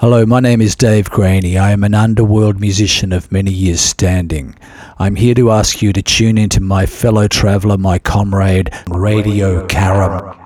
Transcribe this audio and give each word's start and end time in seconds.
Hello, 0.00 0.26
my 0.26 0.40
name 0.40 0.60
is 0.60 0.76
Dave 0.76 1.08
Graney. 1.08 1.56
I 1.56 1.70
am 1.70 1.82
an 1.82 1.94
underworld 1.94 2.60
musician 2.60 3.14
of 3.14 3.32
many 3.32 3.50
years 3.50 3.80
standing. 3.80 4.54
I'm 4.98 5.16
here 5.16 5.34
to 5.34 5.50
ask 5.50 5.80
you 5.80 5.94
to 5.94 6.02
tune 6.02 6.36
into 6.36 6.60
my 6.60 6.84
fellow 6.84 7.26
traveller, 7.28 7.78
my 7.78 7.98
comrade, 7.98 8.68
Radio 8.88 9.66
Karam. 9.68 10.38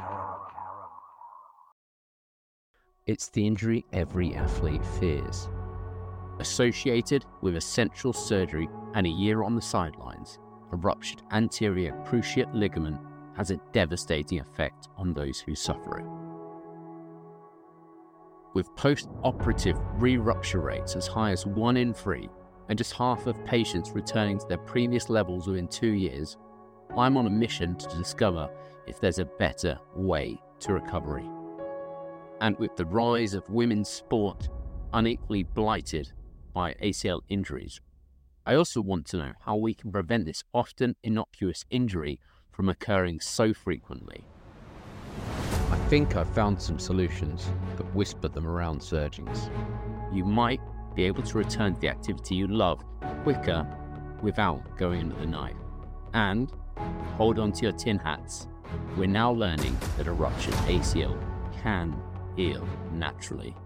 It's 3.06 3.28
the 3.30 3.44
injury 3.44 3.84
every 3.92 4.36
athlete 4.36 4.86
fears. 5.00 5.48
Associated 6.38 7.24
with 7.40 7.56
essential 7.56 8.12
surgery 8.12 8.68
and 8.94 9.04
a 9.04 9.10
year 9.10 9.42
on 9.42 9.56
the 9.56 9.62
sidelines, 9.62 10.38
a 10.70 10.76
ruptured 10.76 11.22
anterior 11.32 11.90
cruciate 12.06 12.54
ligament 12.54 13.00
has 13.36 13.50
a 13.50 13.60
devastating 13.72 14.38
effect 14.38 14.86
on 14.96 15.12
those 15.12 15.40
who 15.40 15.56
suffer 15.56 15.98
it 15.98 16.19
with 18.54 18.74
post 18.76 19.08
operative 19.22 19.78
re 19.94 20.16
rupture 20.16 20.60
rates 20.60 20.96
as 20.96 21.06
high 21.06 21.30
as 21.30 21.46
1 21.46 21.76
in 21.76 21.94
3 21.94 22.28
and 22.68 22.78
just 22.78 22.92
half 22.92 23.26
of 23.26 23.44
patients 23.44 23.90
returning 23.90 24.38
to 24.38 24.46
their 24.46 24.58
previous 24.58 25.10
levels 25.10 25.48
within 25.48 25.66
two 25.66 25.90
years, 25.90 26.36
I'm 26.96 27.16
on 27.16 27.26
a 27.26 27.30
mission 27.30 27.76
to 27.76 27.96
discover 27.96 28.48
if 28.86 29.00
there's 29.00 29.18
a 29.18 29.24
better 29.24 29.78
way 29.94 30.40
to 30.60 30.72
recovery. 30.72 31.28
And 32.40 32.56
with 32.58 32.76
the 32.76 32.86
rise 32.86 33.34
of 33.34 33.48
women's 33.50 33.88
sport 33.88 34.48
unequally 34.92 35.42
blighted 35.42 36.12
by 36.52 36.74
ACL 36.74 37.22
injuries, 37.28 37.80
I 38.46 38.54
also 38.54 38.80
want 38.80 39.06
to 39.06 39.18
know 39.18 39.32
how 39.40 39.56
we 39.56 39.74
can 39.74 39.92
prevent 39.92 40.24
this 40.24 40.44
often 40.54 40.96
innocuous 41.02 41.64
injury 41.70 42.20
from 42.50 42.68
occurring 42.68 43.20
so 43.20 43.52
frequently. 43.52 44.24
Think 45.90 46.14
I've 46.14 46.30
found 46.30 46.62
some 46.62 46.78
solutions, 46.78 47.50
but 47.76 47.84
whisper 47.96 48.28
them 48.28 48.46
around 48.46 48.80
surgeons. 48.80 49.50
You 50.12 50.24
might 50.24 50.60
be 50.94 51.02
able 51.02 51.24
to 51.24 51.36
return 51.36 51.74
to 51.74 51.80
the 51.80 51.88
activity 51.88 52.36
you 52.36 52.46
love 52.46 52.84
quicker 53.24 53.66
without 54.22 54.78
going 54.78 55.00
into 55.00 55.16
the 55.16 55.26
knife. 55.26 55.56
And 56.14 56.52
hold 57.16 57.40
on 57.40 57.50
to 57.50 57.62
your 57.62 57.72
tin 57.72 57.98
hats. 57.98 58.46
We're 58.96 59.08
now 59.08 59.32
learning 59.32 59.76
that 59.96 60.06
a 60.06 60.12
ruptured 60.12 60.54
ACL 60.68 61.20
can 61.60 62.00
heal 62.36 62.64
naturally. 62.92 63.56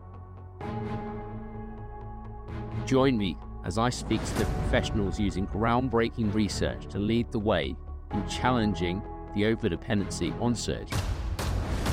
Join 2.87 3.19
me 3.19 3.37
as 3.67 3.77
I 3.77 3.91
speak 3.91 4.25
to 4.25 4.39
the 4.39 4.47
professionals 4.47 5.21
using 5.21 5.47
groundbreaking 5.49 6.33
research 6.33 6.87
to 6.87 6.99
lead 6.99 7.31
the 7.33 7.39
way 7.39 7.77
in 8.15 8.29
challenging 8.29 9.03
the 9.35 9.43
overdependency 9.43 10.33
on 10.41 10.55
surgery 10.55 10.99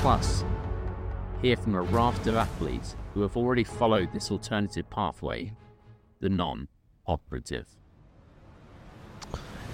Plus, 0.02 0.44
hear 1.42 1.56
from 1.56 1.76
a 1.76 1.80
raft 1.80 2.26
of 2.26 2.34
athletes 2.34 2.96
who 3.14 3.22
have 3.22 3.36
already 3.36 3.62
followed 3.62 4.12
this 4.12 4.32
alternative 4.32 4.90
pathway, 4.90 5.52
the 6.18 6.28
non 6.28 6.66
operative. 7.06 7.68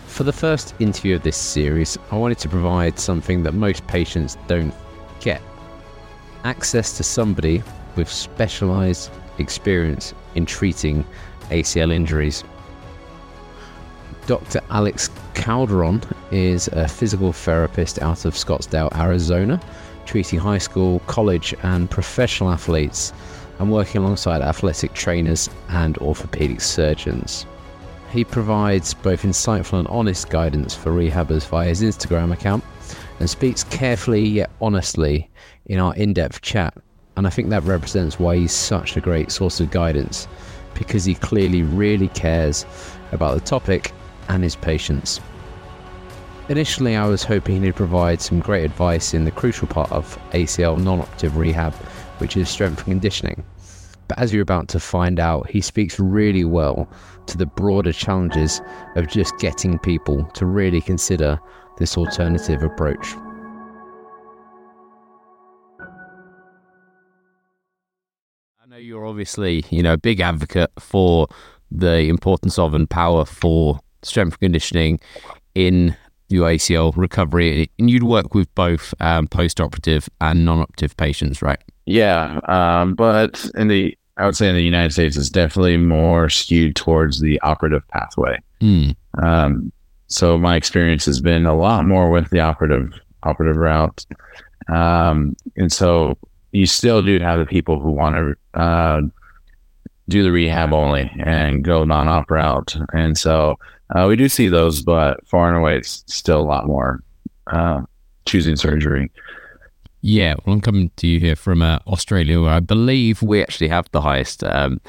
For 0.06 0.24
the 0.24 0.32
first 0.34 0.74
interview 0.80 1.16
of 1.16 1.22
this 1.22 1.38
series, 1.38 1.96
I 2.10 2.18
wanted 2.18 2.36
to 2.40 2.48
provide 2.50 2.98
something 2.98 3.42
that 3.44 3.54
most 3.54 3.86
patients 3.86 4.36
don't 4.48 4.74
get 5.20 5.40
access 6.44 6.98
to 6.98 7.02
somebody 7.02 7.62
with 7.96 8.12
specialized 8.12 9.10
experience 9.38 10.12
in 10.34 10.44
treating 10.44 11.06
ACL 11.48 11.90
injuries. 11.90 12.44
Dr. 14.26 14.60
Alex 14.68 15.08
Calderon 15.32 16.02
is 16.30 16.68
a 16.68 16.86
physical 16.86 17.32
therapist 17.32 18.02
out 18.02 18.26
of 18.26 18.34
Scottsdale, 18.34 18.94
Arizona, 18.94 19.58
treating 20.08 20.38
high 20.38 20.58
school, 20.58 21.00
college, 21.00 21.54
and 21.62 21.90
professional 21.90 22.50
athletes, 22.50 23.12
and 23.58 23.70
working 23.70 24.00
alongside 24.00 24.40
athletic 24.40 24.94
trainers 24.94 25.50
and 25.68 25.98
orthopedic 25.98 26.62
surgeons. 26.62 27.44
He 28.10 28.24
provides 28.24 28.94
both 28.94 29.22
insightful 29.22 29.78
and 29.78 29.88
honest 29.88 30.30
guidance 30.30 30.74
for 30.74 30.90
rehabbers 30.90 31.46
via 31.46 31.68
his 31.68 31.82
Instagram 31.82 32.32
account 32.32 32.64
and 33.20 33.28
speaks 33.28 33.64
carefully 33.64 34.24
yet 34.24 34.50
honestly 34.62 35.28
in 35.66 35.78
our 35.78 35.94
in 35.94 36.14
depth 36.14 36.40
chat. 36.40 36.74
And 37.16 37.26
I 37.26 37.30
think 37.30 37.50
that 37.50 37.64
represents 37.64 38.18
why 38.18 38.36
he's 38.36 38.52
such 38.52 38.96
a 38.96 39.00
great 39.00 39.30
source 39.30 39.60
of 39.60 39.70
guidance 39.70 40.26
because 40.72 41.04
he 41.04 41.14
clearly 41.14 41.62
really 41.62 42.08
cares 42.08 42.64
about 43.12 43.34
the 43.34 43.40
topic 43.40 43.92
and 44.28 44.42
his 44.42 44.56
patients. 44.56 45.20
Initially, 46.48 46.96
I 46.96 47.06
was 47.06 47.24
hoping 47.24 47.62
he'd 47.62 47.76
provide 47.76 48.22
some 48.22 48.40
great 48.40 48.64
advice 48.64 49.12
in 49.12 49.26
the 49.26 49.30
crucial 49.30 49.68
part 49.68 49.92
of 49.92 50.18
ACL 50.30 50.82
non 50.82 51.00
operative 51.00 51.36
rehab, 51.36 51.74
which 52.18 52.38
is 52.38 52.48
strength 52.48 52.78
and 52.78 52.86
conditioning. 52.86 53.44
But 54.08 54.18
as 54.18 54.32
you're 54.32 54.44
about 54.44 54.68
to 54.68 54.80
find 54.80 55.20
out, 55.20 55.50
he 55.50 55.60
speaks 55.60 56.00
really 56.00 56.46
well 56.46 56.88
to 57.26 57.36
the 57.36 57.44
broader 57.44 57.92
challenges 57.92 58.62
of 58.96 59.08
just 59.08 59.36
getting 59.38 59.78
people 59.78 60.24
to 60.32 60.46
really 60.46 60.80
consider 60.80 61.38
this 61.76 61.98
alternative 61.98 62.62
approach. 62.62 63.14
I 68.62 68.66
know 68.66 68.78
you're 68.78 69.04
obviously, 69.04 69.66
you 69.68 69.82
know, 69.82 69.92
a 69.92 69.98
big 69.98 70.20
advocate 70.20 70.70
for 70.78 71.28
the 71.70 72.08
importance 72.08 72.58
of 72.58 72.72
and 72.72 72.88
power 72.88 73.26
for 73.26 73.80
strength 74.02 74.40
conditioning 74.40 74.98
in 75.54 75.94
your 76.28 76.48
ACL 76.48 76.92
recovery, 76.96 77.70
and 77.78 77.90
you'd 77.90 78.04
work 78.04 78.34
with 78.34 78.52
both 78.54 78.94
um, 79.00 79.26
post-operative 79.28 80.08
and 80.20 80.44
non-operative 80.44 80.96
patients, 80.96 81.42
right? 81.42 81.60
Yeah, 81.86 82.40
um, 82.48 82.94
but 82.94 83.50
in 83.54 83.68
the 83.68 83.96
I 84.18 84.26
would 84.26 84.36
say 84.36 84.48
in 84.48 84.56
the 84.56 84.62
United 84.62 84.92
States, 84.92 85.16
it's 85.16 85.30
definitely 85.30 85.76
more 85.76 86.28
skewed 86.28 86.74
towards 86.74 87.20
the 87.20 87.40
operative 87.42 87.86
pathway. 87.88 88.38
Mm. 88.60 88.96
Um, 89.22 89.72
so 90.08 90.36
my 90.36 90.56
experience 90.56 91.04
has 91.04 91.20
been 91.20 91.46
a 91.46 91.56
lot 91.56 91.86
more 91.86 92.10
with 92.10 92.28
the 92.30 92.40
operative 92.40 92.92
operative 93.22 93.56
route, 93.56 94.04
um, 94.68 95.36
and 95.56 95.72
so 95.72 96.18
you 96.52 96.66
still 96.66 97.02
do 97.02 97.18
have 97.20 97.38
the 97.38 97.46
people 97.46 97.78
who 97.78 97.90
want 97.90 98.16
to 98.16 98.60
uh, 98.60 99.00
do 100.08 100.22
the 100.22 100.32
rehab 100.32 100.72
only 100.72 101.10
and 101.20 101.62
go 101.62 101.84
non-op 101.84 102.30
route, 102.30 102.76
and 102.92 103.16
so 103.16 103.56
uh, 103.94 104.06
we 104.08 104.16
do 104.16 104.28
see 104.28 104.48
those, 104.48 104.82
but 104.82 105.26
far 105.26 105.48
and 105.48 105.56
away, 105.56 105.76
it's 105.76 106.04
still 106.06 106.40
a 106.40 106.42
lot 106.42 106.66
more 106.66 107.02
uh, 107.46 107.82
choosing 108.26 108.56
surgery. 108.56 109.10
Yeah, 110.00 110.34
well, 110.44 110.54
I'm 110.54 110.60
coming 110.60 110.90
to 110.96 111.06
you 111.06 111.18
here 111.18 111.36
from 111.36 111.62
uh, 111.62 111.78
Australia, 111.86 112.40
where 112.40 112.52
I 112.52 112.60
believe 112.60 113.22
we 113.22 113.42
actually 113.42 113.68
have 113.68 113.90
the 113.90 114.00
highest 114.00 114.44
um, 114.44 114.80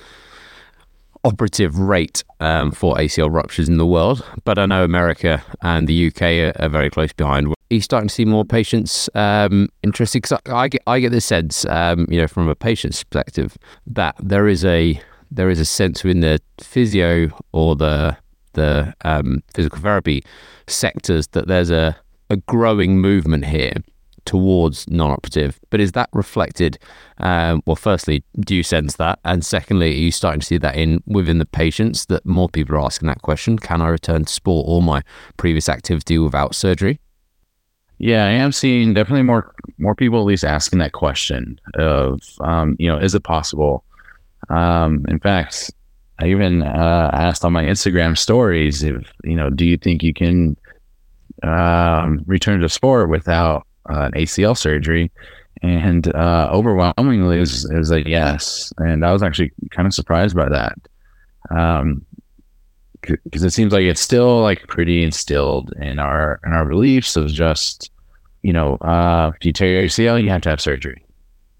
operative 1.23 1.77
rate 1.79 2.23
um, 2.39 2.71
for 2.71 2.95
ACL 2.95 3.33
ruptures 3.33 3.67
in 3.67 3.77
the 3.77 3.85
world. 3.85 4.23
But 4.43 4.59
I 4.59 4.65
know 4.65 4.83
America 4.83 5.43
and 5.61 5.87
the 5.87 6.07
UK 6.07 6.21
are, 6.21 6.63
are 6.63 6.69
very 6.69 6.89
close 6.89 7.13
behind. 7.13 7.47
Are 7.47 7.55
you 7.69 7.81
starting 7.81 8.09
to 8.09 8.13
see 8.13 8.25
more 8.25 8.45
patients 8.45 9.09
um, 9.15 9.69
interested? 9.83 10.21
Because 10.21 10.39
I, 10.45 10.55
I, 10.55 10.67
get 10.67 10.81
I 10.87 10.99
get 10.99 11.11
the 11.11 11.21
sense, 11.21 11.65
um, 11.65 12.05
you 12.09 12.19
know, 12.21 12.27
from 12.27 12.47
a 12.47 12.55
patient's 12.55 13.03
perspective, 13.03 13.57
that 13.87 14.15
there 14.21 14.47
is 14.47 14.63
a 14.63 15.01
there 15.31 15.49
is 15.49 15.59
a 15.59 15.65
sense 15.65 16.03
within 16.03 16.21
the 16.21 16.39
physio 16.59 17.29
or 17.51 17.75
the 17.75 18.17
the 18.53 18.93
um, 19.03 19.41
physical 19.53 19.79
therapy 19.79 20.23
sectors 20.67 21.27
that 21.27 21.47
there's 21.47 21.71
a, 21.71 21.95
a 22.29 22.37
growing 22.37 22.99
movement 22.99 23.45
here 23.45 23.73
towards 24.25 24.87
non-operative. 24.89 25.59
But 25.71 25.79
is 25.79 25.93
that 25.93 26.09
reflected 26.13 26.77
um, 27.17 27.63
well 27.65 27.75
firstly 27.75 28.23
do 28.39 28.55
you 28.55 28.61
sense 28.61 28.95
that? 28.97 29.19
And 29.25 29.43
secondly 29.43 29.89
are 29.89 30.03
you 30.05 30.11
starting 30.11 30.39
to 30.41 30.45
see 30.45 30.57
that 30.57 30.75
in 30.75 31.01
within 31.07 31.39
the 31.39 31.45
patients 31.45 32.05
that 32.07 32.25
more 32.25 32.47
people 32.47 32.75
are 32.75 32.81
asking 32.81 33.07
that 33.07 33.23
question? 33.23 33.57
Can 33.57 33.81
i 33.81 33.87
return 33.87 34.25
to 34.25 34.31
sport 34.31 34.65
or 34.67 34.83
my 34.83 35.01
previous 35.37 35.67
activity 35.67 36.19
without 36.19 36.53
surgery? 36.53 36.99
Yeah 37.97 38.25
i 38.25 38.29
am 38.29 38.51
seeing 38.51 38.93
definitely 38.93 39.23
more 39.23 39.53
more 39.77 39.95
people 39.95 40.19
at 40.19 40.25
least 40.25 40.45
asking 40.45 40.79
that 40.79 40.93
question 40.93 41.59
of 41.75 42.21
um, 42.41 42.75
you 42.77 42.87
know 42.87 42.99
is 42.99 43.15
it 43.15 43.23
possible? 43.23 43.83
Um, 44.49 45.05
in 45.07 45.19
fact 45.19 45.71
I 46.19 46.27
even 46.27 46.63
uh, 46.63 47.09
asked 47.13 47.45
on 47.45 47.53
my 47.53 47.63
Instagram 47.63 48.17
stories 48.17 48.83
if 48.83 49.11
you 49.23 49.35
know, 49.35 49.49
do 49.49 49.65
you 49.65 49.77
think 49.77 50.03
you 50.03 50.13
can 50.13 50.57
um, 51.43 52.23
return 52.25 52.59
to 52.59 52.69
sport 52.69 53.09
without 53.09 53.65
uh, 53.89 54.01
an 54.01 54.11
ACL 54.13 54.57
surgery? 54.57 55.11
And 55.61 56.13
uh, 56.15 56.49
overwhelmingly, 56.51 57.37
it 57.37 57.41
was, 57.41 57.69
it 57.69 57.77
was 57.77 57.91
a 57.91 58.07
yes. 58.07 58.71
And 58.77 59.05
I 59.05 59.11
was 59.11 59.23
actually 59.23 59.51
kind 59.71 59.87
of 59.87 59.93
surprised 59.93 60.35
by 60.35 60.47
that, 60.47 60.77
because 61.43 61.81
um, 61.83 62.05
it 63.47 63.51
seems 63.51 63.73
like 63.73 63.83
it's 63.83 63.99
still 63.99 64.41
like 64.41 64.67
pretty 64.67 65.03
instilled 65.03 65.73
in 65.81 65.99
our 65.99 66.39
in 66.45 66.53
our 66.53 66.65
beliefs 66.65 67.17
of 67.17 67.27
just 67.27 67.91
you 68.41 68.53
know, 68.53 68.75
uh, 68.75 69.31
if 69.35 69.45
you 69.45 69.51
tear 69.51 69.69
your 69.69 69.83
ACL, 69.83 70.21
you 70.21 70.29
have 70.29 70.41
to 70.41 70.49
have 70.49 70.61
surgery 70.61 71.03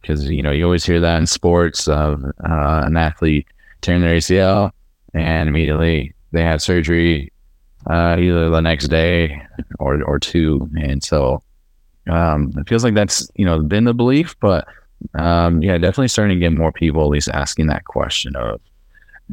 because 0.02 0.30
you 0.30 0.42
know 0.42 0.52
you 0.52 0.64
always 0.64 0.86
hear 0.86 1.00
that 1.00 1.18
in 1.18 1.28
sports 1.28 1.88
of 1.88 2.24
uh, 2.24 2.84
an 2.86 2.96
athlete 2.98 3.48
tearing 3.82 4.02
their 4.02 4.16
ACL, 4.16 4.72
and 5.14 5.50
immediately 5.50 6.14
they 6.32 6.44
had 6.44 6.62
surgery 6.62 7.32
uh, 7.90 8.18
either 8.20 8.50
the 8.50 8.62
next 8.62 8.88
day 8.88 9.42
or 9.80 10.04
or 10.04 10.20
two. 10.20 10.70
And 10.80 11.04
so 11.04 11.42
um, 12.10 12.52
it 12.58 12.68
feels 12.68 12.84
like 12.84 12.94
that's 12.94 13.30
you 13.36 13.46
know 13.46 13.62
been 13.62 13.86
the 13.86 13.94
belief, 13.94 14.36
but 14.40 14.68
um, 15.16 15.62
yeah, 15.62 15.78
definitely 15.78 16.10
starting 16.10 16.38
to 16.38 16.40
get 16.40 16.58
more 16.58 16.72
people 16.72 17.04
at 17.04 17.10
least 17.10 17.30
asking 17.30 17.68
that 17.68 17.86
question 17.86 18.36
of, 18.36 18.60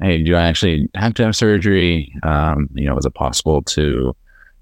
hey, 0.01 0.23
do 0.23 0.35
I 0.35 0.43
actually 0.43 0.89
have 0.95 1.15
to 1.15 1.25
have 1.25 1.37
surgery? 1.37 2.13
Um, 2.23 2.69
you 2.75 2.87
know, 2.87 2.97
is 2.97 3.07
it 3.07 3.15
possible 3.15 3.63
to 3.63 4.15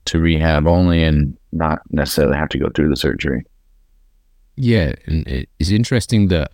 to 0.06 0.18
rehab 0.18 0.66
only 0.66 1.02
and 1.02 1.36
not 1.52 1.80
necessarily 1.90 2.36
have 2.36 2.50
to 2.50 2.58
go 2.58 2.68
through 2.74 2.90
the 2.90 2.96
surgery? 2.96 3.44
Yeah, 4.56 4.94
and 5.06 5.26
it's 5.58 5.70
interesting 5.70 6.28
that 6.28 6.52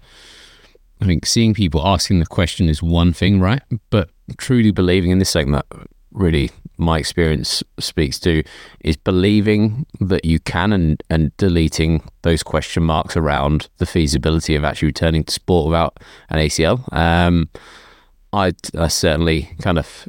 I 1.00 1.06
think 1.06 1.26
seeing 1.26 1.54
people 1.54 1.86
asking 1.86 2.20
the 2.20 2.26
question 2.26 2.68
is 2.68 2.82
one 2.82 3.12
thing, 3.12 3.40
right? 3.40 3.62
But 3.88 4.10
truly 4.36 4.70
believing 4.70 5.10
in 5.10 5.18
this 5.18 5.30
segment, 5.30 5.64
really 6.12 6.50
my 6.76 6.98
experience 6.98 7.62
speaks 7.78 8.18
to 8.20 8.42
is 8.80 8.96
believing 8.96 9.86
that 10.00 10.24
you 10.24 10.40
can 10.40 10.72
and, 10.72 11.02
and 11.10 11.36
deleting 11.36 12.02
those 12.22 12.42
question 12.42 12.82
marks 12.82 13.16
around 13.16 13.68
the 13.78 13.86
feasibility 13.86 14.54
of 14.54 14.64
actually 14.64 14.86
returning 14.86 15.24
to 15.24 15.32
sport 15.32 15.68
without 15.68 16.00
an 16.30 16.38
ACL. 16.38 16.90
Um, 16.92 17.48
I, 18.32 18.52
I 18.76 18.88
certainly 18.88 19.50
kind 19.60 19.78
of 19.78 20.08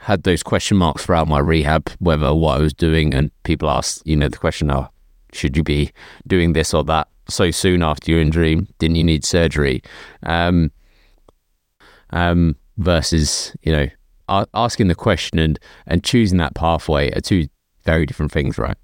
had 0.00 0.22
those 0.22 0.42
question 0.42 0.76
marks 0.76 1.04
throughout 1.04 1.28
my 1.28 1.38
rehab, 1.38 1.90
whether 1.98 2.34
what 2.34 2.58
I 2.58 2.62
was 2.62 2.74
doing, 2.74 3.14
and 3.14 3.30
people 3.42 3.70
asked, 3.70 4.02
you 4.04 4.16
know, 4.16 4.28
the 4.28 4.36
question, 4.36 4.70
oh, 4.70 4.88
should 5.32 5.56
you 5.56 5.62
be 5.62 5.92
doing 6.26 6.52
this 6.52 6.74
or 6.74 6.84
that 6.84 7.08
so 7.28 7.50
soon 7.50 7.82
after 7.82 8.10
your 8.10 8.20
injury? 8.20 8.66
Didn't 8.78 8.96
you 8.96 9.04
need 9.04 9.24
surgery? 9.24 9.82
Um, 10.24 10.70
um, 12.10 12.56
versus, 12.76 13.54
you 13.62 13.72
know, 13.72 13.88
asking 14.54 14.88
the 14.88 14.94
question 14.94 15.38
and 15.38 15.58
and 15.86 16.02
choosing 16.02 16.38
that 16.38 16.54
pathway 16.54 17.10
are 17.12 17.20
two 17.20 17.46
very 17.84 18.06
different 18.06 18.32
things, 18.32 18.58
right? 18.58 18.76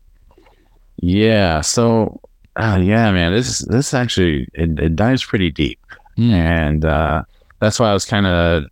Yeah. 0.97 1.63
So, 1.63 2.21
uh, 2.57 2.79
yeah, 2.83 3.11
man, 3.11 3.33
this 3.33 3.61
this 3.61 3.95
actually 3.95 4.49
it, 4.55 4.79
it 4.79 4.97
dives 4.97 5.25
pretty 5.25 5.51
deep, 5.51 5.81
mm. 6.19 6.31
and 6.31 6.85
uh, 6.85 7.23
that's 7.61 7.81
why 7.81 7.91
I 7.91 7.95
was 7.95 8.05
kind 8.05 8.27
of 8.27 8.65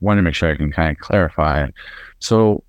wanting 0.00 0.24
to 0.24 0.28
make 0.28 0.34
sure 0.34 0.50
I 0.50 0.56
can 0.56 0.72
kind 0.72 0.90
of 0.90 0.98
clarify. 0.98 1.68
So, 2.18 2.64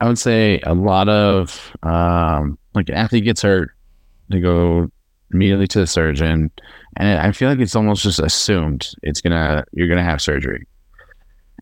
I 0.00 0.06
would 0.06 0.18
say 0.18 0.60
a 0.60 0.74
lot 0.74 1.08
of 1.08 1.76
um, 1.82 2.58
like 2.74 2.88
an 2.88 2.94
athlete 2.94 3.24
gets 3.24 3.42
hurt, 3.42 3.70
they 4.28 4.40
go 4.40 4.90
immediately 5.34 5.66
to 5.68 5.80
the 5.80 5.86
surgeon, 5.86 6.50
and 6.96 7.18
I 7.20 7.32
feel 7.32 7.48
like 7.48 7.58
it's 7.58 7.76
almost 7.76 8.02
just 8.02 8.20
assumed 8.20 8.90
it's 9.02 9.20
gonna 9.20 9.64
you're 9.72 9.88
gonna 9.88 10.04
have 10.04 10.22
surgery. 10.22 10.66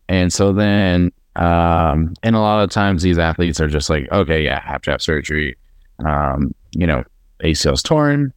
And 0.07 0.31
so 0.31 0.53
then, 0.53 1.11
um, 1.35 2.13
and 2.23 2.35
a 2.35 2.39
lot 2.39 2.63
of 2.63 2.69
times 2.69 3.01
these 3.03 3.17
athletes 3.17 3.59
are 3.59 3.67
just 3.67 3.89
like, 3.89 4.09
okay, 4.11 4.43
yeah, 4.43 4.61
I 4.63 4.71
have 4.71 4.81
to 4.83 4.91
have 4.91 5.01
surgery. 5.01 5.57
Um, 6.05 6.53
you 6.75 6.85
know, 6.85 7.03
ACL's 7.43 7.83
torn. 7.83 8.33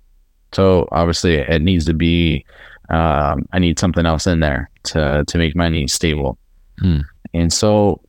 So 0.52 0.88
obviously 0.92 1.34
it 1.34 1.62
needs 1.62 1.84
to 1.86 1.94
be, 1.94 2.44
um, 2.88 3.46
I 3.52 3.58
need 3.58 3.78
something 3.78 4.06
else 4.06 4.26
in 4.26 4.40
there 4.40 4.70
to, 4.84 5.24
to 5.26 5.38
make 5.38 5.56
my 5.56 5.68
knee 5.68 5.88
stable. 5.88 6.38
Hmm. 6.78 7.00
And 7.34 7.52
so 7.52 8.00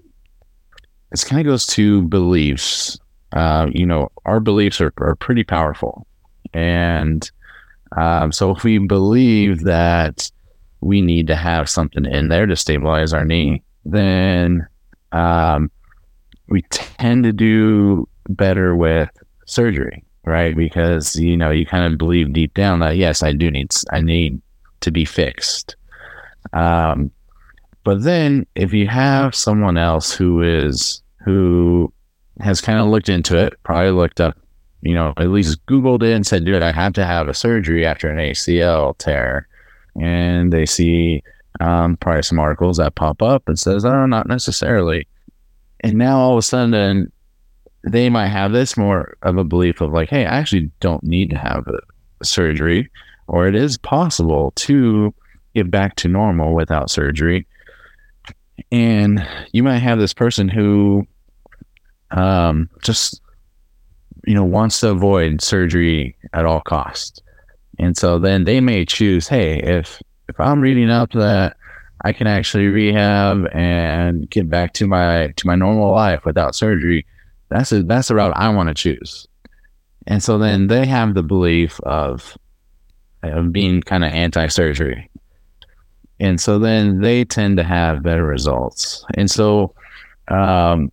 this 1.12 1.24
kind 1.24 1.42
of 1.42 1.52
goes 1.52 1.66
to 1.68 2.04
beliefs. 2.04 2.98
Uh, 3.34 3.68
you 3.74 3.86
know, 3.86 4.10
our 4.26 4.40
beliefs 4.40 4.80
are, 4.80 4.94
are 5.00 5.16
pretty 5.16 5.44
powerful. 5.44 6.07
And 6.54 7.30
um, 7.96 8.32
so 8.32 8.52
if 8.56 8.64
we 8.64 8.78
believe 8.80 9.64
that 9.64 10.30
we 10.82 11.02
need 11.02 11.28
to 11.28 11.36
have 11.36 11.70
something 11.70 12.06
in 12.06 12.30
there 12.30 12.46
to 12.46 12.56
stabilize 12.56 13.14
our 13.14 13.26
knee, 13.26 13.64
then 13.86 14.68
um, 15.12 15.72
we 16.48 16.62
tend 16.70 17.24
to 17.24 17.34
do 17.34 18.08
better 18.30 18.76
with 18.76 19.10
surgery, 19.46 20.04
right? 20.26 20.56
Because 20.56 21.16
you 21.16 21.38
know 21.38 21.50
you 21.50 21.66
kind 21.66 21.92
of 21.92 21.98
believe 21.98 22.34
deep 22.34 22.54
down 22.54 22.80
that 22.80 22.98
yes, 22.98 23.24
I 23.24 23.34
do 23.34 23.50
need 23.50 23.74
I 23.92 24.02
need 24.02 24.42
to 24.82 24.92
be 24.92 25.06
fixed. 25.06 25.76
Um, 26.54 27.12
but 27.84 28.04
then 28.04 28.46
if 28.56 28.74
you 28.74 28.88
have 28.88 29.34
someone 29.34 29.78
else 29.78 30.14
who 30.14 30.42
is 30.42 31.02
who 31.24 31.92
has 32.40 32.62
kind 32.62 32.80
of 32.80 32.88
looked 32.88 33.10
into 33.10 33.38
it, 33.38 33.54
probably 33.64 33.92
looked 33.92 34.22
up, 34.22 34.38
you 34.82 34.94
know, 34.94 35.14
at 35.18 35.30
least 35.30 35.66
Googled 35.66 36.04
it 36.04 36.14
and 36.14 36.26
said, 36.26 36.46
dude, 36.46 36.62
I 36.62 36.72
have 36.72 36.94
to 36.94 37.06
have 37.06 37.28
a 37.28 37.34
surgery 37.34 37.86
after 37.86 38.10
an 38.10 38.18
ACL 38.18 38.98
tear 38.98 39.48
and 40.00 40.54
they 40.54 40.66
see 40.66 41.24
um, 41.60 41.98
probably 41.98 42.22
some 42.22 42.40
articles 42.40 42.78
that 42.78 42.96
pop 42.96 43.22
up 43.22 43.48
and 43.48 43.60
says, 43.60 43.84
"Oh, 43.84 44.06
not 44.06 44.28
necessarily." 44.28 45.08
And 45.82 45.96
now 45.96 46.20
all 46.20 46.34
of 46.34 46.38
a 46.40 46.44
sudden, 46.44 47.12
they 47.84 48.10
might 48.10 48.28
have 48.28 48.52
this 48.52 48.78
more 48.78 49.18
of 49.24 49.38
a 49.38 49.44
belief 49.44 49.82
of 49.82 49.92
like, 49.92 50.10
"Hey, 50.10 50.26
I 50.26 50.38
actually 50.38 50.72
don't 50.80 51.04
need 51.04 51.30
to 51.32 51.38
have 51.38 51.66
surgery, 52.24 52.90
or 53.28 53.48
it 53.48 53.56
is 53.56 53.78
possible 53.78 54.52
to 54.58 55.14
get 55.56 55.72
back 55.72 55.96
to 55.98 56.08
normal 56.08 56.54
without 56.54 56.92
surgery." 56.92 57.48
And 58.72 59.28
you 59.52 59.64
might 59.64 59.80
have 59.80 60.00
this 60.00 60.14
person 60.14 60.50
who 60.50 61.08
um, 62.12 62.70
just 62.84 63.22
you 64.28 64.36
know 64.36 64.44
wants 64.44 64.80
to 64.82 64.90
avoid 64.90 65.42
surgery 65.42 66.16
at 66.34 66.46
all 66.46 66.62
costs 66.62 67.22
and 67.80 67.96
so 67.96 68.20
then 68.20 68.44
they 68.46 68.60
may 68.60 68.86
choose, 68.86 69.28
hey, 69.28 69.60
if 69.60 70.02
if 70.30 70.40
I'm 70.40 70.62
reading 70.62 70.90
up 70.90 71.12
that 71.14 71.56
I 72.02 72.12
can 72.12 72.28
actually 72.28 72.68
rehab 72.68 73.48
and 73.54 74.30
get 74.30 74.50
back 74.50 74.74
to 74.74 74.88
my 74.88 75.34
to 75.36 75.48
my 75.48 75.56
normal 75.56 75.92
life 75.92 76.26
without 76.26 76.56
surgery, 76.56 77.06
that's 77.50 77.72
a 77.72 77.84
that's 77.84 78.08
the 78.08 78.16
route 78.16 78.34
I 78.36 78.50
want 78.50 78.70
to 78.70 78.76
choose. 78.76 79.28
And 80.08 80.24
so 80.24 80.38
then 80.38 80.68
they 80.68 80.86
have 80.86 81.14
the 81.14 81.24
belief 81.24 81.80
of 81.82 82.38
of 83.24 83.52
being 83.52 83.82
kind 83.82 84.04
of 84.04 84.12
anti-surgery. 84.12 85.10
And 86.20 86.42
so 86.42 86.58
then 86.58 87.02
they 87.02 87.26
tend 87.26 87.58
to 87.58 87.64
have 87.64 88.02
better 88.02 88.24
results. 88.24 89.06
And 89.16 89.30
so 89.30 89.76
um, 90.30 90.92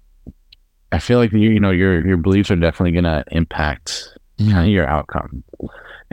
I 0.94 0.99
feel 0.99 1.19
like 1.19 1.32
you, 1.32 1.50
you 1.50 1.61
know 1.61 1.73
your 1.73 2.06
your 2.06 2.17
beliefs 2.17 2.50
are 2.50 2.56
definitely 2.56 2.93
going 2.93 3.05
to 3.05 3.25
impact 3.32 4.17
mm. 4.38 4.61
of 4.61 4.69
your 4.69 4.87
outcome. 4.87 5.43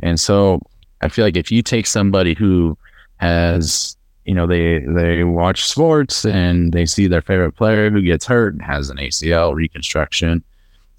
And 0.02 0.20
so 0.20 0.60
I 1.02 1.10
feel 1.10 1.24
like 1.24 1.38
if 1.38 1.52
you 1.52 1.62
take 1.62 1.86
somebody 1.86 2.34
who 2.34 2.78
has, 3.18 3.96
you 4.26 4.34
know, 4.34 4.48
they 4.48 4.80
they 4.80 5.24
watch 5.24 5.66
sports 5.66 6.26
and 6.26 6.74
they 6.74 6.88
see 6.88 7.08
their 7.08 7.22
favorite 7.22 7.54
player 7.54 7.92
who 7.92 8.02
gets 8.02 8.26
hurt 8.26 8.54
and 8.54 8.64
has 8.64 8.90
an 8.90 8.98
ACL 8.98 9.54
reconstruction, 9.54 10.44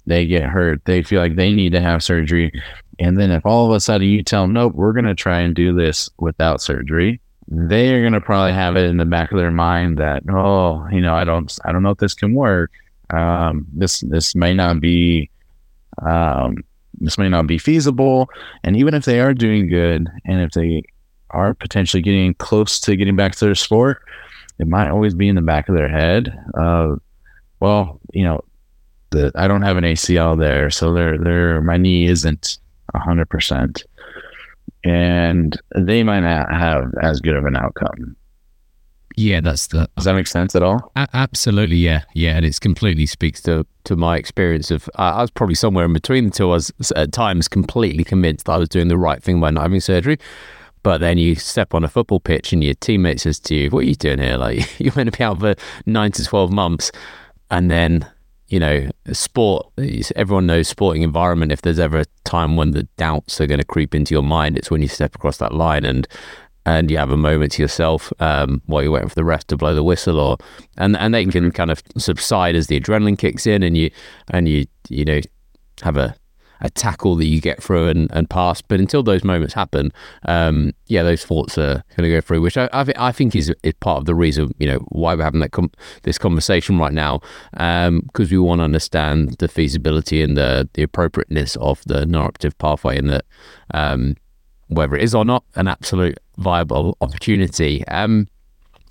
they 0.05 0.25
get 0.25 0.43
hurt, 0.43 0.83
they 0.85 1.03
feel 1.03 1.19
like 1.19 1.35
they 1.35 1.51
need 1.53 1.73
to 1.73 1.81
have 1.81 2.03
surgery. 2.03 2.51
And 2.99 3.17
then 3.17 3.31
if 3.31 3.45
all 3.45 3.65
of 3.65 3.75
a 3.75 3.81
sudden 3.81 4.07
you 4.07 4.23
tell 4.23 4.43
them, 4.43 4.53
nope, 4.53 4.75
we're 4.75 4.93
going 4.93 5.05
to 5.05 5.15
try 5.15 5.39
and 5.39 5.53
do 5.53 5.75
this 5.75 6.09
without 6.19 6.61
surgery, 6.61 7.19
they 7.49 7.93
are 7.93 8.01
going 8.01 8.13
to 8.13 8.21
probably 8.21 8.53
have 8.53 8.77
it 8.77 8.85
in 8.85 8.97
the 8.97 9.05
back 9.05 9.31
of 9.31 9.37
their 9.37 9.51
mind 9.51 9.97
that, 9.97 10.23
oh, 10.29 10.87
you 10.89 11.01
know, 11.01 11.15
I 11.15 11.25
don't, 11.25 11.57
I 11.65 11.73
don't 11.73 11.83
know 11.83 11.89
if 11.89 11.97
this 11.97 12.13
can 12.13 12.33
work. 12.33 12.71
Um, 13.15 13.67
this, 13.73 14.01
this 14.01 14.35
may 14.35 14.53
not 14.53 14.79
be, 14.79 15.29
um, 16.01 16.63
this 16.99 17.17
may 17.17 17.29
not 17.29 17.47
be 17.47 17.57
feasible. 17.57 18.29
And 18.63 18.75
even 18.75 18.93
if 18.93 19.05
they 19.05 19.19
are 19.19 19.33
doing 19.33 19.67
good 19.67 20.09
and 20.25 20.41
if 20.41 20.51
they 20.51 20.83
are 21.29 21.53
potentially 21.53 22.01
getting 22.01 22.33
close 22.35 22.79
to 22.81 22.95
getting 22.95 23.15
back 23.15 23.33
to 23.33 23.45
their 23.45 23.55
sport, 23.55 24.01
it 24.59 24.67
might 24.67 24.89
always 24.89 25.13
be 25.13 25.27
in 25.27 25.35
the 25.35 25.41
back 25.41 25.67
of 25.67 25.75
their 25.75 25.89
head. 25.89 26.37
Uh, 26.57 26.95
well, 27.59 27.99
you 28.13 28.23
know, 28.23 28.43
the, 29.09 29.31
I 29.35 29.47
don't 29.47 29.61
have 29.61 29.77
an 29.77 29.83
ACL 29.83 30.37
there, 30.37 30.69
so 30.69 30.93
their 30.93 31.17
their 31.17 31.61
my 31.61 31.77
knee 31.77 32.05
isn't 32.05 32.57
hundred 32.95 33.29
percent, 33.29 33.83
and 34.83 35.59
they 35.75 36.03
might 36.03 36.19
not 36.19 36.51
have 36.51 36.93
as 37.01 37.21
good 37.21 37.35
of 37.35 37.45
an 37.45 37.55
outcome. 37.55 38.15
Yeah, 39.15 39.41
that's 39.41 39.67
the. 39.67 39.89
Does 39.95 40.05
that 40.05 40.15
make 40.15 40.27
sense 40.27 40.55
at 40.55 40.63
all? 40.63 40.91
A- 40.95 41.07
absolutely, 41.13 41.77
yeah, 41.77 42.03
yeah, 42.13 42.35
and 42.35 42.45
it's 42.45 42.59
completely 42.59 43.05
speaks 43.05 43.41
to 43.43 43.65
to 43.85 43.95
my 43.95 44.17
experience 44.17 44.71
of. 44.71 44.89
Uh, 44.97 45.13
I 45.15 45.21
was 45.21 45.31
probably 45.31 45.55
somewhere 45.55 45.85
in 45.85 45.93
between 45.93 46.25
the 46.25 46.31
two. 46.31 46.49
I 46.49 46.53
was 46.53 46.71
at 46.95 47.11
times 47.11 47.47
completely 47.47 48.03
convinced 48.03 48.45
that 48.45 48.53
I 48.53 48.57
was 48.57 48.69
doing 48.69 48.87
the 48.87 48.97
right 48.97 49.21
thing 49.21 49.39
by 49.39 49.51
not 49.51 49.63
having 49.63 49.79
surgery, 49.81 50.17
but 50.81 50.99
then 50.99 51.17
you 51.17 51.35
step 51.35 51.73
on 51.73 51.83
a 51.83 51.89
football 51.89 52.19
pitch 52.19 52.53
and 52.53 52.63
your 52.63 52.73
teammate 52.75 53.19
says 53.19 53.39
to 53.41 53.55
you, 53.55 53.69
"What 53.69 53.79
are 53.79 53.87
you 53.87 53.95
doing 53.95 54.19
here? 54.19 54.37
Like 54.37 54.67
you're 54.79 54.91
going 54.91 55.09
to 55.09 55.17
be 55.17 55.23
out 55.23 55.39
for 55.39 55.55
nine 55.85 56.11
to 56.13 56.23
twelve 56.23 56.51
months," 56.51 56.91
and 57.51 57.69
then 57.69 58.07
you 58.47 58.59
know, 58.59 58.87
sport. 59.11 59.67
Everyone 60.15 60.45
knows 60.45 60.67
sporting 60.67 61.01
environment. 61.01 61.51
If 61.51 61.63
there's 61.63 61.79
ever 61.79 61.99
a 61.99 62.05
time 62.23 62.55
when 62.55 62.69
the 62.71 62.83
doubts 62.97 63.41
are 63.41 63.47
going 63.47 63.59
to 63.59 63.65
creep 63.65 63.95
into 63.95 64.13
your 64.13 64.21
mind, 64.21 64.57
it's 64.57 64.69
when 64.69 64.81
you 64.81 64.87
step 64.87 65.15
across 65.15 65.37
that 65.37 65.53
line 65.53 65.85
and 65.85 66.07
and 66.65 66.89
you 66.89 66.97
have 66.97 67.11
a 67.11 67.17
moment 67.17 67.53
to 67.53 67.61
yourself 67.61 68.13
um, 68.19 68.61
while 68.65 68.83
you're 68.83 68.91
waiting 68.91 69.09
for 69.09 69.15
the 69.15 69.23
ref 69.23 69.45
to 69.47 69.57
blow 69.57 69.73
the 69.73 69.83
whistle, 69.83 70.19
or 70.19 70.37
and 70.77 70.95
and 70.97 71.13
they 71.13 71.25
can 71.25 71.51
kind 71.51 71.71
of 71.71 71.83
subside 71.97 72.55
as 72.55 72.67
the 72.67 72.79
adrenaline 72.79 73.17
kicks 73.17 73.45
in, 73.45 73.63
and 73.63 73.77
you 73.77 73.91
and 74.29 74.47
you 74.47 74.65
you 74.89 75.05
know 75.05 75.21
have 75.81 75.97
a 75.97 76.15
a 76.63 76.69
tackle 76.69 77.15
that 77.17 77.25
you 77.25 77.41
get 77.41 77.61
through 77.61 77.89
and, 77.89 78.09
and 78.11 78.29
pass. 78.29 78.61
But 78.61 78.79
until 78.79 79.03
those 79.03 79.23
moments 79.23 79.53
happen, 79.53 79.91
um, 80.25 80.71
yeah, 80.87 81.03
those 81.03 81.23
thoughts 81.23 81.57
are 81.57 81.83
going 81.95 82.09
to 82.09 82.15
go 82.15 82.21
through, 82.21 82.41
which 82.41 82.57
I, 82.57 82.69
I, 82.71 82.85
I, 82.95 83.11
think 83.11 83.35
is, 83.35 83.53
is 83.63 83.73
part 83.81 83.99
of 83.99 84.05
the 84.05 84.15
reason, 84.15 84.55
you 84.59 84.67
know, 84.67 84.79
why 84.89 85.13
we're 85.13 85.25
having 85.25 85.41
that 85.41 85.51
com- 85.51 85.71
this 86.03 86.17
conversation 86.17 86.79
right 86.79 86.93
now, 86.93 87.19
because 87.51 87.87
um, 87.87 88.31
we 88.31 88.37
want 88.37 88.59
to 88.59 88.63
understand 88.63 89.35
the 89.39 89.49
feasibility 89.49 90.21
and 90.21 90.37
the, 90.37 90.69
the 90.73 90.83
appropriateness 90.83 91.57
of 91.57 91.83
the 91.85 92.05
non-operative 92.05 92.57
pathway 92.57 92.97
and 92.97 93.09
that 93.09 93.25
um, 93.73 94.15
whether 94.75 94.95
it 94.95 95.03
is 95.03 95.15
or 95.15 95.25
not 95.25 95.43
an 95.55 95.67
absolute 95.67 96.17
viable 96.37 96.97
opportunity. 97.01 97.85
Um, 97.87 98.27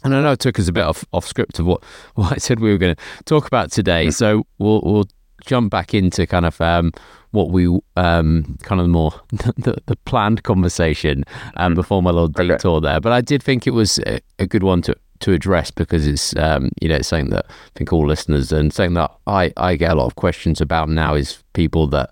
and 0.04 0.14
I 0.14 0.22
know 0.22 0.32
it 0.32 0.40
took 0.40 0.58
us 0.58 0.68
a 0.68 0.72
bit 0.72 0.84
off, 0.84 1.04
off 1.12 1.26
script 1.26 1.58
of 1.58 1.66
what, 1.66 1.82
what 2.14 2.32
I 2.32 2.36
said 2.36 2.60
we 2.60 2.70
were 2.70 2.78
going 2.78 2.96
to 2.96 3.24
talk 3.24 3.46
about 3.46 3.70
today. 3.70 4.10
So 4.10 4.46
we'll, 4.58 4.80
we'll 4.82 5.08
jump 5.44 5.70
back 5.70 5.94
into 5.94 6.26
kind 6.26 6.46
of 6.46 6.60
um, 6.60 6.92
what 7.32 7.50
we 7.50 7.66
um, 7.96 8.58
kind 8.62 8.80
of 8.80 8.88
more 8.88 9.12
the, 9.30 9.76
the 9.86 9.96
planned 10.04 10.42
conversation 10.42 11.24
um, 11.56 11.74
before 11.74 12.02
my 12.02 12.10
little 12.10 12.28
detour 12.28 12.80
there. 12.80 13.00
But 13.00 13.12
I 13.12 13.20
did 13.20 13.42
think 13.42 13.66
it 13.66 13.72
was 13.72 13.98
a, 14.00 14.20
a 14.38 14.46
good 14.46 14.62
one 14.62 14.82
to 14.82 14.96
to 15.20 15.32
address 15.32 15.70
because 15.70 16.06
it's 16.06 16.36
um, 16.36 16.70
you 16.80 16.88
know 16.88 16.96
it's 16.96 17.08
something 17.08 17.30
that 17.30 17.46
I 17.48 17.70
think 17.76 17.92
all 17.92 18.06
listeners 18.06 18.52
and 18.52 18.72
something 18.72 18.94
that 18.94 19.10
I 19.26 19.52
I 19.56 19.76
get 19.76 19.92
a 19.92 19.94
lot 19.94 20.06
of 20.06 20.16
questions 20.16 20.60
about 20.60 20.88
now 20.88 21.14
is 21.14 21.42
people 21.52 21.86
that 21.88 22.10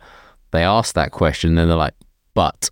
they 0.53 0.63
ask 0.63 0.95
that 0.95 1.13
question 1.13 1.59
and 1.59 1.71
they're 1.71 1.77
like, 1.77 1.95
but 2.35 2.71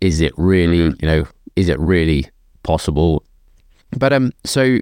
is 0.00 0.20
it 0.20 0.32
really 0.36 0.90
mm-hmm. 0.90 1.04
you 1.04 1.10
know 1.10 1.26
is 1.56 1.68
it 1.68 1.78
really 1.78 2.28
possible? 2.62 3.24
But 3.96 4.12
um, 4.12 4.32
so 4.44 4.78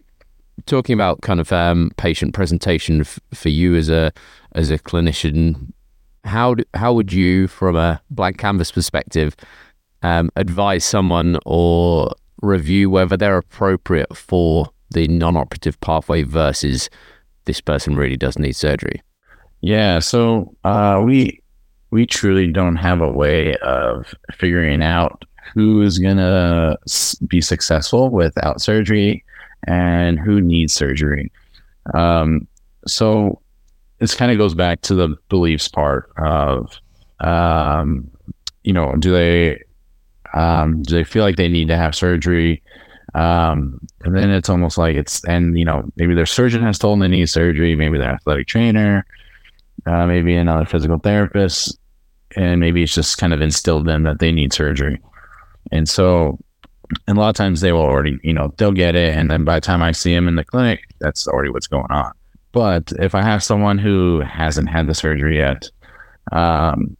talking 0.66 0.94
about 0.94 1.20
kind 1.22 1.40
of 1.40 1.52
um, 1.52 1.90
patient 1.96 2.34
presentation 2.34 3.00
f- 3.00 3.18
for 3.32 3.48
you 3.48 3.74
as 3.74 3.88
a 3.88 4.12
as 4.52 4.70
a 4.70 4.78
clinician, 4.78 5.72
how 6.24 6.54
do, 6.54 6.64
how 6.74 6.92
would 6.92 7.12
you, 7.12 7.48
from 7.48 7.76
a 7.76 8.00
blank 8.10 8.38
canvas 8.38 8.72
perspective, 8.72 9.36
um, 10.02 10.30
advise 10.36 10.84
someone 10.84 11.38
or 11.44 12.12
review 12.42 12.90
whether 12.90 13.16
they're 13.16 13.38
appropriate 13.38 14.16
for 14.16 14.68
the 14.90 15.08
non-operative 15.08 15.78
pathway 15.80 16.22
versus 16.22 16.88
this 17.44 17.60
person 17.60 17.96
really 17.96 18.16
does 18.16 18.38
need 18.38 18.56
surgery? 18.56 19.02
Yeah, 19.60 19.98
so 19.98 20.54
uh, 20.64 21.02
we 21.04 21.40
we 21.90 22.06
truly 22.06 22.50
don't 22.52 22.76
have 22.76 23.00
a 23.00 23.10
way 23.10 23.54
of 23.56 24.14
figuring 24.32 24.82
out 24.82 25.24
who 25.54 25.82
is 25.82 25.98
gonna 25.98 26.76
be 27.26 27.40
successful 27.40 28.10
without 28.10 28.60
surgery 28.60 29.24
and 29.66 30.18
who 30.18 30.40
needs 30.40 30.72
surgery. 30.72 31.32
Um, 31.94 32.46
so 32.86 33.40
this 33.98 34.14
kind 34.14 34.30
of 34.30 34.38
goes 34.38 34.54
back 34.54 34.80
to 34.82 34.94
the 34.94 35.16
beliefs 35.28 35.68
part 35.68 36.10
of, 36.18 36.72
um, 37.20 38.10
you 38.62 38.72
know, 38.72 38.94
do 38.96 39.12
they 39.12 39.62
um, 40.34 40.82
do 40.82 40.94
they 40.94 41.04
feel 41.04 41.24
like 41.24 41.36
they 41.36 41.48
need 41.48 41.68
to 41.68 41.76
have 41.76 41.94
surgery? 41.94 42.62
Um, 43.14 43.80
and 44.04 44.14
then 44.14 44.30
it's 44.30 44.50
almost 44.50 44.76
like 44.76 44.94
it's 44.96 45.24
and 45.24 45.58
you 45.58 45.64
know 45.64 45.90
maybe 45.96 46.14
their 46.14 46.26
surgeon 46.26 46.62
has 46.62 46.78
told 46.78 46.94
them 46.94 47.10
they 47.10 47.16
need 47.16 47.28
surgery, 47.28 47.74
maybe 47.74 47.98
their 47.98 48.12
athletic 48.12 48.46
trainer, 48.46 49.06
uh, 49.88 50.06
maybe 50.06 50.34
another 50.34 50.66
physical 50.66 50.98
therapist, 50.98 51.78
and 52.36 52.60
maybe 52.60 52.82
it's 52.82 52.94
just 52.94 53.18
kind 53.18 53.32
of 53.32 53.40
instilled 53.40 53.82
in 53.82 53.86
them 53.86 54.02
that 54.04 54.18
they 54.18 54.32
need 54.32 54.52
surgery. 54.52 55.00
And 55.72 55.88
so 55.88 56.38
and 57.06 57.18
a 57.18 57.20
lot 57.20 57.28
of 57.28 57.34
times 57.34 57.60
they 57.60 57.72
will 57.72 57.82
already, 57.82 58.18
you 58.22 58.32
know, 58.32 58.52
they'll 58.56 58.72
get 58.72 58.94
it. 58.94 59.14
And 59.14 59.30
then 59.30 59.44
by 59.44 59.56
the 59.56 59.60
time 59.60 59.82
I 59.82 59.92
see 59.92 60.14
them 60.14 60.28
in 60.28 60.36
the 60.36 60.44
clinic, 60.44 60.80
that's 61.00 61.28
already 61.28 61.50
what's 61.50 61.66
going 61.66 61.90
on. 61.90 62.12
But 62.52 62.92
if 62.98 63.14
I 63.14 63.22
have 63.22 63.42
someone 63.42 63.78
who 63.78 64.20
hasn't 64.20 64.68
had 64.68 64.86
the 64.86 64.94
surgery 64.94 65.38
yet, 65.38 65.68
um, 66.32 66.96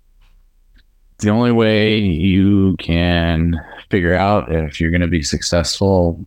the 1.19 1.31
only 1.31 1.53
way 1.53 1.99
you 1.99 2.77
can 2.79 3.59
figure 3.91 4.15
out 4.15 4.53
if 4.55 4.81
you're 4.81 4.91
going 4.91 5.01
to 5.01 5.09
be 5.09 5.23
successful 5.23 6.25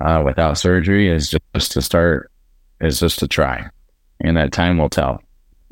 uh, 0.00 0.22
without 0.24 0.58
surgery 0.58 1.08
is 1.08 1.34
just 1.54 1.72
to 1.72 1.80
start, 1.80 2.30
is 2.80 3.00
just 3.00 3.18
to 3.20 3.28
try. 3.28 3.68
And 4.20 4.36
that 4.36 4.52
time 4.52 4.78
will 4.78 4.90
tell. 4.90 5.22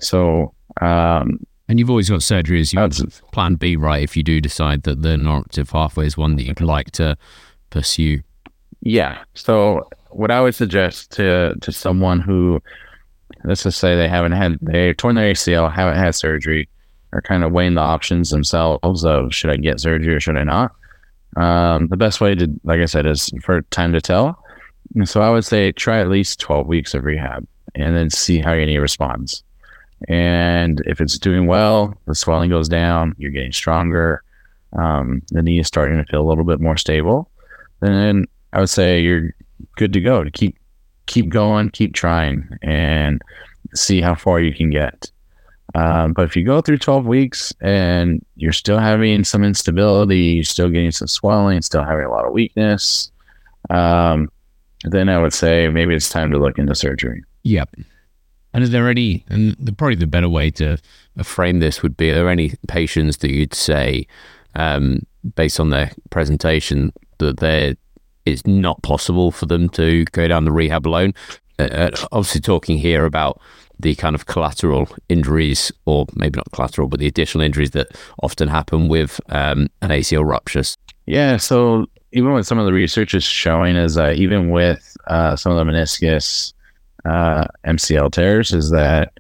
So, 0.03 0.55
um, 0.81 1.39
and 1.69 1.79
you've 1.79 1.91
always 1.91 2.11
got 2.11 2.23
surgery 2.23 2.61
as 2.61 2.73
your 2.73 2.89
plan 3.33 3.55
B, 3.55 3.77
right? 3.77 4.03
If 4.03 4.17
you 4.17 4.23
do 4.23 4.41
decide 4.41 4.83
that 4.83 5.03
the 5.03 5.17
non-operative 5.17 5.71
pathway 5.71 6.07
is 6.07 6.17
one 6.17 6.37
that 6.37 6.43
you'd 6.43 6.61
like 6.61 6.91
to 6.93 7.17
pursue. 7.71 8.21
Yeah. 8.83 9.23
So 9.35 9.89
what 10.11 10.31
I 10.31 10.41
would 10.41 10.55
suggest 10.55 11.13
to 11.13 11.55
to 11.61 11.73
someone 11.73 12.21
who, 12.21 12.61
let's 13.45 13.63
just 13.63 13.79
say 13.79 13.97
they 13.97 14.09
haven't 14.09 14.33
had 14.33 14.59
they 14.61 14.93
torn 14.95 15.15
their 15.15 15.33
ACL, 15.33 15.73
haven't 15.73 15.97
had 15.97 16.15
surgery, 16.15 16.69
are 17.13 17.23
kind 17.23 17.45
of 17.45 17.53
weighing 17.53 17.75
the 17.75 17.81
options 17.81 18.31
themselves 18.31 19.05
of 19.05 19.33
should 19.33 19.51
I 19.51 19.57
get 19.57 19.81
surgery 19.81 20.15
or 20.15 20.21
should 20.21 20.37
I 20.37 20.45
not. 20.45 20.73
Um, 21.37 21.89
the 21.89 21.97
best 21.97 22.21
way 22.21 22.35
to, 22.35 22.49
like 22.65 22.81
I 22.81 22.85
said, 22.85 23.07
is 23.07 23.31
for 23.43 23.63
time 23.63 23.93
to 23.95 24.01
tell. 24.01 24.39
And 24.95 25.09
so 25.09 25.23
I 25.23 25.31
would 25.31 25.45
say 25.45 25.73
try 25.73 26.01
at 26.01 26.09
least 26.09 26.41
twelve 26.41 26.67
weeks 26.67 26.93
of 26.93 27.05
rehab 27.05 27.47
and 27.75 27.97
then 27.97 28.11
see 28.11 28.41
how 28.41 28.53
your 28.53 28.67
knee 28.67 28.79
responds. 28.79 29.43
And 30.09 30.83
if 30.87 31.01
it's 31.01 31.19
doing 31.19 31.47
well, 31.47 31.95
the 32.07 32.15
swelling 32.15 32.51
goes 32.51 32.69
down, 32.69 33.15
you're 33.19 33.31
getting 33.31 33.53
stronger, 33.53 34.23
um, 34.73 35.23
the 35.31 35.43
knee 35.43 35.61
is 35.61 35.67
starting 35.67 35.99
to 35.99 36.05
feel 36.11 36.23
a 36.23 36.29
little 36.29 36.45
bit 36.45 36.61
more 36.61 36.77
stable, 36.77 37.31
then 37.81 38.27
I 38.53 38.61
would 38.61 38.71
say 38.71 39.01
you're 39.01 39.35
good 39.77 39.93
to 39.93 40.01
go 40.01 40.25
to 40.25 40.31
keep 40.31 40.57
keep 41.07 41.29
going, 41.29 41.71
keep 41.71 41.95
trying, 41.95 42.49
and 42.63 43.21
see 43.75 44.01
how 44.01 44.15
far 44.15 44.41
you 44.41 44.55
can 44.55 44.71
get. 44.71 45.11
Um, 45.75 46.13
but 46.13 46.25
if 46.25 46.37
you 46.37 46.45
go 46.45 46.61
through 46.61 46.79
12 46.79 47.07
weeks 47.07 47.53
and 47.61 48.25
you're 48.37 48.53
still 48.53 48.79
having 48.79 49.25
some 49.25 49.43
instability, 49.43 50.19
you're 50.19 50.45
still 50.45 50.69
getting 50.69 50.91
some 50.91 51.09
swelling, 51.09 51.63
still 51.63 51.83
having 51.83 52.05
a 52.05 52.11
lot 52.11 52.27
of 52.27 52.33
weakness, 52.33 53.11
um, 53.71 54.31
then 54.85 55.09
I 55.09 55.19
would 55.19 55.33
say 55.33 55.69
maybe 55.69 55.95
it's 55.95 56.11
time 56.11 56.31
to 56.33 56.39
look 56.39 56.59
into 56.59 56.75
surgery. 56.75 57.25
Yep. 57.45 57.71
And 58.55 58.63
is 58.63 58.71
there 58.71 58.89
any, 58.89 59.25
and 59.29 59.57
the, 59.59 59.73
probably 59.73 59.97
the 59.97 60.07
better 60.07 60.29
way 60.29 60.51
to 60.53 60.79
frame 61.23 61.61
this 61.61 61.83
would 61.83 61.97
be, 61.97 62.11
are 62.11 62.15
there 62.15 62.29
any 62.29 62.53
patients 62.69 63.19
that 63.19 63.31
you'd 63.31 63.55
say, 63.55 64.07
um, 64.55 65.07
based 65.35 65.59
on 65.59 65.71
their 65.71 65.93
presentation, 66.11 66.93
that 67.19 67.39
there 67.39 67.77
it's 68.25 68.47
not 68.47 68.83
possible 68.83 69.31
for 69.33 69.47
them 69.47 69.69
to 69.71 70.05
go 70.07 70.29
down 70.29 70.45
the 70.45 70.53
rehab 70.53 70.87
alone? 70.87 71.15
Uh, 71.59 71.63
uh, 71.63 71.91
obviously, 72.13 72.41
talking 72.41 72.79
here 72.79 73.05
about 73.05 73.41
the 73.81 73.95
kind 73.97 74.15
of 74.15 74.27
collateral 74.27 74.89
injuries, 75.09 75.73
or 75.87 76.07
maybe 76.15 76.37
not 76.37 76.51
collateral, 76.53 76.89
but 76.89 77.01
the 77.01 77.07
additional 77.07 77.45
injuries 77.45 77.73
that 77.73 77.89
often 78.23 78.49
happen 78.49 78.89
with 78.89 79.21
um, 79.31 79.69
an 79.81 79.91
ACL 79.91 80.25
rupture. 80.25 80.63
Yeah. 81.07 81.37
So 81.37 81.87
even 82.13 82.33
what 82.33 82.47
some 82.47 82.59
of 82.59 82.67
the 82.67 82.73
research 82.73 83.15
is 83.15 83.25
showing 83.25 83.77
is 83.77 83.95
that 83.95 84.17
even 84.17 84.51
with 84.51 84.97
uh, 85.09 85.35
some 85.35 85.53
of 85.53 85.59
the 85.59 85.71
meniscus 85.71 86.53
uh, 87.05 87.47
MCL 87.67 88.13
tears 88.13 88.53
is 88.53 88.71
that 88.71 89.13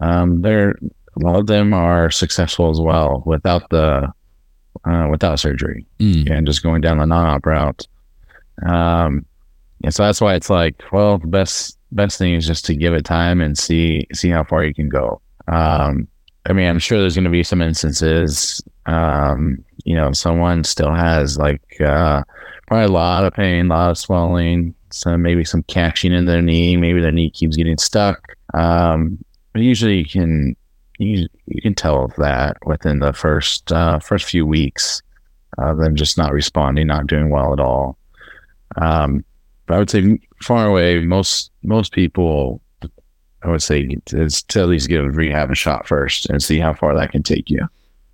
um, 0.00 0.42
they're 0.42 0.78
a 1.16 1.20
lot 1.20 1.38
of 1.38 1.46
them 1.46 1.74
are 1.74 2.10
successful 2.10 2.70
as 2.70 2.80
well 2.80 3.22
without 3.26 3.68
the 3.70 4.12
uh, 4.84 5.08
without 5.10 5.38
surgery 5.38 5.86
mm. 5.98 6.30
and 6.30 6.46
just 6.46 6.62
going 6.62 6.80
down 6.80 6.98
the 6.98 7.06
non-op 7.06 7.44
route. 7.44 7.86
Um, 8.66 9.26
and 9.82 9.94
so 9.94 10.04
that's 10.04 10.20
why 10.20 10.34
it's 10.34 10.50
like, 10.50 10.82
well, 10.92 11.18
the 11.18 11.26
best 11.26 11.78
best 11.92 12.18
thing 12.18 12.34
is 12.34 12.46
just 12.46 12.64
to 12.66 12.74
give 12.76 12.94
it 12.94 13.04
time 13.04 13.40
and 13.40 13.58
see 13.58 14.06
see 14.12 14.30
how 14.30 14.44
far 14.44 14.64
you 14.64 14.74
can 14.74 14.88
go. 14.88 15.20
Um, 15.48 16.06
I 16.46 16.52
mean, 16.52 16.68
I'm 16.68 16.78
sure 16.78 16.98
there's 16.98 17.14
going 17.14 17.24
to 17.24 17.30
be 17.30 17.42
some 17.42 17.60
instances, 17.60 18.62
um, 18.86 19.62
you 19.84 19.94
know, 19.94 20.12
someone 20.12 20.64
still 20.64 20.92
has 20.92 21.36
like 21.36 21.80
uh, 21.80 22.22
probably 22.66 22.86
a 22.86 22.88
lot 22.88 23.24
of 23.24 23.34
pain, 23.34 23.66
a 23.66 23.68
lot 23.68 23.90
of 23.90 23.98
swelling, 23.98 24.74
some 24.92 25.22
maybe 25.22 25.44
some 25.44 25.62
catching 25.64 26.12
in 26.12 26.26
their 26.26 26.42
knee. 26.42 26.76
Maybe 26.76 27.00
their 27.00 27.12
knee 27.12 27.30
keeps 27.30 27.56
getting 27.56 27.78
stuck. 27.78 28.36
Um, 28.54 29.22
but 29.52 29.62
usually 29.62 29.98
you 29.98 30.04
can 30.04 30.56
you, 30.98 31.26
you 31.46 31.62
can 31.62 31.74
tell 31.74 32.12
that 32.18 32.56
within 32.66 32.98
the 32.98 33.12
first 33.12 33.72
uh, 33.72 33.98
first 33.98 34.26
few 34.26 34.46
weeks 34.46 35.02
of 35.58 35.78
them 35.78 35.96
just 35.96 36.16
not 36.16 36.32
responding, 36.32 36.86
not 36.86 37.06
doing 37.06 37.30
well 37.30 37.52
at 37.52 37.60
all. 37.60 37.96
Um, 38.76 39.24
but 39.66 39.74
I 39.74 39.78
would 39.78 39.90
say 39.90 40.18
far 40.42 40.66
away 40.66 41.00
most 41.00 41.50
most 41.62 41.92
people 41.92 42.60
I 43.42 43.48
would 43.48 43.62
say 43.62 43.96
is 44.12 44.42
to 44.44 44.60
at 44.60 44.68
least 44.68 44.88
give 44.88 45.16
rehab 45.16 45.50
a 45.50 45.54
shot 45.54 45.86
first 45.86 46.28
and 46.28 46.42
see 46.42 46.58
how 46.58 46.74
far 46.74 46.94
that 46.94 47.12
can 47.12 47.22
take 47.22 47.48
you. 47.48 47.66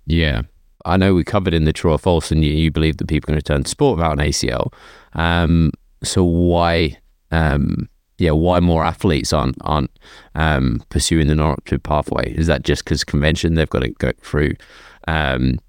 Yeah. 0.05 0.43
I 0.85 0.95
know 0.95 1.13
we 1.13 1.23
covered 1.23 1.53
in 1.53 1.65
the 1.65 1.73
true 1.73 1.91
or 1.91 1.99
false, 1.99 2.31
and 2.31 2.45
you, 2.45 2.51
you 2.51 2.71
believe 2.71 2.97
that 2.97 3.07
people 3.07 3.27
can 3.27 3.35
return 3.35 3.63
to 3.63 3.69
sport 3.69 3.97
without 3.97 4.19
an 4.19 4.25
ACL. 4.25 4.71
Um, 5.13 5.73
so 6.03 6.23
why, 6.23 6.97
um, 7.31 7.89
yeah, 8.17 8.31
why 8.31 8.59
more 8.59 8.83
athletes 8.83 9.33
aren't 9.33 9.57
aren't 9.61 9.91
um, 10.35 10.83
pursuing 10.89 11.27
the 11.27 11.35
non-operative 11.35 11.83
pathway? 11.83 12.33
Is 12.33 12.47
that 12.47 12.63
just 12.63 12.83
because 12.83 13.03
convention 13.03 13.53
they've 13.53 13.69
got 13.69 13.79
to 13.79 13.89
go 13.89 14.11
through? 14.21 14.53
Um, 15.07 15.59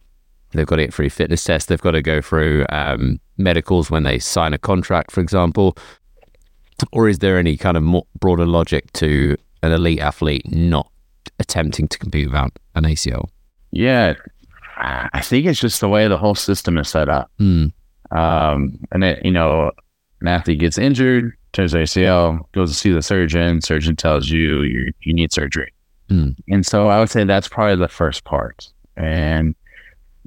they've 0.52 0.66
got 0.66 0.76
to 0.76 0.84
get 0.84 0.94
through 0.94 1.10
fitness 1.10 1.44
tests. 1.44 1.68
They've 1.68 1.80
got 1.80 1.92
to 1.92 2.02
go 2.02 2.20
through 2.20 2.66
um, 2.70 3.20
medicals 3.36 3.90
when 3.90 4.02
they 4.02 4.18
sign 4.18 4.54
a 4.54 4.58
contract, 4.58 5.10
for 5.10 5.20
example. 5.20 5.76
Or 6.92 7.08
is 7.08 7.18
there 7.18 7.38
any 7.38 7.56
kind 7.56 7.76
of 7.76 7.82
more 7.82 8.06
broader 8.18 8.46
logic 8.46 8.92
to 8.94 9.36
an 9.62 9.72
elite 9.72 10.00
athlete 10.00 10.50
not 10.50 10.90
attempting 11.38 11.88
to 11.88 11.98
compete 11.98 12.26
without 12.26 12.58
an 12.74 12.84
ACL? 12.84 13.28
Yeah, 13.70 14.14
I 14.76 15.20
think 15.20 15.46
it's 15.46 15.60
just 15.60 15.80
the 15.80 15.88
way 15.88 16.06
the 16.08 16.16
whole 16.16 16.34
system 16.34 16.78
is 16.78 16.88
set 16.88 17.08
up. 17.08 17.30
Mm. 17.40 17.72
Um, 18.10 18.78
and 18.92 19.04
it, 19.04 19.24
you 19.24 19.32
know, 19.32 19.72
an 20.20 20.28
athlete 20.28 20.58
gets 20.60 20.78
injured, 20.78 21.32
tears 21.52 21.74
ACL, 21.74 22.40
goes 22.52 22.70
to 22.70 22.76
see 22.76 22.90
the 22.92 23.02
surgeon. 23.02 23.60
Surgeon 23.60 23.96
tells 23.96 24.28
you 24.28 24.62
you 24.62 24.92
you 25.02 25.12
need 25.14 25.32
surgery, 25.32 25.72
mm. 26.10 26.34
and 26.48 26.64
so 26.66 26.88
I 26.88 26.98
would 26.98 27.10
say 27.10 27.24
that's 27.24 27.48
probably 27.48 27.76
the 27.76 27.88
first 27.88 28.24
part. 28.24 28.68
And 28.96 29.54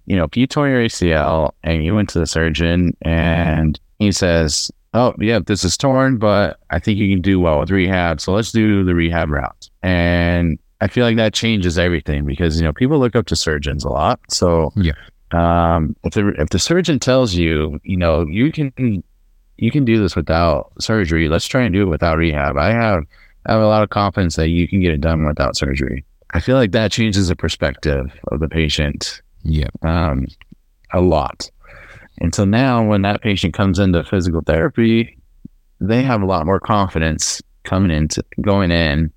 you 0.05 0.15
know, 0.15 0.23
if 0.23 0.35
you 0.35 0.47
tore 0.47 0.67
your 0.67 0.83
ACL 0.83 1.51
and 1.63 1.83
you 1.83 1.93
went 1.95 2.09
to 2.09 2.19
the 2.19 2.25
surgeon 2.27 2.95
and 3.01 3.79
he 3.99 4.11
says, 4.11 4.71
"Oh, 4.93 5.13
yeah, 5.19 5.39
this 5.45 5.63
is 5.63 5.77
torn, 5.77 6.17
but 6.17 6.59
I 6.69 6.79
think 6.79 6.97
you 6.97 7.13
can 7.13 7.21
do 7.21 7.39
well 7.39 7.59
with 7.59 7.69
rehab, 7.71 8.19
so 8.19 8.33
let's 8.33 8.51
do 8.51 8.83
the 8.83 8.95
rehab 8.95 9.29
route." 9.29 9.69
And 9.83 10.57
I 10.79 10.87
feel 10.87 11.05
like 11.05 11.17
that 11.17 11.33
changes 11.33 11.77
everything 11.77 12.25
because 12.25 12.59
you 12.59 12.65
know 12.65 12.73
people 12.73 12.97
look 12.97 13.15
up 13.15 13.27
to 13.27 13.35
surgeons 13.35 13.83
a 13.83 13.89
lot. 13.89 14.19
So 14.29 14.71
Yeah. 14.75 14.93
um, 15.33 15.95
if 16.03 16.13
the 16.13 16.29
if 16.41 16.49
the 16.49 16.59
surgeon 16.59 16.97
tells 16.99 17.35
you, 17.35 17.79
you 17.83 17.97
know, 17.97 18.25
you 18.25 18.51
can 18.51 19.03
you 19.61 19.71
can 19.71 19.85
do 19.85 19.99
this 20.01 20.15
without 20.15 20.71
surgery, 20.79 21.29
let's 21.29 21.45
try 21.45 21.61
and 21.61 21.73
do 21.73 21.83
it 21.83 21.89
without 21.89 22.17
rehab. 22.17 22.57
I 22.57 22.71
have 22.71 23.03
I 23.45 23.53
have 23.53 23.61
a 23.61 23.67
lot 23.67 23.83
of 23.83 23.89
confidence 23.89 24.35
that 24.35 24.49
you 24.49 24.67
can 24.67 24.81
get 24.81 24.93
it 24.93 25.01
done 25.01 25.25
without 25.25 25.55
surgery. 25.55 26.03
I 26.31 26.39
feel 26.39 26.55
like 26.55 26.71
that 26.71 26.91
changes 26.91 27.27
the 27.27 27.35
perspective 27.35 28.11
of 28.31 28.39
the 28.39 28.47
patient 28.49 29.21
Yeah. 29.43 29.67
um, 29.81 30.27
a 30.93 31.01
lot. 31.01 31.49
And 32.19 32.33
so 32.35 32.45
now, 32.45 32.83
when 32.83 33.01
that 33.03 33.21
patient 33.21 33.53
comes 33.53 33.79
into 33.79 34.03
physical 34.03 34.41
therapy, 34.41 35.17
they 35.79 36.03
have 36.03 36.21
a 36.21 36.25
lot 36.25 36.45
more 36.45 36.59
confidence 36.59 37.41
coming 37.63 37.89
into 37.91 38.23
going 38.41 38.69
in. 38.71 39.11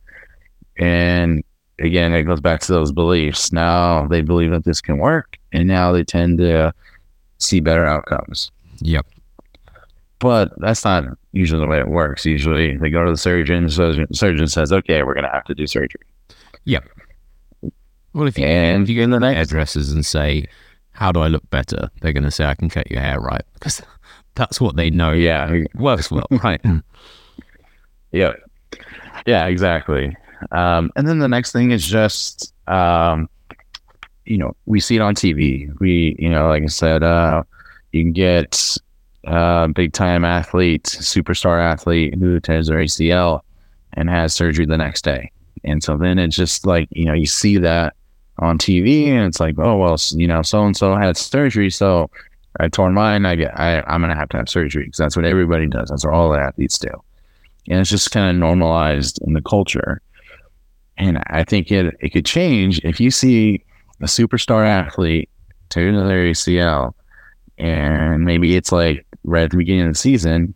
And 0.78 1.42
again, 1.78 2.12
it 2.14 2.22
goes 2.22 2.40
back 2.40 2.60
to 2.62 2.72
those 2.72 2.92
beliefs. 2.92 3.52
Now 3.52 4.06
they 4.08 4.22
believe 4.22 4.50
that 4.52 4.64
this 4.64 4.80
can 4.80 4.98
work, 4.98 5.36
and 5.52 5.68
now 5.68 5.92
they 5.92 6.04
tend 6.04 6.38
to 6.38 6.72
see 7.38 7.60
better 7.60 7.84
outcomes. 7.84 8.50
Yep. 8.80 9.06
But 10.18 10.52
that's 10.59 10.85
not 10.85 11.04
usually 11.33 11.61
the 11.61 11.66
way 11.66 11.78
it 11.78 11.88
works. 11.88 12.25
Usually, 12.25 12.76
they 12.76 12.90
go 12.90 13.04
to 13.04 13.11
the 13.11 13.16
surgeon. 13.16 13.66
The 13.66 14.06
surgeon 14.12 14.47
says, 14.47 14.73
"Okay, 14.73 15.02
we're 15.02 15.14
going 15.14 15.25
to 15.25 15.30
have 15.30 15.44
to 15.44 15.54
do 15.54 15.66
surgery." 15.66 16.00
Yeah. 16.64 16.80
Well, 18.12 18.28
if 18.28 18.38
you, 18.38 18.47
And 18.47 18.85
if 18.85 18.88
you 18.88 18.97
go 18.97 19.02
in 19.02 19.11
to 19.11 19.18
the 19.18 19.35
hairdressers 19.35 19.90
and 19.90 20.06
say, 20.06 20.47
"How 20.92 21.12
do 21.12 21.21
I 21.21 21.26
look 21.28 21.49
better?" 21.50 21.90
They're 22.00 22.12
going 22.12 22.23
to 22.25 22.30
say, 22.30 22.44
"I 22.47 22.54
can 22.54 22.68
cut 22.71 22.90
your 22.90 23.00
hair 23.00 23.21
right," 23.21 23.42
because 23.54 23.83
that's 24.35 24.61
what 24.61 24.76
they 24.76 24.90
know 24.90 25.12
Yeah, 25.12 25.64
works 25.75 26.11
well, 26.11 26.26
right? 26.42 26.61
Yeah. 28.12 28.35
Yeah, 29.26 29.47
exactly. 29.47 30.16
Um, 30.52 30.90
and 30.97 31.09
then 31.09 31.18
the 31.18 31.28
next 31.28 31.52
thing 31.52 31.71
is 31.71 31.87
just, 31.87 32.52
um, 32.68 33.28
you 34.26 34.38
know, 34.38 34.54
we 34.66 34.80
see 34.80 34.97
it 34.97 35.00
on 35.00 35.14
TV. 35.14 35.68
We, 35.80 36.16
you 36.18 36.28
know, 36.28 36.49
like 36.49 36.62
I 36.62 36.66
said, 36.66 37.02
uh, 37.02 37.42
you 37.92 38.02
can 38.02 38.12
get 38.12 38.76
uh, 39.26 39.68
big 39.68 39.92
time 39.92 40.24
athlete, 40.24 40.84
superstar 40.84 41.60
athlete 41.60 42.14
who 42.14 42.40
tears 42.40 42.68
their 42.68 42.78
ACL 42.78 43.40
and 43.94 44.10
has 44.10 44.34
surgery 44.34 44.66
the 44.66 44.78
next 44.78 45.02
day. 45.02 45.30
And 45.62 45.82
so 45.82 45.96
then 45.96 46.18
it's 46.18 46.36
just 46.36 46.66
like, 46.66 46.88
you 46.90 47.04
know, 47.04 47.14
you 47.14 47.26
see 47.26 47.56
that 47.58 47.94
on 48.38 48.58
TV 48.58 49.06
and 49.08 49.24
it's 49.24 49.40
like, 49.40 49.58
oh, 49.58 49.76
well, 49.76 49.96
you 50.10 50.26
know, 50.26 50.42
so 50.42 50.64
and 50.64 50.76
so 50.76 50.96
had 50.96 51.16
surgery. 51.16 51.70
So 51.70 52.10
I 52.60 52.68
torn 52.68 52.92
mine. 52.94 53.24
I 53.24 53.36
get, 53.36 53.58
I, 53.58 53.80
I'm 53.86 54.00
going 54.00 54.12
to 54.12 54.18
have 54.18 54.28
to 54.30 54.36
have 54.36 54.48
surgery 54.48 54.84
because 54.84 54.98
that's 54.98 55.16
what 55.16 55.24
everybody 55.24 55.66
does. 55.66 55.88
That's 55.88 56.04
what 56.04 56.14
all 56.14 56.30
the 56.30 56.38
athletes 56.38 56.78
do 56.78 56.90
and 57.68 57.80
it's 57.80 57.90
just 57.90 58.10
kind 58.10 58.30
of 58.30 58.36
normalized 58.36 59.18
in 59.22 59.32
the 59.32 59.42
culture. 59.42 60.00
And 60.96 61.22
I 61.26 61.44
think 61.44 61.72
it 61.72 61.94
it 62.00 62.10
could 62.10 62.26
change 62.26 62.78
if 62.84 63.00
you 63.00 63.10
see 63.10 63.64
a 64.00 64.04
superstar 64.04 64.66
athlete 64.66 65.28
tear 65.70 65.92
their 65.92 66.30
ACL, 66.30 66.94
and 67.58 68.24
maybe 68.24 68.54
it's 68.56 68.70
like 68.70 69.06
right 69.24 69.44
at 69.44 69.50
the 69.50 69.56
beginning 69.56 69.86
of 69.86 69.92
the 69.94 69.98
season, 69.98 70.54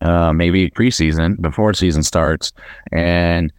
uh, 0.00 0.32
maybe 0.32 0.70
preseason 0.70 1.40
before 1.40 1.74
season 1.74 2.02
starts, 2.02 2.52
and 2.90 3.52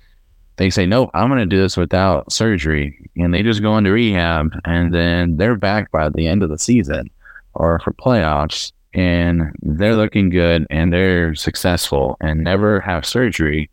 they 0.58 0.70
say, 0.70 0.86
"Nope, 0.86 1.10
I'm 1.14 1.30
going 1.30 1.40
to 1.40 1.46
do 1.46 1.62
this 1.62 1.78
without 1.78 2.32
surgery," 2.32 3.10
and 3.16 3.34
they 3.34 3.44
just 3.44 3.62
go 3.62 3.78
into 3.78 3.92
rehab, 3.92 4.52
and 4.66 4.94
then 4.94 5.38
they're 5.38 5.56
back 5.56 5.92
by 5.92 6.10
the 6.10 6.28
end 6.28 6.44
of 6.44 6.50
the 6.50 6.60
season 6.60 7.10
or 7.56 7.80
for 7.80 7.94
playoffs, 7.94 8.72
and 8.94 9.52
they're 9.62 9.96
looking 9.96 10.30
good 10.30 10.68
and 10.70 10.94
they're 10.94 11.36
successful 11.36 12.18
and 12.22 12.44
never 12.44 12.80
have 12.82 13.06
surgery, 13.06 13.70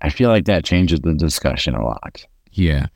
I 0.00 0.10
feel 0.10 0.30
like 0.30 0.46
that 0.46 0.64
changes 0.64 1.00
the 1.00 1.14
discussion 1.14 1.74
a 1.74 1.84
lot. 1.84 2.24
Yeah. 2.52 2.86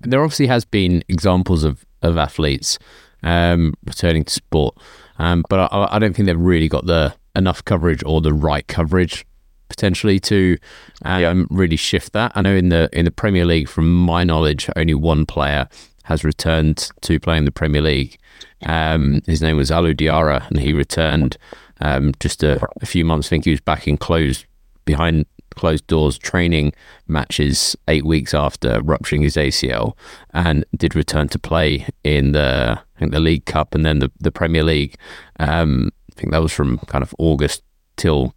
There 0.00 0.22
obviously 0.22 0.46
has 0.48 0.64
been 0.64 1.02
examples 1.08 1.64
of, 1.64 1.84
of 2.02 2.16
athletes 2.16 2.78
um, 3.22 3.74
returning 3.84 4.24
to 4.24 4.32
sport, 4.32 4.76
um, 5.22 5.44
but 5.48 5.72
I, 5.72 5.88
I 5.92 5.98
don't 6.00 6.14
think 6.14 6.26
they've 6.26 6.38
really 6.38 6.68
got 6.68 6.86
the 6.86 7.14
enough 7.36 7.64
coverage 7.64 8.02
or 8.04 8.20
the 8.20 8.32
right 8.32 8.66
coverage 8.66 9.24
potentially 9.68 10.18
to 10.20 10.58
um, 11.04 11.46
really 11.48 11.76
shift 11.76 12.12
that. 12.12 12.32
I 12.34 12.42
know 12.42 12.54
in 12.54 12.68
the 12.70 12.90
in 12.92 13.04
the 13.04 13.10
Premier 13.12 13.44
League, 13.44 13.68
from 13.68 13.94
my 13.94 14.24
knowledge, 14.24 14.68
only 14.74 14.94
one 14.94 15.24
player 15.24 15.68
has 16.04 16.24
returned 16.24 16.90
to 17.02 17.20
playing 17.20 17.44
the 17.44 17.52
Premier 17.52 17.80
League. 17.80 18.18
Um, 18.66 19.22
his 19.26 19.40
name 19.40 19.56
was 19.56 19.70
Alou 19.70 19.94
Diarra, 19.94 20.48
and 20.50 20.58
he 20.58 20.72
returned 20.72 21.38
um, 21.80 22.12
just 22.18 22.42
a, 22.42 22.60
a 22.80 22.86
few 22.86 23.04
months. 23.04 23.28
I 23.28 23.30
think 23.30 23.44
he 23.44 23.52
was 23.52 23.60
back 23.60 23.86
in 23.86 23.96
closed 23.96 24.44
behind 24.84 25.26
closed 25.54 25.86
doors 25.86 26.18
training 26.18 26.72
matches 27.06 27.76
eight 27.88 28.04
weeks 28.04 28.34
after 28.34 28.80
rupturing 28.82 29.22
his 29.22 29.36
ACL, 29.36 29.96
and 30.32 30.64
did 30.76 30.94
return 30.94 31.28
to 31.28 31.38
play 31.38 31.86
in 32.04 32.32
the 32.32 32.80
I 32.96 32.98
think 32.98 33.12
the 33.12 33.20
League 33.20 33.44
Cup 33.44 33.74
and 33.74 33.84
then 33.84 33.98
the 33.98 34.10
the 34.20 34.32
Premier 34.32 34.62
League. 34.64 34.96
Um, 35.38 35.90
I 36.10 36.20
think 36.20 36.32
that 36.32 36.42
was 36.42 36.52
from 36.52 36.78
kind 36.78 37.02
of 37.02 37.14
August 37.18 37.62
till 37.96 38.34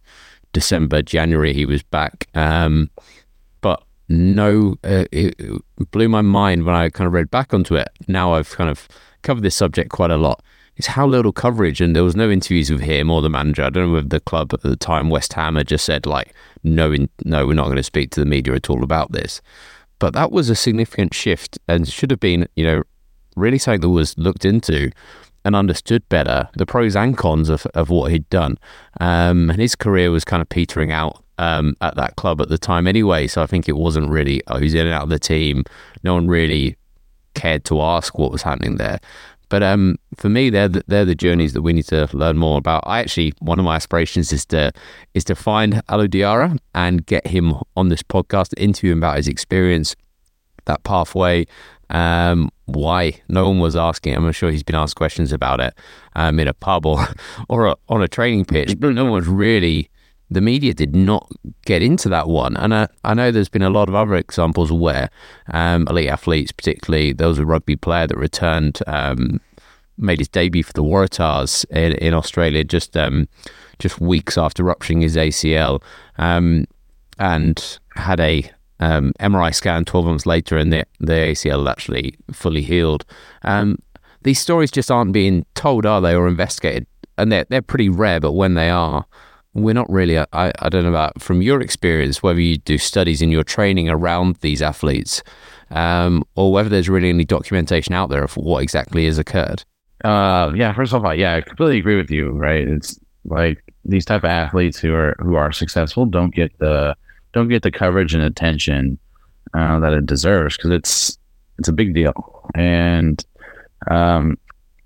December, 0.52 1.02
January. 1.02 1.52
He 1.52 1.66
was 1.66 1.82
back. 1.82 2.28
Um, 2.34 2.90
but 3.60 3.82
no, 4.08 4.76
uh, 4.84 5.04
it, 5.12 5.38
blew 5.90 6.08
my 6.08 6.22
mind 6.22 6.64
when 6.64 6.74
I 6.74 6.88
kind 6.88 7.06
of 7.06 7.12
read 7.12 7.30
back 7.30 7.52
onto 7.52 7.76
it. 7.76 7.88
Now 8.08 8.34
I've 8.34 8.50
kind 8.50 8.70
of 8.70 8.88
covered 9.22 9.42
this 9.42 9.54
subject 9.54 9.90
quite 9.90 10.10
a 10.10 10.16
lot. 10.16 10.42
It's 10.76 10.88
how 10.88 11.06
little 11.06 11.32
coverage, 11.32 11.80
and 11.80 11.96
there 11.96 12.04
was 12.04 12.16
no 12.16 12.30
interviews 12.30 12.70
with 12.70 12.80
him 12.80 13.10
or 13.10 13.22
the 13.22 13.30
manager. 13.30 13.64
I 13.64 13.70
don't 13.70 13.92
know 13.92 13.98
if 13.98 14.08
the 14.08 14.20
club 14.20 14.52
at 14.54 14.62
the 14.62 14.76
time, 14.76 15.10
West 15.10 15.32
Ham, 15.34 15.56
had 15.56 15.68
just 15.68 15.84
said 15.84 16.06
like, 16.06 16.34
"No, 16.66 16.94
no, 17.24 17.46
we're 17.46 17.54
not 17.54 17.64
going 17.64 17.76
to 17.76 17.82
speak 17.82 18.10
to 18.10 18.20
the 18.20 18.26
media 18.26 18.54
at 18.54 18.68
all 18.68 18.82
about 18.82 19.12
this." 19.12 19.40
But 19.98 20.12
that 20.12 20.30
was 20.30 20.50
a 20.50 20.54
significant 20.54 21.14
shift, 21.14 21.58
and 21.68 21.88
should 21.88 22.10
have 22.10 22.20
been, 22.20 22.48
you 22.54 22.64
know, 22.64 22.82
really 23.36 23.58
something 23.58 23.80
that 23.80 23.88
was 23.88 24.16
looked 24.18 24.44
into 24.44 24.90
and 25.44 25.54
understood 25.54 26.06
better 26.08 26.48
the 26.54 26.66
pros 26.66 26.96
and 26.96 27.16
cons 27.16 27.48
of, 27.48 27.66
of 27.66 27.88
what 27.88 28.10
he'd 28.10 28.28
done. 28.30 28.58
Um, 29.00 29.48
and 29.48 29.60
his 29.60 29.76
career 29.76 30.10
was 30.10 30.24
kind 30.24 30.42
of 30.42 30.48
petering 30.48 30.90
out 30.90 31.22
um, 31.38 31.76
at 31.80 31.94
that 31.94 32.16
club 32.16 32.40
at 32.40 32.48
the 32.48 32.58
time 32.58 32.86
anyway. 32.86 33.28
So 33.28 33.42
I 33.42 33.46
think 33.46 33.68
it 33.68 33.76
wasn't 33.76 34.10
really, 34.10 34.42
oh, 34.48 34.58
he's 34.58 34.74
in 34.74 34.86
and 34.86 34.94
out 34.94 35.04
of 35.04 35.08
the 35.08 35.20
team. 35.20 35.62
No 36.02 36.14
one 36.14 36.26
really 36.26 36.76
cared 37.34 37.64
to 37.66 37.80
ask 37.80 38.18
what 38.18 38.32
was 38.32 38.42
happening 38.42 38.76
there. 38.76 38.98
But 39.48 39.62
um, 39.62 39.96
for 40.16 40.28
me, 40.28 40.50
they're 40.50 40.68
the, 40.68 40.82
they're 40.86 41.04
the 41.04 41.14
journeys 41.14 41.52
that 41.52 41.62
we 41.62 41.72
need 41.72 41.86
to 41.86 42.08
learn 42.12 42.36
more 42.36 42.58
about. 42.58 42.82
I 42.86 42.98
actually 42.98 43.32
one 43.38 43.58
of 43.58 43.64
my 43.64 43.76
aspirations 43.76 44.32
is 44.32 44.44
to 44.46 44.72
is 45.14 45.24
to 45.24 45.34
find 45.34 45.74
Alou 45.88 46.08
Diarra 46.08 46.58
and 46.74 47.06
get 47.06 47.28
him 47.28 47.54
on 47.76 47.88
this 47.88 48.02
podcast, 48.02 48.54
interview 48.56 48.92
him 48.92 48.98
about 48.98 49.16
his 49.16 49.28
experience, 49.28 49.94
that 50.64 50.82
pathway, 50.82 51.46
um, 51.90 52.50
why 52.66 53.20
no 53.28 53.48
one 53.48 53.60
was 53.60 53.76
asking. 53.76 54.14
I'm 54.14 54.30
sure 54.32 54.50
he's 54.50 54.62
been 54.64 54.74
asked 54.76 54.96
questions 54.96 55.32
about 55.32 55.60
it 55.60 55.74
um, 56.14 56.38
in 56.40 56.48
a 56.48 56.54
pub 56.54 56.84
or 56.84 57.06
or 57.48 57.66
a, 57.66 57.76
on 57.88 58.02
a 58.02 58.08
training 58.08 58.44
pitch, 58.44 58.78
but 58.78 58.94
no 58.94 59.04
one 59.04 59.12
was 59.12 59.28
really. 59.28 59.90
The 60.30 60.40
media 60.40 60.74
did 60.74 60.96
not 60.96 61.30
get 61.64 61.82
into 61.82 62.08
that 62.08 62.28
one, 62.28 62.56
and 62.56 62.74
I, 62.74 62.88
I 63.04 63.14
know 63.14 63.30
there's 63.30 63.48
been 63.48 63.62
a 63.62 63.70
lot 63.70 63.88
of 63.88 63.94
other 63.94 64.16
examples 64.16 64.72
where 64.72 65.08
um, 65.52 65.86
elite 65.88 66.08
athletes, 66.08 66.50
particularly 66.50 67.12
there 67.12 67.28
was 67.28 67.38
a 67.38 67.46
rugby 67.46 67.76
player 67.76 68.08
that 68.08 68.18
returned, 68.18 68.80
um, 68.88 69.40
made 69.96 70.18
his 70.18 70.28
debut 70.28 70.64
for 70.64 70.72
the 70.72 70.82
Waratahs 70.82 71.64
in, 71.70 71.92
in 71.92 72.12
Australia 72.12 72.64
just 72.64 72.96
um, 72.96 73.28
just 73.78 74.00
weeks 74.00 74.36
after 74.36 74.64
rupturing 74.64 75.00
his 75.00 75.16
ACL, 75.16 75.82
um, 76.18 76.66
and 77.18 77.78
had 77.94 78.18
a 78.18 78.50
um, 78.80 79.12
MRI 79.20 79.54
scan 79.54 79.84
12 79.84 80.06
months 80.06 80.26
later, 80.26 80.56
and 80.56 80.72
the, 80.72 80.84
the 80.98 81.12
ACL 81.12 81.70
actually 81.70 82.16
fully 82.32 82.62
healed. 82.62 83.04
Um, 83.42 83.78
these 84.22 84.40
stories 84.40 84.70
just 84.70 84.90
aren't 84.90 85.12
being 85.12 85.46
told, 85.54 85.86
are 85.86 86.00
they, 86.00 86.14
or 86.14 86.28
investigated? 86.28 86.86
And 87.16 87.30
they're, 87.32 87.46
they're 87.48 87.62
pretty 87.62 87.88
rare, 87.88 88.20
but 88.20 88.32
when 88.32 88.54
they 88.54 88.68
are, 88.68 89.06
we're 89.56 89.74
not 89.74 89.90
really. 89.90 90.18
I, 90.18 90.26
I 90.32 90.68
don't 90.68 90.84
know 90.84 90.90
about 90.90 91.20
from 91.20 91.42
your 91.42 91.60
experience 91.60 92.22
whether 92.22 92.40
you 92.40 92.58
do 92.58 92.78
studies 92.78 93.22
in 93.22 93.30
your 93.30 93.42
training 93.42 93.88
around 93.88 94.36
these 94.36 94.62
athletes, 94.62 95.22
um, 95.70 96.24
or 96.34 96.52
whether 96.52 96.68
there's 96.68 96.88
really 96.88 97.08
any 97.08 97.24
documentation 97.24 97.94
out 97.94 98.10
there 98.10 98.22
of 98.22 98.36
what 98.36 98.62
exactly 98.62 99.06
has 99.06 99.18
occurred. 99.18 99.64
Uh, 100.04 100.52
yeah. 100.54 100.72
First 100.74 100.92
of 100.92 101.04
all, 101.04 101.14
yeah, 101.14 101.36
I 101.36 101.40
completely 101.40 101.78
agree 101.78 101.96
with 101.96 102.10
you. 102.10 102.30
Right? 102.30 102.68
It's 102.68 102.98
like 103.24 103.62
these 103.84 104.04
type 104.04 104.24
of 104.24 104.30
athletes 104.30 104.78
who 104.78 104.94
are 104.94 105.16
who 105.18 105.34
are 105.36 105.52
successful 105.52 106.04
don't 106.06 106.34
get 106.34 106.56
the 106.58 106.94
don't 107.32 107.48
get 107.48 107.62
the 107.62 107.70
coverage 107.70 108.14
and 108.14 108.22
attention 108.22 108.98
uh, 109.54 109.80
that 109.80 109.92
it 109.92 110.06
deserves 110.06 110.56
because 110.56 110.70
it's 110.70 111.18
it's 111.58 111.68
a 111.68 111.72
big 111.72 111.94
deal, 111.94 112.48
and 112.54 113.24
um, 113.90 114.38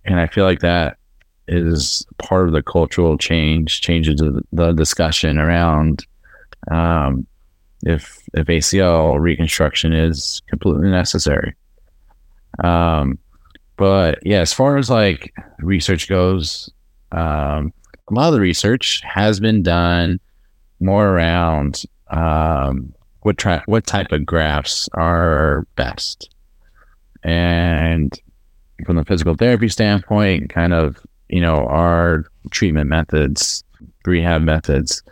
and 0.04 0.20
I 0.20 0.28
feel 0.28 0.44
like 0.44 0.60
that 0.60 0.98
is 1.50 2.06
part 2.18 2.46
of 2.46 2.52
the 2.52 2.62
cultural 2.62 3.18
change, 3.18 3.80
changes 3.80 4.20
the, 4.20 4.42
the 4.52 4.72
discussion 4.72 5.36
around 5.36 6.06
um, 6.70 7.26
if 7.82 8.22
if 8.34 8.46
ACL 8.46 9.18
reconstruction 9.18 9.92
is 9.92 10.42
completely 10.48 10.88
necessary. 10.88 11.54
Um, 12.62 13.18
but 13.76 14.18
yeah, 14.24 14.40
as 14.40 14.52
far 14.52 14.76
as 14.76 14.90
like 14.90 15.34
research 15.58 16.08
goes, 16.08 16.70
um, 17.12 17.72
a 18.08 18.14
lot 18.14 18.28
of 18.28 18.34
the 18.34 18.40
research 18.40 19.00
has 19.04 19.40
been 19.40 19.62
done 19.62 20.20
more 20.78 21.08
around 21.08 21.82
um, 22.10 22.92
what 23.22 23.38
tra- 23.38 23.64
what 23.66 23.86
type 23.86 24.12
of 24.12 24.24
grafts 24.24 24.88
are 24.94 25.66
best, 25.76 26.30
and 27.22 28.18
from 28.86 28.96
the 28.96 29.04
physical 29.04 29.34
therapy 29.34 29.68
standpoint, 29.68 30.50
kind 30.50 30.72
of 30.72 30.96
you 31.30 31.40
know 31.40 31.66
our 31.66 32.24
treatment 32.50 32.88
methods, 32.88 33.64
rehab 34.04 34.42
methods 34.42 35.02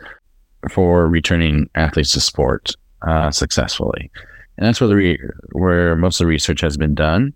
for 0.69 1.07
returning 1.07 1.69
athletes 1.75 2.11
to 2.13 2.19
sport 2.19 2.75
uh, 3.07 3.31
successfully, 3.31 4.11
and 4.57 4.67
that's 4.67 4.81
where 4.81 4.87
the 4.87 4.95
re- 4.95 5.29
where 5.53 5.95
most 5.95 6.19
of 6.19 6.25
the 6.25 6.29
research 6.29 6.61
has 6.61 6.77
been 6.77 6.95
done. 6.95 7.33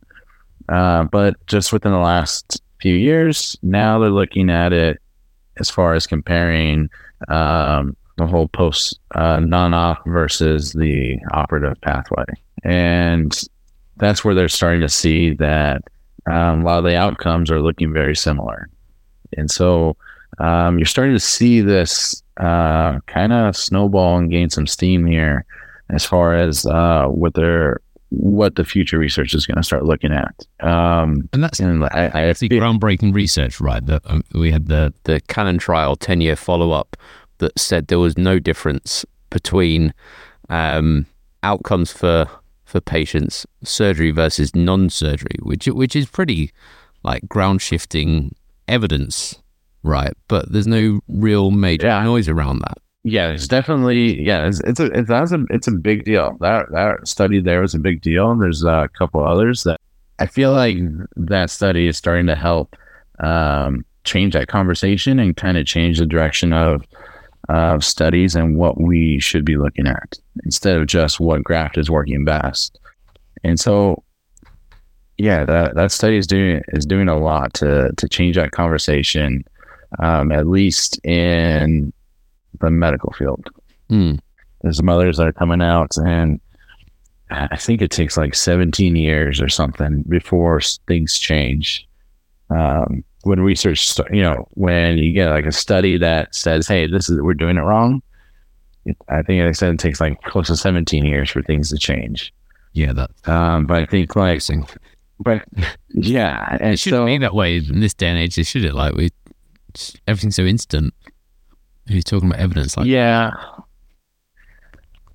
Uh, 0.69 1.03
but 1.03 1.35
just 1.47 1.73
within 1.73 1.91
the 1.91 1.97
last 1.97 2.61
few 2.79 2.95
years, 2.95 3.57
now 3.63 3.99
they're 3.99 4.09
looking 4.09 4.49
at 4.49 4.71
it 4.71 5.01
as 5.57 5.69
far 5.69 5.93
as 5.93 6.07
comparing 6.07 6.89
um, 7.27 7.95
the 8.17 8.25
whole 8.25 8.47
post 8.47 8.99
uh, 9.15 9.39
non-op 9.39 10.05
versus 10.05 10.73
the 10.73 11.17
operative 11.31 11.79
pathway, 11.81 12.25
and 12.63 13.41
that's 13.97 14.25
where 14.25 14.35
they're 14.35 14.49
starting 14.49 14.81
to 14.81 14.89
see 14.89 15.33
that 15.33 15.83
um, 16.27 16.61
a 16.61 16.65
lot 16.65 16.79
of 16.79 16.85
the 16.85 16.95
outcomes 16.95 17.51
are 17.51 17.61
looking 17.61 17.91
very 17.91 18.15
similar, 18.15 18.69
and 19.37 19.49
so 19.49 19.95
um, 20.39 20.77
you're 20.77 20.85
starting 20.85 21.13
to 21.13 21.19
see 21.19 21.61
this 21.61 22.21
uh, 22.37 22.99
kind 23.01 23.33
of 23.33 23.55
snowball 23.55 24.17
and 24.17 24.31
gain 24.31 24.49
some 24.49 24.67
steam 24.67 25.05
here 25.05 25.45
as 25.89 26.05
far 26.05 26.35
as 26.35 26.65
uh, 26.65 27.05
what 27.05 27.33
they're 27.33 27.79
what 28.09 28.55
the 28.55 28.63
future 28.63 28.99
research 28.99 29.33
is 29.33 29.47
going 29.47 29.57
to 29.57 29.63
start 29.63 29.85
looking 29.85 30.11
at. 30.11 30.45
Um, 30.59 31.27
and 31.33 31.43
that's 31.43 31.59
and 31.59 31.83
I, 31.85 32.11
I 32.13 32.33
the 32.33 32.49
groundbreaking 32.49 33.13
research, 33.13 33.59
right? 33.59 33.83
That 33.85 34.01
um, 34.05 34.23
we 34.33 34.51
had 34.51 34.67
the 34.67 34.93
the 35.03 35.21
KANON 35.21 35.59
trial 35.59 35.95
ten 35.95 36.21
year 36.21 36.35
follow 36.35 36.71
up 36.71 36.95
that 37.39 37.57
said 37.59 37.87
there 37.87 37.99
was 37.99 38.17
no 38.17 38.39
difference 38.39 39.05
between 39.29 39.93
um, 40.49 41.05
outcomes 41.41 41.91
for 41.91 42.27
for 42.65 42.79
patients 42.79 43.45
surgery 43.63 44.11
versus 44.11 44.55
non 44.55 44.89
surgery, 44.89 45.37
which 45.41 45.65
which 45.67 45.95
is 45.95 46.05
pretty 46.05 46.51
like 47.03 47.27
ground 47.27 47.61
shifting 47.61 48.33
evidence, 48.67 49.36
right? 49.84 50.13
But 50.28 50.52
there's 50.52 50.67
no 50.67 50.99
real 51.08 51.52
major 51.52 51.88
Yeah. 51.88 52.04
noise 52.04 52.28
around 52.30 52.60
that. 52.60 52.78
yeah, 53.04 53.30
it's 53.32 53.47
definitely 53.47 54.21
yeah, 54.23 54.47
it's 54.47 54.60
it's 54.62 54.80
a 54.80 54.86
it's, 54.97 55.10
that's 55.10 55.32
a 55.34 55.43
it's 55.49 55.67
a 55.67 55.71
big 55.71 56.06
deal. 56.06 56.38
That 56.39 56.71
that 56.71 57.08
study 57.08 57.41
there 57.41 57.62
was 57.62 57.73
a 57.76 57.80
big 57.80 58.02
deal. 58.02 58.32
And 58.32 58.41
there's 58.41 58.63
a 58.63 58.89
couple 58.97 59.23
others 59.23 59.63
that 59.63 59.80
I 60.19 60.26
feel 60.28 60.54
like 60.54 60.78
that 61.17 61.49
study 61.49 61.88
is 61.88 61.97
starting 61.97 62.28
to 62.28 62.36
help 62.36 62.76
um, 63.19 63.84
change 64.06 64.34
that 64.34 64.47
conversation 64.47 65.19
and 65.19 65.36
kind 65.36 65.58
of 65.58 65.65
change 65.65 65.99
the 65.99 66.06
direction 66.06 66.54
of 66.54 66.84
uh, 67.49 67.80
studies 67.80 68.36
and 68.36 68.56
what 68.58 68.80
we 68.80 69.19
should 69.19 69.43
be 69.43 69.58
looking 69.58 69.88
at 69.88 70.17
instead 70.45 70.78
of 70.78 70.88
just 70.88 71.19
what 71.19 71.43
graft 71.43 71.78
is 71.78 71.89
working 71.89 72.23
best. 72.23 72.80
And 73.43 73.60
so, 73.60 74.02
yeah, 75.17 75.45
that 75.45 75.76
that 75.76 75.91
study 75.91 76.17
is 76.17 76.28
doing 76.28 76.62
is 76.69 76.86
doing 76.86 77.08
a 77.08 77.17
lot 77.17 77.54
to 77.56 77.91
to 77.97 78.10
change 78.10 78.36
that 78.36 78.52
conversation, 78.52 79.43
um, 79.99 80.32
at 80.32 80.47
least 80.47 81.04
in 81.06 81.93
the 82.60 82.69
medical 82.69 83.13
field. 83.13 83.47
Hmm. 83.89 84.15
There's 84.62 84.78
some 84.78 84.89
others 84.89 85.17
that 85.17 85.28
are 85.28 85.34
coming 85.34 85.62
out, 85.62 85.97
and 85.97 86.39
I 87.30 87.58
think 87.58 87.82
it 87.82 87.91
takes 87.91 88.15
like 88.15 88.36
17 88.36 88.95
years 88.95 89.41
or 89.41 89.49
something 89.49 90.04
before 90.04 90.62
things 90.88 91.17
change. 91.17 91.88
Um, 92.49 93.04
when 93.23 93.39
research, 93.39 93.97
you 94.12 94.21
know, 94.21 94.47
when 94.52 94.97
you 94.97 95.13
get 95.13 95.30
like 95.30 95.45
a 95.45 95.52
study 95.52 95.97
that 95.97 96.36
says, 96.36 96.67
"Hey, 96.67 96.88
this 96.88 97.10
is 97.10 97.21
we're 97.21 97.34
doing 97.34 97.58
it 97.58 97.62
wrong," 97.62 98.02
it, 98.86 98.97
I 99.10 99.21
think 99.21 99.43
they 99.43 99.54
said 99.54 99.73
it 99.73 99.80
takes 99.80 100.02
like 100.02 100.21
close 100.23 100.47
to 100.47 100.58
17 100.58 101.06
years 101.06 101.30
for 101.30 101.41
things 101.41 101.69
to 101.69 101.78
change. 101.78 102.34
Yeah, 102.73 102.93
that 102.93 103.12
Um, 103.26 103.65
but 103.65 103.78
I 103.78 103.86
think 103.86 104.15
like. 104.15 104.41
But 105.19 105.43
yeah, 105.89 106.58
and 106.60 106.73
It 106.73 106.80
shouldn't 106.80 107.02
so 107.02 107.06
be 107.06 107.17
that 107.19 107.34
way 107.36 107.58
in 107.58 107.80
this 107.80 107.93
day 107.93 108.08
and 108.08 108.17
age, 108.17 108.34
should 108.45 108.65
it? 108.65 108.73
Like 108.73 108.95
we, 108.95 109.12
everything's 110.08 110.36
so 110.36 110.43
instant. 110.43 110.93
He's 111.88 112.04
talking 112.06 112.30
about 112.30 112.39
evidence, 112.39 112.78
like 112.78 112.88
yeah, 112.88 113.32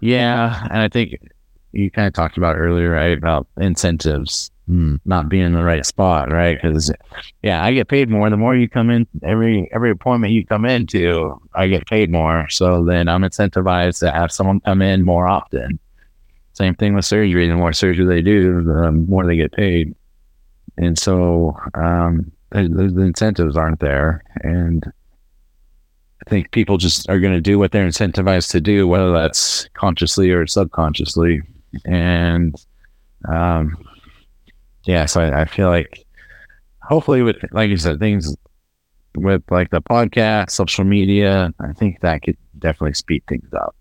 yeah, 0.01 0.67
and 0.71 0.81
I 0.83 0.89
think 0.89 1.17
you 1.73 1.91
kind 1.91 2.07
of 2.07 2.15
talked 2.15 2.37
about 2.37 2.57
earlier, 2.57 2.91
right, 2.91 3.17
about 3.17 3.47
incentives. 3.59 4.51
hmm, 4.67 4.97
not 5.05 5.29
being 5.29 5.45
in 5.45 5.53
the 5.53 5.65
right 5.65 5.85
spot, 5.85 6.31
right? 6.31 6.59
Because 6.61 6.93
yeah, 7.43 7.65
I 7.65 7.73
get 7.73 7.89
paid 7.89 8.09
more. 8.11 8.29
The 8.31 8.37
more 8.37 8.55
you 8.55 8.69
come 8.69 8.91
in, 8.91 9.07
every 9.23 9.69
every 9.73 9.91
appointment 9.91 10.33
you 10.33 10.45
come 10.47 10.65
into, 10.65 11.41
I 11.55 11.69
get 11.69 11.87
paid 11.87 12.11
more. 12.11 12.49
So 12.51 12.85
then 12.85 13.09
I'm 13.09 13.23
incentivized 13.23 14.01
to 14.01 14.11
have 14.11 14.31
someone 14.31 14.61
come 14.61 14.83
in 14.83 15.05
more 15.05 15.27
often. 15.27 15.79
Same 16.59 16.75
thing 16.75 16.97
with 16.97 17.05
surgery. 17.05 17.47
The 17.47 17.55
more 17.55 17.73
surgery 17.73 18.05
they 18.05 18.21
do, 18.21 18.64
the 18.64 18.90
more 18.90 19.25
they 19.25 19.37
get 19.37 19.53
paid. 19.53 19.94
And 20.77 20.99
so 20.99 21.57
um, 21.75 22.33
the, 22.51 22.90
the 22.92 23.03
incentives 23.03 23.57
aren't 23.57 23.79
there, 23.79 24.25
and 24.42 24.83
I 26.27 26.29
think 26.29 26.51
people 26.51 26.77
just 26.77 27.09
are 27.09 27.21
going 27.21 27.33
to 27.33 27.40
do 27.40 27.61
what 27.61 27.71
they're 27.71 27.87
incentivized 27.87 28.51
to 28.51 28.61
do, 28.61 28.88
whether 28.88 29.12
that's 29.12 29.68
consciously 29.75 30.33
or 30.33 30.49
subconsciously. 30.49 31.42
And 31.85 32.57
um, 33.29 33.77
yeah, 34.83 35.07
so 35.07 35.21
I, 35.21 35.42
I 35.42 35.44
feel 35.44 35.68
like 35.68 36.05
hopefully 36.83 37.23
with 37.23 37.37
like 37.53 37.71
you 37.71 37.77
said, 37.77 38.01
things 38.01 38.37
with 39.14 39.44
like 39.49 39.71
the 39.71 39.81
podcast, 39.81 40.51
social 40.51 40.83
media, 40.83 41.55
I 41.61 41.73
think 41.75 42.01
that 42.01 42.23
could 42.23 42.37
definitely 42.59 42.94
speed 42.94 43.23
things 43.29 43.49
up. 43.55 43.77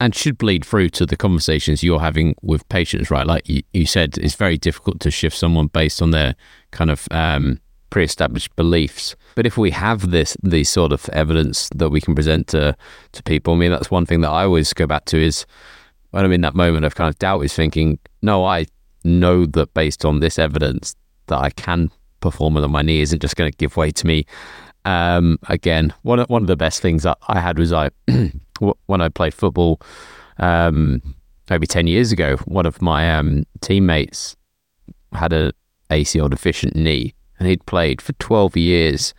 And 0.00 0.14
should 0.14 0.38
bleed 0.38 0.64
through 0.64 0.88
to 0.88 1.04
the 1.04 1.16
conversations 1.16 1.82
you're 1.82 2.00
having 2.00 2.34
with 2.40 2.66
patients, 2.70 3.10
right? 3.10 3.26
Like 3.26 3.46
you, 3.48 3.62
you 3.72 3.84
said, 3.84 4.16
it's 4.18 4.34
very 4.34 4.56
difficult 4.56 4.98
to 5.00 5.10
shift 5.10 5.36
someone 5.36 5.66
based 5.66 6.00
on 6.00 6.10
their 6.10 6.34
kind 6.70 6.90
of 6.90 7.06
um, 7.10 7.60
pre-established 7.90 8.56
beliefs. 8.56 9.14
But 9.34 9.46
if 9.46 9.58
we 9.58 9.70
have 9.72 10.10
this, 10.10 10.36
these 10.42 10.70
sort 10.70 10.92
of 10.92 11.08
evidence 11.10 11.68
that 11.74 11.90
we 11.90 12.00
can 12.00 12.14
present 12.14 12.48
to 12.48 12.74
to 13.12 13.22
people, 13.24 13.54
I 13.54 13.56
mean, 13.58 13.70
that's 13.70 13.90
one 13.90 14.06
thing 14.06 14.22
that 14.22 14.30
I 14.30 14.44
always 14.44 14.72
go 14.72 14.86
back 14.86 15.04
to 15.06 15.18
is 15.18 15.44
when 16.10 16.24
I'm 16.24 16.32
in 16.32 16.40
that 16.40 16.54
moment 16.54 16.86
of 16.86 16.94
kind 16.94 17.08
of 17.08 17.18
doubt, 17.18 17.44
is 17.44 17.52
thinking, 17.52 17.98
no, 18.22 18.44
I 18.44 18.66
know 19.04 19.46
that 19.46 19.74
based 19.74 20.04
on 20.04 20.20
this 20.20 20.38
evidence 20.38 20.96
that 21.26 21.38
I 21.38 21.50
can 21.50 21.90
perform 22.20 22.56
and 22.56 22.64
that 22.64 22.68
my 22.68 22.82
knee 22.82 23.00
isn't 23.00 23.20
just 23.20 23.36
going 23.36 23.50
to 23.50 23.56
give 23.56 23.76
way 23.76 23.90
to 23.92 24.06
me. 24.06 24.26
Um, 24.84 25.38
again, 25.48 25.92
one 26.02 26.20
of, 26.20 26.30
one 26.30 26.42
of 26.42 26.48
the 26.48 26.56
best 26.56 26.80
things 26.80 27.02
that 27.02 27.18
I 27.28 27.38
had 27.38 27.58
was 27.58 27.72
I 27.72 27.90
when 28.86 29.00
I 29.00 29.08
played 29.08 29.34
football 29.34 29.80
um, 30.38 31.02
maybe 31.48 31.66
10 31.66 31.86
years 31.86 32.12
ago, 32.12 32.36
one 32.44 32.66
of 32.66 32.80
my 32.80 33.16
um, 33.16 33.44
teammates 33.60 34.36
had 35.12 35.32
a 35.32 35.52
ACL 35.90 36.30
deficient 36.30 36.76
knee 36.76 37.14
and 37.38 37.48
he'd 37.48 37.66
played 37.66 38.00
for 38.00 38.12
12 38.14 38.56
years. 38.56 39.14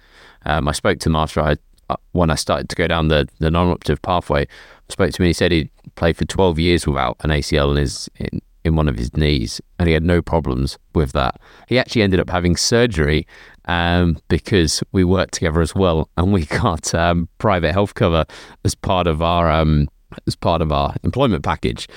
Um, 0.45 0.67
I 0.67 0.71
spoke 0.71 0.99
to 0.99 1.09
him 1.09 1.15
after 1.15 1.41
I, 1.41 1.57
uh, 1.89 1.97
when 2.13 2.29
I 2.29 2.35
started 2.35 2.69
to 2.69 2.75
go 2.75 2.87
down 2.87 3.09
the, 3.09 3.27
the 3.39 3.51
non-operative 3.51 4.01
pathway, 4.01 4.43
I 4.43 4.91
spoke 4.91 5.11
to 5.11 5.21
him 5.21 5.25
and 5.25 5.29
he 5.29 5.33
said 5.33 5.51
he'd 5.51 5.69
played 5.95 6.17
for 6.17 6.25
12 6.25 6.59
years 6.59 6.87
without 6.87 7.17
an 7.21 7.31
ACL 7.31 7.71
in 7.71 7.77
his, 7.77 8.09
in, 8.15 8.41
in 8.63 8.75
one 8.75 8.87
of 8.87 8.97
his 8.97 9.15
knees 9.17 9.59
and 9.77 9.87
he 9.87 9.93
had 9.93 10.03
no 10.03 10.21
problems 10.21 10.77
with 10.95 11.11
that. 11.11 11.39
He 11.67 11.77
actually 11.77 12.03
ended 12.03 12.19
up 12.19 12.29
having 12.29 12.55
surgery 12.55 13.27
um, 13.65 14.17
because 14.27 14.83
we 14.91 15.03
worked 15.03 15.33
together 15.33 15.61
as 15.61 15.75
well 15.75 16.09
and 16.17 16.33
we 16.33 16.45
got 16.63 16.93
um, 16.93 17.29
private 17.37 17.73
health 17.73 17.93
cover 17.93 18.25
as 18.63 18.75
part 18.75 19.07
of 19.07 19.21
our 19.21 19.49
um, 19.49 19.87
as 20.27 20.35
part 20.35 20.61
of 20.61 20.71
our 20.71 20.95
employment 21.03 21.43
package. 21.43 21.87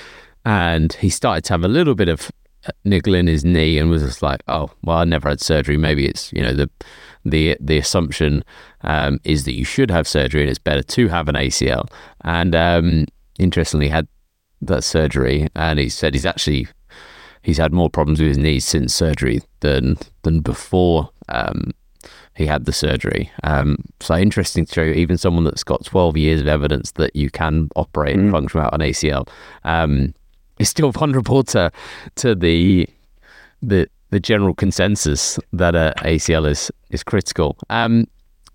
And 0.44 0.92
he 0.94 1.08
started 1.08 1.44
to 1.44 1.54
have 1.54 1.64
a 1.64 1.68
little 1.68 1.94
bit 1.94 2.08
of 2.08 2.30
niggle 2.84 3.14
in 3.14 3.26
his 3.26 3.44
knee 3.44 3.78
and 3.78 3.90
was 3.90 4.02
just 4.02 4.22
like, 4.22 4.42
"Oh, 4.48 4.70
well, 4.82 4.98
I 4.98 5.04
never 5.04 5.28
had 5.28 5.40
surgery. 5.40 5.76
Maybe 5.76 6.06
it's 6.06 6.32
you 6.32 6.42
know 6.42 6.52
the 6.52 6.70
the 7.24 7.56
the 7.60 7.78
assumption 7.78 8.44
um, 8.82 9.20
is 9.24 9.44
that 9.44 9.54
you 9.54 9.64
should 9.64 9.90
have 9.90 10.06
surgery 10.06 10.42
and 10.42 10.50
it's 10.50 10.58
better 10.58 10.82
to 10.82 11.08
have 11.08 11.28
an 11.28 11.34
ACL." 11.34 11.90
And 12.22 12.54
um, 12.54 13.06
interestingly, 13.38 13.88
had 13.88 14.06
that 14.62 14.84
surgery, 14.84 15.48
and 15.54 15.78
he 15.78 15.88
said 15.88 16.14
he's 16.14 16.26
actually 16.26 16.68
he's 17.42 17.58
had 17.58 17.72
more 17.72 17.90
problems 17.90 18.20
with 18.20 18.28
his 18.28 18.38
knees 18.38 18.64
since 18.64 18.94
surgery 18.94 19.40
than 19.60 19.96
than 20.22 20.40
before 20.40 21.10
um, 21.28 21.70
he 22.36 22.46
had 22.46 22.64
the 22.66 22.72
surgery. 22.72 23.30
Um, 23.44 23.76
so 24.00 24.14
interesting 24.16 24.66
to 24.66 24.72
show 24.74 24.82
even 24.84 25.16
someone 25.16 25.44
that's 25.44 25.64
got 25.64 25.84
12 25.84 26.16
years 26.16 26.40
of 26.40 26.48
evidence 26.48 26.92
that 26.92 27.14
you 27.16 27.30
can 27.30 27.68
operate 27.76 28.16
and 28.16 28.28
Mm. 28.28 28.32
function 28.32 28.58
without 28.60 28.74
an 28.74 28.80
ACL 28.82 29.28
um, 29.64 30.14
is 30.58 30.68
still 30.68 30.92
vulnerable 31.00 31.42
to 31.44 31.70
to 32.16 32.34
the 32.34 32.86
the 33.62 33.88
the 34.10 34.20
general 34.20 34.54
consensus 34.54 35.38
that 35.52 35.74
a 35.74 35.94
ACL 36.04 36.46
is 36.48 36.70
is 36.90 37.02
critical. 37.02 37.56
Um, 37.70 38.06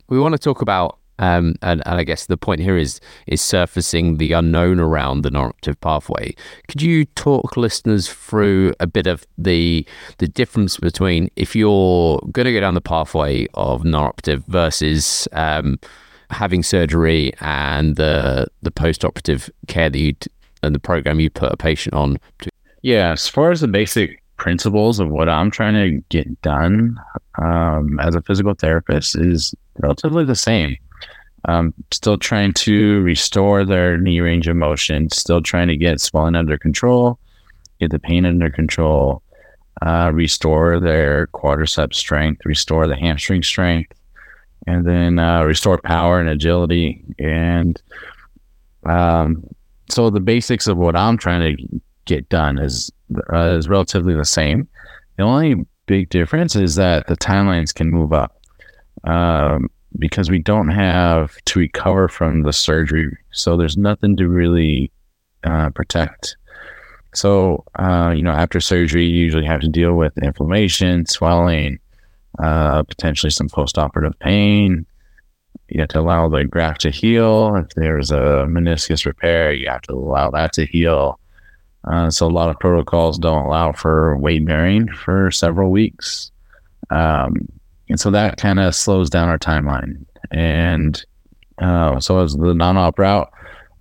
we 0.10 0.20
want 0.20 0.34
to 0.34 0.40
talk 0.40 0.62
about 0.62 0.99
Um, 1.20 1.56
and, 1.62 1.84
and 1.86 2.00
I 2.00 2.04
guess 2.04 2.26
the 2.26 2.38
point 2.38 2.62
here 2.62 2.78
is 2.78 3.00
is 3.28 3.42
surfacing 3.42 4.18
the 4.18 4.32
unknown 4.32 4.80
around 4.80 5.22
the 5.22 5.32
non-operative 5.32 5.80
pathway. 5.82 6.34
Could 6.68 6.82
you 6.82 7.06
talk 7.06 7.58
listeners 7.58 8.10
through 8.10 8.74
a 8.80 8.88
bit 8.88 9.06
of 9.06 9.28
the 9.38 9.86
the 10.18 10.28
difference 10.28 10.78
between 10.78 11.30
if 11.36 11.56
you're 11.56 12.20
going 12.32 12.46
to 12.46 12.54
go 12.54 12.62
down 12.62 12.74
the 12.74 12.82
pathway 12.82 13.46
of 13.54 13.84
non-operative 13.84 14.44
versus 14.46 15.28
um, 15.34 15.80
having 16.32 16.64
surgery 16.64 17.34
and 17.42 17.96
the 17.96 18.48
the 18.62 18.72
post-operative 18.72 19.50
care 19.68 19.90
that 19.90 20.00
you 20.00 20.14
and 20.64 20.74
the 20.74 20.80
program 20.80 21.20
you 21.20 21.30
put 21.30 21.52
a 21.52 21.58
patient 21.58 21.94
on? 21.94 22.18
Yeah, 22.82 23.12
as 23.12 23.28
far 23.28 23.52
as 23.52 23.62
the 23.62 23.68
basic 23.68 24.24
principles 24.38 25.00
of 25.00 25.10
what 25.10 25.28
I'm 25.30 25.52
trying 25.52 25.74
to 25.74 26.02
get 26.10 26.42
done 26.42 26.98
um, 27.38 28.00
as 28.00 28.16
a 28.16 28.22
physical 28.22 28.54
therapist 28.54 29.18
is 29.18 29.54
relatively 29.80 30.24
the 30.24 30.36
same. 30.36 30.78
Um, 31.46 31.74
still 31.92 32.18
trying 32.18 32.54
to 32.54 33.02
restore 33.02 33.64
their 33.64 33.98
knee 33.98 34.20
range 34.20 34.48
of 34.48 34.58
motion, 34.58 35.10
still 35.10 35.42
trying 35.42 35.70
to 35.70 35.78
get 35.78 36.02
swelling 36.02 36.36
under 36.36 36.58
control, 36.58 37.18
get 37.80 37.92
the 37.92 38.00
pain 38.00 38.26
under 38.26 38.50
control, 38.50 39.24
uh, 39.82 40.12
restore 40.14 40.80
their 40.80 41.28
quadricep 41.28 41.94
strength, 41.94 42.46
restore 42.46 42.88
the 42.88 42.98
hamstring 42.98 43.42
strength, 43.42 43.94
and 44.68 44.86
then 44.86 45.20
uh, 45.20 45.44
restore 45.44 45.78
power 45.78 46.20
and 46.20 46.30
agility. 46.30 47.04
And 47.18 47.82
um, 48.86 49.44
so 49.90 50.10
the 50.10 50.20
basics 50.20 50.68
of 50.68 50.78
what 50.78 50.96
I'm 50.96 51.18
trying 51.18 51.56
to 51.56 51.82
get 52.06 52.28
done 52.30 52.58
is 52.58 52.92
uh, 53.32 53.56
is 53.58 53.70
relatively 53.70 54.14
the 54.14 54.26
same. 54.26 54.68
The 55.18 55.24
only 55.24 55.66
big 55.86 56.10
difference 56.10 56.56
is 56.56 56.76
that 56.76 57.08
the 57.08 57.18
timelines 57.18 57.74
can 57.74 57.90
move 57.90 58.14
up. 58.14 58.38
Um, 59.06 59.70
because 59.98 60.30
we 60.30 60.40
don't 60.40 60.70
have 60.70 61.36
to 61.46 61.60
recover 61.60 62.08
from 62.08 62.44
the 62.44 62.54
surgery. 62.54 63.18
So 63.32 63.58
there's 63.58 63.78
nothing 63.78 64.16
to 64.18 64.28
really 64.28 64.92
uh, 65.44 65.70
protect. 65.72 66.38
So, 67.14 67.64
uh, 67.78 68.14
you 68.16 68.22
know, 68.22 68.32
after 68.32 68.60
surgery, 68.60 69.06
you 69.06 69.24
usually 69.24 69.46
have 69.46 69.62
to 69.62 69.68
deal 69.68 69.96
with 69.96 70.18
inflammation, 70.20 71.06
swelling, 71.08 71.80
uh, 72.38 72.84
potentially 72.84 73.32
some 73.32 73.50
post-operative 73.50 74.18
pain. 74.20 74.86
You 75.70 75.82
have 75.82 75.90
to 75.90 76.00
allow 76.00 76.30
the 76.30 76.46
graft 76.46 76.82
to 76.82 76.92
heal. 76.92 77.56
If 77.56 77.70
there's 77.76 78.12
a 78.12 78.46
meniscus 78.48 79.06
repair, 79.06 79.52
you 79.54 79.68
have 79.70 79.82
to 79.84 79.94
allow 79.94 80.30
that 80.32 80.54
to 80.54 80.66
heal. 80.66 81.20
Uh, 81.86 82.10
so 82.10 82.28
a 82.28 82.30
lot 82.30 82.50
of 82.50 82.60
protocols 82.60 83.18
don't 83.18 83.46
allow 83.46 83.72
for 83.72 84.18
weight 84.18 84.46
bearing 84.46 84.88
for 84.90 85.32
several 85.32 85.72
weeks. 85.72 86.32
Um, 86.90 87.48
and 87.90 88.00
so 88.00 88.12
that 88.12 88.38
kind 88.38 88.60
of 88.60 88.76
slows 88.76 89.10
down 89.10 89.30
our 89.30 89.40
timeline. 89.40 90.06
And 90.32 91.04
uh, 91.60 92.00
so 92.00 92.20
as 92.20 92.36
the 92.36 92.54
non-op 92.54 92.98
route, 93.00 93.32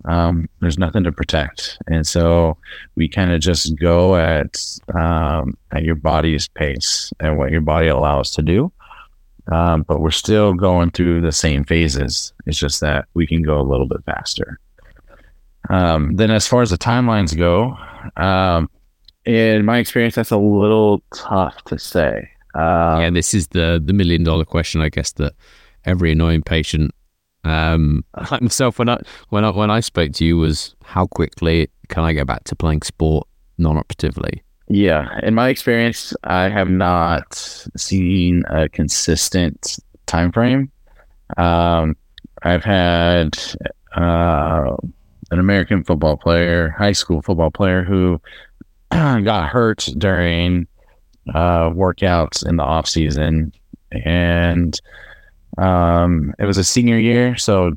um, 0.05 0.49
there's 0.59 0.77
nothing 0.79 1.03
to 1.03 1.11
protect, 1.11 1.77
and 1.87 2.07
so 2.07 2.57
we 2.95 3.07
kind 3.09 3.31
of 3.31 3.41
just 3.41 3.77
go 3.77 4.15
at 4.15 4.57
um, 4.95 5.57
at 5.71 5.83
your 5.83 5.95
body's 5.95 6.47
pace 6.47 7.11
and 7.19 7.37
what 7.37 7.51
your 7.51 7.61
body 7.61 7.87
allows 7.87 8.31
to 8.31 8.41
do. 8.41 8.71
Um, 9.51 9.83
but 9.83 9.99
we're 9.99 10.11
still 10.11 10.53
going 10.53 10.91
through 10.91 11.21
the 11.21 11.31
same 11.31 11.63
phases. 11.63 12.33
It's 12.45 12.57
just 12.57 12.81
that 12.81 13.05
we 13.13 13.25
can 13.25 13.41
go 13.41 13.59
a 13.59 13.63
little 13.63 13.87
bit 13.87 14.03
faster. 14.05 14.59
Um, 15.69 16.15
then, 16.15 16.31
as 16.31 16.47
far 16.47 16.61
as 16.61 16.69
the 16.69 16.77
timelines 16.77 17.37
go, 17.37 17.77
um, 18.15 18.69
in 19.25 19.65
my 19.65 19.77
experience, 19.77 20.15
that's 20.15 20.31
a 20.31 20.37
little 20.37 21.03
tough 21.13 21.61
to 21.65 21.77
say. 21.77 22.29
Um, 22.55 23.01
yeah, 23.01 23.09
this 23.09 23.33
is 23.33 23.47
the 23.47 23.81
the 23.83 23.93
million 23.93 24.23
dollar 24.23 24.45
question, 24.45 24.81
I 24.81 24.89
guess 24.89 25.11
that 25.13 25.33
every 25.85 26.11
annoying 26.11 26.41
patient, 26.41 26.91
um, 27.43 28.03
like 28.31 28.41
myself, 28.41 28.79
when 28.79 28.89
I 28.89 28.99
when 29.29 29.45
I 29.45 29.51
when 29.51 29.71
I 29.71 29.79
spoke 29.79 30.13
to 30.13 30.25
you, 30.25 30.37
was 30.37 30.75
how 30.83 31.05
quickly 31.07 31.69
can 31.89 32.03
I 32.03 32.13
get 32.13 32.27
back 32.27 32.43
to 32.45 32.55
playing 32.55 32.81
sport 32.81 33.27
non-operatively? 33.57 34.43
Yeah, 34.67 35.19
in 35.23 35.33
my 35.33 35.49
experience, 35.49 36.13
I 36.23 36.49
have 36.49 36.69
not 36.69 37.35
seen 37.75 38.43
a 38.49 38.69
consistent 38.69 39.79
time 40.05 40.31
frame. 40.31 40.71
Um, 41.37 41.95
I've 42.43 42.63
had 42.63 43.37
uh, 43.95 44.75
an 45.31 45.39
American 45.39 45.83
football 45.83 46.17
player, 46.17 46.69
high 46.77 46.91
school 46.91 47.21
football 47.23 47.49
player, 47.49 47.83
who 47.83 48.21
got 48.91 49.49
hurt 49.49 49.89
during 49.97 50.67
uh, 51.33 51.69
workouts 51.69 52.47
in 52.47 52.57
the 52.57 52.63
off 52.63 52.87
season, 52.87 53.53
and 53.91 54.79
um, 55.57 56.33
it 56.39 56.45
was 56.45 56.57
a 56.57 56.63
senior 56.63 56.97
year, 56.97 57.35
so 57.37 57.73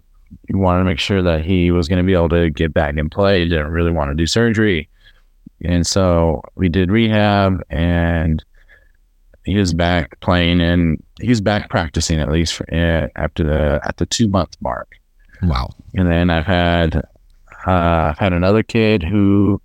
he 0.49 0.55
wanted 0.55 0.81
to 0.81 0.85
make 0.85 0.99
sure 0.99 1.23
that 1.23 1.45
he 1.45 1.71
was 1.71 1.89
going 1.89 1.99
to 1.99 2.07
be 2.07 2.15
able 2.15 2.29
to 2.31 2.51
get 2.51 2.73
back 2.73 2.97
and 2.97 3.11
play. 3.11 3.43
He 3.43 3.49
didn't 3.49 3.71
really 3.71 3.91
want 3.91 4.11
to 4.11 4.15
do 4.15 4.27
surgery, 4.27 4.89
and 5.65 5.87
so 5.87 6.43
we 6.55 6.69
did 6.69 6.91
rehab, 6.91 7.63
and 7.71 8.45
he 9.45 9.57
was 9.57 9.75
back 9.75 10.19
playing, 10.21 10.61
and 10.61 11.03
he 11.21 11.29
was 11.29 11.41
back 11.41 11.69
practicing 11.69 12.21
at 12.21 12.31
least 12.31 12.55
for, 12.55 12.67
uh, 12.73 13.09
after 13.17 13.43
the 13.45 13.81
at 13.85 13.97
the 13.97 14.07
two 14.07 14.29
month 14.29 14.57
mark. 14.61 14.93
Wow! 15.43 15.71
And 15.95 16.11
then 16.11 16.31
I've 16.31 16.47
had 16.47 16.97
uh, 17.67 18.11
I've 18.11 18.19
had 18.19 18.33
another 18.33 18.63
kid 18.63 19.03
who 19.03 19.61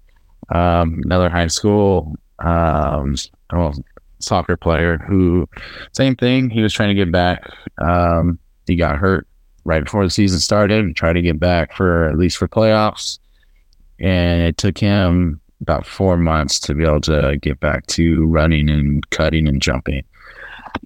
um, 0.49 1.01
another 1.03 1.29
high 1.29 1.47
school 1.47 2.15
um, 2.39 3.15
well, 3.51 3.73
soccer 4.19 4.57
player 4.57 4.97
who, 4.97 5.47
same 5.93 6.15
thing. 6.15 6.49
He 6.49 6.61
was 6.61 6.73
trying 6.73 6.89
to 6.89 6.95
get 6.95 7.11
back. 7.11 7.49
Um, 7.77 8.39
he 8.65 8.75
got 8.75 8.97
hurt 8.97 9.27
right 9.63 9.83
before 9.83 10.03
the 10.03 10.09
season 10.09 10.39
started 10.39 10.83
and 10.83 10.95
tried 10.95 11.13
to 11.13 11.21
get 11.21 11.39
back 11.39 11.73
for 11.73 12.09
at 12.09 12.17
least 12.17 12.37
for 12.37 12.47
playoffs. 12.47 13.19
And 13.99 14.41
it 14.41 14.57
took 14.57 14.77
him 14.77 15.41
about 15.61 15.85
four 15.85 16.17
months 16.17 16.59
to 16.61 16.73
be 16.73 16.83
able 16.83 17.01
to 17.01 17.37
get 17.41 17.59
back 17.59 17.87
to 17.87 18.25
running 18.25 18.69
and 18.69 19.07
cutting 19.09 19.47
and 19.47 19.61
jumping. 19.61 20.03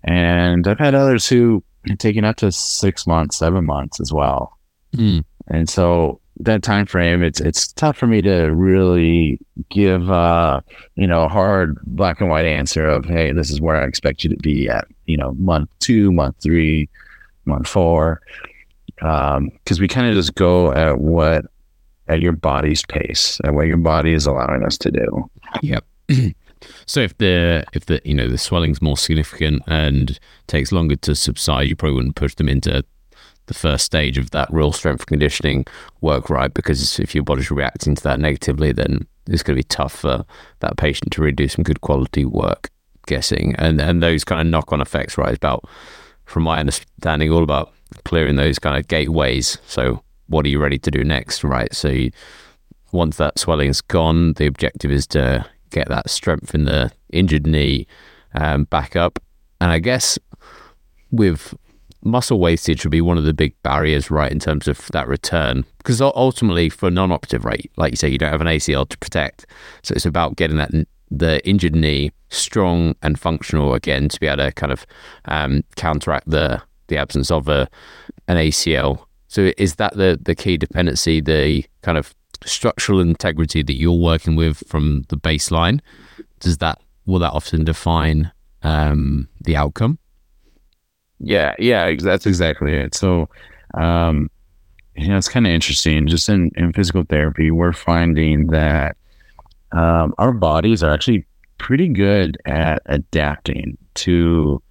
And 0.03 0.67
I've 0.67 0.79
had 0.79 0.95
others 0.95 1.27
who 1.27 1.63
have 1.87 1.97
taken 1.97 2.23
up 2.23 2.37
to 2.37 2.51
six 2.51 3.05
months, 3.05 3.37
seven 3.37 3.65
months 3.65 3.99
as 3.99 4.13
well. 4.13 4.57
Mm. 4.95 5.23
And 5.47 5.69
so 5.69 6.21
that 6.45 6.63
time 6.63 6.85
frame, 6.85 7.23
it's 7.23 7.39
it's 7.39 7.71
tough 7.73 7.97
for 7.97 8.07
me 8.07 8.21
to 8.21 8.47
really 8.53 9.39
give 9.69 10.09
uh, 10.09 10.61
you 10.95 11.07
know 11.07 11.23
a 11.23 11.27
hard 11.27 11.77
black 11.85 12.21
and 12.21 12.29
white 12.29 12.45
answer 12.45 12.85
of 12.87 13.05
hey, 13.05 13.31
this 13.31 13.49
is 13.49 13.61
where 13.61 13.75
I 13.75 13.85
expect 13.85 14.23
you 14.23 14.29
to 14.29 14.37
be 14.37 14.69
at 14.69 14.87
you 15.05 15.17
know 15.17 15.33
month 15.33 15.69
two, 15.79 16.11
month 16.11 16.35
three, 16.41 16.89
month 17.45 17.67
four, 17.67 18.21
because 18.95 19.37
um, 19.37 19.51
we 19.79 19.87
kind 19.87 20.07
of 20.07 20.15
just 20.15 20.35
go 20.35 20.71
at 20.73 20.99
what 20.99 21.45
at 22.07 22.21
your 22.21 22.33
body's 22.33 22.83
pace 22.85 23.39
at 23.43 23.53
what 23.53 23.67
your 23.67 23.77
body 23.77 24.13
is 24.13 24.25
allowing 24.25 24.63
us 24.63 24.77
to 24.77 24.91
do. 24.91 25.29
Yep. 25.61 25.85
so 26.85 26.99
if 26.99 27.17
the 27.17 27.63
if 27.73 27.85
the 27.85 28.01
you 28.03 28.13
know 28.13 28.27
the 28.27 28.37
swelling's 28.37 28.81
more 28.81 28.97
significant 28.97 29.63
and 29.67 30.19
takes 30.47 30.71
longer 30.71 30.95
to 30.97 31.15
subside, 31.15 31.67
you 31.69 31.75
probably 31.75 31.95
wouldn't 31.95 32.15
push 32.15 32.35
them 32.35 32.49
into 32.49 32.83
the 33.51 33.59
first 33.59 33.85
stage 33.85 34.17
of 34.17 34.31
that 34.31 34.51
real 34.51 34.71
strength 34.71 35.05
conditioning 35.05 35.65
work 36.01 36.29
right? 36.29 36.53
Because 36.53 36.99
if 36.99 37.13
your 37.13 37.23
body's 37.23 37.51
reacting 37.51 37.95
to 37.95 38.03
that 38.03 38.19
negatively 38.19 38.71
then 38.71 39.05
it's 39.27 39.43
going 39.43 39.55
to 39.55 39.59
be 39.59 39.63
tough 39.63 39.93
for 39.93 40.25
that 40.59 40.77
patient 40.77 41.11
to 41.11 41.21
really 41.21 41.33
do 41.33 41.47
some 41.47 41.63
good 41.63 41.81
quality 41.81 42.25
work 42.25 42.69
guessing. 43.07 43.55
And 43.57 43.81
and 43.81 44.01
those 44.01 44.23
kind 44.23 44.41
of 44.41 44.47
knock-on 44.47 44.81
effects 44.81 45.17
right 45.17 45.35
about 45.35 45.65
from 46.25 46.43
my 46.43 46.59
understanding 46.59 47.31
all 47.31 47.43
about 47.43 47.73
clearing 48.05 48.37
those 48.37 48.59
kind 48.59 48.77
of 48.77 48.87
gateways. 48.87 49.57
So 49.67 50.01
what 50.27 50.45
are 50.45 50.49
you 50.49 50.59
ready 50.59 50.79
to 50.79 50.91
do 50.91 51.03
next 51.03 51.43
right? 51.43 51.73
So 51.73 51.89
you, 51.89 52.11
once 52.91 53.17
that 53.17 53.39
swelling's 53.39 53.81
gone 53.81 54.33
the 54.33 54.45
objective 54.45 54.91
is 54.91 55.07
to 55.07 55.45
get 55.69 55.87
that 55.89 56.09
strength 56.09 56.53
in 56.53 56.65
the 56.65 56.91
injured 57.11 57.47
knee 57.47 57.87
um, 58.33 58.65
back 58.65 58.95
up. 58.95 59.19
And 59.59 59.71
i 59.71 59.79
guess 59.79 60.17
with 61.11 61.53
muscle 62.03 62.39
wastage 62.39 62.83
would 62.83 62.91
be 62.91 63.01
one 63.01 63.17
of 63.17 63.23
the 63.23 63.33
big 63.33 63.53
barriers, 63.63 64.09
right, 64.09 64.31
in 64.31 64.39
terms 64.39 64.67
of 64.67 64.87
that 64.87 65.07
return. 65.07 65.65
Because 65.77 66.01
ultimately, 66.01 66.69
for 66.69 66.89
non-operative 66.89 67.45
rate, 67.45 67.71
like 67.77 67.91
you 67.91 67.97
say, 67.97 68.09
you 68.09 68.17
don't 68.17 68.31
have 68.31 68.41
an 68.41 68.47
ACL 68.47 68.87
to 68.89 68.97
protect, 68.97 69.45
so 69.83 69.93
it's 69.93 70.05
about 70.05 70.35
getting 70.35 70.57
that 70.57 70.71
the 71.09 71.45
injured 71.47 71.75
knee 71.75 72.11
strong 72.29 72.95
and 73.01 73.19
functional 73.19 73.73
again 73.73 74.07
to 74.07 74.19
be 74.19 74.27
able 74.27 74.37
to 74.37 74.51
kind 74.53 74.71
of 74.71 74.85
um, 75.25 75.63
counteract 75.75 76.29
the 76.29 76.61
the 76.87 76.97
absence 76.97 77.29
of 77.29 77.47
a 77.47 77.67
an 78.27 78.37
ACL. 78.37 79.05
So 79.27 79.51
is 79.57 79.75
that 79.75 79.95
the 79.95 80.19
the 80.21 80.35
key 80.35 80.57
dependency, 80.57 81.21
the 81.21 81.65
kind 81.81 81.97
of 81.97 82.15
structural 82.43 82.99
integrity 82.99 83.61
that 83.63 83.75
you're 83.75 83.91
working 83.91 84.35
with 84.35 84.63
from 84.67 85.03
the 85.09 85.17
baseline? 85.17 85.79
Does 86.39 86.57
that 86.57 86.79
will 87.05 87.19
that 87.19 87.33
often 87.33 87.63
define 87.63 88.31
um, 88.63 89.27
the 89.39 89.55
outcome? 89.55 89.99
Yeah, 91.23 91.55
yeah, 91.59 91.93
that's 91.95 92.25
exactly 92.25 92.73
it. 92.73 92.95
So, 92.95 93.29
um, 93.75 94.29
you 94.95 95.07
know, 95.07 95.17
it's 95.17 95.29
kind 95.29 95.45
of 95.45 95.51
interesting. 95.53 96.07
Just 96.07 96.29
in, 96.29 96.51
in 96.55 96.73
physical 96.73 97.03
therapy, 97.03 97.51
we're 97.51 97.73
finding 97.73 98.47
that 98.47 98.97
um, 99.71 100.13
our 100.17 100.31
bodies 100.33 100.83
are 100.83 100.91
actually 100.93 101.25
pretty 101.57 101.87
good 101.89 102.37
at 102.45 102.81
adapting 102.87 103.77
to 103.95 104.61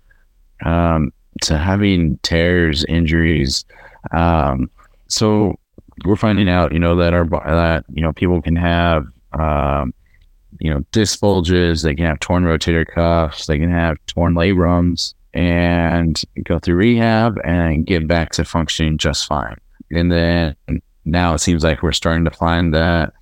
um, 0.65 1.13
to 1.43 1.57
having 1.57 2.19
tears, 2.23 2.85
injuries, 2.87 3.65
Um, 4.13 4.71
so 5.09 5.59
we're 6.05 6.17
finding 6.17 6.49
out, 6.49 6.73
you 6.73 6.79
know, 6.79 6.97
that 6.97 7.15
our 7.15 7.27
that 7.27 7.85
you 7.93 8.03
know 8.03 8.13
people 8.13 8.43
can 8.43 8.57
have 8.57 9.07
um, 9.33 9.95
you 10.61 10.71
know 10.73 10.81
disc 10.93 11.21
bulges, 11.21 11.83
they 11.83 11.95
can 11.95 12.07
have 12.07 12.21
torn 12.21 12.45
rotator 12.45 12.87
cuffs, 12.87 13.47
they 13.47 13.59
can 13.59 13.71
have 13.71 13.99
torn 14.07 14.35
labrums, 14.35 15.15
and 15.35 16.23
go 16.45 16.59
through 16.59 16.77
rehab 16.77 17.38
and 17.45 17.87
get 17.87 18.09
back 18.09 18.31
to 18.33 18.45
functioning 18.45 18.99
just 18.99 19.27
fine. 19.27 19.57
And 19.90 20.11
then 20.11 20.57
now 21.05 21.35
it 21.35 21.38
seems 21.40 21.64
like 21.64 21.83
we're 21.83 21.93
starting 21.93 22.25
to 22.25 22.31
find 22.31 22.75
that 22.75 23.12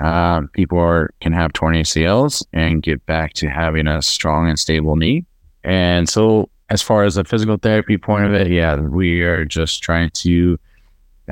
uh, 0.00 0.42
people 0.52 0.78
are, 0.78 1.10
can 1.20 1.32
have 1.32 1.52
torn 1.52 1.74
ACLs 1.74 2.44
and 2.52 2.82
get 2.82 3.04
back 3.06 3.34
to 3.34 3.48
having 3.48 3.86
a 3.86 4.00
strong 4.00 4.48
and 4.48 4.58
stable 4.58 4.96
knee. 4.96 5.24
And 5.64 6.08
so, 6.08 6.48
as 6.70 6.82
far 6.82 7.04
as 7.04 7.14
the 7.14 7.24
physical 7.24 7.56
therapy 7.56 7.96
point 7.96 8.26
of 8.26 8.34
it, 8.34 8.48
yeah, 8.48 8.76
we 8.76 9.22
are 9.22 9.44
just 9.44 9.82
trying 9.82 10.10
to 10.10 10.58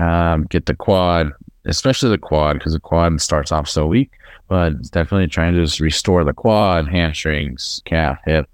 um, 0.00 0.44
get 0.44 0.66
the 0.66 0.74
quad, 0.74 1.30
especially 1.66 2.08
the 2.08 2.18
quad, 2.18 2.58
because 2.58 2.72
the 2.72 2.80
quad 2.80 3.20
starts 3.20 3.52
off 3.52 3.68
so 3.68 3.86
weak, 3.86 4.10
but 4.48 4.80
definitely 4.90 5.26
trying 5.26 5.54
to 5.54 5.62
just 5.62 5.78
restore 5.78 6.24
the 6.24 6.32
quad, 6.32 6.88
hamstrings, 6.88 7.82
calf, 7.84 8.18
hip, 8.24 8.48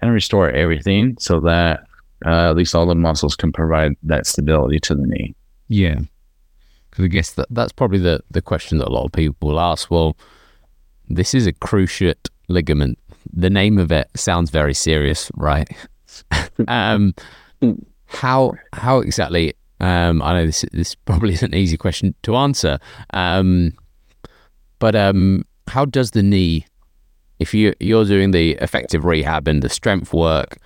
and 0.00 0.12
restore 0.12 0.50
everything 0.50 1.16
so 1.18 1.40
that 1.40 1.84
uh, 2.26 2.50
at 2.50 2.56
least 2.56 2.74
all 2.74 2.86
the 2.86 2.94
muscles 2.94 3.36
can 3.36 3.52
provide 3.52 3.92
that 4.02 4.26
stability 4.26 4.78
to 4.80 4.94
the 4.94 5.06
knee. 5.06 5.34
Yeah. 5.68 6.00
Because 6.90 7.04
I 7.04 7.08
guess 7.08 7.32
that, 7.32 7.46
that's 7.50 7.72
probably 7.72 7.98
the, 7.98 8.20
the 8.30 8.42
question 8.42 8.78
that 8.78 8.88
a 8.88 8.92
lot 8.92 9.04
of 9.04 9.12
people 9.12 9.48
will 9.48 9.60
ask. 9.60 9.90
Well, 9.90 10.16
this 11.08 11.34
is 11.34 11.46
a 11.46 11.52
cruciate 11.52 12.28
ligament. 12.48 12.98
The 13.32 13.50
name 13.50 13.78
of 13.78 13.92
it 13.92 14.08
sounds 14.16 14.50
very 14.50 14.74
serious, 14.74 15.30
right? 15.36 15.68
um, 16.68 17.14
how 18.06 18.54
how 18.72 18.98
exactly? 19.00 19.54
Um, 19.80 20.20
I 20.22 20.34
know 20.34 20.46
this 20.46 20.64
this 20.72 20.94
probably 20.94 21.34
isn't 21.34 21.54
an 21.54 21.58
easy 21.58 21.76
question 21.76 22.14
to 22.22 22.36
answer, 22.36 22.78
um, 23.12 23.72
but 24.78 24.96
um, 24.96 25.44
how 25.68 25.84
does 25.84 26.10
the 26.10 26.22
knee 26.22 26.66
if 27.40 27.54
you 27.54 27.74
you're 27.80 28.04
doing 28.04 28.30
the 28.30 28.52
effective 28.60 29.04
rehab 29.04 29.48
and 29.48 29.62
the 29.62 29.68
strength 29.68 30.12
work, 30.12 30.58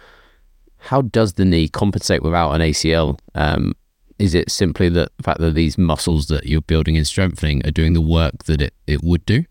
how 0.78 1.02
does 1.02 1.34
the 1.34 1.44
knee 1.44 1.68
compensate 1.68 2.22
without 2.22 2.52
an 2.52 2.60
ACL? 2.60 3.18
Um, 3.34 3.74
is 4.18 4.34
it 4.34 4.50
simply 4.50 4.88
the 4.88 5.08
fact 5.22 5.40
that 5.40 5.54
these 5.54 5.78
muscles 5.78 6.26
that 6.26 6.46
you're 6.46 6.60
building 6.60 6.96
and 6.96 7.06
strengthening 7.06 7.66
are 7.66 7.70
doing 7.70 7.94
the 7.94 8.00
work 8.00 8.44
that 8.44 8.60
it, 8.60 8.74
it 8.86 9.02
would 9.02 9.24
do? 9.24 9.44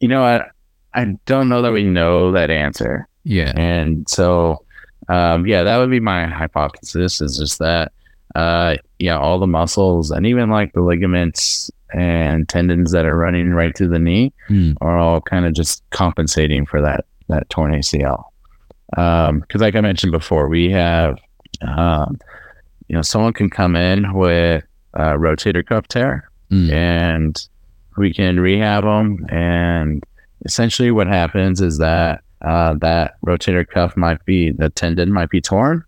You 0.00 0.08
know, 0.08 0.24
I 0.24 0.46
I 0.94 1.16
don't 1.26 1.48
know 1.48 1.62
that 1.62 1.72
we 1.72 1.84
know 1.84 2.32
that 2.32 2.50
answer. 2.50 3.06
Yeah, 3.24 3.52
and 3.56 4.08
so 4.08 4.64
um, 5.08 5.46
yeah, 5.46 5.62
that 5.62 5.76
would 5.76 5.90
be 5.90 6.00
my 6.00 6.26
hypothesis. 6.26 7.20
Is 7.20 7.38
just 7.38 7.58
that 7.58 7.92
uh, 8.34 8.76
yeah, 8.98 9.18
all 9.18 9.38
the 9.38 9.46
muscles 9.46 10.10
and 10.10 10.26
even 10.26 10.48
like 10.48 10.72
the 10.72 10.80
ligaments 10.80 11.70
and 11.92 12.48
tendons 12.48 12.92
that 12.92 13.06
are 13.06 13.16
running 13.16 13.50
right 13.50 13.76
through 13.76 13.88
the 13.88 13.98
knee 13.98 14.32
mm. 14.48 14.76
are 14.80 14.98
all 14.98 15.20
kind 15.20 15.46
of 15.46 15.54
just 15.54 15.82
compensating 15.90 16.66
for 16.66 16.80
that 16.80 17.04
that 17.28 17.48
torn 17.50 17.72
ACL. 17.72 18.24
Because, 18.90 19.30
um, 19.30 19.60
like 19.60 19.74
I 19.74 19.80
mentioned 19.80 20.12
before, 20.12 20.48
we 20.48 20.70
have, 20.70 21.18
um, 21.60 22.18
you 22.88 22.96
know, 22.96 23.02
someone 23.02 23.34
can 23.34 23.50
come 23.50 23.76
in 23.76 24.14
with 24.14 24.64
a 24.94 25.18
rotator 25.18 25.64
cuff 25.64 25.86
tear, 25.88 26.30
mm. 26.50 26.72
and 26.72 27.46
we 27.98 28.14
can 28.14 28.40
rehab 28.40 28.84
them. 28.84 29.26
And 29.28 30.02
essentially, 30.46 30.90
what 30.90 31.06
happens 31.06 31.60
is 31.60 31.78
that 31.78 32.22
uh, 32.42 32.74
that 32.74 33.16
rotator 33.26 33.66
cuff 33.68 33.96
might 33.96 34.24
be 34.24 34.52
the 34.52 34.70
tendon 34.70 35.12
might 35.12 35.30
be 35.30 35.40
torn, 35.40 35.84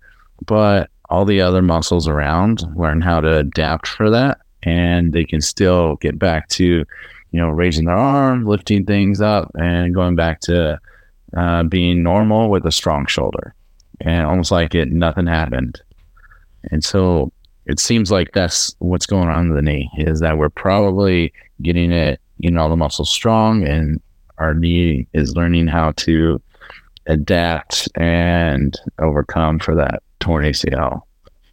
but 0.47 0.91
all 1.09 1.25
the 1.25 1.41
other 1.41 1.63
muscles 1.63 2.07
around 2.07 2.63
learn 2.77 3.01
how 3.01 3.21
to 3.21 3.39
adapt 3.39 3.89
for 3.89 4.11
that 4.11 4.39
and 4.63 5.13
they 5.13 5.25
can 5.25 5.41
still 5.41 5.97
get 5.97 6.19
back 6.19 6.49
to, 6.49 6.65
you 6.65 7.41
know, 7.41 7.49
raising 7.49 7.87
their 7.87 7.97
arm, 7.97 8.45
lifting 8.45 8.85
things 8.85 9.21
up, 9.21 9.51
and 9.59 9.95
going 9.95 10.17
back 10.17 10.41
to 10.41 10.79
uh, 11.37 11.63
being 11.65 12.03
normal 12.03 12.51
with 12.51 12.67
a 12.67 12.73
strong 12.73 13.07
shoulder, 13.07 13.55
and 14.01 14.27
almost 14.27 14.51
like 14.51 14.75
it 14.75 14.91
nothing 14.91 15.27
happened. 15.27 15.81
And 16.71 16.85
so 16.85 17.33
it 17.67 17.79
seems 17.79 18.11
like 18.11 18.33
that's 18.33 18.75
what's 18.79 19.07
going 19.07 19.29
on 19.29 19.49
with 19.49 19.57
the 19.57 19.63
knee 19.63 19.91
is 19.97 20.21
that 20.21 20.39
we're 20.39 20.51
probably 20.51 21.33
getting 21.63 21.93
it, 21.93 22.21
you 22.39 22.51
know, 22.51 22.69
the 22.69 22.77
muscles 22.77 23.11
strong, 23.11 23.67
and 23.67 24.01
our 24.39 24.55
knee 24.55 25.07
is 25.13 25.37
learning 25.37 25.69
how 25.69 25.93
to 25.93 26.41
adapt 27.07 27.89
and 27.97 28.79
overcome 28.99 29.59
for 29.59 29.75
that 29.75 30.03
torn 30.21 30.45
ACL. 30.45 31.03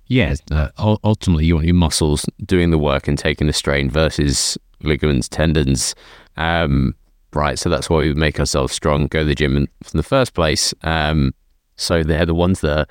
Yeah, 0.07 0.35
uh, 0.51 0.69
ultimately 1.03 1.45
you 1.45 1.55
want 1.55 1.67
your 1.67 1.75
muscles 1.75 2.25
doing 2.45 2.71
the 2.71 2.77
work 2.77 3.07
and 3.07 3.17
taking 3.17 3.47
the 3.47 3.53
strain 3.53 3.89
versus 3.89 4.57
ligaments, 4.81 5.27
tendons. 5.27 5.95
Um, 6.37 6.95
right, 7.33 7.59
so 7.59 7.69
that's 7.69 7.89
why 7.89 7.97
we 7.97 8.13
make 8.13 8.39
ourselves 8.39 8.73
strong, 8.73 9.07
go 9.07 9.19
to 9.19 9.25
the 9.25 9.35
gym 9.35 9.57
in, 9.57 9.63
in 9.63 9.97
the 9.97 10.03
first 10.03 10.33
place. 10.33 10.73
Um, 10.83 11.33
so 11.75 12.03
they're 12.03 12.25
the 12.25 12.33
ones 12.33 12.61
that 12.61 12.77
are 12.77 12.87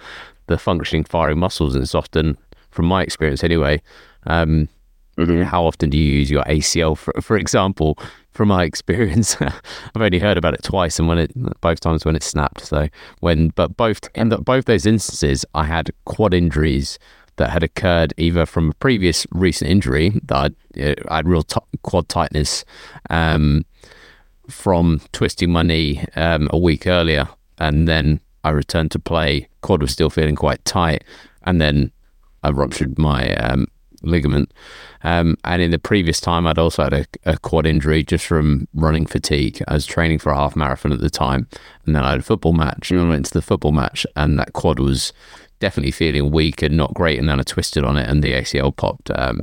the 0.47 0.59
functioning, 0.59 1.05
firing 1.05 1.39
muscles, 1.39 1.75
and 1.75 1.83
it's 1.83 1.95
often, 1.95 2.37
from 2.71 2.87
my 2.87 3.03
experience 3.03 3.43
anyway, 3.43 3.81
um, 4.27 4.69
mm-hmm. 5.17 5.43
how 5.43 5.65
often 5.65 5.91
do 5.91 5.99
you 5.99 6.19
use 6.19 6.31
your 6.31 6.45
ACL, 6.45 6.97
for, 6.97 7.15
for 7.21 7.37
example? 7.37 7.99
From 8.37 8.49
my 8.49 8.65
experience, 8.71 9.37
I've 9.41 9.63
only 9.97 10.19
heard 10.19 10.37
about 10.37 10.55
it 10.55 10.63
twice, 10.63 10.99
and 10.99 11.09
when 11.09 11.19
it 11.19 11.33
both 11.61 11.81
times 11.81 12.05
when 12.05 12.17
it 12.17 12.23
snapped. 12.23 12.67
So 12.67 12.89
when, 13.21 13.49
but 13.49 13.77
both 13.77 14.09
in 14.15 14.29
the, 14.29 14.39
both 14.39 14.67
those 14.67 14.87
instances, 14.87 15.45
I 15.55 15.65
had 15.65 15.91
quad 16.05 16.35
injuries 16.35 16.99
that 17.37 17.51
had 17.51 17.63
occurred 17.63 18.15
either 18.17 18.47
from 18.47 18.71
a 18.71 18.75
previous 18.75 19.27
recent 19.31 19.71
injury 19.71 20.21
that 20.25 20.37
I'd, 20.37 21.01
I 21.09 21.17
had 21.17 21.29
real 21.29 21.43
t- 21.43 21.61
quad 21.83 22.09
tightness 22.09 22.65
um, 23.11 23.65
from 24.49 25.01
twisting 25.13 25.51
my 25.51 25.63
knee 25.63 26.05
um, 26.15 26.49
a 26.51 26.59
week 26.59 26.87
earlier, 26.87 27.29
and 27.59 27.89
then 27.89 28.21
I 28.45 28.51
returned 28.51 28.91
to 28.93 28.99
play. 28.99 29.49
Quad 29.63 29.83
was 29.83 29.91
still 29.91 30.11
feeling 30.11 30.37
quite 30.37 30.65
tight, 30.65 31.05
and 31.43 31.61
then 31.61 31.91
I 32.43 32.51
ruptured 32.51 32.99
my 32.99 33.35
um, 33.37 33.67
ligament. 34.07 34.53
Um, 35.03 35.37
and 35.45 35.61
in 35.61 35.71
the 35.71 35.79
previous 35.79 36.21
time, 36.21 36.47
I'd 36.47 36.59
also 36.59 36.85
had 36.85 36.93
a, 36.93 37.07
a, 37.25 37.39
quad 37.39 37.67
injury 37.67 38.03
just 38.03 38.27
from 38.27 38.67
running 38.75 39.07
fatigue. 39.07 39.63
I 39.69 39.75
was 39.75 39.87
training 39.87 40.19
for 40.19 40.33
a 40.33 40.37
half 40.37 40.57
marathon 40.57 40.93
at 40.93 41.01
the 41.01 41.11
time, 41.11 41.49
and 41.85 41.95
then 41.95 42.05
I 42.05 42.11
had 42.11 42.21
a 42.21 42.25
football 42.25 42.53
match. 42.53 42.91
And 42.91 43.01
I 43.01 43.09
went 43.09 43.27
to 43.27 43.33
the 43.33 43.43
football 43.43 43.73
match, 43.73 44.07
and 44.17 44.39
that 44.39 44.53
quad 44.53 44.79
was 44.79 45.13
definitely 45.59 45.93
feeling 45.93 46.31
weak 46.31 46.63
and 46.63 46.77
not 46.77 46.95
great. 46.95 47.19
And 47.19 47.29
then 47.29 47.41
I 47.41 47.43
twisted 47.43 47.85
on 47.85 47.97
it, 47.97 48.09
and 48.09 48.23
the 48.23 48.33
ACL 48.33 48.75
popped. 48.75 49.11
Um, 49.11 49.43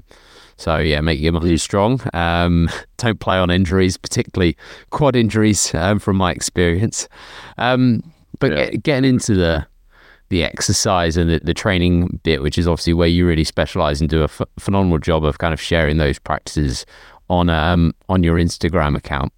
so 0.58 0.78
yeah, 0.78 1.02
make 1.02 1.19
your 1.19 1.34
muscles 1.34 1.63
strong. 1.63 2.02
Um, 2.13 2.69
don't 2.97 3.19
play 3.19 3.38
on 3.38 3.49
injuries, 3.49 3.97
particularly 3.97 4.58
quad 4.89 5.15
injuries, 5.15 5.73
um, 5.76 5.99
from 5.99 6.17
my 6.17 6.32
experience. 6.32 7.08
Um, 7.58 8.04
but 8.39 8.52
yeah. 8.52 8.69
get, 8.69 8.84
getting 8.84 9.10
into 9.10 9.36
the 9.36 9.67
the 10.34 10.43
exercise 10.43 11.15
and 11.15 11.30
the, 11.30 11.39
the 11.39 11.54
training 11.54 12.19
bit, 12.24 12.41
which 12.41 12.58
is 12.58 12.67
obviously 12.67 12.93
where 12.93 13.08
you 13.08 13.26
really 13.26 13.43
specialize 13.43 14.02
and 14.02 14.10
do 14.10 14.22
a 14.22 14.26
f- 14.26 14.41
phenomenal 14.58 14.98
job 14.98 15.24
of 15.24 15.38
kind 15.38 15.54
of 15.54 15.62
sharing 15.62 15.98
those 15.98 16.17
practices 16.19 16.86
on 17.30 17.50
um 17.50 17.93
on 18.10 18.24
your 18.24 18.38
Instagram 18.38 18.98
account. 18.98 19.32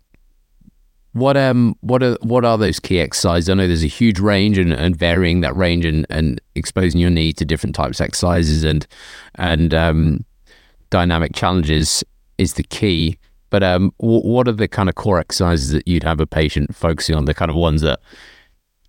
What 1.12 1.38
um 1.38 1.76
what 1.82 2.02
are 2.02 2.18
what 2.22 2.46
are 2.46 2.58
those 2.58 2.80
key 2.80 3.00
exercises? 3.00 3.50
I 3.50 3.54
know 3.54 3.68
there's 3.68 3.84
a 3.84 3.88
huge 3.88 4.20
range 4.20 4.58
and, 4.58 4.74
and 4.74 4.96
varying 4.96 5.42
that 5.42 5.56
range 5.56 5.86
and, 5.86 6.06
and 6.10 6.42
exposing 6.56 7.02
your 7.02 7.10
knee 7.12 7.34
to 7.34 7.46
different 7.46 7.76
types 7.76 8.00
of 8.00 8.06
exercises 8.06 8.64
and 8.64 8.88
and 9.36 9.74
um, 9.74 10.26
dynamic 10.90 11.36
challenges 11.36 12.04
is 12.38 12.54
the 12.54 12.64
key. 12.64 13.18
But 13.50 13.64
um, 13.64 13.94
w- 14.00 14.22
what 14.22 14.48
are 14.48 14.54
the 14.54 14.68
kind 14.68 14.90
of 14.90 14.96
core 14.96 15.20
exercises 15.20 15.72
that 15.72 15.88
you'd 15.88 16.04
have 16.04 16.20
a 16.20 16.26
patient 16.26 16.76
focusing 16.76 17.16
on? 17.16 17.26
The 17.26 17.34
kind 17.34 17.52
of 17.52 17.58
ones 17.58 17.82
that 17.82 18.00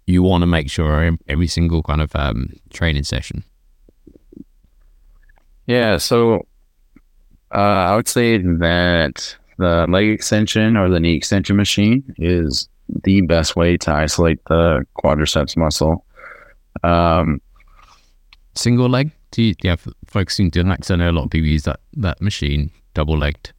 you 0.06 0.22
want 0.22 0.42
to 0.42 0.46
make 0.46 0.70
sure 0.70 1.16
every 1.28 1.46
single 1.46 1.82
kind 1.82 2.00
of 2.00 2.14
um, 2.14 2.52
training 2.70 3.04
session? 3.04 3.44
Yeah, 5.66 5.96
so 5.96 6.46
uh, 7.52 7.58
I 7.58 7.96
would 7.96 8.08
say 8.08 8.38
that 8.38 9.36
the 9.58 9.86
leg 9.88 10.08
extension 10.08 10.76
or 10.76 10.88
the 10.88 11.00
knee 11.00 11.14
extension 11.14 11.56
machine 11.56 12.04
is 12.18 12.68
the 13.02 13.22
best 13.22 13.56
way 13.56 13.76
to 13.78 13.92
isolate 13.92 14.44
the 14.44 14.86
quadriceps 14.96 15.56
muscle. 15.56 16.04
Um, 16.84 17.40
Single 18.54 18.88
leg? 18.88 19.10
Do 19.32 19.42
you, 19.42 19.54
have 19.64 19.86
focusing 20.06 20.50
to 20.52 20.62
that? 20.62 20.78
Because 20.78 20.90
I 20.90 20.96
know 20.96 21.10
a 21.10 21.12
lot 21.12 21.24
of 21.24 21.30
people 21.30 21.48
use 21.48 21.64
that, 21.64 21.80
that 21.94 22.22
machine 22.22 22.70
double 22.94 23.18
legged. 23.18 23.52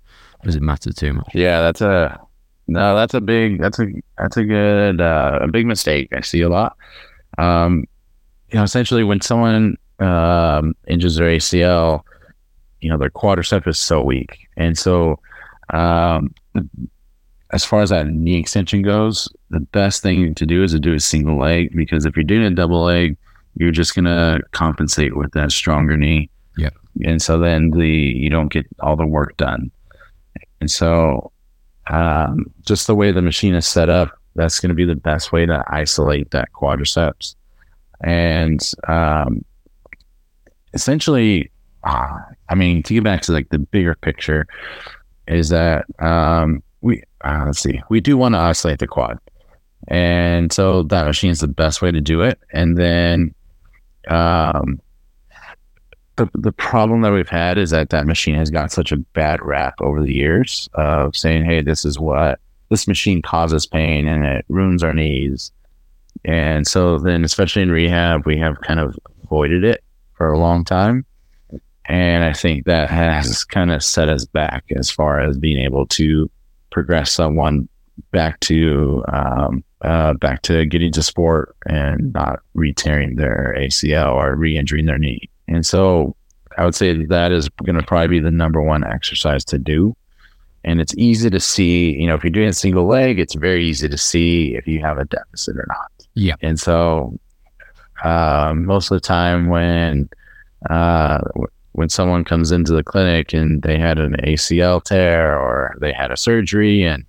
Does 0.44 0.56
it 0.56 0.62
matter 0.62 0.94
too 0.94 1.14
much? 1.14 1.30
Yeah, 1.34 1.62
that's 1.62 1.82
a 1.82 2.20
no, 2.68 2.96
that's 2.96 3.14
a 3.14 3.22
big 3.22 3.62
that's 3.62 3.80
a 3.80 3.88
that's 4.18 4.38
a 4.38 4.44
good 4.44 5.02
uh, 5.02 5.40
a 5.42 5.48
big 5.48 5.66
mistake. 5.66 6.10
I 6.14 6.22
see 6.22 6.42
a 6.42 6.50
lot. 6.50 6.76
Um, 7.38 7.86
you 8.50 8.58
know, 8.58 8.64
essentially 8.64 9.04
when 9.04 9.22
someone 9.22 9.78
um, 10.00 10.76
injures 10.88 11.16
their 11.16 11.30
ACL, 11.30 12.02
you 12.82 12.90
know, 12.90 12.98
their 12.98 13.10
quadricep 13.10 13.68
is 13.68 13.80
so 13.80 14.02
weak, 14.02 14.48
and 14.58 14.78
so 14.78 15.20
um, 15.74 16.34
as 17.52 17.64
far 17.64 17.82
as 17.82 17.90
that 17.90 18.08
knee 18.08 18.40
extension 18.40 18.82
goes, 18.82 19.30
the 19.50 19.60
best 19.60 20.04
thing 20.04 20.36
to 20.36 20.46
do 20.46 20.64
is 20.64 20.74
to 20.74 20.80
do 20.80 20.94
a 20.94 21.00
single 21.00 21.40
leg 21.40 21.74
because 21.76 22.06
if 22.06 22.16
you're 22.16 22.24
doing 22.24 22.44
a 22.44 22.52
double 22.52 22.84
leg, 22.84 23.18
you're 23.56 23.72
just 23.72 23.96
gonna 23.96 24.40
compensate 24.52 25.16
with 25.16 25.32
that 25.32 25.52
stronger 25.52 25.96
knee. 25.96 26.30
Yeah, 26.58 26.70
and 27.04 27.22
so 27.22 27.40
then 27.40 27.72
the 27.72 27.88
you 27.88 28.30
don't 28.30 28.52
get 28.52 28.68
all 28.82 28.98
the 28.98 29.08
work 29.08 29.38
done. 29.38 29.72
And 30.60 30.70
so, 30.70 31.32
um, 31.90 32.46
just 32.66 32.88
the 32.88 32.96
way 32.96 33.12
the 33.12 33.22
machine 33.22 33.56
is 33.56 33.66
set 33.66 33.90
up, 33.90 34.12
that's 34.36 34.60
going 34.60 34.70
to 34.70 34.76
be 34.76 34.86
the 34.86 34.96
best 34.96 35.32
way 35.32 35.46
to 35.46 35.64
isolate 35.68 36.32
that 36.32 36.50
quadriceps. 36.54 37.36
And 38.02 38.62
um, 38.88 39.44
essentially, 40.74 41.52
uh, 41.84 42.20
I 42.50 42.56
mean, 42.56 42.84
to 42.84 42.94
get 42.94 43.04
back 43.04 43.22
to 43.24 43.32
like 43.32 43.50
the 43.50 43.60
bigger 43.60 43.96
picture, 43.96 44.48
is 45.28 45.50
that 45.50 45.86
um, 46.00 46.62
we 46.82 47.04
uh, 47.24 47.44
let's 47.48 47.60
see, 47.60 47.82
we 47.90 48.00
do 48.00 48.18
want 48.18 48.36
to 48.36 48.40
isolate 48.40 48.80
the 48.80 48.88
quad, 48.88 49.18
and 49.88 50.54
so 50.54 50.84
that 50.84 51.06
machine 51.06 51.32
is 51.32 51.40
the 51.40 51.48
best 51.48 51.82
way 51.82 51.92
to 51.92 52.02
do 52.02 52.22
it. 52.22 52.40
And 52.54 52.78
then, 52.78 53.34
um, 54.10 54.80
the 56.18 56.30
the 56.34 56.52
problem 56.52 57.02
that 57.02 57.14
we've 57.14 57.30
had 57.30 57.58
is 57.58 57.70
that 57.70 57.90
that 57.92 58.06
machine 58.06 58.36
has 58.36 58.50
got 58.50 58.72
such 58.72 58.92
a 58.92 58.98
bad 58.98 59.42
rap 59.42 59.76
over 59.80 60.02
the 60.02 60.14
years 60.14 60.68
of 60.74 61.16
saying, 61.16 61.46
"Hey, 61.46 61.62
this 61.62 61.86
is 61.86 62.00
what 62.00 62.40
this 62.70 62.88
machine 62.88 63.22
causes 63.22 63.66
pain 63.66 64.08
and 64.08 64.26
it 64.26 64.46
ruins 64.50 64.84
our 64.84 64.94
knees." 64.94 65.52
And 66.26 66.68
so 66.68 66.98
then, 66.98 67.24
especially 67.24 67.62
in 67.62 67.72
rehab, 67.72 68.26
we 68.26 68.38
have 68.38 68.60
kind 68.62 68.80
of 68.80 68.98
avoided 69.24 69.64
it 69.64 69.84
for 70.14 70.32
a 70.32 70.40
long 70.40 70.66
time. 70.66 71.06
And 71.86 72.26
I 72.26 72.34
think 72.34 72.66
that 72.66 72.90
has 72.90 73.46
kind 73.46 73.72
of 73.72 73.84
set 73.84 74.10
us 74.10 74.26
back 74.26 74.66
as 74.76 74.92
far 74.92 75.22
as 75.22 75.38
being 75.38 75.60
able 75.60 75.86
to 75.88 76.30
progress 76.72 77.12
someone 77.12 77.70
back 78.12 78.40
to 78.42 79.04
um, 79.08 79.64
uh, 79.82 80.14
back 80.16 80.42
to 80.44 80.66
getting 80.66 80.92
to 80.92 81.04
sport 81.04 81.56
and 81.66 82.12
not 82.14 82.40
re-tearing 82.56 83.16
their 83.16 83.56
ACL 83.58 84.14
or 84.14 84.36
re-injuring 84.36 84.86
their 84.86 84.98
knee. 84.98 85.30
And 85.48 85.66
so 85.66 86.16
I 86.58 86.66
would 86.66 86.76
say 86.76 87.06
that 87.06 87.32
is 87.32 87.50
going 87.64 87.78
to 87.78 87.86
probably 87.86 88.08
be 88.08 88.20
the 88.20 88.32
number 88.32 88.62
one 88.62 88.84
exercise 88.84 89.46
to 89.46 89.58
do. 89.58 89.96
And 90.64 90.82
it's 90.82 90.96
easy 90.98 91.30
to 91.30 91.40
see, 91.40 91.92
you 91.92 92.08
know, 92.08 92.16
if 92.16 92.24
you're 92.24 92.32
doing 92.32 92.50
a 92.50 92.54
single 92.54 92.88
leg, 92.88 93.20
it's 93.20 93.36
very 93.36 93.66
easy 93.66 93.88
to 93.88 93.98
see 93.98 94.56
if 94.56 94.68
you 94.68 94.82
have 94.82 94.98
a 94.98 95.06
deficit 95.06 95.56
or 95.56 95.66
not. 95.70 95.92
Yeah. 96.16 96.36
And 96.42 96.60
so 96.60 97.18
um, 98.04 98.66
most 98.66 98.92
of 98.92 98.96
the 98.96 99.02
time 99.02 99.48
when 99.48 100.10
uh, 100.70 101.20
when 101.74 101.90
someone 101.90 102.26
comes 102.26 102.52
into 102.52 102.74
the 102.74 102.84
clinic 102.84 103.34
and 103.34 103.62
they 103.62 103.78
had 103.78 104.00
an 104.00 104.16
ACL 104.24 104.84
tear 104.84 105.38
or 105.38 105.78
they 105.80 105.94
had 105.94 106.12
a 106.12 106.18
surgery 106.18 106.84
and 106.84 107.06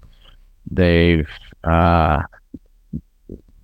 they've 0.71 1.29
uh, 1.65 2.23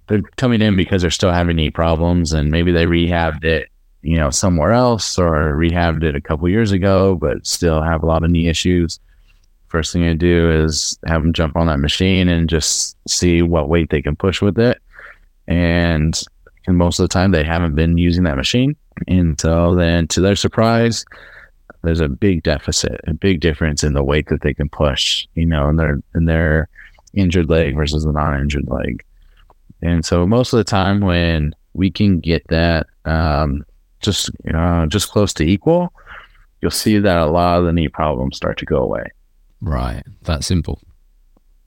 they're 0.09 0.23
coming 0.37 0.63
in 0.63 0.77
because 0.77 1.03
they're 1.03 1.11
still 1.11 1.31
having 1.31 1.57
knee 1.57 1.71
problems 1.71 2.33
and 2.33 2.51
maybe 2.51 2.73
they 2.73 2.87
rehabbed 2.87 3.45
it 3.45 3.69
you 4.05 4.17
know 4.17 4.31
somewhere 4.31 4.73
else 4.73 5.19
or 5.19 5.55
rehabbed 5.57 6.05
it 6.05 6.15
a 6.15 6.21
couple 6.21 6.49
years 6.49 6.73
ago 6.73 7.15
but 7.17 7.45
still 7.47 7.83
have 7.83 8.03
a 8.03 8.07
lot 8.07 8.23
of 8.23 8.31
knee 8.31 8.49
issues. 8.49 9.01
First 9.69 9.93
thing 9.93 10.05
i 10.05 10.13
do 10.13 10.51
is 10.51 10.97
have 11.07 11.23
them 11.23 11.33
jump 11.33 11.57
on 11.57 11.67
that 11.67 11.81
machine 11.81 12.29
and 12.29 12.49
just 12.49 12.97
see 13.09 13.43
what 13.43 13.69
weight 13.69 13.91
they 13.91 14.03
can 14.03 14.15
push 14.15 14.41
with 14.41 14.59
it. 14.59 14.81
And, 15.49 16.23
and 16.67 16.77
most 16.77 17.01
of 17.01 17.05
the 17.05 17.13
time 17.13 17.33
they 17.33 17.45
haven't 17.45 17.75
been 17.75 17.99
using 17.99 18.25
that 18.25 18.37
machine 18.37 18.77
and 19.09 19.41
so 19.41 19.75
then. 19.75 20.07
To 20.09 20.21
their 20.21 20.37
surprise 20.37 21.05
there's 21.83 22.01
a 22.01 22.09
big 22.09 22.43
deficit 22.43 23.01
a 23.07 23.15
big 23.15 23.41
difference 23.41 23.83
in 23.83 23.95
the 23.95 24.05
weight 24.05 24.29
that 24.29 24.41
they 24.41 24.55
can 24.55 24.69
push 24.69 25.27
you 25.35 25.45
know 25.45 25.69
in 25.69 25.77
their 25.77 26.01
in 26.15 26.25
their 26.27 26.69
injured 27.15 27.49
leg 27.49 27.75
versus 27.75 28.05
the 28.05 28.13
non-injured 28.13 28.69
leg. 28.69 29.05
And 29.83 30.05
so 30.05 30.27
most 30.27 30.53
of 30.53 30.59
the 30.59 30.65
time 30.65 31.01
when 31.01 31.55
we 31.75 31.91
can 31.91 32.21
get 32.21 32.47
that 32.49 32.87
um, 33.05 33.65
just 34.05 34.31
uh, 34.53 34.87
just 34.87 35.09
close 35.11 35.33
to 35.35 35.45
equal, 35.45 35.93
you'll 36.61 36.71
see 36.71 36.99
that 36.99 37.19
a 37.19 37.27
lot 37.27 37.59
of 37.59 37.65
the 37.65 37.73
knee 37.73 37.89
problems 37.89 38.37
start 38.37 38.59
to 38.59 38.65
go 38.65 38.79
away. 38.79 39.05
Right. 39.61 40.03
That 40.23 40.45
simple. 40.45 40.81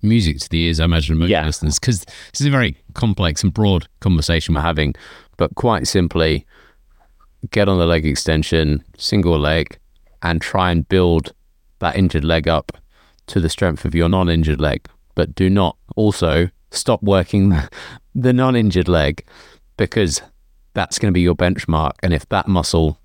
Music 0.03 0.39
to 0.39 0.49
the 0.49 0.61
ears, 0.65 0.79
I 0.79 0.85
imagine, 0.85 1.17
most 1.17 1.29
Yeah. 1.29 1.45
listeners, 1.45 1.79
because 1.79 2.01
this 2.31 2.41
is 2.41 2.47
a 2.47 2.51
very 2.51 2.77
complex 2.93 3.43
and 3.43 3.51
broad 3.53 3.87
conversation 3.99 4.53
we're 4.53 4.61
having. 4.61 4.93
But 5.37 5.55
quite 5.55 5.87
simply, 5.87 6.45
get 7.51 7.67
on 7.67 7.79
the 7.79 7.85
leg 7.87 8.05
extension, 8.05 8.83
single 8.97 9.39
leg, 9.39 9.77
and 10.21 10.39
try 10.41 10.71
and 10.71 10.87
build 10.87 11.33
that 11.79 11.95
injured 11.95 12.23
leg 12.23 12.47
up 12.47 12.71
to 13.27 13.39
the 13.39 13.49
strength 13.49 13.85
of 13.85 13.93
your 13.95 14.09
non 14.09 14.29
injured 14.29 14.61
leg. 14.61 14.87
But 15.15 15.33
do 15.35 15.49
not 15.49 15.77
also 15.95 16.49
stop 16.71 17.01
working 17.01 17.49
the, 17.53 17.69
the 18.13 18.33
non 18.33 18.55
injured 18.55 18.87
leg 18.87 19.23
because 19.77 20.21
that's 20.77 20.99
going 20.99 21.11
to 21.11 21.13
be 21.13 21.21
your 21.21 21.35
benchmark. 21.35 21.93
And 22.03 22.13
if 22.13 22.29
that 22.29 22.47
muscle 22.47 22.99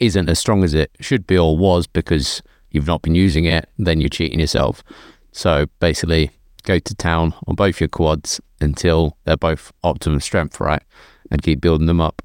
isn't 0.00 0.28
as 0.28 0.40
strong 0.40 0.64
as 0.64 0.74
it 0.74 0.90
should 0.98 1.28
be 1.28 1.38
or 1.38 1.56
was 1.56 1.86
because 1.86 2.42
you've 2.70 2.88
not 2.88 3.02
been 3.02 3.14
using 3.14 3.44
it, 3.44 3.68
then 3.78 4.00
you're 4.00 4.08
cheating 4.08 4.40
yourself. 4.40 4.82
So 5.30 5.66
basically, 5.78 6.32
go 6.64 6.80
to 6.80 6.94
town 6.96 7.32
on 7.46 7.54
both 7.54 7.80
your 7.80 7.88
quads 7.88 8.40
until 8.60 9.16
they're 9.24 9.36
both 9.36 9.72
optimum 9.84 10.18
strength, 10.18 10.58
right? 10.58 10.82
And 11.30 11.40
keep 11.40 11.60
building 11.60 11.86
them 11.86 12.00
up. 12.00 12.20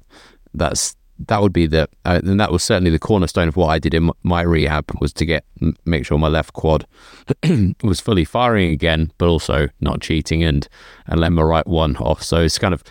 That's 0.54 0.96
that 1.28 1.40
would 1.40 1.52
be 1.52 1.66
the 1.68 1.88
uh, 2.04 2.20
and 2.24 2.40
that 2.40 2.50
was 2.50 2.64
certainly 2.64 2.90
the 2.90 2.98
cornerstone 2.98 3.46
of 3.46 3.56
what 3.56 3.68
I 3.68 3.78
did 3.78 3.94
in 3.94 4.10
my 4.24 4.42
rehab 4.42 4.90
was 5.00 5.12
to 5.12 5.24
get 5.24 5.44
make 5.84 6.04
sure 6.04 6.18
my 6.18 6.28
left 6.28 6.54
quad 6.54 6.84
was 7.84 8.00
fully 8.00 8.24
firing 8.24 8.72
again, 8.72 9.12
but 9.18 9.28
also 9.28 9.68
not 9.80 10.00
cheating 10.00 10.42
and 10.42 10.66
and 11.06 11.20
let 11.20 11.30
my 11.30 11.42
right 11.42 11.66
one 11.66 11.96
off. 11.98 12.24
So 12.24 12.40
it's 12.40 12.58
kind 12.58 12.74
of 12.74 12.82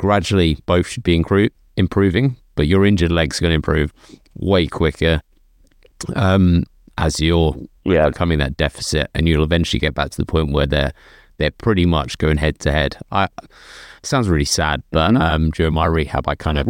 gradually 0.00 0.56
both 0.64 0.86
should 0.88 1.02
be 1.02 1.16
incru- 1.18 1.50
improving, 1.76 2.36
but 2.54 2.66
your 2.66 2.86
injured 2.86 3.12
leg's 3.12 3.38
going 3.38 3.50
to 3.50 3.54
improve 3.54 3.92
way 4.34 4.66
quicker 4.66 5.20
um, 6.16 6.64
as 6.96 7.20
you're 7.20 7.54
Yeah. 7.84 8.08
becoming 8.08 8.38
that 8.38 8.56
deficit, 8.56 9.10
and 9.14 9.28
you'll 9.28 9.44
eventually 9.44 9.78
get 9.78 9.94
back 9.94 10.10
to 10.10 10.16
the 10.16 10.26
point 10.26 10.52
where 10.52 10.66
they're 10.66 10.92
they're 11.38 11.50
pretty 11.50 11.86
much 11.86 12.18
going 12.18 12.36
head 12.38 12.58
to 12.60 12.70
head. 12.72 12.96
I 13.12 13.28
sounds 14.02 14.28
really 14.28 14.44
sad, 14.44 14.82
but 14.90 15.14
um, 15.16 15.50
during 15.50 15.74
my 15.74 15.86
rehab, 15.86 16.26
I 16.28 16.34
kind 16.34 16.58
of 16.58 16.66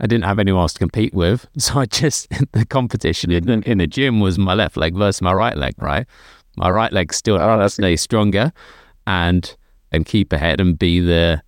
I 0.00 0.06
didn't 0.06 0.24
have 0.24 0.38
anyone 0.38 0.62
else 0.62 0.72
to 0.74 0.78
compete 0.80 1.14
with, 1.14 1.46
so 1.58 1.78
I 1.80 1.86
just 1.86 2.28
the 2.52 2.66
competition 2.66 3.30
in, 3.30 3.62
in 3.62 3.78
the 3.78 3.86
gym 3.86 4.18
was 4.20 4.38
my 4.38 4.54
left 4.54 4.76
leg 4.76 4.94
versus 4.96 5.22
my 5.22 5.32
right 5.32 5.56
leg. 5.56 5.74
Right, 5.78 6.06
my 6.56 6.70
right 6.70 6.92
leg 6.92 7.12
still 7.12 7.36
Oh, 7.40 7.58
that's 7.58 7.74
stay 7.74 7.96
stronger 7.96 8.52
and 9.06 9.56
and 9.92 10.04
keep 10.06 10.32
ahead 10.32 10.60
and 10.60 10.78
be 10.78 11.00
the 11.00 11.42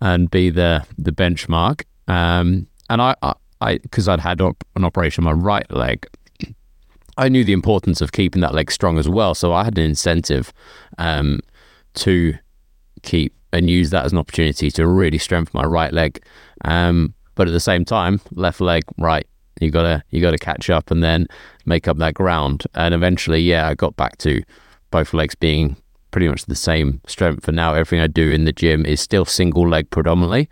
and 0.00 0.30
be 0.30 0.50
the 0.50 0.84
the 0.98 1.12
benchmark. 1.12 1.84
Um, 2.08 2.66
and 2.88 3.00
I 3.02 3.14
I 3.60 3.78
because 3.78 4.08
I'd 4.08 4.20
had 4.20 4.40
op- 4.40 4.64
an 4.76 4.84
operation 4.84 5.26
on 5.26 5.36
my 5.36 5.42
right 5.42 5.70
leg, 5.70 6.06
I 7.16 7.28
knew 7.28 7.44
the 7.44 7.52
importance 7.52 8.00
of 8.00 8.12
keeping 8.12 8.40
that 8.42 8.54
leg 8.54 8.70
strong 8.70 8.98
as 8.98 9.08
well. 9.08 9.34
So 9.34 9.52
I 9.52 9.64
had 9.64 9.76
an 9.78 9.84
incentive 9.84 10.52
um, 10.98 11.40
to 11.94 12.34
keep 13.02 13.34
and 13.52 13.68
use 13.68 13.90
that 13.90 14.04
as 14.04 14.12
an 14.12 14.18
opportunity 14.18 14.70
to 14.70 14.86
really 14.86 15.18
strengthen 15.18 15.58
my 15.58 15.66
right 15.66 15.92
leg. 15.92 16.22
Um, 16.64 17.14
but 17.34 17.48
at 17.48 17.52
the 17.52 17.60
same 17.60 17.84
time, 17.84 18.20
left 18.32 18.60
leg, 18.60 18.84
right, 18.98 19.26
you 19.60 19.70
gotta 19.70 20.02
you 20.10 20.20
gotta 20.20 20.38
catch 20.38 20.70
up 20.70 20.90
and 20.90 21.02
then 21.02 21.26
make 21.64 21.88
up 21.88 21.98
that 21.98 22.14
ground. 22.14 22.64
And 22.74 22.94
eventually, 22.94 23.40
yeah, 23.40 23.68
I 23.68 23.74
got 23.74 23.96
back 23.96 24.18
to 24.18 24.42
both 24.90 25.14
legs 25.14 25.34
being 25.34 25.76
pretty 26.10 26.28
much 26.28 26.46
the 26.46 26.54
same 26.54 27.00
strength. 27.06 27.44
for 27.44 27.52
now 27.52 27.74
everything 27.74 28.00
I 28.00 28.06
do 28.06 28.30
in 28.30 28.44
the 28.44 28.52
gym 28.52 28.84
is 28.86 29.00
still 29.00 29.24
single 29.24 29.68
leg 29.68 29.90
predominantly, 29.90 30.48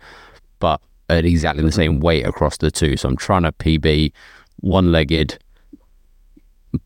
but 0.59 0.81
at 1.09 1.25
exactly 1.25 1.63
the 1.63 1.71
same 1.71 1.99
weight 1.99 2.25
across 2.25 2.57
the 2.57 2.71
two. 2.71 2.95
So 2.97 3.09
I'm 3.09 3.17
trying 3.17 3.43
to 3.43 3.51
PB 3.51 4.11
one 4.57 4.91
legged, 4.91 5.39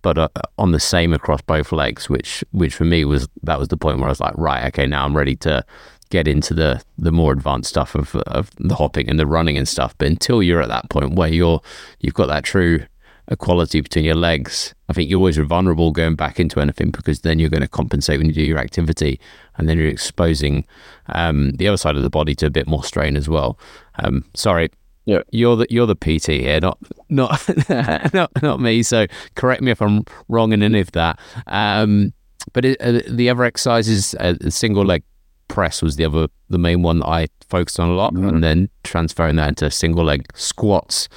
but 0.01 0.17
uh, 0.17 0.29
on 0.57 0.71
the 0.71 0.79
same 0.79 1.13
across 1.13 1.41
both 1.41 1.71
legs, 1.71 2.09
which 2.09 2.43
which 2.51 2.73
for 2.73 2.85
me 2.85 3.05
was 3.05 3.27
that 3.43 3.59
was 3.59 3.67
the 3.67 3.77
point 3.77 3.97
where 3.97 4.07
I 4.07 4.11
was 4.11 4.19
like, 4.19 4.37
right, 4.37 4.65
okay, 4.67 4.85
now 4.85 5.05
I'm 5.05 5.15
ready 5.15 5.35
to 5.37 5.65
get 6.09 6.27
into 6.27 6.53
the 6.53 6.81
the 6.97 7.11
more 7.11 7.33
advanced 7.33 7.69
stuff 7.69 7.95
of 7.95 8.15
of 8.15 8.51
the 8.57 8.75
hopping 8.75 9.09
and 9.09 9.19
the 9.19 9.27
running 9.27 9.57
and 9.57 9.67
stuff. 9.67 9.95
But 9.97 10.07
until 10.07 10.41
you're 10.41 10.61
at 10.61 10.69
that 10.69 10.89
point 10.89 11.15
where 11.15 11.29
you're 11.29 11.61
you've 11.99 12.13
got 12.13 12.27
that 12.27 12.43
true 12.43 12.85
equality 13.33 13.81
between 13.81 14.05
your 14.05 14.15
legs, 14.15 14.73
I 14.89 14.93
think 14.93 15.09
you're 15.09 15.17
always 15.19 15.37
vulnerable 15.37 15.91
going 15.91 16.15
back 16.15 16.39
into 16.39 16.61
anything 16.61 16.91
because 16.91 17.21
then 17.21 17.39
you're 17.39 17.49
going 17.49 17.61
to 17.61 17.67
compensate 17.67 18.17
when 18.19 18.27
you 18.27 18.33
do 18.33 18.41
your 18.43 18.59
activity, 18.59 19.19
and 19.57 19.67
then 19.67 19.77
you're 19.77 19.87
exposing 19.89 20.65
um, 21.07 21.51
the 21.51 21.67
other 21.67 21.77
side 21.77 21.95
of 21.97 22.03
the 22.03 22.09
body 22.09 22.35
to 22.35 22.45
a 22.45 22.49
bit 22.49 22.67
more 22.67 22.83
strain 22.83 23.17
as 23.17 23.27
well. 23.27 23.57
Um, 23.99 24.23
sorry, 24.35 24.69
Yeah. 25.05 25.21
you're 25.31 25.55
the 25.57 25.67
you're 25.69 25.87
the 25.87 25.95
PT 25.95 26.27
here, 26.41 26.59
not 26.61 26.77
not 27.09 27.41
not 28.13 28.31
not 28.41 28.59
me. 28.61 28.83
So 28.83 29.07
correct 29.35 29.61
me 29.61 29.71
if 29.71 29.81
I'm 29.81 30.05
wrong 30.29 30.53
in 30.53 30.63
any 30.63 30.79
of 30.79 30.91
that. 30.93 31.19
Um, 31.47 32.13
but 32.53 32.65
it, 32.65 32.81
uh, 32.81 33.01
the 33.09 33.29
other 33.29 33.43
exercises, 33.43 34.15
uh, 34.19 34.35
the 34.39 34.51
single 34.51 34.85
leg 34.85 35.03
press 35.47 35.81
was 35.81 35.95
the 35.97 36.05
other 36.05 36.27
the 36.49 36.57
main 36.57 36.81
one 36.81 36.99
that 36.99 37.07
I 37.07 37.27
focused 37.49 37.79
on 37.79 37.89
a 37.89 37.93
lot, 37.93 38.13
Mhm. 38.13 38.27
and 38.29 38.43
then 38.43 38.69
transferring 38.83 39.35
that 39.37 39.49
into 39.49 39.69
single 39.71 40.03
leg 40.05 40.25
squats. 40.35 41.07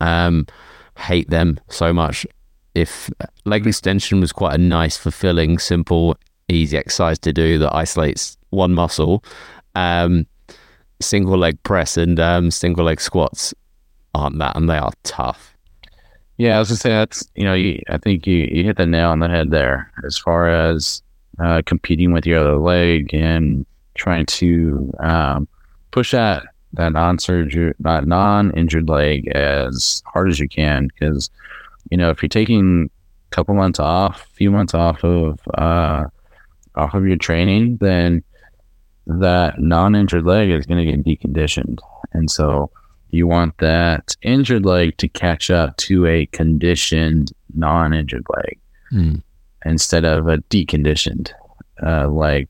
Um, 0.00 0.46
hate 0.98 1.30
them 1.30 1.58
so 1.68 1.92
much. 1.92 2.26
If 2.74 3.10
leg 3.44 3.66
extension 3.66 4.20
was 4.20 4.32
quite 4.32 4.54
a 4.54 4.58
nice, 4.58 4.96
fulfilling, 4.96 5.58
simple, 5.58 6.16
easy 6.48 6.76
exercise 6.76 7.18
to 7.20 7.32
do 7.32 7.58
that 7.58 7.74
isolates 7.74 8.36
one 8.50 8.74
muscle, 8.74 9.24
um, 9.74 10.26
single 11.00 11.38
leg 11.38 11.62
press 11.62 11.96
and 11.96 12.18
um, 12.20 12.50
single 12.50 12.84
leg 12.84 13.00
squats 13.00 13.54
aren't 14.14 14.38
that, 14.38 14.56
and 14.56 14.68
they 14.68 14.78
are 14.78 14.92
tough. 15.02 15.56
Yeah, 16.36 16.56
I 16.56 16.58
was 16.60 16.68
gonna 16.68 16.78
say 16.78 16.90
that's 16.90 17.28
you 17.34 17.44
know 17.44 17.54
you, 17.54 17.80
I 17.88 17.98
think 17.98 18.26
you, 18.26 18.48
you 18.50 18.64
hit 18.64 18.76
the 18.76 18.86
nail 18.86 19.10
on 19.10 19.18
the 19.18 19.28
head 19.28 19.50
there 19.50 19.90
as 20.04 20.16
far 20.16 20.48
as 20.48 21.02
uh, 21.40 21.62
competing 21.66 22.12
with 22.12 22.26
your 22.26 22.40
other 22.40 22.58
leg 22.58 23.12
and 23.12 23.66
trying 23.94 24.26
to 24.26 24.92
um, 25.00 25.48
push 25.90 26.12
that 26.12 26.44
that 26.74 26.92
non-surgery 26.92 27.72
that 27.80 28.06
non-injured 28.06 28.88
leg 28.88 29.28
as 29.28 30.02
hard 30.06 30.28
as 30.28 30.38
you 30.38 30.48
can 30.48 30.88
because 30.88 31.30
you 31.90 31.96
know 31.96 32.10
if 32.10 32.22
you're 32.22 32.28
taking 32.28 32.90
a 33.30 33.34
couple 33.34 33.54
months 33.54 33.78
off, 33.80 34.22
a 34.24 34.34
few 34.34 34.50
months 34.50 34.74
off 34.74 35.02
of 35.04 35.40
uh, 35.54 36.04
off 36.74 36.94
of 36.94 37.06
your 37.06 37.16
training, 37.16 37.78
then 37.80 38.22
that 39.06 39.58
non-injured 39.60 40.24
leg 40.24 40.50
is 40.50 40.66
going 40.66 40.84
to 40.86 40.96
get 40.96 41.04
deconditioned, 41.04 41.78
and 42.12 42.30
so 42.30 42.70
you 43.10 43.26
want 43.26 43.56
that 43.58 44.14
injured 44.20 44.66
leg 44.66 44.94
to 44.98 45.08
catch 45.08 45.50
up 45.50 45.74
to 45.78 46.04
a 46.06 46.26
conditioned 46.26 47.32
non-injured 47.54 48.26
leg 48.36 48.58
Hmm. 48.90 49.14
instead 49.64 50.04
of 50.04 50.28
a 50.28 50.38
deconditioned 50.50 51.30
uh, 51.82 52.08
leg. 52.08 52.48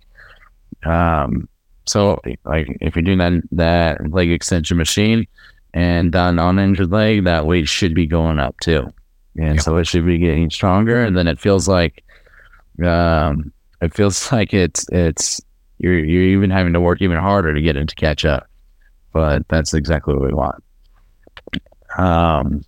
Um, 0.85 1.49
so, 1.89 2.21
like 2.45 2.77
if 2.81 2.95
you're 2.97 3.03
doing 3.03 3.19
that 3.19 3.43
that 3.53 4.11
leg 4.11 4.31
extension 4.31 4.77
machine 4.77 5.27
and 5.75 6.13
that 6.13 6.35
non-injured 6.35 6.91
leg, 6.91 7.25
that 7.25 7.47
weight 7.47 7.69
should 7.69 7.95
be 7.95 8.07
going 8.07 8.39
up 8.39 8.59
too, 8.61 8.93
and 9.37 9.57
Yeah. 9.57 9.61
so 9.61 9.77
it 9.77 9.87
should 9.87 10.07
be 10.07 10.19
getting 10.19 10.51
stronger. 10.51 11.03
And 11.03 11.17
then 11.17 11.27
it 11.29 11.39
feels 11.39 11.69
like, 11.69 12.05
um, 12.85 13.53
it 13.81 13.95
feels 13.95 14.31
like 14.33 14.53
it's 14.55 14.87
it's 14.91 15.41
you're 15.79 15.99
you're 15.99 16.23
even 16.25 16.51
having 16.51 16.73
to 16.73 16.81
work 16.81 17.01
even 17.03 17.19
harder 17.19 17.55
to 17.55 17.61
get 17.63 17.77
it 17.77 17.89
to 17.89 17.95
catch 17.95 18.25
up. 18.25 18.47
But 19.13 19.47
that's 19.49 19.75
exactly 19.75 20.15
what 20.15 20.27
we 20.27 20.35
want. 20.35 20.63
Um, 21.97 22.65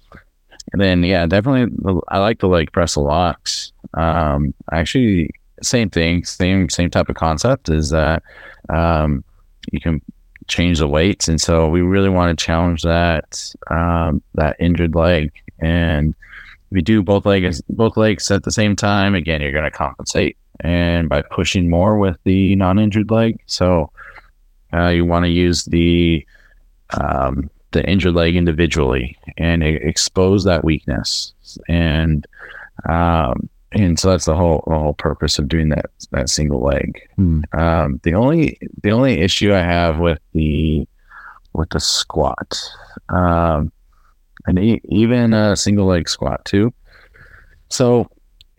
and 0.72 0.80
then 0.80 1.02
yeah, 1.02 1.26
definitely 1.26 1.74
I 2.08 2.18
like 2.18 2.40
the 2.40 2.48
leg 2.48 2.72
press 2.72 2.94
a 2.96 3.00
lot. 3.00 3.70
Um, 3.94 4.54
actually, 4.72 5.30
same 5.62 5.90
thing, 5.90 6.24
same 6.24 6.68
same 6.68 6.90
type 6.90 7.08
of 7.08 7.16
concept 7.16 7.68
is 7.68 7.90
that 7.90 8.22
um, 8.68 9.24
you 9.72 9.80
can 9.80 10.00
change 10.48 10.78
the 10.78 10.88
weights, 10.88 11.28
and 11.28 11.40
so 11.40 11.68
we 11.68 11.80
really 11.80 12.08
want 12.08 12.36
to 12.36 12.44
challenge 12.44 12.82
that 12.82 13.54
um, 13.70 14.22
that 14.34 14.56
injured 14.58 14.94
leg. 14.94 15.32
And 15.60 16.14
if 16.70 16.76
you 16.76 16.82
do 16.82 17.02
both 17.02 17.26
legs 17.26 17.62
both 17.68 17.96
legs 17.96 18.30
at 18.30 18.44
the 18.44 18.52
same 18.52 18.76
time, 18.76 19.14
again, 19.14 19.40
you're 19.40 19.52
going 19.52 19.64
to 19.64 19.70
compensate, 19.70 20.36
and 20.60 21.08
by 21.08 21.22
pushing 21.22 21.70
more 21.70 21.98
with 21.98 22.16
the 22.24 22.56
non-injured 22.56 23.10
leg, 23.10 23.40
so 23.46 23.90
uh, 24.72 24.88
you 24.88 25.04
want 25.04 25.24
to 25.24 25.30
use 25.30 25.64
the 25.64 26.26
um, 27.00 27.50
the 27.72 27.88
injured 27.88 28.14
leg 28.14 28.36
individually 28.36 29.16
and 29.38 29.62
expose 29.62 30.44
that 30.44 30.64
weakness. 30.64 31.32
And 31.68 32.26
um, 32.88 33.48
and 33.72 33.98
so 33.98 34.10
that's 34.10 34.24
the 34.24 34.34
whole 34.34 34.64
the 34.66 34.78
whole 34.78 34.94
purpose 34.94 35.38
of 35.38 35.48
doing 35.48 35.68
that 35.70 35.86
that 36.10 36.28
single 36.28 36.60
leg. 36.60 37.00
Hmm. 37.16 37.42
Um, 37.52 38.00
the 38.02 38.14
only 38.14 38.58
the 38.82 38.90
only 38.90 39.20
issue 39.20 39.54
I 39.54 39.60
have 39.60 39.98
with 39.98 40.18
the 40.32 40.86
with 41.52 41.70
the 41.70 41.80
squat, 41.80 42.60
um, 43.08 43.72
and 44.46 44.58
e- 44.58 44.82
even 44.88 45.32
a 45.32 45.56
single 45.56 45.86
leg 45.86 46.08
squat 46.08 46.44
too. 46.44 46.72
So 47.68 48.08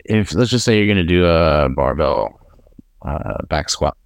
if 0.04 0.32
let's 0.34 0.50
just 0.50 0.64
say 0.64 0.78
you're 0.78 0.86
going 0.86 0.96
to 0.96 1.04
do 1.04 1.26
a 1.26 1.68
barbell 1.68 2.40
uh, 3.02 3.42
back 3.48 3.68
squat, 3.68 3.96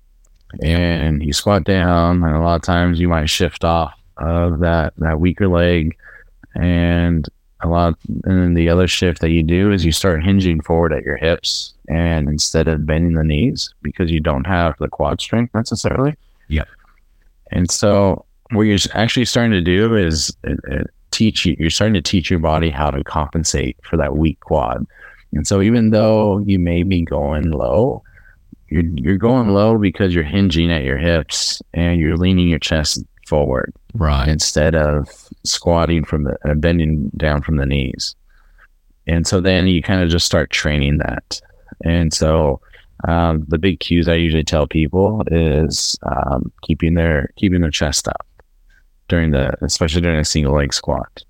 and 0.60 1.22
you 1.22 1.32
squat 1.32 1.64
down, 1.64 2.22
and 2.24 2.36
a 2.36 2.40
lot 2.40 2.56
of 2.56 2.62
times 2.62 2.98
you 2.98 3.08
might 3.08 3.30
shift 3.30 3.64
off 3.64 3.94
of 4.16 4.60
that 4.60 4.92
that 4.98 5.20
weaker 5.20 5.46
leg, 5.46 5.96
and 6.54 7.28
a 7.62 7.68
lot 7.68 7.94
and 8.06 8.22
then 8.38 8.54
the 8.54 8.68
other 8.68 8.86
shift 8.86 9.20
that 9.22 9.30
you 9.30 9.42
do 9.42 9.72
is 9.72 9.84
you 9.84 9.92
start 9.92 10.22
hinging 10.22 10.60
forward 10.60 10.92
at 10.92 11.02
your 11.04 11.16
hips 11.16 11.72
and 11.88 12.28
instead 12.28 12.68
of 12.68 12.84
bending 12.84 13.14
the 13.14 13.24
knees 13.24 13.72
because 13.82 14.10
you 14.10 14.20
don't 14.20 14.46
have 14.46 14.74
the 14.78 14.88
quad 14.88 15.20
strength 15.20 15.54
necessarily 15.54 16.14
Yep. 16.48 16.68
and 17.52 17.70
so 17.70 18.24
what 18.52 18.62
you're 18.62 18.78
actually 18.92 19.24
starting 19.24 19.52
to 19.52 19.60
do 19.62 19.96
is 19.96 20.36
uh, 20.46 20.52
uh, 20.70 20.82
teach 21.12 21.46
you 21.46 21.56
you're 21.58 21.70
starting 21.70 21.94
to 21.94 22.02
teach 22.02 22.28
your 22.30 22.40
body 22.40 22.68
how 22.68 22.90
to 22.90 23.02
compensate 23.04 23.76
for 23.82 23.96
that 23.96 24.16
weak 24.16 24.38
quad 24.40 24.86
and 25.32 25.46
so 25.46 25.62
even 25.62 25.90
though 25.90 26.38
you 26.40 26.58
may 26.58 26.82
be 26.82 27.02
going 27.02 27.50
low 27.50 28.02
you're, 28.68 28.84
you're 28.96 29.16
going 29.16 29.48
low 29.48 29.78
because 29.78 30.14
you're 30.14 30.24
hinging 30.24 30.70
at 30.70 30.82
your 30.82 30.98
hips 30.98 31.62
and 31.72 32.00
you're 32.00 32.16
leaning 32.18 32.48
your 32.48 32.58
chest 32.58 33.02
forward 33.26 33.72
Right. 33.94 34.28
instead 34.28 34.74
of 34.74 35.08
squatting 35.46 36.04
from 36.04 36.24
the 36.24 36.36
uh, 36.48 36.54
bending 36.54 37.10
down 37.16 37.42
from 37.42 37.56
the 37.56 37.66
knees. 37.66 38.14
And 39.06 39.26
so 39.26 39.40
then 39.40 39.66
you 39.66 39.82
kind 39.82 40.02
of 40.02 40.08
just 40.08 40.26
start 40.26 40.50
training 40.50 40.98
that. 40.98 41.40
And 41.84 42.12
so 42.12 42.60
um, 43.06 43.44
the 43.48 43.58
big 43.58 43.80
cues 43.80 44.08
I 44.08 44.14
usually 44.14 44.44
tell 44.44 44.66
people 44.66 45.22
is 45.30 45.96
um, 46.02 46.50
keeping 46.62 46.94
their 46.94 47.30
keeping 47.36 47.60
their 47.60 47.70
chest 47.70 48.08
up 48.08 48.26
during 49.08 49.30
the 49.30 49.54
especially 49.62 50.00
during 50.00 50.18
a 50.18 50.24
single 50.24 50.54
leg 50.54 50.72
squat. 50.72 51.24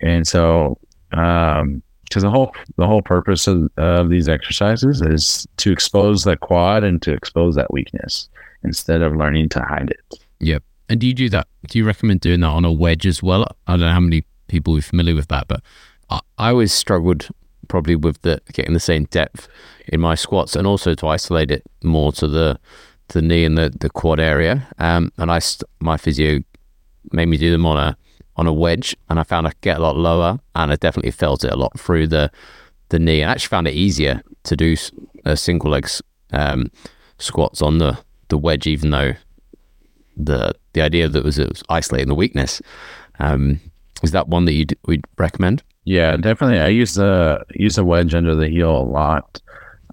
And 0.00 0.26
so 0.26 0.78
um 1.12 1.82
because 2.04 2.22
the 2.22 2.30
whole 2.30 2.54
the 2.76 2.86
whole 2.86 3.02
purpose 3.02 3.46
of, 3.46 3.68
of 3.76 4.08
these 4.08 4.28
exercises 4.28 5.02
is 5.02 5.46
to 5.56 5.72
expose 5.72 6.24
that 6.24 6.40
quad 6.40 6.84
and 6.84 7.02
to 7.02 7.12
expose 7.12 7.56
that 7.56 7.72
weakness 7.72 8.28
instead 8.62 9.02
of 9.02 9.16
learning 9.16 9.48
to 9.50 9.60
hide 9.60 9.90
it. 9.90 10.18
And 10.88 11.00
do 11.00 11.06
you 11.06 11.14
do 11.14 11.28
that? 11.30 11.48
Do 11.68 11.78
you 11.78 11.84
recommend 11.84 12.20
doing 12.20 12.40
that 12.40 12.48
on 12.48 12.64
a 12.64 12.72
wedge 12.72 13.06
as 13.06 13.22
well? 13.22 13.46
I 13.66 13.72
don't 13.72 13.80
know 13.80 13.90
how 13.90 14.00
many 14.00 14.24
people 14.48 14.76
are 14.76 14.82
familiar 14.82 15.14
with 15.14 15.28
that, 15.28 15.48
but 15.48 15.62
I, 16.10 16.20
I 16.38 16.48
always 16.50 16.72
struggled 16.72 17.28
probably 17.68 17.96
with 17.96 18.20
the 18.22 18.40
getting 18.52 18.74
the 18.74 18.80
same 18.80 19.04
depth 19.04 19.48
in 19.88 20.00
my 20.00 20.14
squats 20.14 20.54
and 20.54 20.66
also 20.66 20.94
to 20.94 21.08
isolate 21.08 21.50
it 21.50 21.62
more 21.82 22.12
to 22.12 22.28
the 22.28 22.58
the 23.08 23.20
knee 23.20 23.44
and 23.44 23.58
the, 23.58 23.70
the 23.80 23.90
quad 23.90 24.20
area. 24.20 24.66
Um, 24.78 25.12
and 25.18 25.30
I 25.30 25.40
my 25.80 25.96
physio 25.96 26.40
made 27.12 27.26
me 27.26 27.36
do 27.36 27.50
them 27.50 27.66
on 27.66 27.78
a 27.78 27.96
on 28.36 28.46
a 28.46 28.52
wedge, 28.52 28.96
and 29.08 29.20
I 29.20 29.22
found 29.22 29.46
I 29.46 29.50
could 29.50 29.60
get 29.60 29.78
a 29.78 29.82
lot 29.82 29.96
lower, 29.96 30.40
and 30.54 30.72
I 30.72 30.76
definitely 30.76 31.12
felt 31.12 31.44
it 31.44 31.52
a 31.52 31.56
lot 31.56 31.78
through 31.78 32.08
the 32.08 32.30
the 32.88 32.98
knee. 32.98 33.22
I 33.22 33.32
actually 33.32 33.48
found 33.48 33.68
it 33.68 33.74
easier 33.74 34.22
to 34.44 34.56
do 34.56 34.76
a 35.24 35.36
single 35.36 35.70
legs 35.70 36.02
um, 36.32 36.70
squats 37.18 37.62
on 37.62 37.78
the 37.78 37.98
the 38.28 38.38
wedge, 38.38 38.66
even 38.66 38.90
though 38.90 39.14
the 40.16 40.54
the 40.72 40.82
idea 40.82 41.08
that 41.08 41.24
was 41.24 41.38
it 41.38 41.48
was 41.48 41.62
isolating 41.68 42.08
the 42.08 42.14
weakness. 42.14 42.60
Um, 43.18 43.60
is 44.02 44.12
that 44.12 44.28
one 44.28 44.44
that 44.44 44.52
you 44.52 44.66
would 44.86 45.04
recommend? 45.18 45.62
Yeah, 45.84 46.16
definitely. 46.16 46.60
I 46.60 46.68
use 46.68 46.94
the 46.94 47.44
use 47.54 47.78
a 47.78 47.84
wedge 47.84 48.14
under 48.14 48.34
the 48.34 48.48
heel 48.48 48.76
a 48.76 48.82
lot, 48.82 49.40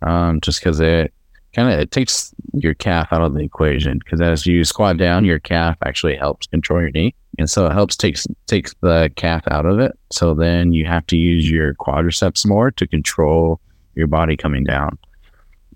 um, 0.01 0.41
just 0.41 0.59
because 0.59 0.79
it 0.79 1.13
kind 1.53 1.71
of 1.71 1.79
it 1.79 1.91
takes 1.91 2.33
your 2.53 2.73
calf 2.73 3.11
out 3.11 3.21
of 3.21 3.33
the 3.33 3.41
equation. 3.41 3.99
Because 3.99 4.21
as 4.21 4.45
you 4.45 4.63
squat 4.63 4.97
down, 4.97 5.25
your 5.25 5.39
calf 5.39 5.77
actually 5.85 6.15
helps 6.15 6.47
control 6.47 6.81
your 6.81 6.91
knee, 6.91 7.13
and 7.37 7.49
so 7.49 7.67
it 7.67 7.73
helps 7.73 7.95
takes 7.95 8.25
takes 8.47 8.73
the 8.81 9.11
calf 9.15 9.43
out 9.49 9.65
of 9.65 9.79
it. 9.79 9.97
So 10.11 10.33
then 10.33 10.71
you 10.73 10.85
have 10.85 11.05
to 11.07 11.17
use 11.17 11.49
your 11.49 11.75
quadriceps 11.75 12.45
more 12.45 12.71
to 12.71 12.87
control 12.87 13.59
your 13.95 14.07
body 14.07 14.37
coming 14.37 14.63
down 14.63 14.97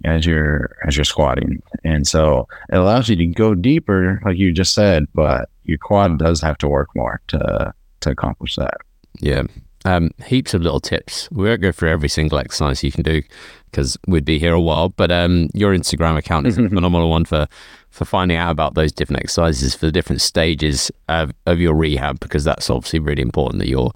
as 0.03 0.25
you're 0.25 0.75
as 0.85 0.97
you're 0.97 1.05
squatting, 1.05 1.61
and 1.83 2.07
so 2.07 2.47
it 2.71 2.75
allows 2.75 3.09
you 3.09 3.15
to 3.15 3.25
go 3.25 3.55
deeper, 3.55 4.21
like 4.25 4.37
you 4.37 4.51
just 4.51 4.73
said. 4.73 5.05
But 5.13 5.49
your 5.63 5.77
quad 5.77 6.19
does 6.19 6.41
have 6.41 6.57
to 6.59 6.67
work 6.67 6.89
more 6.95 7.21
to 7.27 7.73
to 8.01 8.09
accomplish 8.09 8.55
that. 8.55 8.77
Yeah. 9.19 9.43
Um, 9.85 10.09
heaps 10.25 10.55
of 10.55 10.63
little 10.63 10.79
tips. 10.79 11.29
We 11.31 11.45
won't 11.45 11.61
go 11.61 11.71
through 11.71 11.91
every 11.91 12.09
single 12.09 12.39
exercise 12.39 12.83
you 12.83 12.91
can 12.91 13.03
do 13.03 13.21
because 13.69 13.95
we'd 14.07 14.25
be 14.25 14.39
here 14.39 14.53
a 14.53 14.59
while. 14.59 14.89
But 14.89 15.11
um, 15.11 15.49
your 15.53 15.75
Instagram 15.75 16.17
account 16.17 16.47
is 16.47 16.57
a 16.57 16.67
phenomenal 16.67 17.09
one 17.09 17.25
for 17.25 17.47
for 17.91 18.03
finding 18.03 18.35
out 18.35 18.51
about 18.51 18.73
those 18.73 18.91
different 18.91 19.21
exercises 19.21 19.75
for 19.75 19.85
the 19.85 19.91
different 19.91 20.21
stages 20.21 20.91
of, 21.07 21.31
of 21.45 21.59
your 21.59 21.73
rehab 21.73 22.19
because 22.19 22.43
that's 22.43 22.69
obviously 22.69 22.99
really 22.99 23.21
important 23.21 23.59
that 23.59 23.69
you're 23.69 23.93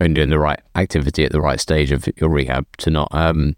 doing 0.00 0.30
the 0.30 0.38
right 0.38 0.60
activity 0.76 1.24
at 1.24 1.32
the 1.32 1.40
right 1.40 1.60
stage 1.60 1.92
of 1.92 2.08
your 2.16 2.30
rehab 2.30 2.66
to 2.78 2.90
not 2.90 3.08
um, 3.12 3.54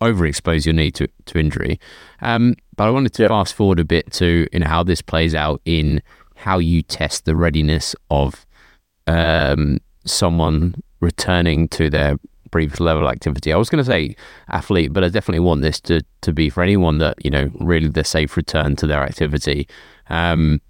overexpose 0.00 0.66
your 0.66 0.74
knee 0.74 0.90
to, 0.92 1.08
to 1.26 1.38
injury. 1.38 1.80
Um, 2.20 2.54
but 2.76 2.86
I 2.86 2.90
wanted 2.90 3.12
to 3.14 3.28
fast 3.28 3.54
forward 3.54 3.80
a 3.80 3.84
bit 3.84 4.12
to 4.14 4.46
you 4.52 4.58
know 4.58 4.66
how 4.66 4.82
this 4.82 5.02
plays 5.02 5.34
out 5.34 5.60
in 5.64 6.02
how 6.36 6.58
you 6.58 6.82
test 6.82 7.24
the 7.24 7.34
readiness 7.34 7.94
of 8.10 8.46
um, 9.06 9.78
someone 10.04 10.74
returning 11.00 11.68
to 11.68 11.90
their 11.90 12.16
previous 12.50 12.80
level 12.80 13.08
activity. 13.08 13.52
I 13.52 13.56
was 13.56 13.68
going 13.68 13.84
to 13.84 13.90
say 13.90 14.16
athlete, 14.48 14.92
but 14.92 15.04
I 15.04 15.08
definitely 15.08 15.40
want 15.40 15.62
this 15.62 15.80
to, 15.82 16.02
to 16.22 16.32
be 16.32 16.48
for 16.48 16.62
anyone 16.62 16.98
that, 16.98 17.22
you 17.24 17.30
know, 17.30 17.50
really 17.60 17.88
the 17.88 18.04
safe 18.04 18.36
return 18.36 18.76
to 18.76 18.86
their 18.86 19.02
activity. 19.02 19.68
Um, 20.08 20.60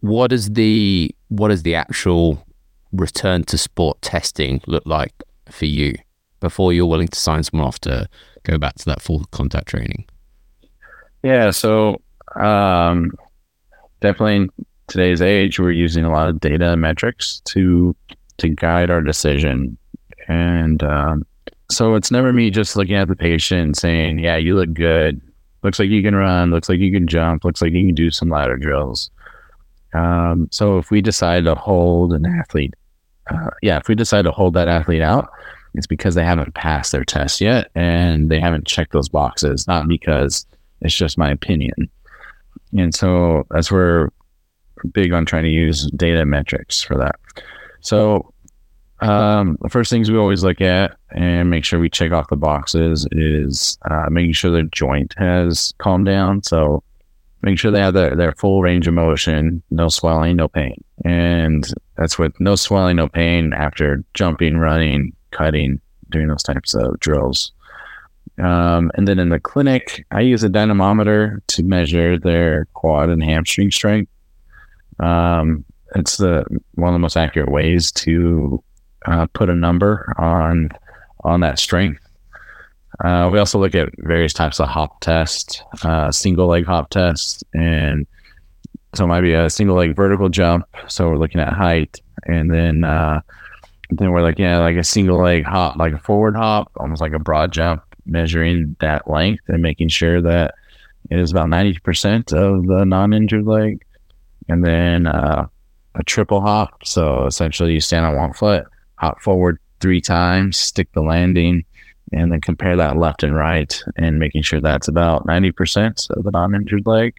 what 0.00 0.32
is 0.32 0.50
the 0.50 1.14
what 1.28 1.50
is 1.50 1.62
the 1.62 1.74
actual 1.74 2.44
return 2.92 3.44
to 3.44 3.58
sport 3.58 4.00
testing 4.02 4.60
look 4.66 4.84
like 4.86 5.12
for 5.48 5.66
you 5.66 5.94
before 6.40 6.72
you're 6.72 6.86
willing 6.86 7.08
to 7.08 7.18
sign 7.18 7.42
someone 7.42 7.66
off 7.66 7.78
to 7.80 8.08
go 8.46 8.58
back 8.58 8.74
to 8.76 8.84
that 8.86 9.02
full 9.02 9.24
contact 9.32 9.68
training? 9.68 10.06
Yeah, 11.22 11.50
so 11.50 12.00
um, 12.36 13.12
definitely 14.00 14.36
in 14.36 14.50
today's 14.86 15.20
age, 15.20 15.58
we're 15.58 15.72
using 15.72 16.04
a 16.04 16.10
lot 16.10 16.28
of 16.28 16.40
data 16.40 16.72
and 16.72 16.80
metrics 16.80 17.40
to 17.46 17.94
to 18.38 18.48
guide 18.48 18.90
our 18.90 19.00
decision 19.00 19.78
And 20.28 20.82
um, 20.82 21.26
so 21.70 21.94
it's 21.94 22.10
never 22.10 22.32
me 22.32 22.50
just 22.50 22.76
looking 22.76 22.94
at 22.96 23.08
the 23.08 23.16
patient 23.16 23.60
and 23.60 23.76
saying, 23.76 24.18
yeah, 24.18 24.36
you 24.36 24.54
look 24.54 24.72
good. 24.72 25.20
Looks 25.62 25.78
like 25.78 25.88
you 25.88 26.02
can 26.02 26.14
run. 26.14 26.50
Looks 26.50 26.68
like 26.68 26.78
you 26.78 26.92
can 26.92 27.06
jump. 27.06 27.44
Looks 27.44 27.62
like 27.62 27.72
you 27.72 27.86
can 27.86 27.94
do 27.94 28.10
some 28.10 28.28
ladder 28.28 28.56
drills. 28.56 29.10
Um, 29.94 30.48
so 30.50 30.78
if 30.78 30.90
we 30.90 31.00
decide 31.00 31.44
to 31.44 31.54
hold 31.54 32.12
an 32.12 32.26
athlete, 32.26 32.74
uh, 33.30 33.50
yeah, 33.62 33.78
if 33.78 33.88
we 33.88 33.94
decide 33.94 34.22
to 34.22 34.32
hold 34.32 34.54
that 34.54 34.68
athlete 34.68 35.02
out, 35.02 35.30
it's 35.76 35.86
because 35.86 36.14
they 36.14 36.24
haven't 36.24 36.54
passed 36.54 36.92
their 36.92 37.04
test 37.04 37.40
yet 37.40 37.70
and 37.74 38.30
they 38.30 38.40
haven't 38.40 38.66
checked 38.66 38.92
those 38.92 39.08
boxes, 39.08 39.66
not 39.66 39.88
because 39.88 40.46
it's 40.80 40.94
just 40.94 41.18
my 41.18 41.30
opinion. 41.30 41.88
And 42.76 42.94
so 42.94 43.46
that's 43.50 43.70
where 43.70 44.10
we're 44.76 44.90
big 44.90 45.12
on 45.12 45.26
trying 45.26 45.44
to 45.44 45.50
use 45.50 45.90
data 45.92 46.24
metrics 46.24 46.82
for 46.82 46.96
that. 46.96 47.16
So 47.80 48.32
um, 49.00 49.58
the 49.60 49.68
first 49.68 49.90
things 49.90 50.10
we 50.10 50.18
always 50.18 50.42
look 50.42 50.60
at 50.60 50.96
and 51.10 51.50
make 51.50 51.64
sure 51.64 51.78
we 51.78 51.90
check 51.90 52.12
off 52.12 52.28
the 52.28 52.36
boxes 52.36 53.06
is 53.12 53.78
uh, 53.90 54.06
making 54.10 54.32
sure 54.32 54.50
the 54.50 54.64
joint 54.64 55.14
has 55.18 55.74
calmed 55.78 56.06
down. 56.06 56.42
So 56.42 56.82
making 57.42 57.58
sure 57.58 57.70
they 57.70 57.80
have 57.80 57.94
their, 57.94 58.16
their 58.16 58.32
full 58.32 58.62
range 58.62 58.88
of 58.88 58.94
motion, 58.94 59.62
no 59.70 59.88
swelling, 59.88 60.36
no 60.36 60.48
pain. 60.48 60.82
And 61.04 61.70
that's 61.96 62.18
with 62.18 62.38
no 62.40 62.56
swelling, 62.56 62.96
no 62.96 63.08
pain 63.08 63.52
after 63.52 64.02
jumping, 64.14 64.56
running, 64.56 65.14
cutting, 65.36 65.80
doing 66.10 66.28
those 66.28 66.42
types 66.42 66.74
of 66.74 66.98
drills. 67.00 67.52
Um, 68.38 68.90
and 68.94 69.08
then 69.08 69.18
in 69.18 69.30
the 69.30 69.40
clinic, 69.40 70.04
I 70.10 70.20
use 70.20 70.42
a 70.44 70.48
dynamometer 70.48 71.42
to 71.46 71.62
measure 71.62 72.18
their 72.18 72.66
quad 72.74 73.08
and 73.08 73.22
hamstring 73.22 73.70
strength. 73.70 74.10
Um, 74.98 75.64
it's 75.94 76.16
the 76.16 76.44
one 76.74 76.88
of 76.88 76.94
the 76.94 76.98
most 76.98 77.16
accurate 77.16 77.50
ways 77.50 77.92
to 77.92 78.62
uh, 79.06 79.26
put 79.32 79.48
a 79.48 79.54
number 79.54 80.12
on 80.18 80.70
on 81.24 81.40
that 81.40 81.58
strength. 81.58 82.02
Uh, 83.04 83.28
we 83.32 83.38
also 83.38 83.58
look 83.58 83.74
at 83.74 83.90
various 83.98 84.32
types 84.32 84.58
of 84.60 84.68
hop 84.68 85.00
tests, 85.00 85.62
uh, 85.82 86.10
single 86.10 86.46
leg 86.46 86.64
hop 86.64 86.90
tests, 86.90 87.44
and 87.54 88.06
so 88.94 89.04
it 89.04 89.08
might 89.08 89.20
be 89.20 89.34
a 89.34 89.50
single 89.50 89.76
leg 89.76 89.94
vertical 89.94 90.28
jump. 90.28 90.66
So 90.88 91.08
we're 91.08 91.18
looking 91.18 91.40
at 91.40 91.52
height, 91.52 92.00
and 92.24 92.50
then 92.50 92.84
uh, 92.84 93.20
then 93.90 94.10
we're 94.10 94.22
like, 94.22 94.38
yeah, 94.38 94.58
like 94.58 94.76
a 94.76 94.84
single 94.84 95.22
leg 95.22 95.44
hop, 95.44 95.76
like 95.76 95.92
a 95.92 95.98
forward 95.98 96.36
hop, 96.36 96.70
almost 96.76 97.00
like 97.00 97.12
a 97.12 97.18
broad 97.18 97.52
jump, 97.52 97.82
measuring 98.04 98.76
that 98.80 99.08
length 99.10 99.44
and 99.48 99.62
making 99.62 99.88
sure 99.88 100.20
that 100.22 100.54
it 101.10 101.18
is 101.18 101.30
about 101.30 101.48
90% 101.48 102.32
of 102.32 102.66
the 102.66 102.84
non 102.84 103.12
injured 103.12 103.46
leg. 103.46 103.84
And 104.48 104.64
then 104.64 105.06
uh, 105.06 105.46
a 105.94 106.04
triple 106.04 106.40
hop. 106.40 106.84
So 106.84 107.26
essentially, 107.26 107.72
you 107.72 107.80
stand 107.80 108.06
on 108.06 108.16
one 108.16 108.32
foot, 108.32 108.66
hop 108.96 109.20
forward 109.22 109.58
three 109.80 110.00
times, 110.00 110.56
stick 110.56 110.88
the 110.92 111.02
landing, 111.02 111.64
and 112.12 112.30
then 112.30 112.40
compare 112.40 112.76
that 112.76 112.96
left 112.96 113.22
and 113.22 113.34
right 113.34 113.82
and 113.96 114.18
making 114.18 114.42
sure 114.42 114.60
that's 114.60 114.88
about 114.88 115.26
90% 115.26 116.10
of 116.10 116.24
the 116.24 116.30
non 116.30 116.54
injured 116.54 116.86
leg. 116.86 117.14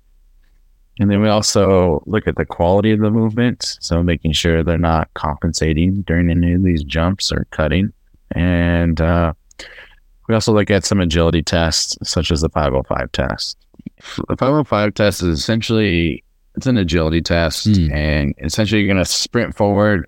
And 0.99 1.11
then 1.11 1.21
we 1.21 1.29
also 1.29 2.01
look 2.05 2.27
at 2.27 2.35
the 2.35 2.45
quality 2.45 2.91
of 2.91 2.99
the 2.99 3.11
movement. 3.11 3.77
So 3.81 4.01
making 4.01 4.31
sure 4.31 4.63
they're 4.63 4.77
not 4.77 5.13
compensating 5.13 6.01
during 6.03 6.29
any 6.29 6.53
of 6.53 6.63
these 6.63 6.83
jumps 6.83 7.31
or 7.31 7.45
cutting. 7.51 7.93
And 8.31 8.99
uh, 8.99 9.33
we 10.27 10.33
also 10.33 10.53
look 10.53 10.71
at 10.71 10.85
some 10.85 10.99
agility 10.99 11.43
tests, 11.43 11.97
such 12.03 12.31
as 12.31 12.41
the 12.41 12.49
505 12.49 13.11
test. 13.11 13.57
The 14.27 14.35
505 14.37 14.93
test 14.93 15.23
is 15.23 15.39
essentially 15.39 16.23
it's 16.55 16.65
an 16.65 16.77
agility 16.77 17.21
test, 17.21 17.67
mm. 17.67 17.91
and 17.93 18.33
essentially 18.39 18.81
you're 18.81 18.93
going 18.93 19.03
to 19.03 19.09
sprint 19.09 19.55
forward, 19.55 20.07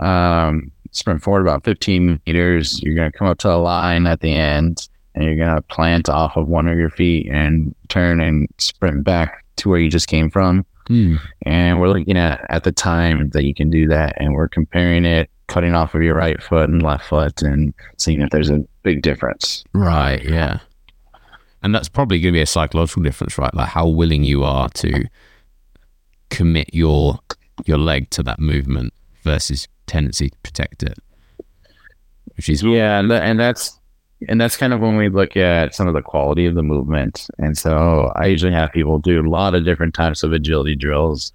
um, 0.00 0.70
sprint 0.90 1.22
forward 1.22 1.42
about 1.42 1.64
15 1.64 2.20
meters. 2.26 2.82
You're 2.82 2.96
going 2.96 3.10
to 3.10 3.16
come 3.16 3.28
up 3.28 3.38
to 3.38 3.52
a 3.52 3.56
line 3.56 4.06
at 4.06 4.20
the 4.20 4.32
end, 4.32 4.88
and 5.14 5.24
you're 5.24 5.36
going 5.36 5.54
to 5.54 5.62
plant 5.62 6.08
off 6.08 6.36
of 6.36 6.48
one 6.48 6.66
of 6.66 6.76
your 6.76 6.90
feet 6.90 7.28
and 7.30 7.74
turn 7.88 8.20
and 8.20 8.48
sprint 8.58 9.04
back 9.04 9.45
to 9.56 9.68
where 9.68 9.78
you 9.78 9.90
just 9.90 10.08
came 10.08 10.30
from. 10.30 10.64
Mm. 10.88 11.18
And 11.42 11.80
we're 11.80 11.88
looking 11.88 12.16
at 12.16 12.44
at 12.48 12.64
the 12.64 12.72
time 12.72 13.30
that 13.30 13.44
you 13.44 13.54
can 13.54 13.70
do 13.70 13.88
that, 13.88 14.14
and 14.18 14.34
we're 14.34 14.48
comparing 14.48 15.04
it, 15.04 15.30
cutting 15.48 15.74
off 15.74 15.94
of 15.94 16.02
your 16.02 16.14
right 16.14 16.40
foot 16.42 16.68
and 16.68 16.82
left 16.82 17.06
foot, 17.06 17.42
and 17.42 17.74
seeing 17.96 18.20
if 18.20 18.30
there's 18.30 18.50
a 18.50 18.64
big 18.82 19.02
difference. 19.02 19.64
Right. 19.72 20.22
Yeah. 20.22 20.60
And 21.62 21.74
that's 21.74 21.88
probably 21.88 22.20
going 22.20 22.32
to 22.32 22.38
be 22.38 22.42
a 22.42 22.46
psychological 22.46 23.02
difference, 23.02 23.38
right? 23.38 23.52
Like 23.52 23.68
how 23.68 23.88
willing 23.88 24.22
you 24.22 24.44
are 24.44 24.68
to 24.68 25.06
commit 26.30 26.72
your 26.72 27.18
your 27.64 27.78
leg 27.78 28.10
to 28.10 28.22
that 28.22 28.38
movement 28.38 28.92
versus 29.22 29.66
tendency 29.86 30.30
to 30.30 30.36
protect 30.42 30.82
it. 30.82 30.98
Which 32.36 32.48
is 32.48 32.62
yeah, 32.62 32.98
and, 32.98 33.10
and 33.10 33.40
that's 33.40 33.80
and 34.28 34.40
that's 34.40 34.56
kind 34.56 34.72
of 34.72 34.80
when 34.80 34.96
we 34.96 35.08
look 35.08 35.36
at 35.36 35.74
some 35.74 35.88
of 35.88 35.94
the 35.94 36.02
quality 36.02 36.46
of 36.46 36.54
the 36.54 36.62
movement. 36.62 37.28
And 37.38 37.56
so 37.56 38.12
I 38.16 38.26
usually 38.26 38.52
have 38.52 38.72
people 38.72 38.98
do 38.98 39.20
a 39.20 39.28
lot 39.28 39.54
of 39.54 39.64
different 39.64 39.94
types 39.94 40.22
of 40.22 40.32
agility 40.32 40.76
drills. 40.76 41.32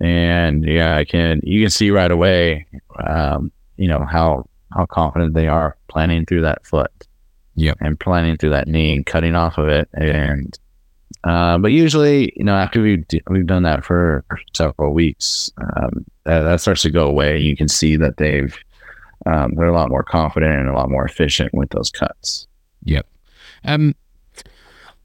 And 0.00 0.64
yeah, 0.64 0.96
I 0.96 1.04
can 1.04 1.40
you 1.42 1.62
can 1.62 1.70
see 1.70 1.90
right 1.90 2.10
away, 2.10 2.66
um, 3.06 3.52
you 3.76 3.88
know 3.88 4.04
how 4.04 4.48
how 4.72 4.86
confident 4.86 5.34
they 5.34 5.48
are 5.48 5.76
planning 5.88 6.26
through 6.26 6.42
that 6.42 6.66
foot, 6.66 6.90
yeah, 7.54 7.74
and 7.80 7.98
planning 7.98 8.36
through 8.36 8.50
that 8.50 8.68
knee 8.68 8.94
and 8.94 9.06
cutting 9.06 9.34
off 9.34 9.58
of 9.58 9.68
it. 9.68 9.88
And 9.94 10.58
uh, 11.24 11.58
but 11.58 11.72
usually, 11.72 12.32
you 12.36 12.44
know, 12.44 12.54
after 12.54 12.82
we've 12.82 13.04
we've 13.28 13.46
done 13.46 13.62
that 13.62 13.84
for 13.84 14.24
several 14.52 14.92
weeks, 14.92 15.50
um, 15.58 16.04
that, 16.24 16.42
that 16.42 16.60
starts 16.60 16.82
to 16.82 16.90
go 16.90 17.06
away. 17.06 17.38
You 17.38 17.56
can 17.56 17.68
see 17.68 17.96
that 17.96 18.16
they've 18.16 18.56
um, 19.26 19.54
they're 19.54 19.66
a 19.66 19.72
lot 19.72 19.90
more 19.90 20.02
confident 20.02 20.52
and 20.52 20.68
a 20.68 20.74
lot 20.74 20.90
more 20.90 21.04
efficient 21.04 21.52
with 21.54 21.70
those 21.70 21.90
cuts. 21.90 22.46
Yep. 22.84 23.06
Um, 23.64 23.94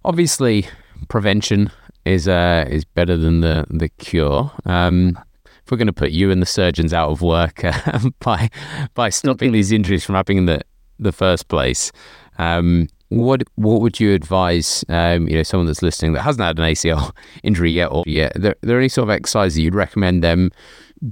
obviously, 0.03 0.67
prevention 1.07 1.71
is 2.05 2.27
uh, 2.27 2.65
is 2.69 2.85
better 2.85 3.17
than 3.17 3.41
the 3.41 3.65
the 3.69 3.89
cure. 3.89 4.51
Um, 4.65 5.17
if 5.45 5.71
we're 5.71 5.77
going 5.77 5.87
to 5.87 5.93
put 5.93 6.11
you 6.11 6.31
and 6.31 6.41
the 6.41 6.47
surgeons 6.47 6.93
out 6.93 7.11
of 7.11 7.21
work 7.21 7.63
uh, 7.63 8.09
by 8.19 8.49
by 8.93 9.09
stopping 9.09 9.51
these 9.51 9.71
injuries 9.71 10.03
from 10.03 10.15
happening 10.15 10.39
in 10.39 10.45
the 10.45 10.61
the 10.97 11.11
first 11.11 11.47
place, 11.47 11.91
um, 12.37 12.87
what 13.09 13.43
what 13.55 13.81
would 13.81 13.99
you 13.99 14.13
advise? 14.13 14.83
Um, 14.89 15.27
you 15.27 15.35
know, 15.35 15.43
someone 15.43 15.67
that's 15.67 15.81
listening 15.81 16.13
that 16.13 16.21
hasn't 16.21 16.43
had 16.43 16.59
an 16.59 16.65
ACL 16.65 17.15
injury 17.43 17.71
yet, 17.71 17.87
or 17.91 18.03
yet, 18.05 18.33
there, 18.35 18.55
there 18.61 18.77
any 18.77 18.89
sort 18.89 19.09
of 19.09 19.11
exercises 19.11 19.57
you'd 19.57 19.75
recommend 19.75 20.23
them 20.23 20.51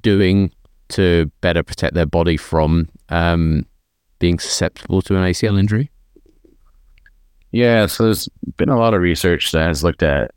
doing 0.02 0.52
to 0.90 1.32
better 1.42 1.64
protect 1.64 1.94
their 1.94 2.06
body 2.06 2.38
from 2.38 2.88
um, 3.10 3.66
being 4.20 4.40
susceptible 4.40 5.02
to 5.04 5.16
an 5.16 5.24
ACL 5.24 5.60
injury? 5.60 5.92
Yeah, 7.52 7.86
so 7.86 8.06
there's 8.06 8.30
been 8.58 8.70
a 8.70 8.78
lot 8.78 8.94
of 8.94 9.02
research 9.02 9.52
that 9.52 9.68
has 9.68 9.84
looked 9.84 10.04
at 10.04 10.32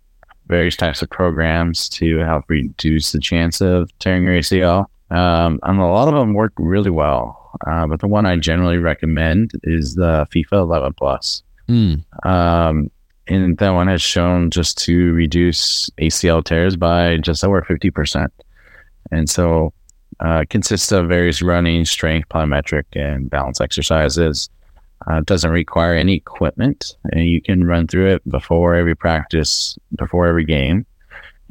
various 0.46 0.76
types 0.76 1.02
of 1.02 1.10
programs 1.10 1.88
to 1.88 2.18
help 2.18 2.44
reduce 2.48 3.12
the 3.12 3.20
chance 3.20 3.60
of 3.60 3.90
tearing 3.98 4.24
your 4.24 4.34
ACL. 4.34 4.86
Um, 5.10 5.58
and 5.62 5.80
a 5.80 5.86
lot 5.86 6.08
of 6.08 6.14
them 6.14 6.34
work 6.34 6.52
really 6.56 6.90
well. 6.90 7.50
Uh, 7.66 7.86
but 7.86 8.00
the 8.00 8.06
one 8.06 8.26
I 8.26 8.36
generally 8.36 8.78
recommend 8.78 9.52
is 9.64 9.94
the 9.94 10.26
FIFA 10.32 10.62
11 10.62 10.94
Plus. 10.94 11.42
Mm. 11.68 12.04
Um, 12.24 12.90
and 13.26 13.58
that 13.58 13.70
one 13.70 13.88
has 13.88 14.02
shown 14.02 14.50
just 14.50 14.78
to 14.78 15.12
reduce 15.12 15.88
ACL 16.00 16.44
tears 16.44 16.76
by 16.76 17.16
just 17.18 17.44
over 17.44 17.62
50%. 17.62 18.28
And 19.12 19.30
so 19.30 19.72
uh, 20.20 20.44
consists 20.48 20.92
of 20.92 21.08
various 21.08 21.42
running, 21.42 21.84
strength, 21.84 22.28
plyometric, 22.28 22.84
and 22.92 23.30
balance 23.30 23.60
exercises. 23.60 24.48
Uh, 25.06 25.20
doesn't 25.24 25.50
require 25.50 25.94
any 25.94 26.14
equipment, 26.14 26.94
and 27.12 27.26
you 27.26 27.40
can 27.40 27.64
run 27.64 27.86
through 27.86 28.06
it 28.06 28.28
before 28.28 28.74
every 28.74 28.94
practice, 28.94 29.78
before 29.96 30.26
every 30.26 30.44
game, 30.44 30.84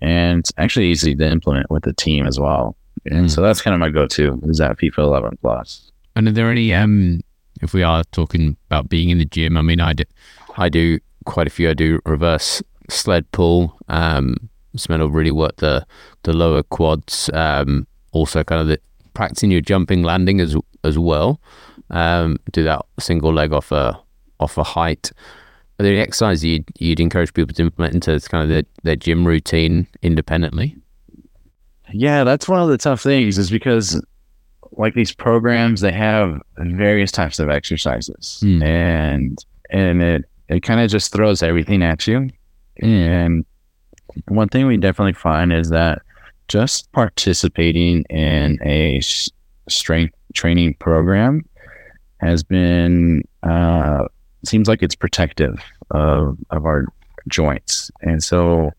and 0.01 0.39
it's 0.39 0.53
actually 0.57 0.85
easy 0.85 1.15
to 1.15 1.25
implement 1.25 1.69
with 1.71 1.83
the 1.83 1.93
team 1.93 2.27
as 2.27 2.39
well. 2.39 2.75
And 3.05 3.25
mm. 3.25 3.29
so 3.29 3.41
that's 3.41 3.61
kind 3.61 3.73
of 3.73 3.79
my 3.79 3.89
go-to 3.89 4.39
is 4.43 4.59
that 4.59 4.77
FIFA 4.77 4.99
11 4.99 5.37
plus. 5.41 5.91
And 6.15 6.27
are 6.27 6.31
there 6.31 6.51
any, 6.51 6.73
um, 6.75 7.21
if 7.61 7.73
we 7.73 7.81
are 7.81 8.03
talking 8.11 8.55
about 8.69 8.87
being 8.87 9.09
in 9.09 9.17
the 9.17 9.25
gym, 9.25 9.57
I 9.57 9.63
mean, 9.63 9.79
I 9.79 9.93
do, 9.93 10.03
I 10.57 10.69
do 10.69 10.99
quite 11.25 11.47
a 11.47 11.49
few. 11.49 11.69
I 11.69 11.73
do 11.73 11.99
reverse 12.05 12.61
sled 12.89 13.31
pull. 13.31 13.77
Um, 13.87 14.49
some 14.75 14.99
will 14.99 15.09
really 15.09 15.31
work 15.31 15.57
the 15.57 15.85
the 16.23 16.33
lower 16.33 16.63
quads. 16.63 17.29
Um, 17.33 17.87
also 18.11 18.43
kind 18.43 18.61
of 18.61 18.67
the 18.67 18.79
practicing 19.13 19.51
your 19.51 19.61
jumping 19.61 20.03
landing 20.03 20.39
as 20.39 20.55
as 20.83 20.97
well. 20.97 21.39
Um, 21.89 22.37
do 22.51 22.63
that 22.63 22.85
single 22.99 23.33
leg 23.33 23.51
off 23.53 23.71
a 23.71 23.99
off 24.39 24.57
a 24.57 24.63
height. 24.63 25.11
Are 25.79 25.83
there 25.83 25.93
any 25.93 26.01
exercises 26.01 26.43
you'd, 26.43 26.65
you'd 26.77 26.99
encourage 26.99 27.33
people 27.33 27.53
to 27.55 27.61
implement 27.61 27.93
into 27.93 28.19
kind 28.29 28.43
of 28.43 28.49
their, 28.49 28.63
their 28.83 28.97
gym 28.97 29.25
routine 29.25 29.87
independently? 30.01 30.75
Yeah, 31.93 32.25
that's 32.25 32.49
one 32.49 32.61
of 32.61 32.67
the 32.67 32.77
tough 32.77 33.01
things 33.01 33.37
is 33.37 33.49
because 33.49 34.01
like 34.73 34.93
these 34.93 35.13
programs, 35.13 35.79
they 35.79 35.93
have 35.93 36.41
various 36.57 37.13
types 37.13 37.39
of 37.39 37.49
exercises 37.49 38.41
mm. 38.43 38.61
and, 38.61 39.43
and 39.69 40.01
it, 40.01 40.25
it 40.49 40.63
kind 40.63 40.81
of 40.81 40.91
just 40.91 41.13
throws 41.13 41.41
everything 41.41 41.81
at 41.81 42.05
you. 42.07 42.29
And 42.81 43.45
one 44.27 44.49
thing 44.49 44.67
we 44.67 44.75
definitely 44.75 45.13
find 45.13 45.53
is 45.53 45.69
that 45.69 46.01
just 46.49 46.91
participating 46.91 48.03
in 48.09 48.59
a 48.65 48.99
strength 49.69 50.15
training 50.33 50.73
program 50.75 51.45
has 52.19 52.43
been 52.43 53.23
uh, 53.43 54.05
seems 54.43 54.67
like 54.67 54.83
it's 54.83 54.95
protective 54.95 55.61
of 55.91 56.37
of 56.49 56.65
our 56.65 56.85
joints, 57.27 57.91
and 58.01 58.21
so 58.23 58.71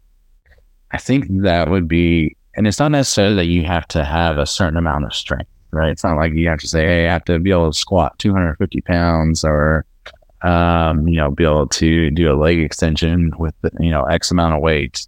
I 0.90 0.98
think 0.98 1.26
that 1.42 1.70
would 1.70 1.88
be. 1.88 2.36
And 2.56 2.66
it's 2.66 2.80
not 2.80 2.90
necessarily 2.90 3.36
that 3.36 3.46
you 3.46 3.64
have 3.64 3.86
to 3.88 4.04
have 4.04 4.36
a 4.36 4.44
certain 4.44 4.76
amount 4.76 5.04
of 5.04 5.14
strength, 5.14 5.48
right? 5.70 5.90
It's 5.90 6.02
not 6.02 6.16
like 6.16 6.34
you 6.34 6.48
have 6.48 6.58
to 6.58 6.68
say, 6.68 6.84
"Hey, 6.84 7.08
I 7.08 7.12
have 7.12 7.24
to 7.26 7.38
be 7.38 7.52
able 7.52 7.72
to 7.72 7.78
squat 7.78 8.18
250 8.18 8.80
pounds," 8.82 9.44
or 9.44 9.86
um, 10.42 11.06
you 11.06 11.16
know, 11.16 11.30
be 11.30 11.44
able 11.44 11.68
to 11.68 12.10
do 12.10 12.32
a 12.32 12.34
leg 12.34 12.58
extension 12.58 13.32
with 13.38 13.54
you 13.78 13.90
know 13.90 14.04
X 14.04 14.30
amount 14.30 14.54
of 14.54 14.60
weight. 14.60 15.06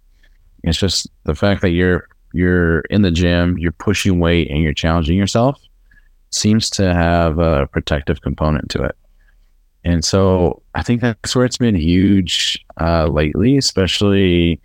It's 0.63 0.77
just 0.77 1.07
the 1.25 1.35
fact 1.35 1.61
that 1.61 1.71
you're 1.71 2.07
you're 2.33 2.81
in 2.81 3.01
the 3.01 3.11
gym, 3.11 3.57
you're 3.57 3.71
pushing 3.71 4.19
weight, 4.19 4.49
and 4.49 4.61
you're 4.61 4.73
challenging 4.73 5.17
yourself 5.17 5.61
seems 6.33 6.69
to 6.71 6.93
have 6.93 7.37
a 7.39 7.67
protective 7.67 8.21
component 8.21 8.69
to 8.71 8.83
it. 8.83 8.95
And 9.83 10.03
so 10.03 10.61
I 10.75 10.81
think 10.81 11.01
that's 11.01 11.35
where 11.35 11.45
it's 11.45 11.57
been 11.57 11.75
huge 11.75 12.63
uh, 12.79 13.07
lately, 13.07 13.57
especially 13.57 14.59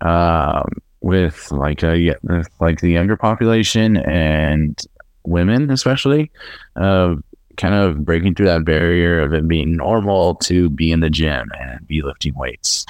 um, 0.00 0.68
with 1.00 1.50
like 1.50 1.82
a 1.82 2.14
like 2.60 2.80
the 2.80 2.90
younger 2.90 3.16
population 3.16 3.96
and 3.96 4.80
women, 5.24 5.70
especially, 5.70 6.30
uh, 6.76 7.16
kind 7.56 7.74
of 7.74 8.04
breaking 8.04 8.34
through 8.34 8.46
that 8.46 8.64
barrier 8.64 9.20
of 9.20 9.32
it 9.32 9.48
being 9.48 9.76
normal 9.76 10.34
to 10.36 10.68
be 10.70 10.92
in 10.92 11.00
the 11.00 11.10
gym 11.10 11.50
and 11.58 11.86
be 11.86 12.02
lifting 12.02 12.34
weights. 12.34 12.84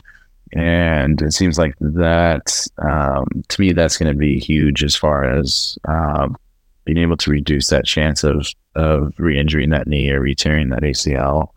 And 0.55 1.21
it 1.21 1.33
seems 1.33 1.59
like 1.59 1.75
that 1.81 2.67
um, 2.79 3.27
to 3.49 3.61
me 3.61 3.73
that's 3.73 3.97
going 3.97 4.13
to 4.13 4.19
be 4.19 4.39
huge 4.39 4.85
as 4.85 4.95
far 4.95 5.25
as 5.25 5.77
um, 5.87 6.37
being 6.85 6.99
able 6.99 7.17
to 7.19 7.31
reduce 7.31 7.69
that 7.69 7.85
chance 7.85 8.25
of 8.25 8.47
of 8.75 9.15
re-injuring 9.19 9.71
that 9.71 9.87
knee 9.87 10.11
or 10.11 10.21
re-tearing 10.21 10.69
that 10.71 10.83
ACL. 10.83 11.49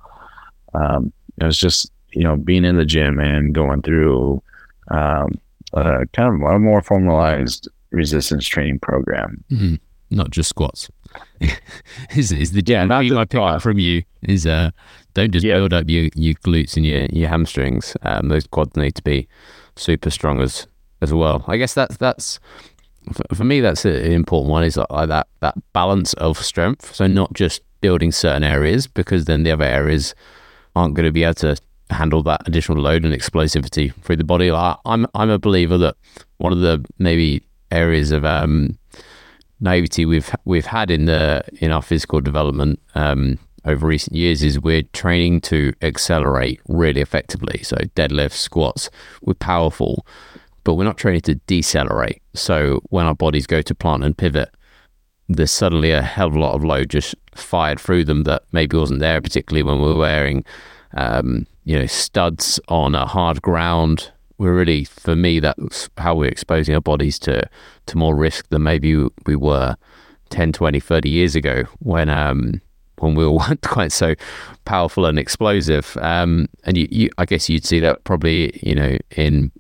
Um, 0.74 1.12
it 1.40 1.46
was 1.46 1.58
just 1.58 1.92
you 2.12 2.24
know 2.24 2.38
being 2.38 2.66
in 2.66 2.78
the 2.78 2.86
gym 2.86 3.20
and 3.20 3.54
going 3.54 3.82
through 3.84 4.42
um, 4.90 5.40
a 5.74 6.06
kind 6.14 6.34
of 6.34 6.50
a 6.50 6.60
more 6.60 6.82
formalized 6.82 7.68
resistance 7.92 8.48
training 8.48 8.80
program. 8.80 9.44
Mm-hmm. 9.52 9.76
Not 10.10 10.32
just 10.32 10.50
squats. 10.50 10.90
Is 12.16 12.32
is 12.32 12.52
the 12.52 12.64
yeah? 12.66 12.86
Not 12.86 13.06
I 13.06 13.26
pick 13.26 13.62
from 13.62 13.80
you 13.80 14.04
is 14.24 14.46
uh 14.46 14.72
don't 15.14 15.32
just 15.32 15.46
yeah. 15.46 15.56
build 15.56 15.74
up 15.74 15.90
your, 15.90 16.10
your 16.16 16.36
glutes 16.36 16.78
and 16.78 16.86
your 16.86 17.06
your 17.12 17.30
hamstrings. 17.30 17.96
Um, 18.04 18.30
those 18.30 18.48
quads 18.48 18.76
need 18.76 18.96
to 18.96 19.04
be 19.04 19.28
super 19.76 20.10
strong 20.10 20.42
as 20.42 20.68
as 21.02 21.14
well. 21.14 21.44
I 21.48 21.58
guess 21.58 21.74
that's 21.74 21.98
that's 21.98 22.40
for 23.34 23.44
me, 23.44 23.62
that's 23.62 23.86
an 23.86 24.12
important 24.12 24.52
one. 24.52 24.64
Is 24.64 24.78
like 24.78 25.10
that 25.10 25.28
that 25.40 25.56
balance 25.74 26.14
of 26.16 26.38
strength. 26.38 26.96
So 26.96 27.08
not 27.08 27.34
just 27.34 27.62
building 27.82 28.12
certain 28.12 28.44
areas 28.44 28.88
because 28.88 29.26
then 29.26 29.44
the 29.44 29.52
other 29.52 29.64
areas 29.64 30.16
aren't 30.76 30.96
going 30.96 31.06
to 31.06 31.12
be 31.12 31.24
able 31.24 31.36
to 31.36 31.58
handle 31.90 32.24
that 32.24 32.48
additional 32.48 32.82
load 32.82 33.06
and 33.06 33.14
explosivity 33.14 33.94
through 34.04 34.18
the 34.18 34.24
body. 34.24 34.52
Like, 34.52 34.78
I'm 34.86 35.08
I'm 35.14 35.30
a 35.30 35.40
believer 35.40 35.78
that 35.78 35.96
one 36.38 36.54
of 36.54 36.60
the 36.60 36.84
maybe 37.00 37.44
areas 37.72 38.12
of 38.12 38.26
um, 38.26 38.78
naivety 39.60 40.06
we've 40.06 40.34
we've 40.46 40.68
had 40.68 40.92
in 40.92 41.06
the 41.06 41.44
in 41.60 41.72
our 41.72 41.82
physical 41.82 42.22
development 42.22 42.80
um, 42.96 43.40
over 43.66 43.88
recent 43.88 44.16
years 44.16 44.44
is 44.44 44.60
we're 44.60 44.84
training 44.94 45.42
to 45.42 45.74
accelerate 45.82 46.62
really 46.68 47.02
effectively. 47.02 47.62
So 47.64 47.76
deadlifts, 47.96 48.34
squats, 48.34 48.90
we're 49.22 49.34
powerful, 49.34 50.06
but 50.64 50.76
we're 50.76 50.86
not 50.86 50.98
training 50.98 51.22
to 51.22 51.36
decelerate. 51.36 52.22
So 52.34 52.82
when 52.90 53.06
our 53.06 53.16
bodies 53.16 53.46
go 53.46 53.62
to 53.62 53.76
plant 53.76 54.04
and 54.04 54.18
pivot, 54.18 54.50
there's 55.28 55.52
suddenly 55.52 55.92
a 55.92 56.02
hell 56.02 56.28
of 56.28 56.36
a 56.36 56.40
lot 56.40 56.56
of 56.56 56.64
load 56.64 56.90
just 56.90 57.16
fired 57.36 57.80
through 57.80 58.06
them 58.06 58.24
that 58.24 58.44
maybe 58.52 58.78
wasn't 58.78 59.02
there, 59.02 59.22
particularly 59.22 59.64
when 59.64 59.82
we're 59.82 59.98
wearing, 59.98 60.46
um, 60.94 61.46
you 61.66 61.78
know, 61.78 61.86
studs 61.86 62.60
on 62.70 62.96
a 62.96 63.06
hard 63.06 63.42
ground. 63.42 64.12
We're 64.38 64.54
really, 64.54 64.84
for 64.84 65.16
me, 65.16 65.40
that's 65.40 65.90
how 65.98 66.16
we're 66.16 66.30
exposing 66.30 66.76
our 66.76 66.82
bodies 66.82 67.18
to 67.20 67.50
to 67.88 67.98
more 67.98 68.16
risk 68.16 68.50
than 68.50 68.64
maybe 68.64 68.96
we 69.26 69.36
were 69.36 69.76
10, 70.30 70.52
20, 70.54 70.80
30 70.80 71.10
years 71.10 71.36
ago 71.36 71.64
when 71.80 72.10
um, 72.10 72.62
when 73.00 73.16
we 73.16 73.28
weren't 73.28 73.62
quite 73.68 73.92
so 73.92 74.16
powerful 74.66 75.06
and 75.06 75.18
explosive. 75.18 75.98
Um, 76.02 76.48
and 76.64 76.78
you, 76.78 76.88
you, 76.92 77.10
I 77.18 77.26
guess 77.26 77.50
you'd 77.50 77.66
see 77.66 77.80
that 77.80 78.04
probably, 78.04 78.60
you 78.62 78.76
know, 78.76 78.98
in 79.12 79.52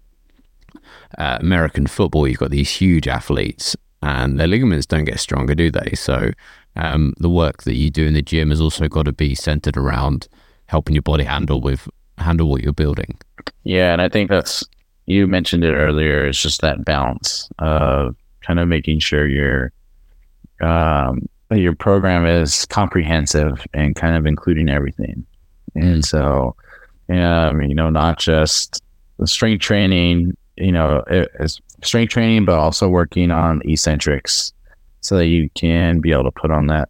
uh, 1.18 1.38
American 1.40 1.88
football, 1.88 2.28
you've 2.28 2.40
got 2.40 2.52
these 2.52 2.70
huge 2.70 3.08
athletes 3.08 3.76
and 4.02 4.40
their 4.40 4.48
ligaments 4.48 4.86
don't 4.86 5.06
get 5.06 5.20
stronger, 5.20 5.56
do 5.56 5.72
they? 5.72 5.94
So 5.96 6.32
um, 6.76 7.14
the 7.18 7.30
work 7.30 7.64
that 7.64 7.76
you 7.76 7.90
do 7.90 8.06
in 8.06 8.14
the 8.14 8.22
gym 8.22 8.50
has 8.50 8.62
also 8.62 8.88
got 8.88 9.04
to 9.04 9.14
be 9.14 9.34
centered 9.36 9.78
around 9.78 10.28
helping 10.68 10.96
your 10.96 11.02
body 11.02 11.24
handle 11.24 11.62
with 11.62 11.88
handle 12.18 12.50
what 12.50 12.62
you're 12.62 12.74
building. 12.74 13.18
Yeah, 13.64 13.94
and 13.94 14.02
I 14.02 14.10
think 14.10 14.30
that's 14.30 14.64
you 15.06 15.28
mentioned 15.28 15.64
it 15.64 15.74
earlier. 15.74 16.26
It's 16.26 16.42
just 16.42 16.62
that 16.62 16.86
balance 16.86 17.50
of 17.60 18.16
kind 18.42 18.60
of 18.60 18.68
making 18.68 19.00
sure 19.00 19.28
your 19.28 19.72
um, 20.62 21.28
your 21.52 21.76
program 21.76 22.26
is 22.26 22.66
comprehensive 22.66 23.66
and 23.74 23.96
kind 23.96 24.16
of 24.16 24.26
including 24.26 24.70
everything. 24.70 25.26
And 25.76 26.04
so, 26.04 26.56
yeah, 27.08 27.52
you 27.62 27.76
know, 27.76 27.90
not 27.90 28.20
just 28.20 28.82
the 29.18 29.28
strength 29.28 29.62
training 29.62 30.36
you 30.58 30.72
know, 30.72 31.04
strength 31.84 32.12
training, 32.12 32.46
but 32.46 32.58
also 32.58 32.90
working 32.90 33.32
on 33.32 33.62
eccentrics 33.66 34.54
so 35.02 35.16
that 35.18 35.28
you 35.28 35.50
can 35.52 36.00
be 36.00 36.12
able 36.12 36.24
to 36.24 36.32
put 36.32 36.52
on 36.52 36.68
that, 36.68 36.90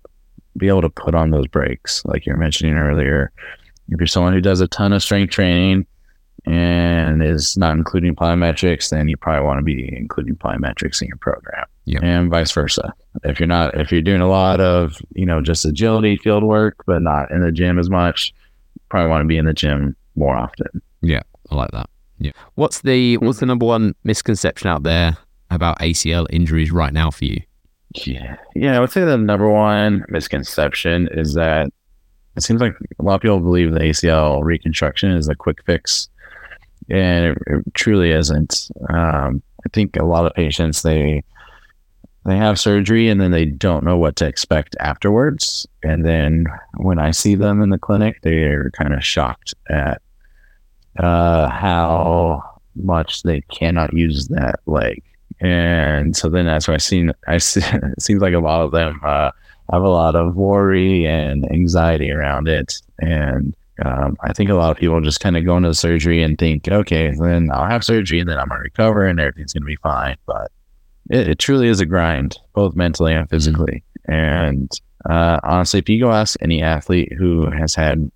be 0.56 0.68
able 0.68 0.82
to 0.82 0.90
put 0.90 1.14
on 1.14 1.32
those 1.32 1.48
brakes, 1.48 2.04
like 2.06 2.26
you 2.26 2.34
were 2.34 2.40
mentioning 2.40 2.76
earlier. 2.76 3.32
If 3.90 4.00
you're 4.00 4.08
someone 4.08 4.34
who 4.34 4.42
does 4.42 4.62
a 4.62 4.68
ton 4.68 4.94
of 4.94 5.02
strength 5.02 5.32
training 5.32 5.86
and 6.46 7.24
is 7.24 7.58
not 7.58 7.76
including 7.76 8.16
plyometrics, 8.16 8.90
then 8.90 9.08
you 9.08 9.18
probably 9.18 9.46
want 9.46 9.60
to 9.60 9.64
be 9.64 9.94
including 9.96 10.36
plyometrics 10.36 11.02
in 11.02 11.08
your 11.08 11.18
program. 11.18 11.66
Yep. 11.86 12.04
And 12.04 12.30
vice 12.30 12.52
versa. 12.52 12.94
If 13.24 13.40
you're 13.40 13.48
not, 13.48 13.80
if 13.80 13.92
you're 13.92 14.02
doing 14.02 14.22
a 14.22 14.28
lot 14.28 14.60
of, 14.60 15.02
you 15.14 15.26
know, 15.26 15.42
just 15.42 15.66
agility 15.66 16.18
field 16.18 16.44
work, 16.44 16.84
but 16.86 17.02
not 17.02 17.32
in 17.32 17.42
the 17.42 17.52
gym 17.52 17.80
as 17.80 17.90
much, 17.90 18.34
probably 18.90 19.10
want 19.10 19.24
to 19.24 19.28
be 19.28 19.38
in 19.38 19.46
the 19.46 19.54
gym 19.54 19.96
more 20.16 20.36
often. 20.36 20.82
Yeah, 21.02 21.22
I 21.50 21.56
like 21.56 21.72
that. 21.72 21.90
Yeah. 22.20 22.32
What's 22.56 22.82
the 22.82 23.18
what's 23.18 23.40
the 23.40 23.46
number 23.46 23.66
one 23.66 23.96
misconception 24.04 24.70
out 24.70 24.84
there 24.84 25.18
about 25.50 25.80
ACL 25.80 26.26
injuries 26.30 26.72
right 26.72 26.94
now 26.94 27.12
for 27.12 27.26
you? 27.26 27.42
Yeah, 28.06 28.38
yeah, 28.56 28.76
I 28.76 28.80
would 28.80 28.92
say 28.92 29.06
the 29.06 29.18
number 29.18 29.50
one 29.50 30.06
misconception 30.10 31.08
is 31.12 31.34
that 31.36 31.72
it 32.38 32.44
seems 32.44 32.62
like 32.62 32.76
a 33.00 33.04
lot 33.04 33.16
of 33.16 33.22
people 33.22 33.40
believe 33.40 33.74
the 33.74 33.80
ACL 33.80 34.44
reconstruction 34.44 35.12
is 35.12 35.28
a 35.28 35.36
quick 35.36 35.64
fix, 35.66 36.08
and 36.90 37.26
it, 37.26 37.38
it 37.48 37.74
truly 37.74 38.12
isn't. 38.12 38.70
Um, 38.90 39.42
I 39.66 39.70
think 39.74 39.98
a 39.98 40.06
lot 40.06 40.26
of 40.26 40.34
patients 40.34 40.84
they 40.84 41.24
they 42.26 42.38
have 42.38 42.60
surgery 42.60 43.08
and 43.08 43.22
then 43.22 43.32
they 43.32 43.46
don't 43.46 43.86
know 43.86 43.98
what 43.98 44.18
to 44.18 44.28
expect 44.28 44.76
afterwards, 44.80 45.66
and 45.84 46.06
then 46.06 46.46
when 46.76 47.00
I 47.00 47.12
see 47.12 47.36
them 47.36 47.62
in 47.62 47.72
the 47.72 47.80
clinic, 47.80 48.20
they're 48.22 48.70
kind 48.72 48.94
of 48.94 49.04
shocked 49.04 49.56
at 49.70 50.02
uh, 51.00 51.50
how 51.50 52.60
much 52.76 53.24
they 53.24 53.42
cannot 53.50 53.94
use 53.94 54.28
that 54.28 54.60
leg. 54.68 55.02
And 55.40 56.16
so 56.16 56.30
then 56.30 56.46
that's 56.46 56.68
why 56.68 56.76
I've 56.76 56.84
seen 56.84 57.12
I 57.28 57.38
see 57.40 57.62
it 57.62 58.02
seems 58.02 58.22
like 58.22 58.34
a 58.36 58.40
lot 58.40 58.62
of 58.62 58.72
them 58.72 59.00
uh, 59.04 59.32
have 59.72 59.84
a 59.84 59.90
lot 59.90 60.16
of 60.16 60.36
worry 60.36 61.06
and 61.06 61.50
anxiety 61.52 62.12
around 62.12 62.48
it. 62.48 62.76
And 63.00 63.56
um, 63.86 64.18
I 64.22 64.34
think 64.34 64.50
a 64.50 64.56
lot 64.56 64.72
of 64.72 64.78
people 64.78 65.00
just 65.02 65.20
kind 65.20 65.38
of 65.38 65.46
go 65.46 65.58
into 65.58 65.74
surgery 65.74 66.24
and 66.24 66.38
think, 66.38 66.68
okay, 66.68 67.14
then 67.20 67.50
I'll 67.52 67.70
have 67.70 67.84
surgery 67.84 68.20
and 68.20 68.30
then 68.30 68.40
I'm 68.40 68.48
gonna 68.48 68.62
recover 68.62 69.06
and 69.06 69.20
everything's 69.20 69.54
gonna 69.54 69.66
be 69.66 69.76
fine. 69.78 70.18
But 70.26 70.52
it, 71.10 71.28
it 71.30 71.40
truly 71.40 71.68
is 71.68 71.80
a 71.80 71.86
grind, 71.86 72.38
both 72.54 72.76
mentally 72.76 73.14
and 73.14 73.30
physically. 73.30 73.84
And 74.06 74.72
uh, 75.10 75.40
honestly, 75.44 75.80
if 75.80 75.90
you 75.90 76.00
go 76.00 76.12
ask 76.12 76.38
any 76.42 76.62
athlete 76.62 77.14
who 77.18 77.50
has 77.52 77.76
had 77.76 78.10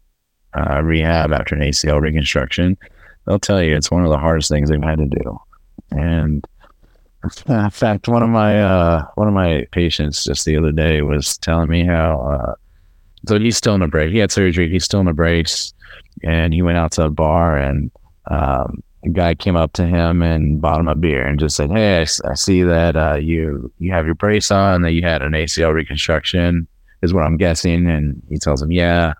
uh, 0.57 0.81
rehab 0.81 1.31
after 1.31 1.55
an 1.55 1.61
ACL 1.61 2.01
reconstruction, 2.01 2.77
they'll 3.25 3.39
tell 3.39 3.61
you 3.61 3.75
it's 3.75 3.91
one 3.91 4.03
of 4.03 4.09
the 4.09 4.17
hardest 4.17 4.49
things 4.49 4.69
they've 4.69 4.81
had 4.81 4.97
to 4.97 5.05
do. 5.05 5.39
And 5.91 6.45
in 7.47 7.69
fact, 7.69 8.07
one 8.07 8.23
of 8.23 8.29
my 8.29 8.61
uh, 8.61 9.05
one 9.15 9.27
of 9.27 9.33
my 9.33 9.67
patients 9.71 10.23
just 10.23 10.45
the 10.45 10.57
other 10.57 10.71
day 10.71 11.01
was 11.01 11.37
telling 11.37 11.69
me 11.69 11.85
how 11.85 12.21
uh, 12.21 12.55
so 13.27 13.39
he's 13.39 13.57
still 13.57 13.75
in 13.75 13.81
a 13.81 13.87
brace. 13.87 14.11
He 14.11 14.17
had 14.17 14.31
surgery. 14.31 14.69
He's 14.69 14.85
still 14.85 15.01
in 15.01 15.07
a 15.07 15.13
brace, 15.13 15.73
and 16.23 16.53
he 16.53 16.61
went 16.61 16.77
out 16.77 16.91
to 16.93 17.05
a 17.05 17.09
bar, 17.09 17.57
and 17.57 17.91
um, 18.29 18.81
a 19.05 19.09
guy 19.09 19.35
came 19.35 19.55
up 19.55 19.73
to 19.73 19.85
him 19.85 20.21
and 20.21 20.61
bought 20.61 20.79
him 20.79 20.87
a 20.87 20.95
beer 20.95 21.25
and 21.25 21.39
just 21.39 21.55
said, 21.55 21.69
"Hey, 21.71 21.99
I, 21.99 22.29
I 22.29 22.33
see 22.33 22.63
that 22.63 22.95
uh, 22.95 23.15
you 23.15 23.71
you 23.79 23.91
have 23.91 24.05
your 24.05 24.15
brace 24.15 24.49
on. 24.51 24.81
That 24.81 24.93
you 24.93 25.03
had 25.03 25.21
an 25.21 25.33
ACL 25.33 25.73
reconstruction, 25.73 26.67
is 27.03 27.13
what 27.13 27.23
I'm 27.23 27.37
guessing." 27.37 27.87
And 27.87 28.21
he 28.29 28.37
tells 28.37 28.61
him, 28.61 28.71
"Yeah." 28.71 29.13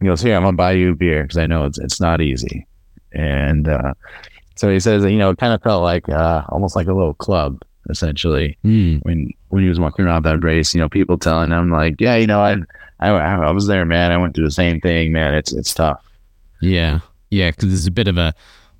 He 0.00 0.06
goes, 0.06 0.20
"Here, 0.20 0.36
I'm 0.36 0.42
gonna 0.42 0.56
buy 0.56 0.72
you 0.72 0.92
a 0.92 0.94
beer 0.94 1.22
because 1.22 1.38
I 1.38 1.46
know 1.46 1.64
it's 1.64 1.78
it's 1.78 2.00
not 2.00 2.20
easy." 2.20 2.66
And 3.12 3.68
uh, 3.68 3.94
so 4.56 4.70
he 4.70 4.80
says, 4.80 5.04
you 5.04 5.18
know, 5.18 5.30
it 5.30 5.38
kind 5.38 5.52
of 5.54 5.62
felt 5.62 5.82
like 5.82 6.08
uh, 6.08 6.42
almost 6.50 6.76
like 6.76 6.86
a 6.86 6.92
little 6.94 7.14
club. 7.14 7.60
essentially 7.90 8.56
Mm. 8.64 9.00
when 9.04 9.30
when 9.48 9.62
he 9.62 9.68
was 9.68 9.80
walking 9.80 10.04
around 10.04 10.24
that 10.24 10.44
race. 10.44 10.72
You 10.74 10.80
know, 10.80 10.88
people 10.88 11.18
telling 11.18 11.50
him 11.50 11.70
like, 11.70 12.00
yeah, 12.00 12.16
you 12.16 12.26
know, 12.26 12.40
I 12.40 12.56
I, 13.00 13.08
I 13.10 13.50
was 13.50 13.66
there, 13.66 13.84
man. 13.84 14.12
I 14.12 14.16
went 14.18 14.34
through 14.34 14.44
the 14.44 14.50
same 14.62 14.80
thing, 14.80 15.12
man. 15.12 15.34
It's 15.34 15.52
it's 15.52 15.74
tough. 15.74 16.00
Yeah, 16.60 17.00
yeah, 17.30 17.50
because 17.50 17.68
there's 17.70 17.86
a 17.88 17.90
bit 17.90 18.06
of 18.08 18.16
a 18.18 18.32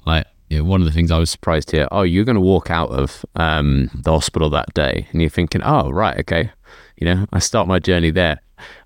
like 0.06 0.26
you 0.50 0.58
know, 0.58 0.64
one 0.64 0.80
of 0.80 0.84
the 0.86 0.92
things 0.92 1.10
I 1.10 1.18
was 1.18 1.30
surprised 1.30 1.70
here. 1.72 1.88
Oh, 1.90 2.02
you're 2.02 2.24
going 2.26 2.36
to 2.36 2.40
walk 2.40 2.70
out 2.70 2.90
of 2.90 3.24
um, 3.36 3.90
the 4.04 4.12
hospital 4.12 4.50
that 4.50 4.72
day, 4.74 5.08
and 5.10 5.20
you're 5.20 5.30
thinking, 5.30 5.62
oh, 5.64 5.90
right, 5.90 6.18
okay, 6.20 6.50
you 6.96 7.06
know, 7.06 7.26
I 7.32 7.38
start 7.40 7.66
my 7.66 7.78
journey 7.78 8.10
there, 8.10 8.38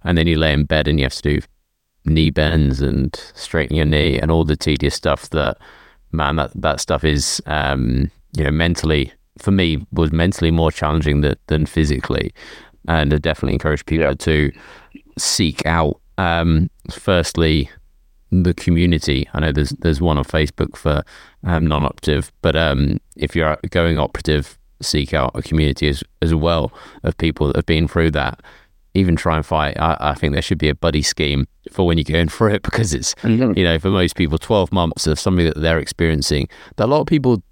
and 0.04 0.16
then 0.16 0.26
you 0.28 0.38
lay 0.38 0.52
in 0.52 0.64
bed 0.64 0.86
and 0.88 0.98
you 0.98 1.04
have 1.04 1.14
to 1.16 1.22
do 1.22 1.40
knee 2.04 2.30
bends 2.30 2.80
and 2.80 3.14
straighten 3.34 3.76
your 3.76 3.84
knee 3.84 4.16
and 4.18 4.30
all 4.30 4.44
the 4.44 4.56
tedious 4.56 4.94
stuff 4.94 5.28
that 5.30 5.58
man 6.16 6.36
that 6.36 6.50
that 6.54 6.80
stuff 6.80 7.04
is 7.04 7.42
um, 7.46 8.10
you 8.36 8.44
know 8.44 8.50
mentally 8.50 9.12
for 9.38 9.50
me 9.50 9.86
was 9.92 10.12
mentally 10.12 10.50
more 10.50 10.72
challenging 10.72 11.20
than, 11.20 11.36
than 11.48 11.66
physically 11.66 12.32
and 12.88 13.12
I 13.12 13.18
definitely 13.18 13.54
encourage 13.54 13.84
people 13.86 14.14
to 14.14 14.52
seek 15.18 15.64
out 15.66 16.00
um, 16.18 16.70
firstly 16.90 17.70
the 18.30 18.54
community. 18.54 19.28
I 19.34 19.40
know 19.40 19.52
there's 19.52 19.70
there's 19.70 20.00
one 20.00 20.18
on 20.18 20.24
Facebook 20.24 20.76
for 20.76 21.02
um, 21.44 21.66
non-operative, 21.66 22.32
but 22.42 22.56
um, 22.56 22.98
if 23.16 23.34
you're 23.36 23.56
going 23.70 23.98
operative, 23.98 24.58
seek 24.80 25.14
out 25.14 25.32
a 25.34 25.42
community 25.42 25.88
as 25.88 26.02
as 26.22 26.34
well 26.34 26.72
of 27.02 27.16
people 27.18 27.48
that 27.48 27.56
have 27.56 27.66
been 27.66 27.88
through 27.88 28.12
that. 28.12 28.40
Even 28.96 29.14
try 29.16 29.36
and 29.36 29.44
fight. 29.46 29.78
I, 29.78 29.96
I 30.00 30.14
think 30.14 30.32
there 30.32 30.42
should 30.42 30.58
be 30.58 30.68
a 30.68 30.74
buddy 30.74 31.02
scheme 31.02 31.46
for 31.70 31.86
when 31.86 31.98
you're 31.98 32.04
going 32.04 32.28
through 32.28 32.54
it 32.54 32.62
because 32.68 32.94
it's 32.94 33.14
you 33.24 33.64
know 33.64 33.78
for 33.78 33.90
most 33.90 34.16
people 34.16 34.38
12 34.38 34.72
months 34.72 35.06
of 35.06 35.18
something 35.18 35.44
that 35.46 35.60
they're 35.60 35.78
experiencing 35.78 36.48
that 36.76 36.84
a 36.86 36.90
lot 36.94 37.00
of 37.02 37.06
people 37.06 37.42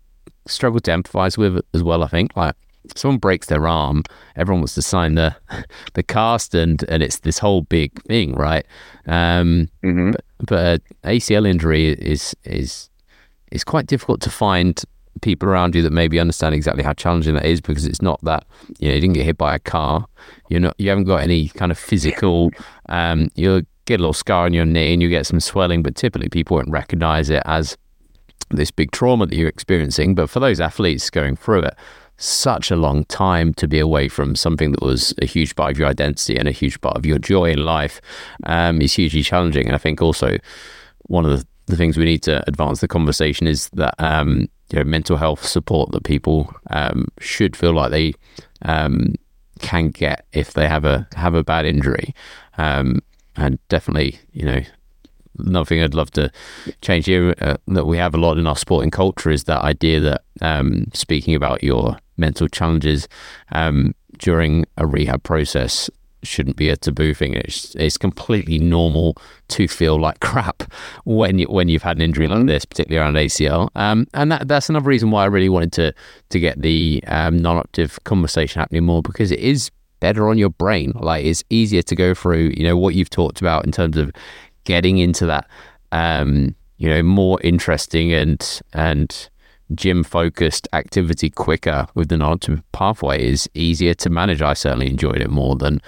struggle 0.46 0.80
to 0.80 0.90
empathize 0.90 1.36
with 1.38 1.60
as 1.74 1.82
well. 1.82 2.02
I 2.02 2.08
think 2.08 2.36
like 2.36 2.54
someone 2.96 3.18
breaks 3.18 3.46
their 3.46 3.66
arm, 3.66 4.02
everyone 4.36 4.60
wants 4.60 4.74
to 4.74 4.82
sign 4.82 5.14
the 5.14 5.34
the 5.94 6.02
cast, 6.02 6.54
and 6.54 6.82
and 6.88 7.02
it's 7.02 7.20
this 7.20 7.38
whole 7.38 7.62
big 7.62 7.90
thing, 8.04 8.32
right? 8.34 8.64
Um, 9.06 9.68
Mm-hmm. 9.82 10.12
but 10.46 10.80
uh, 11.04 11.08
ACL 11.08 11.46
injury 11.48 11.88
is 11.92 12.34
is 12.44 12.90
is 13.52 13.64
quite 13.64 13.86
difficult 13.86 14.20
to 14.22 14.30
find 14.30 14.82
people 15.24 15.48
around 15.48 15.74
you 15.74 15.82
that 15.82 15.92
maybe 15.92 16.20
understand 16.20 16.54
exactly 16.54 16.84
how 16.84 16.92
challenging 16.92 17.34
that 17.34 17.44
is 17.44 17.60
because 17.60 17.86
it's 17.86 18.02
not 18.02 18.22
that 18.22 18.46
you 18.78 18.88
know 18.88 18.94
you 18.94 19.00
didn't 19.00 19.14
get 19.14 19.24
hit 19.24 19.38
by 19.38 19.54
a 19.54 19.58
car, 19.58 20.06
you're 20.48 20.60
not 20.60 20.74
you 20.78 20.88
haven't 20.88 21.04
got 21.04 21.22
any 21.22 21.48
kind 21.48 21.72
of 21.72 21.78
physical. 21.78 22.50
Um, 22.88 23.30
you'll 23.34 23.62
get 23.86 24.00
a 24.00 24.02
little 24.02 24.12
scar 24.12 24.44
on 24.44 24.54
your 24.54 24.64
knee 24.64 24.92
and 24.92 25.02
you 25.02 25.08
get 25.08 25.26
some 25.26 25.40
swelling, 25.40 25.82
but 25.82 25.96
typically 25.96 26.28
people 26.28 26.56
won't 26.56 26.70
recognize 26.70 27.28
it 27.30 27.42
as 27.44 27.76
this 28.50 28.70
big 28.70 28.92
trauma 28.92 29.26
that 29.26 29.36
you're 29.36 29.48
experiencing. 29.48 30.14
But 30.14 30.30
for 30.30 30.40
those 30.40 30.60
athletes 30.60 31.10
going 31.10 31.36
through 31.36 31.62
it, 31.62 31.74
such 32.16 32.70
a 32.70 32.76
long 32.76 33.04
time 33.06 33.52
to 33.54 33.66
be 33.66 33.78
away 33.78 34.08
from 34.08 34.36
something 34.36 34.72
that 34.72 34.82
was 34.82 35.14
a 35.20 35.26
huge 35.26 35.56
part 35.56 35.72
of 35.72 35.78
your 35.78 35.88
identity 35.88 36.36
and 36.36 36.46
a 36.46 36.52
huge 36.52 36.80
part 36.80 36.96
of 36.96 37.04
your 37.04 37.18
joy 37.18 37.50
in 37.50 37.64
life 37.64 38.00
um, 38.44 38.80
is 38.80 38.94
hugely 38.94 39.22
challenging. 39.22 39.66
And 39.66 39.74
I 39.74 39.78
think 39.78 40.00
also 40.00 40.38
one 41.06 41.26
of 41.26 41.38
the, 41.38 41.46
the 41.66 41.76
things 41.76 41.96
we 41.96 42.04
need 42.04 42.22
to 42.22 42.46
advance 42.48 42.80
the 42.80 42.88
conversation 42.88 43.46
is 43.46 43.68
that 43.70 43.94
um, 43.98 44.48
you 44.70 44.78
know 44.78 44.84
mental 44.84 45.16
health 45.16 45.44
support 45.44 45.92
that 45.92 46.04
people 46.04 46.54
um, 46.70 47.08
should 47.20 47.56
feel 47.56 47.72
like 47.72 47.90
they 47.90 48.14
um, 48.62 49.14
can 49.60 49.88
get 49.88 50.26
if 50.32 50.52
they 50.52 50.68
have 50.68 50.84
a 50.84 51.08
have 51.14 51.34
a 51.34 51.44
bad 51.44 51.66
injury. 51.66 52.14
Um, 52.58 53.00
and 53.36 53.58
definitely, 53.68 54.18
you 54.32 54.44
know, 54.44 54.60
another 55.38 55.64
thing 55.64 55.82
I'd 55.82 55.94
love 55.94 56.10
to 56.12 56.30
change 56.80 57.06
here 57.06 57.34
uh, 57.40 57.56
that 57.68 57.86
we 57.86 57.96
have 57.96 58.14
a 58.14 58.18
lot 58.18 58.38
in 58.38 58.46
our 58.46 58.56
sporting 58.56 58.90
culture 58.90 59.30
is 59.30 59.44
that 59.44 59.62
idea 59.62 60.00
that 60.00 60.22
um, 60.40 60.86
speaking 60.92 61.34
about 61.34 61.64
your 61.64 61.98
mental 62.16 62.48
challenges 62.48 63.08
um, 63.52 63.94
during 64.18 64.64
a 64.76 64.86
rehab 64.86 65.22
process 65.24 65.90
shouldn't 66.26 66.56
be 66.56 66.68
a 66.68 66.76
taboo 66.76 67.14
thing. 67.14 67.34
It's 67.34 67.74
it's 67.76 67.96
completely 67.96 68.58
normal 68.58 69.16
to 69.48 69.68
feel 69.68 70.00
like 70.00 70.20
crap 70.20 70.62
when 71.04 71.38
you 71.38 71.46
when 71.46 71.68
you've 71.68 71.82
had 71.82 71.96
an 71.96 72.02
injury 72.02 72.28
like 72.28 72.46
this, 72.46 72.64
particularly 72.64 73.02
around 73.02 73.14
ACL. 73.14 73.68
Um, 73.74 74.06
and 74.14 74.32
that 74.32 74.48
that's 74.48 74.68
another 74.68 74.88
reason 74.88 75.10
why 75.10 75.22
I 75.22 75.26
really 75.26 75.48
wanted 75.48 75.72
to 75.72 75.94
to 76.30 76.40
get 76.40 76.60
the 76.60 77.02
um, 77.06 77.38
non-optive 77.38 78.02
conversation 78.04 78.60
happening 78.60 78.84
more 78.84 79.02
because 79.02 79.30
it 79.30 79.40
is 79.40 79.70
better 80.00 80.28
on 80.28 80.38
your 80.38 80.50
brain. 80.50 80.92
Like 80.94 81.24
it's 81.24 81.42
easier 81.50 81.82
to 81.82 81.96
go 81.96 82.14
through, 82.14 82.52
you 82.56 82.64
know, 82.64 82.76
what 82.76 82.94
you've 82.94 83.10
talked 83.10 83.40
about 83.40 83.64
in 83.64 83.72
terms 83.72 83.96
of 83.96 84.12
getting 84.64 84.98
into 84.98 85.26
that, 85.26 85.48
um, 85.92 86.54
you 86.76 86.88
know, 86.88 87.02
more 87.02 87.40
interesting 87.42 88.12
and 88.12 88.60
and 88.72 89.28
gym 89.74 90.04
focused 90.04 90.68
activity 90.72 91.30
quicker 91.30 91.86
with 91.94 92.08
the 92.08 92.16
non-operative 92.16 92.62
pathway 92.72 93.26
is 93.26 93.48
easier 93.54 93.94
to 93.94 94.10
manage. 94.10 94.42
I 94.42 94.54
certainly 94.54 94.88
enjoyed 94.88 95.20
it 95.20 95.30
more 95.30 95.56
than 95.56 95.80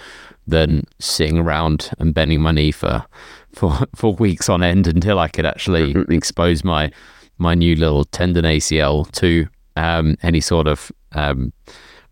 than 0.47 0.85
sitting 0.99 1.39
around 1.39 1.91
and 1.99 2.15
bending 2.15 2.41
my 2.41 2.53
knee 2.53 2.71
for 2.73 3.05
for 3.53 3.79
for 3.95 4.15
weeks 4.15 4.49
on 4.49 4.63
end 4.63 4.87
until 4.87 5.19
I 5.19 5.29
could 5.29 5.47
actually 5.47 5.95
expose 6.09 6.65
my 6.65 6.91
my 7.39 7.55
new 7.55 7.75
little 7.77 8.05
tendon 8.05 8.45
ACL 8.45 9.11
to 9.13 9.47
um, 9.77 10.17
any 10.23 10.41
sort 10.41 10.67
of 10.67 10.91
um, 11.13 11.53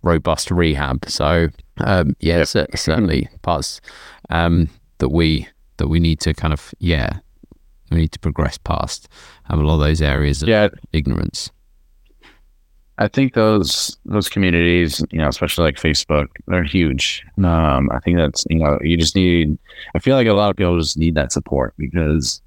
robust 0.03 0.51
rehab. 0.51 1.09
So 1.09 1.49
um, 1.79 2.17
yeah, 2.21 2.45
cer- 2.45 2.67
certainly 2.75 3.29
parts 3.43 3.81
um, 4.31 4.69
that 4.99 5.09
we 5.11 5.49
that 5.79 5.89
we 5.89 6.01
need 6.01 6.21
to 6.21 6.35
kind 6.35 6.53
of 6.53 6.75
yeah 6.79 7.19
we 7.91 7.99
need 7.99 8.13
to 8.13 8.19
progress 8.19 8.59
past 8.59 9.09
um, 9.49 9.61
a 9.61 9.63
lot 9.63 9.75
of 9.75 9.81
those 9.81 10.03
areas 10.03 10.43
of 10.43 10.49
Yeah, 10.49 10.69
ignorance. 10.93 11.51
I 12.99 13.09
think 13.09 13.35
those 13.35 13.97
those 14.05 14.29
communities, 14.29 15.03
you 15.11 15.19
know, 15.19 15.29
especially 15.29 15.65
like 15.65 15.77
Facebook, 15.77 16.29
they're 16.47 16.63
huge. 16.63 17.25
Um, 17.43 17.91
I 17.91 17.99
think 18.01 18.19
that's 18.19 18.45
you 18.49 18.59
know, 18.59 18.79
you 18.83 18.97
just 18.97 19.17
need. 19.17 19.59
I 19.95 19.99
feel 19.99 20.17
like 20.17 20.29
a 20.29 20.33
lot 20.33 20.51
of 20.51 20.57
people 20.57 20.79
just 20.79 20.97
need 20.97 21.17
that 21.17 21.33
support 21.33 21.75
because 21.77 22.41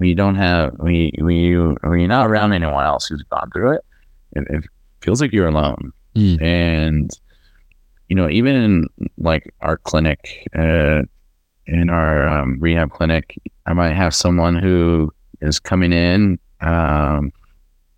you 0.00 0.14
don't 0.14 0.34
have 0.34 0.72
when 0.78 0.94
you 0.94 1.76
when 1.82 2.00
you're 2.00 2.08
not 2.08 2.26
around 2.26 2.52
anyone 2.52 2.84
else 2.84 3.06
who's 3.06 3.22
gone 3.24 3.50
through 3.52 3.72
it, 3.72 3.84
it, 4.32 4.46
it 4.50 4.64
feels 5.00 5.20
like 5.20 5.32
you're 5.32 5.48
alone. 5.48 5.92
Mm. 6.16 6.42
And 6.42 7.10
you 8.08 8.16
know, 8.16 8.28
even 8.28 8.56
in 8.56 8.86
like 9.18 9.54
our 9.60 9.76
clinic, 9.76 10.48
uh, 10.56 11.02
in 11.66 11.90
our 11.90 12.26
um, 12.26 12.58
rehab 12.58 12.90
clinic, 12.90 13.38
I 13.66 13.74
might 13.74 13.92
have 13.92 14.14
someone 14.14 14.56
who 14.56 15.12
is 15.40 15.60
coming 15.60 15.92
in, 15.92 16.38
um, 16.62 17.32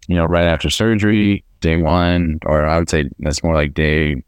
you 0.09 0.17
know, 0.17 0.25
right 0.25 0.47
after 0.47 0.69
surgery, 0.69 1.45
day 1.61 1.77
one, 1.77 2.39
or 2.47 2.67
I 2.67 2.79
would 2.79 2.91
say 2.91 3.09
that's 3.21 3.43
more 3.43 3.55
like 3.55 3.75
day, 3.75 4.23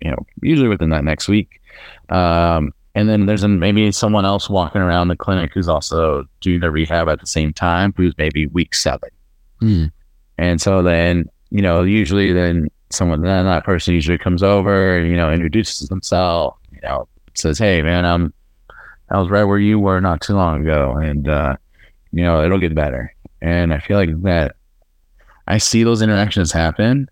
you 0.00 0.10
know, 0.10 0.26
usually 0.42 0.68
within 0.68 0.90
that 0.90 1.04
next 1.04 1.28
week. 1.28 1.60
Um, 2.08 2.72
and 2.94 3.08
then 3.08 3.26
there's 3.26 3.44
an, 3.44 3.58
maybe 3.58 3.92
someone 3.92 4.24
else 4.24 4.50
walking 4.50 4.80
around 4.80 5.08
the 5.08 5.16
clinic 5.16 5.52
who's 5.54 5.68
also 5.68 6.24
doing 6.40 6.60
the 6.60 6.70
rehab 6.70 7.08
at 7.08 7.20
the 7.20 7.26
same 7.26 7.52
time, 7.52 7.94
who's 7.96 8.14
maybe 8.18 8.46
week 8.46 8.74
seven. 8.74 9.10
Mm. 9.62 9.92
And 10.38 10.60
so 10.60 10.82
then, 10.82 11.28
you 11.50 11.62
know, 11.62 11.82
usually 11.82 12.32
then 12.32 12.68
someone, 12.90 13.22
then 13.22 13.44
that 13.46 13.64
person 13.64 13.94
usually 13.94 14.18
comes 14.18 14.42
over, 14.42 15.04
you 15.04 15.16
know, 15.16 15.32
introduces 15.32 15.88
themselves, 15.88 16.56
you 16.72 16.80
know, 16.82 17.06
says, 17.34 17.58
Hey 17.58 17.82
man, 17.82 18.04
I'm, 18.04 18.32
I 19.10 19.18
was 19.18 19.28
right 19.28 19.44
where 19.44 19.58
you 19.58 19.78
were 19.78 20.00
not 20.00 20.20
too 20.20 20.34
long 20.34 20.62
ago. 20.62 20.96
And, 20.96 21.28
uh, 21.28 21.56
you 22.12 22.24
know, 22.24 22.42
it'll 22.42 22.58
get 22.58 22.74
better. 22.74 23.14
And 23.40 23.72
I 23.72 23.78
feel 23.78 23.96
like 23.96 24.20
that 24.22 24.56
I 25.50 25.58
see 25.58 25.82
those 25.82 26.00
interactions 26.00 26.52
happen 26.52 27.08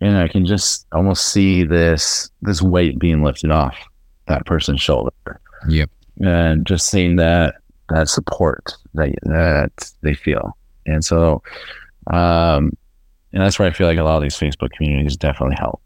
and 0.00 0.16
I 0.16 0.28
can 0.28 0.46
just 0.46 0.86
almost 0.92 1.32
see 1.32 1.64
this, 1.64 2.30
this 2.40 2.62
weight 2.62 2.98
being 2.98 3.22
lifted 3.22 3.50
off 3.50 3.76
that 4.28 4.46
person's 4.46 4.80
shoulder. 4.80 5.12
Yep. 5.68 5.90
And 6.20 6.66
just 6.66 6.88
seeing 6.88 7.16
that, 7.16 7.56
that 7.88 8.08
support 8.08 8.74
that, 8.94 9.14
that 9.22 9.92
they 10.02 10.14
feel. 10.14 10.56
And 10.86 11.04
so, 11.04 11.42
um, 12.08 12.72
and 13.32 13.42
that's 13.42 13.58
where 13.58 13.68
I 13.68 13.72
feel 13.72 13.86
like 13.86 13.98
a 13.98 14.02
lot 14.04 14.16
of 14.16 14.22
these 14.22 14.38
Facebook 14.38 14.70
communities 14.72 15.16
definitely 15.16 15.56
help. 15.58 15.80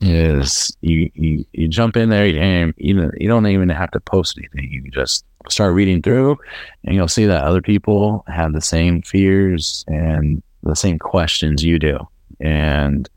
Is 0.00 0.76
you, 0.82 1.10
you 1.14 1.44
you 1.52 1.68
jump 1.68 1.96
in 1.96 2.10
there 2.10 2.26
and 2.26 2.74
even 2.76 3.10
you 3.16 3.28
don't 3.28 3.46
even 3.46 3.70
have 3.70 3.90
to 3.92 4.00
post 4.00 4.36
anything. 4.36 4.70
You 4.70 4.82
can 4.82 4.92
just 4.92 5.24
start 5.48 5.72
reading 5.72 6.02
through, 6.02 6.36
and 6.84 6.94
you'll 6.94 7.08
see 7.08 7.24
that 7.24 7.44
other 7.44 7.62
people 7.62 8.22
have 8.28 8.52
the 8.52 8.60
same 8.60 9.00
fears 9.00 9.86
and 9.88 10.42
the 10.66 10.76
same 10.76 10.98
questions 10.98 11.64
you 11.64 11.78
do. 11.78 11.98
And 12.40 13.08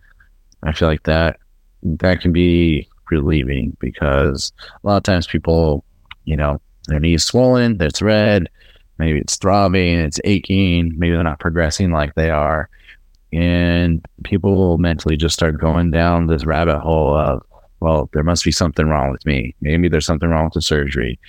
I 0.64 0.72
feel 0.74 0.88
like 0.88 1.04
that 1.04 1.38
that 1.84 2.22
can 2.22 2.32
be 2.32 2.88
relieving 3.10 3.76
because 3.80 4.52
a 4.84 4.88
lot 4.88 4.98
of 4.98 5.04
times 5.04 5.28
people, 5.28 5.84
you 6.26 6.36
know, 6.36 6.62
their 6.88 7.00
knees 7.00 7.24
swollen, 7.24 7.78
it's 7.82 8.02
red, 8.02 8.50
maybe 8.98 9.20
it's 9.20 9.36
throbbing, 9.38 10.00
it's 10.00 10.20
aching, 10.24 10.94
maybe 10.98 11.14
they're 11.14 11.24
not 11.24 11.40
progressing 11.40 11.92
like 11.92 12.16
they 12.16 12.30
are. 12.30 12.70
And 13.32 14.04
people 14.24 14.56
will 14.56 14.78
mentally 14.78 15.16
just 15.16 15.36
start 15.36 15.60
going 15.60 15.92
down 15.92 16.28
this 16.28 16.46
rabbit 16.46 16.80
hole 16.80 17.16
of, 17.16 17.44
well, 17.80 18.10
there 18.14 18.24
must 18.24 18.44
be 18.44 18.52
something 18.52 18.88
wrong 18.88 19.12
with 19.12 19.26
me. 19.26 19.56
Maybe 19.62 19.88
there's 19.88 20.06
something 20.06 20.30
wrong 20.30 20.46
with 20.46 20.54
the 20.54 20.62
surgery. 20.62 21.20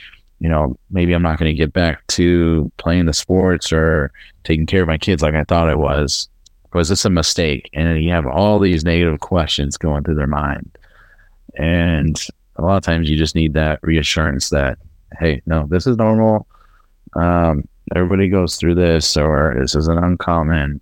You 0.40 0.48
know, 0.48 0.78
maybe 0.90 1.12
I'm 1.12 1.22
not 1.22 1.38
going 1.38 1.50
to 1.50 1.58
get 1.58 1.72
back 1.72 2.06
to 2.08 2.70
playing 2.78 3.06
the 3.06 3.12
sports 3.12 3.72
or 3.72 4.10
taking 4.44 4.66
care 4.66 4.82
of 4.82 4.88
my 4.88 4.98
kids 4.98 5.22
like 5.22 5.34
I 5.34 5.44
thought 5.44 5.68
I 5.68 5.74
was. 5.74 6.28
Was 6.72 6.88
this 6.88 7.04
a 7.04 7.10
mistake? 7.10 7.68
And 7.72 8.02
you 8.02 8.10
have 8.10 8.26
all 8.26 8.58
these 8.58 8.84
negative 8.84 9.20
questions 9.20 9.76
going 9.76 10.04
through 10.04 10.14
their 10.14 10.26
mind. 10.26 10.70
And 11.56 12.20
a 12.56 12.62
lot 12.62 12.76
of 12.76 12.82
times 12.82 13.10
you 13.10 13.16
just 13.16 13.34
need 13.34 13.54
that 13.54 13.80
reassurance 13.82 14.50
that, 14.50 14.78
hey, 15.18 15.42
no, 15.46 15.66
this 15.66 15.86
is 15.86 15.96
normal. 15.96 16.46
Um, 17.14 17.68
everybody 17.94 18.28
goes 18.28 18.56
through 18.56 18.76
this, 18.76 19.16
or 19.16 19.56
this 19.58 19.74
isn't 19.74 20.04
uncommon. 20.04 20.80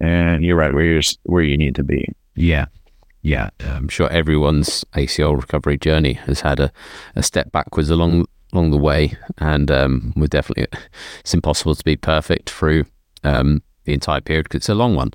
And 0.00 0.44
you're 0.44 0.56
right 0.56 0.74
where 0.74 0.84
you're 0.84 1.02
where 1.24 1.42
you 1.42 1.56
need 1.56 1.74
to 1.76 1.84
be. 1.84 2.08
Yeah. 2.34 2.66
Yeah, 3.22 3.50
I'm 3.60 3.88
sure 3.88 4.08
everyone's 4.10 4.84
ACL 4.94 5.36
recovery 5.36 5.76
journey 5.76 6.14
has 6.14 6.40
had 6.40 6.60
a, 6.60 6.72
a 7.16 7.22
step 7.22 7.50
backwards 7.50 7.90
along 7.90 8.26
along 8.52 8.70
the 8.70 8.78
way, 8.78 9.16
and 9.38 9.70
um, 9.70 10.12
we're 10.16 10.26
definitely 10.26 10.66
it's 11.20 11.34
impossible 11.34 11.74
to 11.74 11.84
be 11.84 11.96
perfect 11.96 12.50
through 12.50 12.84
um, 13.24 13.62
the 13.84 13.92
entire 13.92 14.20
period 14.20 14.44
because 14.44 14.58
it's 14.58 14.68
a 14.68 14.74
long 14.74 14.94
one. 14.94 15.12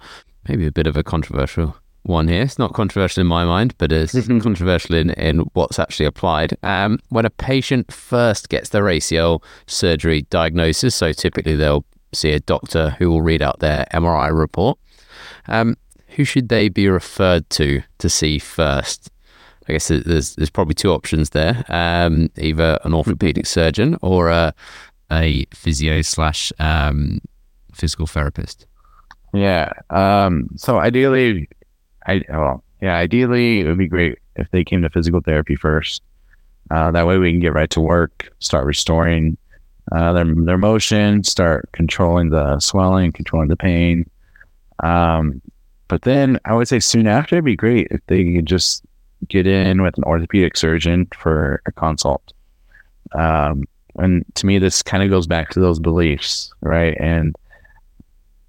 Maybe 0.48 0.66
a 0.66 0.72
bit 0.72 0.88
of 0.88 0.98
a 0.98 1.04
controversial 1.04 1.76
one 2.04 2.28
here. 2.28 2.42
It's 2.42 2.60
not 2.60 2.74
controversial 2.74 3.22
in 3.22 3.28
my 3.28 3.46
mind, 3.46 3.76
but 3.78 3.92
it's 3.92 4.14
controversial 4.28 4.96
in, 4.96 5.12
in 5.12 5.40
what's 5.54 5.80
actually 5.80 6.06
applied. 6.06 6.58
Um, 6.64 7.00
when 7.10 7.26
a 7.26 7.30
patient 7.30 7.92
first 7.92 8.50
gets 8.50 8.70
their 8.70 8.84
ACL 8.84 9.42
surgery 9.68 10.24
diagnosis, 10.24 10.96
so 10.96 11.14
typically 11.14 11.56
they'll 11.56 11.86
see 12.14 12.32
a 12.32 12.40
doctor 12.40 12.92
who 13.00 13.10
will 13.10 13.22
read 13.22 13.42
out 13.42 13.60
their 13.60 13.88
MRI 13.94 14.38
report. 14.38 14.78
Um, 15.48 15.78
who 16.10 16.24
should 16.24 16.50
they 16.50 16.70
be 16.70 16.88
referred 16.88 17.50
to 17.52 17.82
to 17.98 18.10
see 18.10 18.38
first? 18.38 19.10
I 19.68 19.74
guess 19.74 19.88
there's 19.88 20.36
there's 20.36 20.50
probably 20.50 20.74
two 20.74 20.92
options 20.92 21.30
there. 21.30 21.64
Um, 21.70 22.30
either 22.38 22.80
an 22.84 22.94
orthopedic 22.94 23.46
surgeon 23.46 23.98
or 24.02 24.30
a, 24.30 24.54
a 25.12 25.46
physio 25.54 26.02
slash 26.02 26.52
um, 26.60 27.22
physical 27.74 28.08
therapist. 28.08 28.68
Yeah. 29.34 29.72
Um, 29.90 30.50
so 30.58 30.80
ideally, 30.80 31.50
I 32.06 32.24
well, 32.30 32.64
yeah, 32.82 32.96
ideally 32.96 33.62
it 33.62 33.68
would 33.68 33.78
be 33.78 33.88
great 33.88 34.20
if 34.36 34.50
they 34.52 34.64
came 34.64 34.82
to 34.82 34.90
physical 34.90 35.22
therapy 35.22 35.56
first. 35.56 36.02
Uh, 36.72 36.92
that 36.92 37.08
way 37.08 37.18
we 37.18 37.32
can 37.32 37.40
get 37.40 37.54
right 37.54 37.70
to 37.70 37.82
work, 37.82 38.32
start 38.40 38.66
restoring 38.66 39.38
uh, 39.92 40.14
their 40.14 40.26
their 40.26 40.58
motion, 40.58 41.24
start 41.24 41.70
controlling 41.72 42.30
the 42.30 42.60
swelling, 42.60 43.12
controlling 43.12 43.50
the 43.50 43.58
pain. 43.58 44.10
Um, 44.84 45.42
but 45.88 46.02
then 46.04 46.40
I 46.46 46.54
would 46.54 46.68
say 46.68 46.80
soon 46.80 47.08
after 47.08 47.36
it'd 47.36 47.46
be 47.46 47.56
great 47.56 47.88
if 47.92 48.02
they 48.08 48.34
could 48.34 48.46
just 48.46 48.84
get 49.28 49.48
in 49.48 49.82
with 49.82 49.98
an 49.98 50.04
orthopedic 50.04 50.58
surgeon 50.58 51.08
for 51.18 51.62
a 51.66 51.72
consult. 51.72 52.34
Um, 53.14 53.64
and 53.96 54.26
to 54.36 54.46
me, 54.46 54.60
this 54.60 54.82
kind 54.82 55.04
of 55.04 55.10
goes 55.10 55.28
back 55.28 55.50
to 55.52 55.60
those 55.60 55.80
beliefs, 55.80 56.52
right? 56.62 56.98
And 57.00 57.36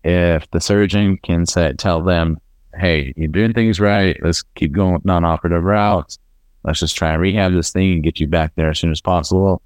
if 0.05 0.51
the 0.51 0.61
surgeon 0.61 1.19
can 1.19 1.47
say, 1.47 1.73
tell 1.75 2.03
them, 2.03 2.39
hey, 2.79 3.13
you're 3.17 3.29
doing 3.29 3.53
things 3.53 3.81
right, 3.81 4.17
let's 4.23 4.43
keep 4.55 4.73
going 4.73 4.95
with 4.95 5.05
non 5.05 5.25
operative 5.25 5.65
routes, 5.65 6.19
let's 6.65 6.81
just 6.81 6.97
try 6.97 7.13
and 7.13 7.21
rehab 7.21 7.53
this 7.53 7.71
thing 7.71 7.93
and 7.93 8.03
get 8.03 8.21
you 8.21 8.27
back 8.27 8.53
there 8.57 8.71
as 8.71 8.79
soon 8.79 8.91
as 8.91 9.01
possible, 9.01 9.63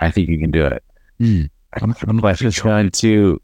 I 0.00 0.10
think 0.10 0.28
you 0.28 0.38
can 0.38 0.50
do 0.50 0.64
it. 0.64 0.82
Mm. 1.20 1.50
I'm, 1.80 1.94
I'm 2.06 2.34
just 2.36 2.58
trying 2.58 2.90
to. 2.90 3.40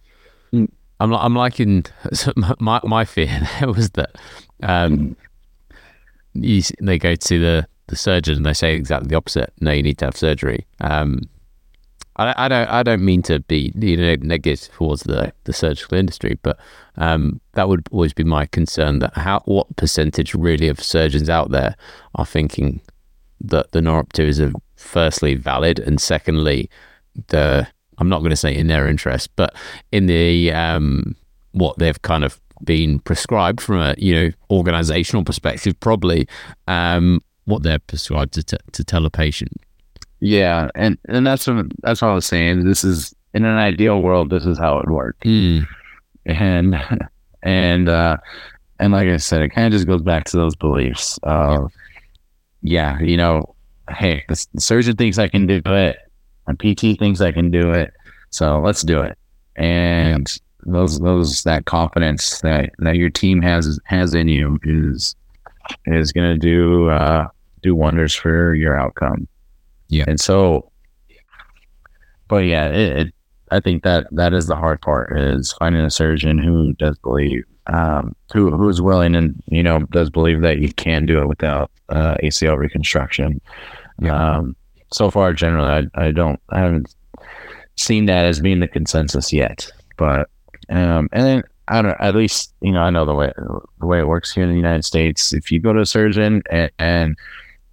I'm, 0.53 1.15
I'm 1.15 1.35
liking 1.35 1.87
my, 2.59 2.81
my 2.85 3.05
fear 3.05 3.47
was 3.63 3.91
that 3.91 4.17
um, 4.63 5.17
you, 6.35 6.63
they 6.81 6.99
go 6.99 7.15
to 7.15 7.39
the, 7.39 7.67
the 7.87 7.97
surgeon 7.97 8.37
and 8.37 8.47
they 8.47 8.53
say 8.53 8.75
exactly 8.75 9.09
the 9.09 9.17
opposite. 9.17 9.53
No, 9.61 9.73
you 9.73 9.83
need 9.83 9.99
to 9.99 10.07
have 10.07 10.17
surgery. 10.17 10.67
Um, 10.81 11.23
I, 12.17 12.35
I, 12.45 12.49
don't 12.49 12.69
I 12.69 12.83
don't 12.83 13.05
mean 13.05 13.23
to 13.23 13.41
be 13.41 13.73
you 13.75 13.97
know, 13.97 14.17
negative 14.21 14.69
towards 14.75 15.03
the, 15.05 15.33
the 15.45 15.53
surgical 15.53 15.97
industry, 15.99 16.39
but 16.43 16.59
um, 16.97 17.41
that 17.53 17.69
would 17.69 17.89
always 17.91 18.13
be 18.13 18.25
my 18.25 18.47
concern. 18.47 18.99
That 18.99 19.15
how 19.15 19.41
what 19.47 19.75
percentage 19.77 20.35
really 20.35 20.69
of 20.69 20.83
surgeons 20.83 21.31
out 21.31 21.51
there 21.51 21.77
are 22.17 22.27
thinking 22.27 22.81
that 23.41 23.73
the 23.73 23.81
non-operative 23.81 24.29
is 24.29 24.41
a, 24.41 24.53
firstly 24.77 25.35
valid 25.35 25.79
and 25.79 26.01
secondly 26.01 26.71
the 27.29 27.67
I'm 27.99 28.09
not 28.09 28.21
going 28.21 28.31
to 28.31 28.37
say 28.37 28.55
in 28.55 28.67
their 28.67 28.89
interest, 28.89 29.31
but 29.37 29.55
in 29.93 30.07
the 30.07 30.53
um, 30.53 31.17
what 31.53 31.79
they've 31.79 32.01
kind 32.03 32.25
of 32.25 32.41
been 32.65 33.01
prescribed 33.01 33.61
from 33.61 33.81
a 33.81 33.95
you 33.99 34.15
know 34.15 34.31
organizational 34.51 35.25
perspective, 35.25 35.79
probably 35.81 36.29
um, 36.69 37.21
what 37.45 37.63
they're 37.63 37.79
prescribed 37.79 38.35
to, 38.35 38.43
t- 38.43 38.57
to 38.73 38.85
tell 38.85 39.07
a 39.07 39.11
patient. 39.11 39.53
Yeah, 40.21 40.69
and 40.75 40.99
and 41.09 41.27
that's 41.27 41.47
what 41.47 41.67
that's 41.83 42.03
what 42.03 42.09
I 42.09 42.15
was 42.15 42.27
saying. 42.27 42.65
This 42.65 42.85
is 42.85 43.15
in 43.35 43.45
an 43.45 43.57
ideal 43.57 44.03
world, 44.03 44.31
this 44.31 44.45
is 44.45 44.59
how 44.59 44.79
it 44.79 44.87
would 44.87 44.95
work. 44.95 45.17
Mm. 45.21 45.67
And 46.27 46.77
and 47.43 47.89
uh, 47.89 48.19
and 48.79 48.93
like 48.93 49.09
I 49.09 49.17
said, 49.17 49.43
it 49.43 49.51
kind 49.51 49.67
of 49.67 49.73
just 49.73 49.87
goes 49.87 50.03
back 50.03 50.25
to 50.25 50.37
those 50.37 50.55
beliefs 50.55 51.19
of 51.23 51.73
yeah, 52.63 52.99
you 53.01 53.17
know, 53.17 53.55
hey, 53.91 54.25
the, 54.29 54.47
the 54.55 54.61
surgeon 54.61 54.97
thinks 54.97 55.19
I 55.19 55.29
can 55.29 55.47
do 55.47 55.63
it, 55.65 55.99
my 56.47 56.55
PT 56.55 56.99
thinks 56.99 57.21
I 57.21 57.33
can 57.33 57.51
do 57.51 57.71
it, 57.71 57.93
so 58.31 58.61
let's 58.61 58.83
do 58.83 59.01
it. 59.01 59.17
And 59.57 60.31
those 60.65 60.99
those 61.01 61.43
that 61.45 61.67
confidence 61.67 62.41
that 62.41 62.71
that 62.79 62.97
your 62.97 63.11
team 63.11 63.43
has 63.43 63.79
has 63.85 64.15
in 64.15 64.29
you 64.29 64.59
is 64.65 65.15
is 65.87 66.13
going 66.13 66.33
to 66.33 66.39
do 66.39 66.89
uh, 66.89 67.29
do 67.63 67.75
wonders 67.75 68.15
for 68.15 68.55
your 68.55 68.79
outcome. 68.79 69.27
Yeah. 69.89 70.05
And 70.07 70.21
so, 70.21 70.71
but 72.29 72.45
yeah, 72.45 72.69
it, 72.69 72.97
it, 72.97 73.15
I 73.51 73.61
think 73.61 73.83
that 73.83 74.07
that 74.13 74.33
is 74.33 74.47
the 74.47 74.57
hard 74.57 74.81
part 74.81 75.17
is 75.19 75.53
finding 75.55 75.83
a 75.83 75.91
surgeon 75.91 76.39
who 76.39 76.73
does 76.75 76.97
believe, 76.99 77.45
um, 77.67 78.15
who 78.33 78.51
who 78.57 78.69
is 78.69 78.81
willing 78.81 79.15
and 79.15 79.43
you 79.49 79.63
know 79.63 79.81
does 79.91 80.11
believe 80.11 80.41
that 80.43 80.59
you 80.59 80.73
can 80.73 81.07
do 81.07 81.21
it 81.21 81.29
without 81.29 81.71
uh, 81.89 82.15
ACL 82.23 82.57
reconstruction. 82.57 83.41
Yeah. 84.01 84.37
Um, 84.37 84.57
so 84.93 85.11
far, 85.11 85.33
generally, 85.33 85.89
I, 85.95 86.07
I 86.07 86.11
don't, 86.11 86.41
I 86.51 86.61
haven't 86.61 86.95
seen 87.77 88.07
that 88.07 88.25
as 88.25 88.41
being 88.41 88.61
the 88.61 88.69
consensus 88.69 89.33
yet. 89.33 89.71
But 89.97 90.29
um, 90.71 91.09
and 91.13 91.27
then 91.27 91.43
I 91.69 91.83
don't, 91.83 91.91
know, 91.91 91.97
at 92.01 92.15
least 92.15 92.55
you 92.61 92.73
know, 92.73 92.81
I 92.81 92.91
know 92.91 93.05
the 93.05 93.15
way 93.15 93.33
the 93.37 93.87
way 93.87 94.01
it 94.01 94.09
works 94.09 94.33
here 94.33 94.45
in 94.45 94.51
the 94.51 94.57
United 94.57 94.85
States. 94.85 95.33
If 95.33 95.53
you 95.53 95.61
go 95.61 95.73
to 95.73 95.81
a 95.81 95.87
surgeon 95.87 96.43
and, 96.51 96.71
and 96.79 97.17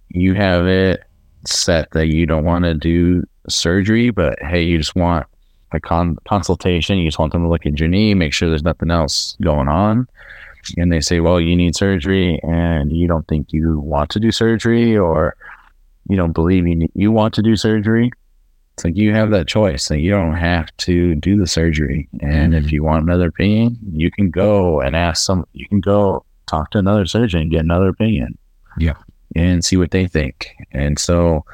you 0.08 0.34
have 0.34 0.66
it 0.66 1.04
set 1.46 1.90
that 1.92 2.06
you 2.06 2.26
don't 2.26 2.44
want 2.44 2.64
to 2.64 2.74
do 2.74 3.24
surgery, 3.48 4.10
but 4.10 4.38
hey, 4.40 4.62
you 4.62 4.78
just 4.78 4.94
want 4.94 5.26
a 5.72 5.80
con- 5.80 6.18
consultation. 6.26 6.98
You 6.98 7.08
just 7.08 7.18
want 7.18 7.32
them 7.32 7.42
to 7.42 7.48
look 7.48 7.66
at 7.66 7.78
your 7.78 7.88
knee, 7.88 8.14
make 8.14 8.32
sure 8.32 8.48
there's 8.48 8.62
nothing 8.62 8.90
else 8.90 9.36
going 9.42 9.68
on. 9.68 10.08
And 10.76 10.92
they 10.92 11.00
say, 11.00 11.20
well, 11.20 11.40
you 11.40 11.56
need 11.56 11.76
surgery 11.76 12.40
and 12.42 12.92
you 12.92 13.06
don't 13.06 13.26
think 13.28 13.52
you 13.52 13.78
want 13.78 14.10
to 14.10 14.20
do 14.20 14.30
surgery 14.32 14.96
or 14.96 15.36
you 16.08 16.16
don't 16.16 16.32
believe 16.32 16.66
you, 16.66 16.88
you 16.94 17.12
want 17.12 17.34
to 17.34 17.42
do 17.42 17.56
surgery. 17.56 18.10
It's 18.78 18.84
like 18.84 18.96
you 18.96 19.12
have 19.12 19.30
that 19.30 19.48
choice 19.48 19.88
that 19.88 19.98
you 19.98 20.10
don't 20.12 20.36
have 20.36 20.74
to 20.78 21.16
do 21.16 21.36
the 21.36 21.46
surgery. 21.46 22.08
And 22.20 22.52
mm-hmm. 22.52 22.64
if 22.64 22.72
you 22.72 22.84
want 22.84 23.02
another 23.02 23.26
opinion, 23.26 23.76
you 23.92 24.10
can 24.10 24.30
go 24.30 24.80
and 24.80 24.94
ask 24.94 25.24
some, 25.24 25.46
you 25.52 25.68
can 25.68 25.80
go 25.80 26.24
talk 26.46 26.70
to 26.70 26.78
another 26.78 27.04
surgeon 27.04 27.40
and 27.40 27.50
get 27.50 27.60
another 27.60 27.88
opinion. 27.88 28.38
Yeah 28.78 28.94
and 29.34 29.64
see 29.64 29.76
what 29.76 29.90
they 29.90 30.06
think. 30.06 30.54
And 30.72 30.98
so, 30.98 31.44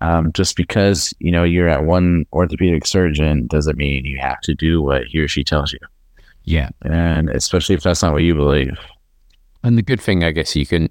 um, 0.00 0.32
just 0.32 0.56
because 0.56 1.14
you 1.18 1.30
know 1.30 1.44
you're 1.44 1.68
at 1.68 1.84
one 1.84 2.24
orthopedic 2.32 2.86
surgeon 2.86 3.46
doesn't 3.46 3.76
mean 3.76 4.04
you 4.04 4.18
have 4.20 4.40
to 4.42 4.54
do 4.54 4.82
what 4.82 5.04
he 5.04 5.18
or 5.18 5.28
she 5.28 5.44
tells 5.44 5.72
you. 5.72 5.78
Yeah, 6.44 6.70
and 6.82 7.30
especially 7.30 7.74
if 7.74 7.82
that's 7.82 8.02
not 8.02 8.12
what 8.12 8.22
you 8.22 8.34
believe. 8.34 8.76
And 9.62 9.78
the 9.78 9.82
good 9.82 10.00
thing, 10.00 10.24
I 10.24 10.32
guess, 10.32 10.56
you 10.56 10.66
can 10.66 10.90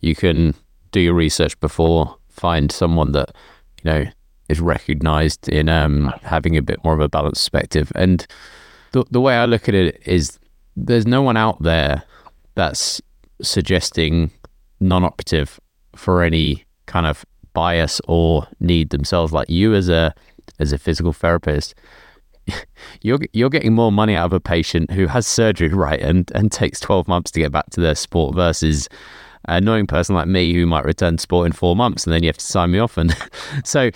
you 0.00 0.14
can 0.14 0.54
do 0.92 1.00
your 1.00 1.14
research 1.14 1.58
before 1.60 2.16
find 2.28 2.70
someone 2.70 3.12
that 3.12 3.34
you 3.82 3.90
know 3.90 4.04
is 4.50 4.60
recognized 4.60 5.48
in 5.48 5.68
um, 5.68 6.12
having 6.22 6.56
a 6.56 6.62
bit 6.62 6.82
more 6.84 6.94
of 6.94 7.00
a 7.00 7.08
balanced 7.08 7.40
perspective. 7.40 7.92
And 7.94 8.26
the 8.92 9.04
the 9.10 9.20
way 9.20 9.36
I 9.36 9.46
look 9.46 9.68
at 9.68 9.74
it 9.74 10.00
is, 10.04 10.38
there's 10.76 11.06
no 11.06 11.22
one 11.22 11.36
out 11.36 11.62
there 11.62 12.02
that's 12.54 13.00
suggesting 13.40 14.30
non-operative 14.80 15.60
for 15.94 16.22
any 16.22 16.64
kind 16.86 17.06
of 17.06 17.24
bias 17.52 18.00
or 18.06 18.46
need 18.60 18.90
themselves 18.90 19.32
like 19.32 19.48
you 19.48 19.74
as 19.74 19.88
a 19.88 20.14
as 20.58 20.72
a 20.72 20.78
physical 20.78 21.12
therapist 21.12 21.74
you're 23.02 23.18
you're 23.32 23.50
getting 23.50 23.72
more 23.72 23.92
money 23.92 24.14
out 24.14 24.26
of 24.26 24.32
a 24.32 24.40
patient 24.40 24.90
who 24.90 25.06
has 25.06 25.26
surgery 25.26 25.68
right 25.68 26.00
and 26.00 26.30
and 26.34 26.52
takes 26.52 26.80
12 26.80 27.08
months 27.08 27.30
to 27.30 27.40
get 27.40 27.52
back 27.52 27.68
to 27.70 27.80
their 27.80 27.94
sport 27.94 28.34
versus 28.34 28.88
an 29.46 29.62
annoying 29.62 29.86
person 29.86 30.14
like 30.14 30.28
me 30.28 30.52
who 30.52 30.66
might 30.66 30.84
return 30.84 31.16
to 31.16 31.22
sport 31.22 31.46
in 31.46 31.52
4 31.52 31.74
months 31.74 32.04
and 32.06 32.12
then 32.12 32.22
you 32.22 32.28
have 32.28 32.38
to 32.38 32.44
sign 32.44 32.70
me 32.70 32.78
off 32.78 32.96
and 32.96 33.14
so 33.64 33.90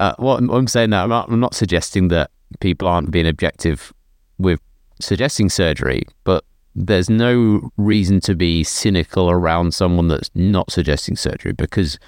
uh, 0.00 0.14
what 0.18 0.38
I'm 0.38 0.66
saying 0.66 0.90
now 0.90 1.04
I'm 1.04 1.08
not, 1.08 1.28
I'm 1.28 1.40
not 1.40 1.54
suggesting 1.54 2.08
that 2.08 2.30
people 2.60 2.88
aren't 2.88 3.10
being 3.10 3.26
objective 3.26 3.92
with 4.38 4.60
suggesting 5.00 5.48
surgery 5.48 6.04
but 6.24 6.44
there's 6.74 7.08
no 7.08 7.70
reason 7.76 8.20
to 8.20 8.34
be 8.34 8.64
cynical 8.64 9.30
around 9.30 9.74
someone 9.74 10.08
that's 10.08 10.30
not 10.34 10.70
suggesting 10.72 11.16
surgery 11.16 11.52
because 11.52 11.98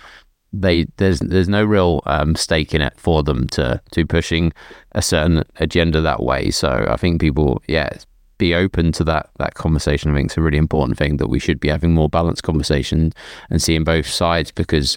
they 0.53 0.87
there's 0.97 1.21
there's 1.21 1.49
no 1.49 1.65
real 1.65 2.03
um, 2.07 2.35
stake 2.35 2.75
in 2.75 2.81
it 2.81 2.95
for 2.97 3.23
them 3.23 3.47
to 3.49 3.81
to 3.93 4.07
pushing 4.07 4.53
a 4.93 5.03
certain 5.03 5.45
agenda 5.57 6.01
that 6.01 6.23
way. 6.23 6.51
So 6.51 6.87
I 6.89 6.97
think 6.97 7.21
people, 7.21 7.63
yeah, 7.69 7.91
be 8.39 8.55
open 8.55 8.93
to 8.93 9.05
that 9.05 9.31
that 9.39 9.55
conversation. 9.55 10.11
I 10.11 10.15
think 10.15 10.27
it's 10.27 10.37
a 10.37 10.43
really 10.43 10.59
important 10.59 10.99
thing 10.99 11.19
that 11.19 11.29
we 11.29 11.39
should 11.39 11.61
be 11.61 11.69
having 11.69 11.95
more 11.95 12.09
balanced 12.09 12.43
conversation 12.43 13.13
and 13.51 13.63
seeing 13.63 13.85
both 13.85 14.07
sides 14.07 14.51
because 14.51 14.97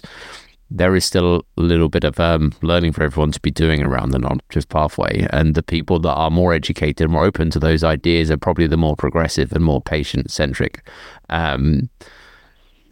there 0.70 0.94
is 0.94 1.04
still 1.04 1.44
a 1.56 1.60
little 1.60 1.88
bit 1.88 2.04
of 2.04 2.20
um, 2.20 2.52
learning 2.62 2.92
for 2.92 3.02
everyone 3.02 3.32
to 3.32 3.40
be 3.40 3.50
doing 3.50 3.82
around 3.82 4.10
the 4.10 4.18
non-operative 4.18 4.68
pathway. 4.68 5.26
And 5.30 5.54
the 5.54 5.62
people 5.62 5.98
that 6.00 6.14
are 6.14 6.30
more 6.30 6.52
educated, 6.52 7.04
and 7.04 7.12
more 7.12 7.24
open 7.24 7.50
to 7.50 7.58
those 7.58 7.82
ideas, 7.82 8.30
are 8.30 8.36
probably 8.36 8.66
the 8.66 8.76
more 8.76 8.94
progressive 8.94 9.52
and 9.52 9.64
more 9.64 9.80
patient-centric 9.80 10.86
um, 11.28 11.90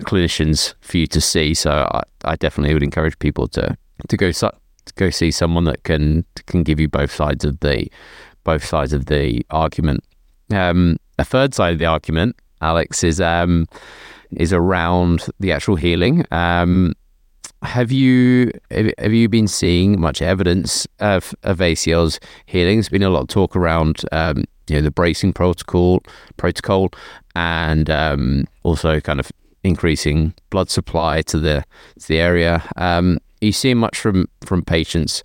clinicians 0.03 0.75
for 0.81 0.99
you 0.99 1.07
to 1.07 1.21
see. 1.21 1.55
So 1.55 1.89
I, 1.93 2.03
I, 2.25 2.37
definitely 2.37 2.75
would 2.75 2.83
encourage 2.83 3.19
people 3.19 3.49
to 3.49 3.77
to 4.09 4.17
go 4.17 4.33
to 4.33 4.53
go 4.95 5.11
see 5.11 5.31
someone 5.31 5.65
that 5.65 5.83
can 5.85 6.25
can 6.47 6.63
give 6.63 6.79
you 6.81 6.89
both 6.89 7.13
sides 7.13 7.45
of 7.45 7.61
the 7.61 7.89
both 8.45 8.65
sides 8.65 8.93
of 8.93 9.07
the 9.07 9.45
argument. 9.51 10.05
Um, 10.53 10.99
a 11.19 11.25
third 11.25 11.55
side 11.55 11.75
of 11.75 11.79
the 11.79 11.87
argument, 11.87 12.37
Alex, 12.61 13.05
is 13.05 13.21
um, 13.21 13.67
is 14.33 14.53
around 14.53 15.27
the 15.41 15.53
actual 15.53 15.77
healing. 15.77 16.25
Have 17.63 17.91
you 17.91 18.53
have 18.71 19.13
you 19.13 19.29
been 19.29 19.49
seeing 19.49 20.01
much 20.01 20.23
evidence 20.23 20.87
of, 21.01 21.35
of 21.43 21.59
ACLs 21.59 22.19
healing? 22.47 22.77
There's 22.77 22.89
been 22.89 23.03
a 23.03 23.11
lot 23.11 23.23
of 23.23 23.29
talk 23.29 23.57
around 23.57 24.03
um, 24.13 24.45
you 24.69 24.77
know 24.77 24.83
the 24.83 24.91
bracing 24.91 25.33
protocol 25.33 26.03
protocol 26.37 26.91
and 27.35 27.91
um, 27.91 28.47
also 28.63 29.01
kind 29.01 29.19
of 29.19 29.33
increasing 29.65 30.35
blood 30.51 30.71
supply 30.71 31.23
to 31.23 31.39
the 31.39 31.65
to 31.99 32.09
the 32.09 32.21
area. 32.21 32.63
Um, 32.77 33.19
are 33.43 33.47
you 33.47 33.53
seeing 33.53 33.79
much 33.79 33.99
from 33.99 34.29
from 34.45 34.63
patients 34.63 35.23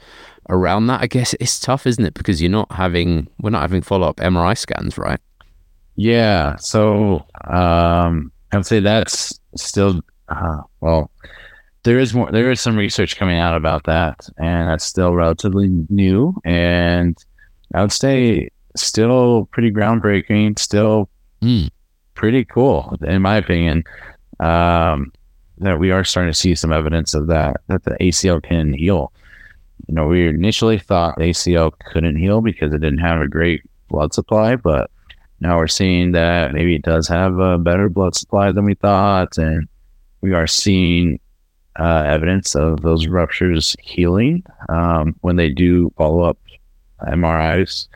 around 0.49 0.87
that? 0.87 1.01
I 1.01 1.07
guess 1.07 1.35
it's 1.39 1.59
tough, 1.59 1.85
isn't 1.85 2.05
it? 2.05 2.13
Because 2.13 2.41
you're 2.41 2.51
not 2.51 2.71
having 2.71 3.27
we're 3.41 3.51
not 3.51 3.61
having 3.61 3.81
follow 3.81 4.07
up 4.07 4.17
MRI 4.17 4.57
scans, 4.57 4.97
right? 4.97 5.19
Yeah. 5.95 6.55
So 6.57 7.25
um, 7.45 8.31
I 8.51 8.57
would 8.57 8.65
say 8.65 8.79
that's 8.79 9.39
still 9.55 10.01
uh, 10.29 10.61
well 10.81 11.11
there 11.83 11.99
is 11.99 12.13
more 12.13 12.31
there 12.31 12.51
is 12.51 12.61
some 12.61 12.77
research 12.77 13.17
coming 13.17 13.37
out 13.37 13.55
about 13.55 13.83
that 13.83 14.27
and 14.37 14.69
that's 14.69 14.85
still 14.85 15.13
relatively 15.13 15.69
new 15.89 16.33
and 16.43 17.17
i 17.73 17.81
would 17.81 17.91
say 17.91 18.49
still 18.75 19.47
pretty 19.51 19.71
groundbreaking 19.71 20.57
still 20.57 21.09
mm. 21.41 21.69
pretty 22.15 22.43
cool 22.45 22.97
in 23.05 23.21
my 23.21 23.35
opinion 23.35 23.83
um, 24.39 25.11
that 25.59 25.79
we 25.79 25.91
are 25.91 26.03
starting 26.03 26.31
to 26.31 26.37
see 26.37 26.55
some 26.55 26.73
evidence 26.73 27.13
of 27.13 27.27
that 27.27 27.57
that 27.67 27.83
the 27.83 27.95
acl 28.01 28.41
can 28.41 28.73
heal 28.73 29.11
you 29.87 29.93
know 29.93 30.07
we 30.07 30.27
initially 30.27 30.79
thought 30.79 31.17
acl 31.19 31.71
couldn't 31.91 32.15
heal 32.15 32.41
because 32.41 32.73
it 32.73 32.79
didn't 32.79 32.99
have 32.99 33.21
a 33.21 33.27
great 33.27 33.61
blood 33.89 34.13
supply 34.13 34.55
but 34.55 34.89
now 35.39 35.57
we're 35.57 35.67
seeing 35.67 36.13
that 36.13 36.53
maybe 36.53 36.75
it 36.75 36.83
does 36.83 37.07
have 37.07 37.37
a 37.39 37.57
better 37.57 37.89
blood 37.89 38.15
supply 38.15 38.51
than 38.51 38.63
we 38.63 38.75
thought 38.75 39.37
and 39.37 39.67
we 40.21 40.33
are 40.33 40.47
seeing 40.47 41.19
uh, 41.79 42.03
evidence 42.05 42.55
of 42.55 42.81
those 42.81 43.07
ruptures 43.07 43.75
healing 43.81 44.43
um, 44.69 45.15
when 45.21 45.35
they 45.35 45.49
do 45.49 45.91
follow 45.97 46.21
up 46.21 46.37
MRIs. 47.07 47.87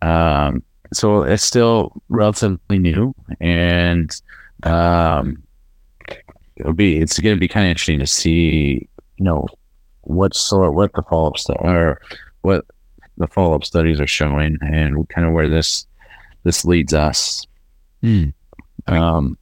Um, 0.00 0.62
so 0.92 1.22
it's 1.22 1.44
still 1.44 2.02
relatively 2.08 2.78
new, 2.78 3.14
and 3.40 4.14
um, 4.64 5.42
it'll 6.56 6.74
be 6.74 6.98
it's 6.98 7.18
going 7.18 7.36
to 7.36 7.40
be 7.40 7.48
kind 7.48 7.66
of 7.66 7.70
interesting 7.70 7.98
to 7.98 8.06
see, 8.06 8.88
you 9.16 9.24
know, 9.24 9.46
what 10.02 10.34
sort 10.34 10.74
what 10.74 10.92
the 10.92 11.02
follow 11.02 11.28
up 11.28 11.38
stu- 11.38 11.54
or 11.54 12.00
what 12.42 12.66
the 13.16 13.26
follow 13.26 13.54
up 13.54 13.64
studies 13.64 14.00
are 14.00 14.06
showing, 14.06 14.58
and 14.60 15.08
kind 15.08 15.26
of 15.26 15.32
where 15.32 15.48
this 15.48 15.86
this 16.44 16.64
leads 16.64 16.92
us. 16.92 17.46
Mm. 18.02 18.34
Um, 18.86 19.38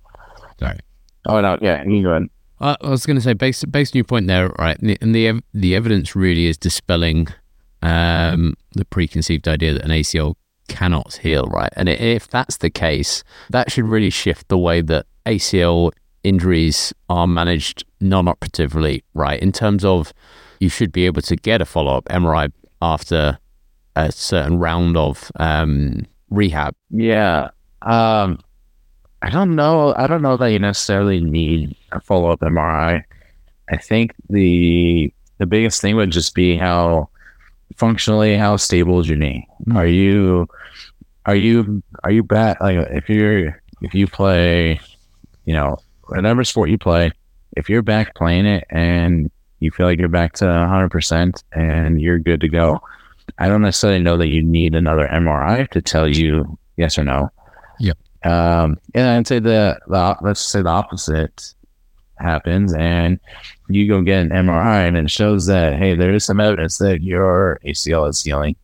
sorry. 0.58 0.78
Oh 1.26 1.40
no, 1.40 1.58
yeah, 1.60 1.82
you 1.84 2.02
go 2.02 2.10
ahead. 2.10 2.28
I 2.60 2.76
was 2.82 3.06
going 3.06 3.16
to 3.16 3.22
say, 3.22 3.32
based 3.32 3.70
based 3.72 3.94
on 3.94 3.98
your 3.98 4.04
point 4.04 4.26
there, 4.26 4.50
right? 4.58 4.78
And 4.80 5.14
the 5.14 5.42
the 5.54 5.74
evidence 5.74 6.14
really 6.14 6.46
is 6.46 6.58
dispelling 6.58 7.28
um, 7.82 8.54
the 8.72 8.84
preconceived 8.84 9.48
idea 9.48 9.74
that 9.74 9.84
an 9.84 9.90
ACL 9.90 10.34
cannot 10.68 11.14
heal, 11.14 11.46
right? 11.46 11.72
And 11.76 11.88
if 11.88 12.28
that's 12.28 12.58
the 12.58 12.70
case, 12.70 13.24
that 13.50 13.72
should 13.72 13.86
really 13.86 14.10
shift 14.10 14.48
the 14.48 14.58
way 14.58 14.80
that 14.82 15.06
ACL 15.26 15.92
injuries 16.22 16.92
are 17.08 17.26
managed 17.26 17.84
non-operatively, 18.00 19.02
right? 19.14 19.40
In 19.40 19.52
terms 19.52 19.84
of 19.84 20.12
you 20.60 20.68
should 20.68 20.92
be 20.92 21.06
able 21.06 21.22
to 21.22 21.36
get 21.36 21.62
a 21.62 21.64
follow-up 21.64 22.04
MRI 22.06 22.52
after 22.82 23.38
a 23.96 24.12
certain 24.12 24.58
round 24.58 24.96
of 24.96 25.32
um, 25.36 26.06
rehab. 26.28 26.74
Yeah. 26.90 27.50
Um, 27.82 28.38
I 29.22 29.30
don't 29.30 29.54
know. 29.54 29.94
I 29.96 30.06
don't 30.06 30.22
know 30.22 30.36
that 30.36 30.48
you 30.48 30.58
necessarily 30.58 31.20
need 31.20 31.76
a 31.92 32.00
follow 32.00 32.30
up 32.30 32.40
MRI. 32.40 33.02
I 33.70 33.76
think 33.76 34.14
the 34.28 35.12
the 35.38 35.46
biggest 35.46 35.80
thing 35.80 35.96
would 35.96 36.10
just 36.10 36.34
be 36.34 36.56
how 36.56 37.08
functionally 37.76 38.36
how 38.36 38.56
stable 38.56 39.00
is 39.00 39.08
your 39.08 39.18
knee. 39.18 39.48
Are 39.74 39.86
you 39.86 40.48
are 41.26 41.34
you 41.34 41.82
are 42.04 42.10
you 42.10 42.22
back 42.22 42.60
like 42.60 42.76
if 42.90 43.08
you're 43.08 43.60
if 43.80 43.94
you 43.94 44.06
play, 44.06 44.80
you 45.44 45.54
know, 45.54 45.78
whatever 46.08 46.44
sport 46.44 46.70
you 46.70 46.78
play, 46.78 47.12
if 47.56 47.68
you're 47.68 47.82
back 47.82 48.14
playing 48.14 48.46
it 48.46 48.64
and 48.70 49.30
you 49.60 49.70
feel 49.70 49.86
like 49.86 49.98
you're 49.98 50.08
back 50.08 50.32
to 50.34 50.44
100% 50.44 51.42
and 51.52 52.00
you're 52.00 52.18
good 52.18 52.40
to 52.40 52.48
go, 52.48 52.80
I 53.38 53.48
don't 53.48 53.62
necessarily 53.62 54.00
know 54.00 54.16
that 54.16 54.28
you 54.28 54.42
need 54.42 54.74
another 54.74 55.08
MRI 55.08 55.68
to 55.70 55.80
tell 55.80 56.08
you 56.08 56.58
yes 56.76 56.98
or 56.98 57.04
no. 57.04 57.30
Yep. 57.78 57.98
Um, 58.24 58.78
and 58.94 59.08
I'd 59.08 59.26
say 59.26 59.38
the, 59.38 59.78
the 59.86 60.16
let's 60.22 60.40
say 60.40 60.62
the 60.62 60.68
opposite 60.68 61.54
happens, 62.20 62.72
and 62.74 63.18
you 63.68 63.88
go 63.88 64.02
get 64.02 64.22
an 64.22 64.30
MRI, 64.30 64.86
and 64.86 64.96
it 64.96 65.10
shows 65.10 65.46
that 65.46 65.78
hey, 65.78 65.94
there 65.94 66.12
is 66.12 66.24
some 66.24 66.40
evidence 66.40 66.78
that 66.78 67.02
your 67.02 67.60
ACL 67.64 68.08
is 68.08 68.22
healing, 68.22 68.56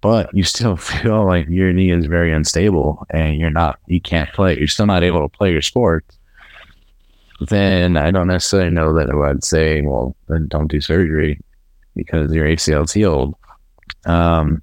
but 0.00 0.34
you 0.34 0.42
still 0.42 0.76
feel 0.76 1.26
like 1.26 1.48
your 1.48 1.72
knee 1.72 1.90
is 1.90 2.06
very 2.06 2.32
unstable, 2.32 3.06
and 3.10 3.36
you're 3.36 3.50
not, 3.50 3.78
you 3.86 4.00
can't 4.00 4.32
play, 4.32 4.58
you're 4.58 4.68
still 4.68 4.86
not 4.86 5.02
able 5.02 5.22
to 5.28 5.36
play 5.36 5.52
your 5.52 5.62
sport. 5.62 6.04
Then 7.40 7.96
I 7.96 8.10
don't 8.10 8.26
necessarily 8.26 8.70
know 8.70 8.92
that 8.94 9.10
I 9.10 9.14
would 9.14 9.44
say, 9.44 9.82
well, 9.82 10.16
then 10.28 10.48
don't 10.48 10.70
do 10.70 10.80
surgery 10.80 11.40
because 11.94 12.32
your 12.32 12.46
ACL 12.46 12.84
is 12.84 12.92
healed. 12.92 13.34
Um, 14.06 14.62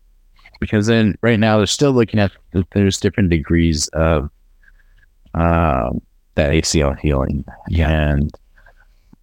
because 0.60 0.88
then 0.88 1.18
right 1.22 1.40
now 1.40 1.58
they're 1.58 1.68
still 1.68 1.92
looking 1.92 2.20
at 2.20 2.32
there's 2.72 3.00
different 3.00 3.30
degrees 3.30 3.88
of 3.90 4.30
um, 5.34 6.02
that 6.36 6.52
ACL 6.52 6.98
healing. 7.00 7.46
Yeah. 7.70 7.90
And 7.90 8.32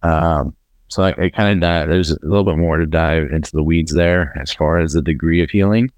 um, 0.01 0.55
so 0.87 1.03
I, 1.03 1.15
I 1.17 1.29
kind 1.29 1.53
of 1.53 1.61
dive, 1.61 1.89
there's 1.89 2.11
a 2.11 2.19
little 2.21 2.43
bit 2.43 2.57
more 2.57 2.77
to 2.77 2.85
dive 2.85 3.31
into 3.31 3.51
the 3.51 3.63
weeds 3.63 3.93
there 3.93 4.37
as 4.39 4.53
far 4.53 4.79
as 4.79 4.93
the 4.93 5.01
degree 5.01 5.41
of 5.41 5.49
healing. 5.49 5.91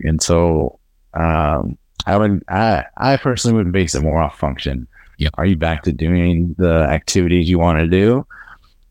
And 0.00 0.20
so 0.20 0.78
um, 1.14 1.78
I 2.06 2.16
would 2.16 2.44
I 2.48 2.84
I 2.96 3.16
personally 3.16 3.56
would 3.56 3.72
base 3.72 3.94
it 3.94 4.02
more 4.02 4.22
off 4.22 4.38
function. 4.38 4.86
Yep. 5.18 5.32
Are 5.38 5.46
you 5.46 5.56
back 5.56 5.82
to 5.84 5.92
doing 5.92 6.54
the 6.58 6.82
activities 6.82 7.48
you 7.48 7.58
want 7.58 7.78
to 7.78 7.86
do? 7.86 8.26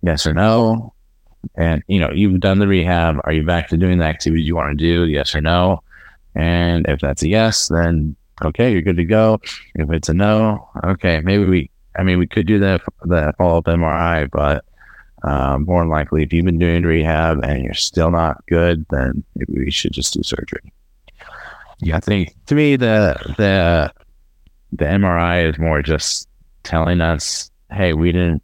Yes 0.01 0.25
or 0.25 0.33
no? 0.33 0.93
And 1.55 1.83
you 1.87 1.99
know, 1.99 2.11
you've 2.11 2.39
done 2.39 2.59
the 2.59 2.67
rehab. 2.67 3.21
Are 3.23 3.31
you 3.31 3.43
back 3.43 3.69
to 3.69 3.77
doing 3.77 3.99
the 3.99 4.05
activities 4.05 4.47
you 4.47 4.55
want 4.55 4.77
to 4.77 4.83
do? 4.83 5.05
Yes 5.05 5.35
or 5.35 5.41
no? 5.41 5.81
And 6.33 6.85
if 6.89 6.99
that's 6.99 7.23
a 7.23 7.29
yes, 7.29 7.69
then 7.69 8.15
okay, 8.43 8.71
you're 8.71 8.81
good 8.81 8.97
to 8.97 9.05
go. 9.05 9.39
If 9.75 9.89
it's 9.91 10.09
a 10.09 10.13
no, 10.13 10.69
okay, 10.83 11.21
maybe 11.21 11.45
we. 11.45 11.69
I 11.97 12.03
mean, 12.03 12.19
we 12.19 12.27
could 12.27 12.45
do 12.45 12.59
that 12.59 12.81
the 13.03 13.33
follow 13.37 13.59
up 13.59 13.65
MRI, 13.65 14.29
but 14.29 14.65
um, 15.23 15.63
more 15.63 15.81
than 15.81 15.89
likely, 15.89 16.23
if 16.23 16.33
you've 16.33 16.45
been 16.45 16.59
doing 16.59 16.83
rehab 16.83 17.43
and 17.43 17.63
you're 17.63 17.73
still 17.73 18.11
not 18.11 18.45
good, 18.47 18.85
then 18.89 19.23
maybe 19.35 19.65
we 19.65 19.71
should 19.71 19.93
just 19.93 20.13
do 20.13 20.21
surgery. 20.21 20.73
Yeah, 21.79 21.97
I 21.97 21.99
think 22.01 22.35
to 22.47 22.55
me 22.55 22.75
the 22.75 23.15
the 23.37 23.93
the 24.73 24.85
MRI 24.85 25.49
is 25.49 25.57
more 25.57 25.81
just 25.81 26.27
telling 26.63 26.99
us, 26.99 27.49
hey, 27.71 27.93
we 27.93 28.11
didn't 28.11 28.43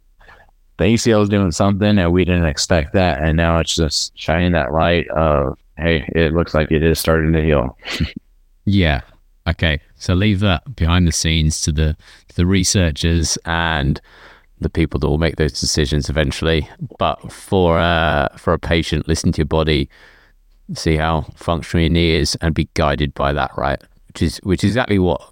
the 0.78 0.84
ACL 0.84 1.22
is 1.22 1.28
doing 1.28 1.52
something 1.52 1.98
and 1.98 2.12
we 2.12 2.24
didn't 2.24 2.46
expect 2.46 2.92
that. 2.94 3.22
And 3.22 3.36
now 3.36 3.58
it's 3.58 3.74
just 3.74 4.16
shining 4.18 4.52
that 4.52 4.72
light 4.72 5.08
of, 5.10 5.58
hey, 5.76 6.08
it 6.14 6.32
looks 6.32 6.54
like 6.54 6.70
it 6.70 6.82
is 6.82 6.98
starting 6.98 7.32
to 7.32 7.42
heal. 7.42 7.78
yeah. 8.64 9.00
Okay. 9.46 9.80
So 9.96 10.14
leave 10.14 10.40
that 10.40 10.76
behind 10.76 11.06
the 11.06 11.12
scenes 11.12 11.62
to 11.62 11.72
the 11.72 11.96
to 12.28 12.36
the 12.36 12.46
researchers 12.46 13.36
and 13.44 14.00
the 14.60 14.70
people 14.70 15.00
that 15.00 15.08
will 15.08 15.18
make 15.18 15.36
those 15.36 15.58
decisions 15.58 16.08
eventually. 16.08 16.68
But 16.98 17.32
for 17.32 17.78
uh, 17.78 18.28
for 18.36 18.52
a 18.52 18.58
patient, 18.58 19.08
listen 19.08 19.32
to 19.32 19.38
your 19.38 19.46
body, 19.46 19.88
see 20.74 20.96
how 20.96 21.22
functional 21.34 21.82
your 21.82 21.90
knee 21.90 22.14
is, 22.14 22.36
and 22.40 22.54
be 22.54 22.68
guided 22.74 23.14
by 23.14 23.32
that. 23.32 23.50
Right, 23.56 23.82
which 24.08 24.22
is 24.22 24.38
which 24.38 24.64
is 24.64 24.70
exactly 24.70 24.98
what 24.98 25.22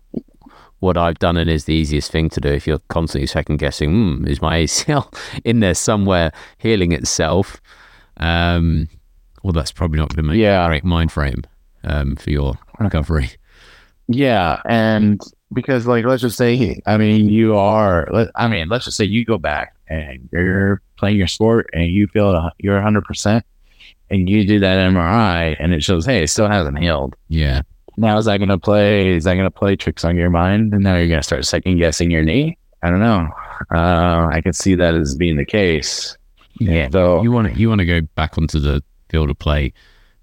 what 0.80 0.96
I've 0.96 1.18
done 1.18 1.36
and 1.36 1.48
is 1.48 1.66
the 1.66 1.74
easiest 1.74 2.10
thing 2.10 2.30
to 2.30 2.40
do 2.40 2.48
if 2.48 2.66
you're 2.66 2.80
constantly 2.88 3.26
second 3.26 3.58
guessing, 3.58 3.90
hmm, 3.90 4.26
is 4.26 4.42
my 4.42 4.58
ACL 4.62 5.14
in 5.44 5.60
there 5.60 5.74
somewhere 5.74 6.32
healing 6.58 6.92
itself? 6.92 7.60
Um, 8.16 8.88
well, 9.42 9.52
that's 9.52 9.72
probably 9.72 9.98
not 9.98 10.08
going 10.08 10.24
to 10.24 10.30
make 10.30 10.38
yeah. 10.38 10.64
a 10.64 10.68
great 10.68 10.84
mind 10.84 11.12
frame 11.12 11.42
um, 11.84 12.16
for 12.16 12.30
your 12.30 12.54
recovery. 12.78 13.30
Yeah, 14.12 14.60
and 14.66 15.20
because 15.52 15.86
like 15.86 16.04
let's 16.04 16.22
just 16.22 16.36
say, 16.36 16.80
I 16.86 16.96
mean, 16.96 17.28
you 17.28 17.56
are. 17.56 18.08
let- 18.12 18.30
I 18.34 18.48
mean, 18.48 18.68
let's 18.68 18.84
just 18.86 18.96
say 18.96 19.04
you 19.04 19.24
go 19.24 19.38
back 19.38 19.74
and 19.88 20.28
you're 20.32 20.82
playing 20.96 21.16
your 21.16 21.26
sport 21.28 21.70
and 21.72 21.86
you 21.86 22.06
feel 22.08 22.50
you're 22.58 22.74
100, 22.74 23.04
percent 23.04 23.44
and 24.10 24.28
you 24.28 24.44
do 24.46 24.58
that 24.58 24.78
MRI 24.92 25.56
and 25.60 25.72
it 25.72 25.82
shows, 25.84 26.04
hey, 26.04 26.24
it 26.24 26.28
still 26.28 26.48
hasn't 26.48 26.78
healed. 26.78 27.14
Yeah. 27.28 27.62
Now 27.96 28.18
is 28.18 28.24
that 28.24 28.38
going 28.38 28.48
to 28.48 28.58
play? 28.58 29.10
Is 29.14 29.24
that 29.24 29.34
going 29.34 29.44
to 29.46 29.50
play 29.50 29.76
tricks 29.76 30.04
on 30.04 30.16
your 30.16 30.30
mind? 30.30 30.72
And 30.74 30.82
now 30.82 30.96
you're 30.96 31.06
going 31.08 31.20
to 31.20 31.24
start 31.26 31.44
second 31.44 31.76
guessing 31.78 32.10
your 32.10 32.22
knee. 32.24 32.58
I 32.82 32.90
don't 32.90 32.98
know. 33.00 33.28
Uh, 33.72 34.28
I 34.32 34.40
can 34.42 34.52
see 34.52 34.74
that 34.74 34.94
as 34.94 35.14
being 35.14 35.36
the 35.36 35.44
case. 35.44 36.16
Yeah. 36.58 36.88
So 36.90 37.22
You 37.22 37.30
want 37.30 37.52
to 37.52 37.58
you 37.60 37.68
want 37.68 37.78
to 37.80 37.84
go 37.86 38.00
back 38.16 38.36
onto 38.38 38.58
the 38.58 38.82
field 39.10 39.30
of 39.30 39.38
play, 39.38 39.72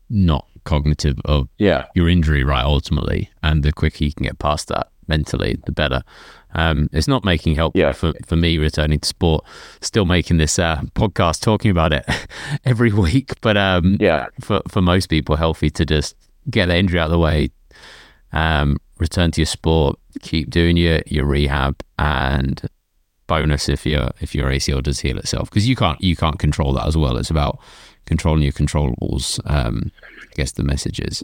not 0.10 0.46
cognitive 0.68 1.18
of 1.26 1.48
yeah, 1.58 1.86
your 1.96 2.08
injury, 2.10 2.44
right? 2.44 2.64
Ultimately, 2.66 3.30
and 3.42 3.64
the 3.64 3.72
quicker 3.74 4.04
you 4.04 4.14
can 4.14 4.26
get 4.26 4.38
past 4.38 4.68
that 4.68 4.90
mentally, 5.08 5.58
the 5.66 5.72
better. 5.72 6.04
Um, 6.54 6.90
it's 6.94 7.08
not 7.08 7.24
making 7.24 7.56
help 7.56 7.76
Yeah. 7.76 7.92
for, 7.94 8.14
for 8.26 8.36
me 8.36 8.58
returning 8.58 9.00
to 9.00 9.08
sport. 9.08 9.44
Still 9.82 10.06
making 10.06 10.38
this 10.38 10.58
uh, 10.60 10.82
podcast 10.96 11.42
talking 11.42 11.72
about 11.72 11.94
it 11.94 12.06
every 12.66 12.92
week, 12.92 13.40
but 13.42 13.58
um, 13.58 13.98
yeah, 14.00 14.28
for 14.42 14.62
for 14.68 14.82
most 14.82 15.08
people, 15.08 15.36
healthy 15.36 15.70
to 15.72 15.86
just 15.86 16.16
get 16.50 16.68
the 16.68 16.76
injury 16.78 17.00
out 17.00 17.06
of 17.06 17.12
the 17.12 17.20
way, 17.20 17.50
um, 18.32 18.78
return 19.00 19.32
to 19.32 19.42
your 19.42 19.46
sport, 19.46 19.98
keep 20.22 20.50
doing 20.50 20.78
your 20.78 21.02
your 21.08 21.26
rehab, 21.26 21.82
and 22.00 22.62
bonus 23.28 23.68
if 23.70 23.86
your 23.86 24.10
if 24.22 24.34
your 24.34 24.50
ACL 24.50 24.82
does 24.82 25.02
heal 25.02 25.18
itself 25.18 25.50
because 25.50 25.68
you 25.68 25.76
can't 25.76 26.02
you 26.02 26.16
can't 26.16 26.40
control 26.40 26.74
that 26.74 26.88
as 26.88 26.96
well. 26.98 27.18
It's 27.18 27.30
about 27.30 27.60
controlling 28.06 28.44
your 28.44 28.54
controllables. 28.54 29.40
Um, 29.46 29.92
guess 30.38 30.54
the 30.54 30.64
message 30.64 31.00
is. 31.00 31.24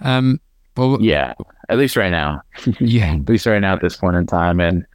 Um. 0.00 0.40
Well, 0.76 0.96
yeah. 1.02 1.34
At 1.68 1.76
least 1.76 1.96
right 1.96 2.10
now. 2.10 2.40
yeah. 2.80 3.14
At 3.14 3.28
least 3.28 3.44
right 3.44 3.60
now 3.60 3.74
at 3.74 3.82
this 3.82 3.96
point 3.96 4.16
in 4.16 4.26
time, 4.26 4.58
and 4.60 4.86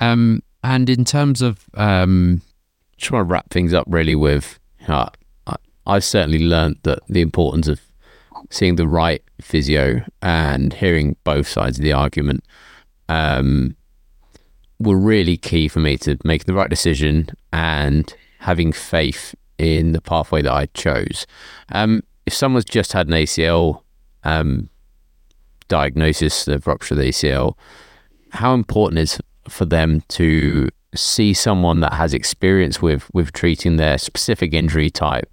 Um, 0.00 0.42
and 0.62 0.88
in 0.88 1.04
terms 1.04 1.42
of, 1.42 1.64
um, 1.74 2.40
just 2.96 3.10
want 3.12 3.28
to 3.28 3.32
wrap 3.32 3.50
things 3.50 3.72
up 3.72 3.86
really 3.88 4.14
with, 4.14 4.58
uh, 4.88 5.08
I, 5.46 5.56
I've 5.86 6.04
certainly 6.04 6.40
learned 6.40 6.76
that 6.82 7.00
the 7.08 7.20
importance 7.20 7.68
of 7.68 7.80
seeing 8.50 8.76
the 8.76 8.88
right 8.88 9.22
physio 9.40 10.02
and 10.22 10.72
hearing 10.72 11.16
both 11.24 11.46
sides 11.48 11.78
of 11.78 11.84
the 11.84 11.92
argument 11.92 12.44
um, 13.08 13.76
were 14.80 14.98
really 14.98 15.36
key 15.36 15.68
for 15.68 15.80
me 15.80 15.96
to 15.98 16.16
make 16.24 16.44
the 16.44 16.54
right 16.54 16.70
decision 16.70 17.28
and 17.52 18.14
having 18.40 18.72
faith 18.72 19.34
in 19.58 19.92
the 19.92 20.00
pathway 20.00 20.42
that 20.42 20.52
I 20.52 20.66
chose. 20.66 21.26
Um, 21.70 22.02
if 22.28 22.34
someone's 22.34 22.66
just 22.66 22.92
had 22.92 23.06
an 23.08 23.14
ACL 23.14 23.82
um, 24.22 24.68
diagnosis 25.68 26.46
of 26.46 26.66
rupture 26.66 26.92
of 26.92 26.98
the 26.98 27.08
ACL, 27.08 27.56
how 28.32 28.52
important 28.52 28.98
is 28.98 29.18
for 29.48 29.64
them 29.64 30.02
to 30.08 30.68
see 30.94 31.32
someone 31.32 31.80
that 31.80 31.94
has 31.94 32.12
experience 32.12 32.82
with 32.82 33.08
with 33.14 33.32
treating 33.32 33.76
their 33.76 33.96
specific 33.96 34.52
injury 34.52 34.90
type 34.90 35.30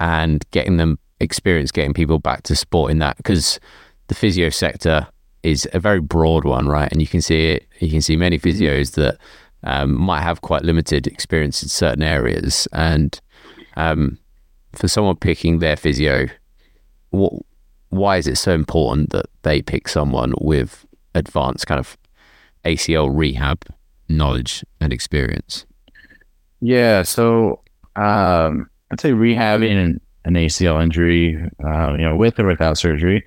and 0.00 0.44
getting 0.50 0.78
them 0.78 0.98
experience 1.20 1.70
getting 1.70 1.94
people 1.94 2.18
back 2.18 2.42
to 2.42 2.56
sport 2.56 2.90
in 2.90 2.98
that? 2.98 3.16
Because 3.18 3.60
the 4.08 4.14
physio 4.16 4.50
sector 4.50 5.06
is 5.44 5.68
a 5.72 5.78
very 5.78 6.00
broad 6.00 6.44
one 6.44 6.66
right? 6.66 6.90
And 6.90 7.00
you 7.00 7.06
can 7.06 7.22
see 7.22 7.52
it 7.52 7.68
you 7.78 7.88
can 7.88 8.02
see 8.02 8.16
many 8.16 8.36
physios 8.36 8.94
that 8.94 9.16
um, 9.62 9.94
might 9.94 10.22
have 10.22 10.40
quite 10.40 10.64
limited 10.64 11.06
experience 11.06 11.62
in 11.62 11.68
certain 11.68 12.02
areas. 12.02 12.66
And 12.72 13.20
um, 13.76 14.18
for 14.72 14.88
someone 14.88 15.16
picking 15.16 15.58
their 15.58 15.76
physio 15.76 16.26
what 17.10 17.32
why 17.90 18.16
is 18.16 18.26
it 18.26 18.36
so 18.36 18.52
important 18.52 19.10
that 19.10 19.26
they 19.42 19.62
pick 19.62 19.88
someone 19.88 20.34
with 20.40 20.84
advanced 21.14 21.66
kind 21.66 21.78
of 21.78 21.96
ACL 22.64 23.08
rehab 23.12 23.64
knowledge 24.08 24.64
and 24.80 24.92
experience. 24.92 25.66
yeah. 26.60 27.02
So 27.02 27.60
um, 27.96 28.68
I'd 28.90 29.00
say 29.00 29.12
rehabbing 29.12 29.84
an, 29.84 30.00
an 30.24 30.34
ACL 30.34 30.82
injury, 30.82 31.36
uh, 31.64 31.92
you 31.92 32.04
know, 32.04 32.16
with 32.16 32.38
or 32.38 32.46
without 32.46 32.78
surgery, 32.78 33.24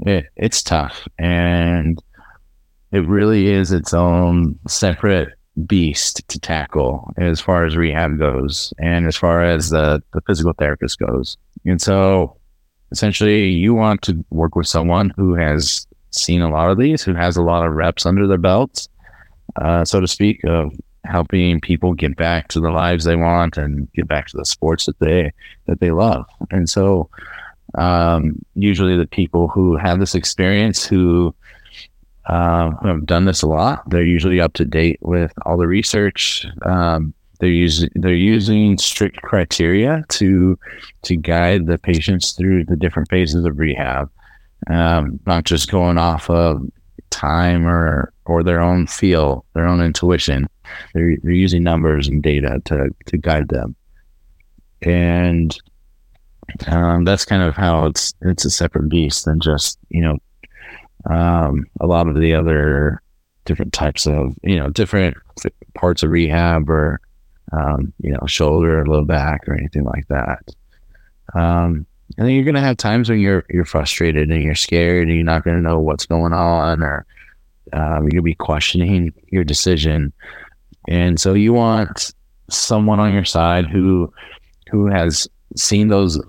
it, 0.00 0.26
it's 0.36 0.62
tough, 0.62 1.06
and 1.18 2.02
it 2.92 3.06
really 3.06 3.48
is 3.48 3.72
its 3.72 3.92
own 3.92 4.58
separate 4.68 5.35
beast 5.64 6.26
to 6.28 6.38
tackle 6.38 7.12
as 7.16 7.40
far 7.40 7.64
as 7.64 7.76
rehab 7.76 8.18
goes, 8.18 8.72
and 8.78 9.06
as 9.06 9.16
far 9.16 9.42
as 9.42 9.70
the 9.70 10.02
the 10.12 10.20
physical 10.22 10.52
therapist 10.52 10.98
goes. 10.98 11.36
And 11.64 11.80
so, 11.80 12.36
essentially, 12.90 13.48
you 13.48 13.74
want 13.74 14.02
to 14.02 14.24
work 14.30 14.54
with 14.54 14.66
someone 14.66 15.10
who 15.16 15.34
has 15.34 15.86
seen 16.10 16.42
a 16.42 16.50
lot 16.50 16.70
of 16.70 16.78
these, 16.78 17.02
who 17.02 17.14
has 17.14 17.36
a 17.36 17.42
lot 17.42 17.66
of 17.66 17.72
reps 17.72 18.06
under 18.06 18.26
their 18.26 18.38
belts, 18.38 18.88
uh, 19.56 19.84
so 19.84 20.00
to 20.00 20.06
speak, 20.06 20.44
of 20.44 20.72
helping 21.04 21.60
people 21.60 21.94
get 21.94 22.16
back 22.16 22.48
to 22.48 22.60
the 22.60 22.70
lives 22.70 23.04
they 23.04 23.16
want 23.16 23.56
and 23.56 23.90
get 23.92 24.08
back 24.08 24.26
to 24.26 24.36
the 24.36 24.44
sports 24.44 24.86
that 24.86 24.98
they 24.98 25.32
that 25.66 25.80
they 25.80 25.90
love. 25.90 26.26
And 26.50 26.68
so, 26.68 27.08
um, 27.76 28.38
usually, 28.54 28.96
the 28.96 29.06
people 29.06 29.48
who 29.48 29.76
have 29.76 30.00
this 30.00 30.14
experience, 30.14 30.84
who 30.84 31.34
who 32.28 32.88
have 32.88 33.06
done 33.06 33.24
this 33.24 33.42
a 33.42 33.46
lot, 33.46 33.88
they're 33.88 34.02
usually 34.02 34.40
up 34.40 34.52
to 34.54 34.64
date 34.64 34.98
with 35.02 35.32
all 35.44 35.56
the 35.56 35.66
research. 35.66 36.46
Um, 36.62 37.14
they're 37.38 37.48
using 37.50 37.90
they're 37.94 38.14
using 38.14 38.78
strict 38.78 39.20
criteria 39.22 40.04
to 40.08 40.58
to 41.02 41.16
guide 41.16 41.66
the 41.66 41.78
patients 41.78 42.32
through 42.32 42.64
the 42.64 42.76
different 42.76 43.10
phases 43.10 43.44
of 43.44 43.58
rehab, 43.58 44.10
um, 44.68 45.20
not 45.26 45.44
just 45.44 45.70
going 45.70 45.98
off 45.98 46.30
of 46.30 46.62
time 47.10 47.66
or 47.66 48.12
or 48.24 48.42
their 48.42 48.60
own 48.60 48.86
feel, 48.86 49.44
their 49.54 49.66
own 49.66 49.80
intuition. 49.82 50.48
They're 50.94 51.16
they're 51.22 51.32
using 51.32 51.62
numbers 51.62 52.08
and 52.08 52.22
data 52.22 52.60
to 52.64 52.90
to 53.06 53.16
guide 53.18 53.48
them, 53.48 53.76
and 54.82 55.56
um, 56.68 57.04
that's 57.04 57.24
kind 57.24 57.42
of 57.42 57.54
how 57.54 57.86
it's 57.86 58.14
it's 58.22 58.44
a 58.44 58.50
separate 58.50 58.88
beast 58.88 59.26
than 59.26 59.40
just 59.40 59.78
you 59.90 60.00
know 60.00 60.18
um, 61.10 61.66
a 61.80 61.86
lot 61.86 62.08
of 62.08 62.18
the 62.18 62.34
other 62.34 63.00
different 63.44 63.72
types 63.72 64.06
of 64.06 64.34
you 64.42 64.56
know 64.56 64.68
different 64.70 65.16
parts 65.74 66.02
of 66.02 66.10
rehab 66.10 66.68
or 66.68 67.00
um, 67.52 67.92
you 68.00 68.10
know 68.10 68.26
shoulder 68.26 68.80
or 68.80 68.86
low 68.86 69.04
back 69.04 69.48
or 69.48 69.54
anything 69.54 69.84
like 69.84 70.06
that. 70.08 70.42
Um, 71.34 71.86
and 72.18 72.26
then 72.26 72.34
you're 72.34 72.44
gonna 72.44 72.60
have 72.60 72.76
times 72.76 73.08
when 73.08 73.20
you're 73.20 73.44
you're 73.50 73.64
frustrated 73.64 74.30
and 74.30 74.42
you're 74.42 74.54
scared 74.54 75.08
and 75.08 75.16
you're 75.16 75.24
not 75.24 75.44
gonna 75.44 75.60
know 75.60 75.78
what's 75.78 76.06
going 76.06 76.32
on 76.32 76.82
or 76.82 77.06
um, 77.72 78.02
you're 78.02 78.10
gonna 78.10 78.22
be 78.22 78.34
questioning 78.34 79.12
your 79.30 79.44
decision. 79.44 80.12
And 80.88 81.20
so 81.20 81.34
you 81.34 81.52
want 81.52 82.12
someone 82.48 83.00
on 83.00 83.12
your 83.12 83.24
side 83.24 83.66
who 83.66 84.12
who 84.70 84.86
has 84.86 85.28
seen 85.56 85.88
those 85.88 86.20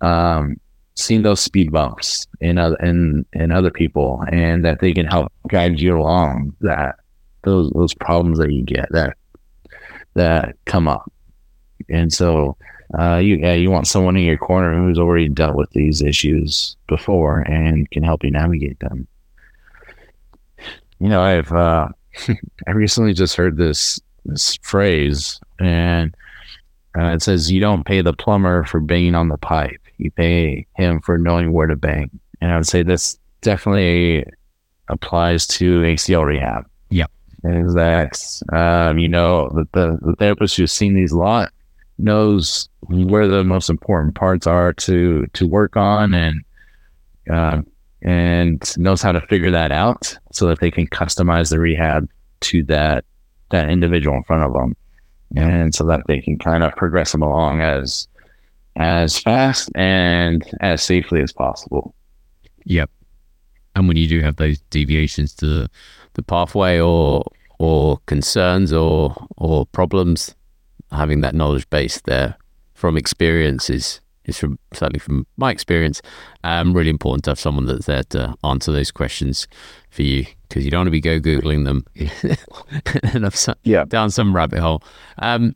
um, 0.00 0.56
seen 0.96 1.22
those 1.22 1.40
speed 1.40 1.72
bumps 1.72 2.26
in 2.40 2.56
other 2.58 2.76
in, 2.76 3.24
in 3.32 3.50
other 3.50 3.70
people 3.70 4.22
and 4.30 4.64
that 4.64 4.80
they 4.80 4.92
can 4.92 5.06
help 5.06 5.32
guide 5.48 5.80
you 5.80 5.98
along 5.98 6.54
that 6.60 6.96
those 7.42 7.70
those 7.70 7.94
problems 7.94 8.38
that 8.38 8.52
you 8.52 8.62
get 8.62 8.86
that 8.90 9.16
that 10.14 10.56
come 10.64 10.88
up. 10.88 11.10
And 11.88 12.12
so 12.12 12.56
uh, 12.98 13.16
you 13.16 13.36
yeah, 13.36 13.54
you 13.54 13.70
want 13.70 13.86
someone 13.86 14.16
in 14.16 14.24
your 14.24 14.38
corner 14.38 14.74
who's 14.74 14.98
already 14.98 15.28
dealt 15.28 15.56
with 15.56 15.70
these 15.70 16.00
issues 16.00 16.76
before 16.86 17.40
and 17.40 17.90
can 17.90 18.02
help 18.02 18.22
you 18.22 18.30
navigate 18.30 18.78
them. 18.80 19.06
You 21.00 21.08
know, 21.08 21.22
I've 21.22 21.52
uh, 21.52 21.88
I 22.66 22.70
recently 22.70 23.12
just 23.12 23.36
heard 23.36 23.56
this 23.56 24.00
this 24.24 24.56
phrase, 24.62 25.40
and 25.58 26.14
uh, 26.96 27.06
it 27.06 27.22
says, 27.22 27.50
"You 27.50 27.60
don't 27.60 27.84
pay 27.84 28.00
the 28.00 28.12
plumber 28.12 28.64
for 28.64 28.80
banging 28.80 29.14
on 29.14 29.28
the 29.28 29.38
pipe; 29.38 29.80
you 30.04 30.10
pay 30.12 30.66
him 30.76 31.00
for 31.00 31.18
knowing 31.18 31.52
where 31.52 31.66
to 31.66 31.76
bang." 31.76 32.10
And 32.40 32.52
I 32.52 32.56
would 32.56 32.66
say 32.66 32.82
this 32.82 33.18
definitely 33.40 34.24
applies 34.88 35.46
to 35.46 35.80
ACL 35.80 36.24
rehab. 36.24 36.66
Yep. 36.90 37.10
is 37.44 37.74
that 37.74 38.20
um, 38.52 38.98
you 38.98 39.08
know 39.08 39.48
the, 39.50 39.66
the 39.72 39.98
the 40.02 40.16
therapist 40.16 40.56
who's 40.56 40.72
seen 40.72 40.94
these 40.94 41.12
a 41.12 41.18
lot 41.18 41.52
knows 41.98 42.68
where 42.88 43.28
the 43.28 43.44
most 43.44 43.70
important 43.70 44.14
parts 44.14 44.46
are 44.46 44.72
to 44.74 45.26
to 45.32 45.46
work 45.46 45.76
on 45.76 46.14
and 46.14 46.44
uh, 47.30 47.62
and 48.02 48.76
knows 48.76 49.00
how 49.00 49.12
to 49.12 49.20
figure 49.22 49.50
that 49.50 49.72
out 49.72 50.16
so 50.32 50.46
that 50.46 50.60
they 50.60 50.70
can 50.70 50.86
customize 50.86 51.50
the 51.50 51.58
rehab 51.58 52.08
to 52.40 52.62
that 52.64 53.04
that 53.50 53.70
individual 53.70 54.16
in 54.16 54.24
front 54.24 54.42
of 54.42 54.52
them 54.52 54.76
and 55.36 55.74
so 55.74 55.84
that 55.84 56.02
they 56.06 56.20
can 56.20 56.38
kind 56.38 56.62
of 56.62 56.74
progress 56.76 57.12
them 57.12 57.22
along 57.22 57.60
as 57.60 58.06
as 58.76 59.18
fast 59.18 59.70
and 59.74 60.44
as 60.60 60.82
safely 60.82 61.20
as 61.20 61.32
possible 61.32 61.94
Yep. 62.64 62.90
And 63.76 63.88
when 63.88 63.96
you 63.96 64.08
do 64.08 64.20
have 64.20 64.36
those 64.36 64.60
deviations 64.70 65.34
to 65.36 65.46
the, 65.46 65.70
the 66.14 66.22
pathway 66.22 66.80
or 66.80 67.24
or 67.58 67.98
concerns 68.06 68.72
or 68.72 69.14
or 69.36 69.66
problems, 69.66 70.34
having 70.90 71.20
that 71.20 71.34
knowledge 71.34 71.68
base 71.70 72.00
there 72.02 72.36
from 72.74 72.96
experience 72.96 73.70
is 73.70 74.00
it's 74.24 74.38
from 74.38 74.58
certainly 74.72 75.00
from 75.00 75.26
my 75.36 75.50
experience, 75.50 76.00
um, 76.44 76.72
really 76.72 76.88
important 76.88 77.24
to 77.24 77.30
have 77.30 77.38
someone 77.38 77.66
that's 77.66 77.86
there 77.86 78.04
to 78.04 78.34
answer 78.42 78.72
those 78.72 78.90
questions 78.90 79.46
for 79.90 80.02
you 80.02 80.24
because 80.48 80.64
you 80.64 80.70
don't 80.70 80.80
want 80.80 80.86
to 80.86 80.90
be 80.90 81.00
go 81.00 81.20
googling 81.20 81.64
them 81.64 81.84
and 83.12 83.26
I've 83.26 83.56
yeah. 83.64 83.84
down 83.84 84.10
some 84.10 84.34
rabbit 84.34 84.60
hole. 84.60 84.82
Um, 85.18 85.54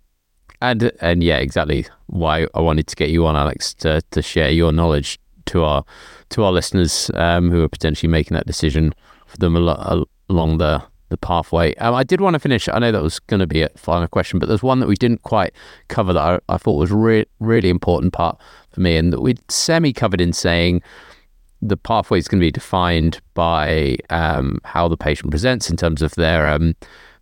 and 0.61 0.93
and 1.01 1.23
yeah, 1.23 1.39
exactly 1.39 1.87
why 2.07 2.47
I 2.55 2.61
wanted 2.61 2.87
to 2.89 2.97
get 2.97 3.11
you 3.11 3.27
on, 3.27 3.37
Alex, 3.37 3.75
to 3.75 4.03
to 4.11 4.23
share 4.23 4.51
your 4.51 4.73
knowledge 4.73 5.19
to 5.47 5.65
our 5.65 5.85
to 6.31 6.45
our 6.45 6.53
listeners 6.53 7.11
um, 7.15 7.51
who 7.51 7.63
are 7.63 7.69
potentially 7.69 8.11
making 8.11 8.35
that 8.35 8.47
decision 8.47 8.95
for 9.27 9.37
them 9.39 9.57
al- 9.57 10.09
along 10.29 10.59
the 10.59 10.83
the 11.09 11.17
pathway. 11.17 11.75
Um, 11.77 11.95
I 11.95 12.05
did 12.05 12.21
want 12.21 12.35
to 12.35 12.39
finish. 12.39 12.69
I 12.69 12.79
know 12.79 12.93
that 12.93 13.03
was 13.03 13.19
going 13.19 13.41
to 13.41 13.47
be 13.47 13.63
a 13.63 13.71
final 13.77 14.09
question, 14.09 14.39
but 14.39 14.49
there's 14.49 14.63
one 14.63 14.81
that 14.81 14.89
we 14.89 14.95
didn't 14.95 15.23
quite 15.23 15.55
cover 15.89 16.13
that 16.13 16.21
I, 16.49 16.55
I 16.55 16.59
thought 16.59 16.79
was 16.79 16.93
re- 16.93 17.27
really 17.41 17.71
important 17.71 18.13
part 18.13 18.39
for 18.71 18.81
me, 18.81 18.97
and 18.97 19.13
that 19.13 19.21
we 19.21 19.37
semi 19.49 19.93
covered 19.93 20.21
in 20.21 20.33
saying 20.33 20.83
the 21.61 21.77
pathway 21.77 22.19
is 22.19 22.29
going 22.29 22.41
to 22.41 22.47
be 22.47 22.53
defined 22.53 23.21
by 23.35 23.97
um, 24.11 24.61
how 24.65 24.87
the 24.87 24.97
patient 24.97 25.31
presents 25.31 25.71
in 25.71 25.77
terms 25.77 26.03
of 26.03 26.15
their 26.15 26.47
um, 26.47 26.77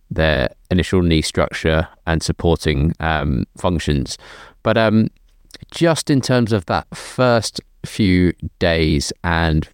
their 0.09 0.49
initial 0.71 1.01
knee 1.01 1.21
structure 1.21 1.87
and 2.05 2.23
supporting 2.23 2.93
um, 2.99 3.45
functions, 3.57 4.17
but 4.63 4.77
um, 4.77 5.09
just 5.71 6.09
in 6.09 6.21
terms 6.21 6.51
of 6.53 6.65
that 6.67 6.87
first 6.95 7.61
few 7.85 8.33
days 8.59 9.13
and 9.23 9.67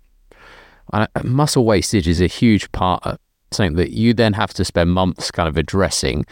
uh, 0.92 1.08
muscle 1.24 1.66
wastage 1.66 2.08
is 2.08 2.22
a 2.22 2.28
huge 2.28 2.72
part 2.72 3.04
of 3.06 3.18
something 3.52 3.76
that 3.76 3.92
you 3.92 4.14
then 4.14 4.34
have 4.34 4.54
to 4.54 4.66
spend 4.66 4.92
months 4.92 5.32
kind 5.32 5.48
of 5.50 5.58
addressing. 5.58 6.26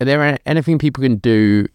Are 0.00 0.04
there 0.04 0.38
anything 0.46 0.78
people 0.78 1.02
can 1.02 1.16
do 1.16 1.66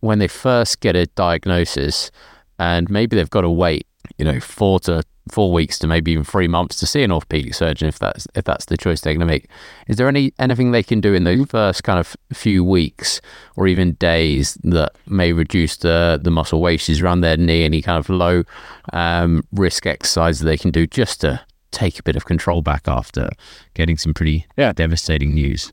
when 0.00 0.18
they 0.18 0.28
first 0.28 0.80
get 0.80 0.96
a 0.96 1.06
diagnosis 1.06 2.10
and 2.58 2.88
maybe 2.88 3.16
they've 3.16 3.30
got 3.30 3.42
to 3.42 3.50
wait, 3.50 3.86
you 4.18 4.24
know, 4.24 4.40
four 4.40 4.80
to 4.80 5.02
four 5.28 5.52
weeks 5.52 5.78
to 5.80 5.86
maybe 5.86 6.12
even 6.12 6.24
three 6.24 6.46
months 6.46 6.76
to 6.76 6.86
see 6.86 7.02
an 7.02 7.10
orthopedic 7.10 7.52
surgeon 7.52 7.88
if 7.88 7.98
that's 7.98 8.28
if 8.34 8.44
that's 8.44 8.66
the 8.66 8.76
choice 8.76 9.00
they're 9.00 9.12
going 9.14 9.20
to 9.20 9.26
make. 9.26 9.48
Is 9.88 9.96
there 9.96 10.08
any 10.08 10.32
anything 10.38 10.70
they 10.70 10.82
can 10.82 11.00
do 11.00 11.14
in 11.14 11.24
those 11.24 11.46
first 11.46 11.84
kind 11.84 11.98
of 11.98 12.16
few 12.32 12.64
weeks 12.64 13.20
or 13.56 13.66
even 13.66 13.92
days 13.94 14.54
that 14.64 14.92
may 15.06 15.32
reduce 15.32 15.78
the 15.78 16.20
the 16.22 16.30
muscle 16.30 16.60
wastage 16.60 17.02
around 17.02 17.20
their 17.20 17.36
knee? 17.36 17.64
Any 17.64 17.82
kind 17.82 17.98
of 17.98 18.08
low 18.08 18.44
um, 18.92 19.42
risk 19.52 19.86
exercise 19.86 20.38
that 20.38 20.46
they 20.46 20.58
can 20.58 20.70
do 20.70 20.86
just 20.86 21.20
to 21.22 21.40
take 21.72 21.98
a 21.98 22.02
bit 22.02 22.16
of 22.16 22.24
control 22.24 22.62
back 22.62 22.88
after 22.88 23.28
getting 23.74 23.98
some 23.98 24.14
pretty 24.14 24.46
yeah. 24.56 24.72
devastating 24.72 25.34
news. 25.34 25.72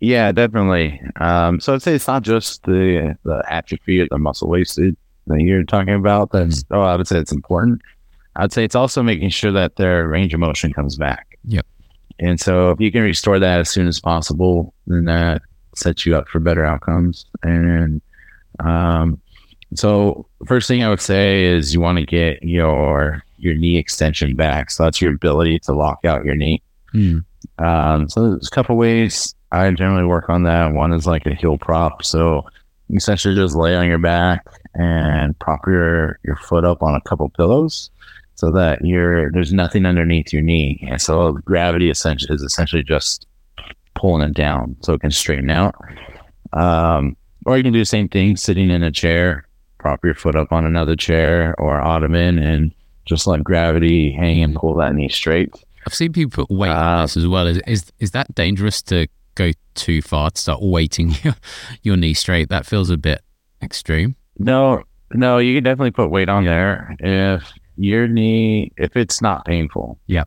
Yeah, 0.00 0.32
definitely. 0.32 1.00
Um, 1.20 1.60
so 1.60 1.74
I'd 1.74 1.82
say 1.82 1.94
it's 1.94 2.08
not 2.08 2.22
just 2.22 2.64
the 2.64 3.16
the 3.24 3.42
atrophy 3.48 4.06
the 4.10 4.18
muscle 4.18 4.48
wasted 4.48 4.96
that 5.26 5.40
you're 5.40 5.64
talking 5.64 5.94
about. 5.94 6.32
That's 6.32 6.62
mm. 6.64 6.76
oh, 6.76 6.82
I 6.82 6.96
would 6.96 7.06
say 7.06 7.18
it's 7.18 7.32
important. 7.32 7.82
I'd 8.36 8.52
say 8.52 8.64
it's 8.64 8.74
also 8.74 9.02
making 9.02 9.30
sure 9.30 9.52
that 9.52 9.76
their 9.76 10.08
range 10.08 10.32
of 10.32 10.40
motion 10.40 10.72
comes 10.72 10.96
back. 10.96 11.38
Yep. 11.44 11.66
And 12.18 12.40
so 12.40 12.70
if 12.70 12.80
you 12.80 12.90
can 12.90 13.02
restore 13.02 13.38
that 13.38 13.60
as 13.60 13.68
soon 13.68 13.86
as 13.86 14.00
possible, 14.00 14.72
then 14.86 15.04
that 15.04 15.42
sets 15.74 16.06
you 16.06 16.16
up 16.16 16.28
for 16.28 16.38
better 16.38 16.64
outcomes. 16.64 17.26
And 17.42 18.00
um, 18.60 19.20
so 19.74 20.26
first 20.46 20.68
thing 20.68 20.82
I 20.82 20.88
would 20.88 21.00
say 21.00 21.44
is 21.44 21.74
you 21.74 21.80
want 21.80 21.98
to 21.98 22.06
get 22.06 22.42
your 22.42 23.22
your 23.38 23.54
knee 23.54 23.76
extension 23.76 24.36
back. 24.36 24.70
So 24.70 24.84
that's 24.84 25.00
your 25.00 25.12
ability 25.12 25.58
to 25.60 25.72
lock 25.72 26.04
out 26.04 26.24
your 26.24 26.36
knee. 26.36 26.62
Mm. 26.94 27.24
Um, 27.58 28.08
so 28.08 28.30
there's 28.30 28.46
a 28.46 28.50
couple 28.50 28.76
ways 28.76 29.34
I 29.50 29.70
generally 29.72 30.06
work 30.06 30.28
on 30.30 30.44
that. 30.44 30.72
One 30.72 30.92
is 30.92 31.06
like 31.06 31.26
a 31.26 31.34
heel 31.34 31.58
prop. 31.58 32.04
So 32.04 32.46
essentially 32.94 33.34
just 33.34 33.56
lay 33.56 33.74
on 33.74 33.86
your 33.86 33.98
back 33.98 34.46
and 34.74 35.38
prop 35.38 35.60
your, 35.66 36.18
your 36.24 36.36
foot 36.36 36.64
up 36.64 36.82
on 36.82 36.94
a 36.94 37.00
couple 37.02 37.28
pillows 37.30 37.90
so 38.34 38.50
that 38.50 38.84
you're 38.84 39.30
there's 39.30 39.52
nothing 39.52 39.86
underneath 39.86 40.32
your 40.32 40.42
knee. 40.42 40.86
And 40.90 41.00
so 41.00 41.32
gravity 41.44 41.90
essentially 41.90 42.34
is 42.34 42.42
essentially 42.42 42.82
just 42.82 43.26
pulling 43.94 44.28
it 44.28 44.34
down 44.34 44.76
so 44.80 44.94
it 44.94 45.00
can 45.00 45.10
straighten 45.10 45.50
out. 45.50 45.74
Um, 46.52 47.16
or 47.46 47.56
you 47.56 47.62
can 47.62 47.72
do 47.72 47.78
the 47.78 47.84
same 47.84 48.08
thing 48.08 48.36
sitting 48.36 48.70
in 48.70 48.82
a 48.82 48.90
chair, 48.90 49.46
prop 49.78 50.04
your 50.04 50.14
foot 50.14 50.36
up 50.36 50.52
on 50.52 50.64
another 50.64 50.96
chair 50.96 51.54
or 51.58 51.80
ottoman 51.80 52.38
and 52.38 52.72
just 53.04 53.26
let 53.26 53.42
gravity 53.42 54.12
hang 54.12 54.42
and 54.42 54.54
pull 54.54 54.74
that 54.76 54.94
knee 54.94 55.08
straight. 55.08 55.52
I've 55.86 55.94
seen 55.94 56.12
people 56.12 56.46
put 56.46 56.54
weight 56.54 56.70
uh, 56.70 56.74
on 56.74 57.02
this 57.02 57.16
as 57.16 57.26
well. 57.26 57.46
Is, 57.46 57.60
is 57.66 57.92
is 57.98 58.12
that 58.12 58.32
dangerous 58.34 58.82
to 58.82 59.08
go 59.34 59.50
too 59.74 60.00
far 60.02 60.30
to 60.30 60.40
start 60.40 60.60
weighting 60.62 61.14
your, 61.22 61.34
your 61.82 61.96
knee 61.96 62.14
straight? 62.14 62.48
That 62.48 62.66
feels 62.66 62.90
a 62.90 62.96
bit 62.96 63.22
extreme. 63.60 64.14
No, 64.38 64.82
no, 65.12 65.38
you 65.38 65.56
can 65.56 65.64
definitely 65.64 65.90
put 65.90 66.10
weight 66.10 66.28
on 66.28 66.44
there 66.44 66.96
if 67.00 67.52
your 67.76 68.08
knee, 68.08 68.72
if 68.76 68.96
it's 68.96 69.20
not 69.20 69.44
painful. 69.44 69.98
Yeah. 70.06 70.24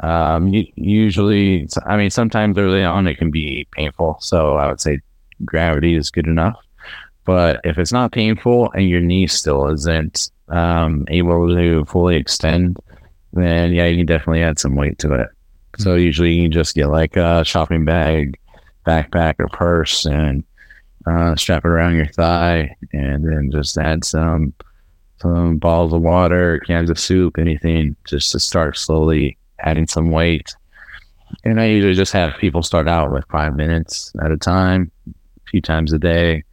Um, 0.00 0.52
usually, 0.76 1.68
I 1.86 1.96
mean, 1.96 2.10
sometimes 2.10 2.58
early 2.58 2.84
on 2.84 3.06
it 3.06 3.16
can 3.16 3.30
be 3.30 3.66
painful. 3.72 4.18
So 4.20 4.56
I 4.56 4.68
would 4.68 4.80
say 4.80 5.00
gravity 5.44 5.94
is 5.94 6.10
good 6.10 6.26
enough. 6.26 6.56
But 7.24 7.60
if 7.64 7.76
it's 7.78 7.92
not 7.92 8.12
painful 8.12 8.70
and 8.72 8.88
your 8.88 9.00
knee 9.00 9.26
still 9.26 9.68
isn't 9.68 10.30
um, 10.48 11.04
able 11.08 11.48
to 11.48 11.84
fully 11.86 12.16
extend, 12.16 12.78
then 13.32 13.72
yeah, 13.72 13.86
you 13.86 13.98
can 13.98 14.06
definitely 14.06 14.42
add 14.42 14.58
some 14.58 14.76
weight 14.76 14.98
to 15.00 15.12
it. 15.14 15.28
So 15.78 15.90
mm-hmm. 15.90 16.02
usually 16.02 16.32
you 16.32 16.44
can 16.44 16.52
just 16.52 16.74
get 16.74 16.86
like 16.86 17.16
a 17.16 17.44
shopping 17.44 17.84
bag, 17.84 18.38
backpack, 18.86 19.34
or 19.38 19.48
purse, 19.48 20.06
and 20.06 20.44
uh, 21.06 21.36
strap 21.36 21.64
it 21.64 21.68
around 21.68 21.96
your 21.96 22.06
thigh, 22.06 22.74
and 22.92 23.24
then 23.24 23.50
just 23.50 23.78
add 23.78 24.04
some 24.04 24.52
some 25.18 25.56
bottles 25.56 25.94
of 25.94 26.02
water, 26.02 26.60
cans 26.66 26.90
of 26.90 26.98
soup, 26.98 27.38
anything, 27.38 27.96
just 28.06 28.32
to 28.32 28.40
start 28.40 28.76
slowly 28.76 29.38
adding 29.60 29.86
some 29.86 30.10
weight. 30.10 30.54
And 31.44 31.60
I 31.60 31.66
usually 31.66 31.94
just 31.94 32.12
have 32.12 32.36
people 32.38 32.62
start 32.62 32.86
out 32.86 33.10
with 33.12 33.24
five 33.30 33.56
minutes 33.56 34.12
at 34.22 34.30
a 34.30 34.36
time, 34.36 34.90
a 35.08 35.50
few 35.50 35.62
times 35.62 35.92
a 35.92 35.98
day, 35.98 36.44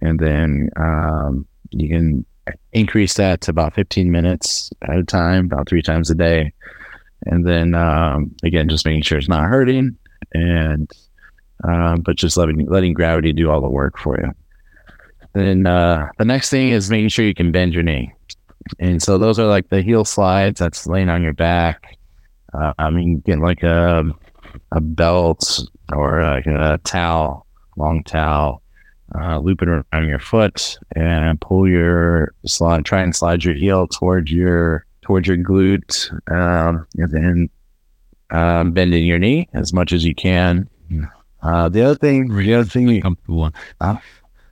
and 0.00 0.18
then 0.18 0.70
um, 0.76 1.46
you 1.70 1.88
can 1.88 2.24
increase 2.72 3.14
that 3.14 3.40
to 3.42 3.50
about 3.50 3.74
15 3.74 4.10
minutes 4.10 4.70
at 4.82 4.98
a 4.98 5.04
time, 5.04 5.46
about 5.46 5.68
three 5.68 5.82
times 5.82 6.10
a 6.10 6.14
day. 6.14 6.52
And 7.26 7.46
then 7.46 7.74
um, 7.74 8.34
again, 8.42 8.68
just 8.68 8.84
making 8.84 9.02
sure 9.02 9.18
it's 9.18 9.28
not 9.28 9.48
hurting, 9.48 9.96
and 10.34 10.90
uh, 11.64 11.96
but 11.96 12.16
just 12.16 12.36
letting 12.36 12.66
letting 12.66 12.94
gravity 12.94 13.32
do 13.32 13.50
all 13.50 13.60
the 13.60 13.68
work 13.68 13.98
for 13.98 14.18
you. 14.20 14.32
Then 15.34 15.66
uh, 15.66 16.08
the 16.18 16.24
next 16.24 16.50
thing 16.50 16.68
is 16.68 16.90
making 16.90 17.08
sure 17.08 17.24
you 17.24 17.34
can 17.34 17.52
bend 17.52 17.72
your 17.74 17.82
knee. 17.82 18.12
And 18.78 19.02
so 19.02 19.18
those 19.18 19.38
are 19.38 19.46
like 19.46 19.68
the 19.70 19.82
heel 19.82 20.04
slides. 20.04 20.60
That's 20.60 20.86
laying 20.86 21.08
on 21.08 21.22
your 21.22 21.32
back. 21.32 21.98
Uh, 22.52 22.72
I 22.78 22.90
mean, 22.90 23.20
get 23.20 23.38
like 23.38 23.62
a 23.62 24.04
a 24.72 24.80
belt 24.80 25.60
or 25.92 26.20
a 26.20 26.78
towel, 26.84 27.46
long 27.76 28.04
towel, 28.04 28.62
uh, 29.18 29.38
loop 29.38 29.62
it 29.62 29.68
around 29.68 30.08
your 30.08 30.18
foot 30.18 30.78
and 30.94 31.40
pull 31.40 31.68
your 31.68 32.34
slide, 32.46 32.84
try 32.84 33.02
and 33.02 33.14
slide 33.14 33.44
your 33.44 33.54
heel 33.54 33.86
towards 33.86 34.30
your 34.30 34.84
towards 35.02 35.26
your 35.26 35.36
glute, 35.36 36.10
um, 36.30 36.86
and 36.96 37.10
then 37.10 37.50
um, 38.30 38.72
bending 38.72 39.04
your 39.04 39.18
knee 39.18 39.48
as 39.52 39.72
much 39.72 39.92
as 39.92 40.04
you 40.04 40.14
can. 40.14 40.68
Uh, 41.42 41.68
the 41.68 41.82
other 41.82 41.94
thing, 41.94 42.34
the 42.34 42.54
other 42.54 42.68
thing, 42.68 42.88
you, 42.88 43.02
comfortable 43.02 43.38
one. 43.38 43.52
Uh, 43.80 43.96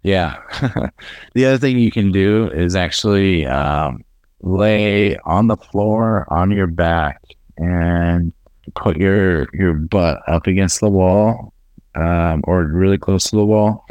yeah, 0.02 0.36
the 1.34 1.46
other 1.46 1.58
thing 1.58 1.78
you 1.78 1.90
can 1.90 2.10
do 2.10 2.50
is 2.50 2.74
actually 2.74 3.46
um, 3.46 4.04
lay 4.42 5.16
on 5.18 5.46
the 5.46 5.56
floor 5.56 6.26
on 6.32 6.50
your 6.50 6.66
back 6.66 7.20
and 7.58 8.32
put 8.74 8.96
your 8.96 9.46
your 9.54 9.74
butt 9.74 10.22
up 10.26 10.46
against 10.46 10.80
the 10.80 10.88
wall 10.88 11.52
um, 11.94 12.40
or 12.44 12.64
really 12.64 12.98
close 12.98 13.24
to 13.24 13.36
the 13.36 13.44
wall 13.44 13.84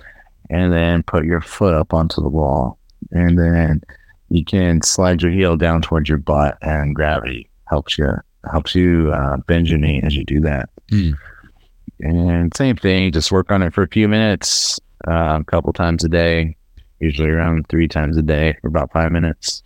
and 0.50 0.74
then 0.74 1.04
put 1.04 1.26
your 1.26 1.42
foot 1.42 1.74
up 1.74 1.94
onto 1.94 2.22
the 2.22 2.30
wall. 2.30 2.78
And 3.12 3.38
then 3.38 3.82
you 4.30 4.44
can 4.44 4.82
slide 4.82 5.22
your 5.22 5.32
heel 5.32 5.58
down 5.58 5.82
towards 5.82 6.10
your 6.10 6.18
butt, 6.18 6.58
and 6.62 6.96
gravity 6.96 7.50
helps 7.66 7.98
you 7.98 8.12
helps 8.52 8.74
you 8.74 9.12
uh, 9.14 9.38
bend 9.38 9.68
your 9.68 9.80
knee 9.80 10.02
as 10.04 10.16
you 10.16 10.24
do 10.24 10.40
that. 10.42 10.70
Mm. 10.92 11.18
And 12.02 12.56
same 12.56 12.78
thing, 12.78 13.12
just 13.12 13.32
work 13.32 13.52
on 13.52 13.62
it 13.62 13.74
for 13.74 13.84
a 13.84 13.88
few 13.88 14.08
minutes, 14.08 14.80
uh, 15.08 15.40
a 15.42 15.44
couple 15.46 15.74
times 15.74 16.04
a 16.04 16.10
day, 16.10 16.56
usually 17.00 17.30
around 17.30 17.68
three 17.68 17.88
times 17.88 18.18
a 18.18 18.22
day 18.22 18.58
for 18.62 18.68
about 18.68 18.92
five 18.92 19.12
minutes. 19.12 19.64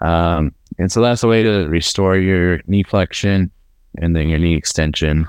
Um, 0.00 0.54
and 0.78 0.90
so 0.90 1.00
that's 1.00 1.22
a 1.22 1.28
way 1.28 1.42
to 1.42 1.66
restore 1.68 2.16
your 2.16 2.60
knee 2.66 2.82
flexion 2.82 3.50
and 3.98 4.14
then 4.14 4.28
your 4.28 4.38
knee 4.38 4.56
extension. 4.56 5.26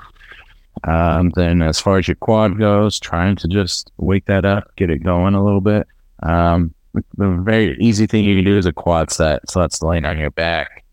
Um, 0.84 1.30
then 1.34 1.62
as 1.62 1.80
far 1.80 1.98
as 1.98 2.06
your 2.06 2.16
quad 2.16 2.58
goes, 2.58 3.00
trying 3.00 3.36
to 3.36 3.48
just 3.48 3.90
wake 3.96 4.26
that 4.26 4.44
up, 4.44 4.74
get 4.76 4.90
it 4.90 5.02
going 5.02 5.34
a 5.34 5.44
little 5.44 5.60
bit. 5.60 5.86
Um, 6.22 6.74
the 6.94 7.28
very 7.42 7.76
easy 7.78 8.06
thing 8.06 8.24
you 8.24 8.36
can 8.36 8.44
do 8.44 8.58
is 8.58 8.66
a 8.66 8.72
quad 8.72 9.10
set. 9.10 9.48
So 9.50 9.60
that's 9.60 9.82
laying 9.82 10.04
on 10.04 10.18
your 10.18 10.30
back. 10.30 10.84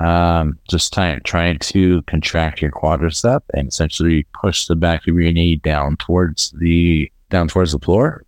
Um, 0.00 0.58
just 0.68 0.92
trying, 0.92 1.20
trying 1.22 1.58
to 1.60 2.02
contract 2.02 2.60
your 2.60 2.72
quadricep 2.72 3.42
and 3.54 3.68
essentially 3.68 4.26
push 4.40 4.66
the 4.66 4.74
back 4.74 5.06
of 5.06 5.14
your 5.14 5.32
knee 5.32 5.56
down 5.56 5.96
towards 5.98 6.50
the, 6.58 7.10
down 7.30 7.48
towards 7.48 7.72
the 7.72 7.78
floor. 7.78 8.24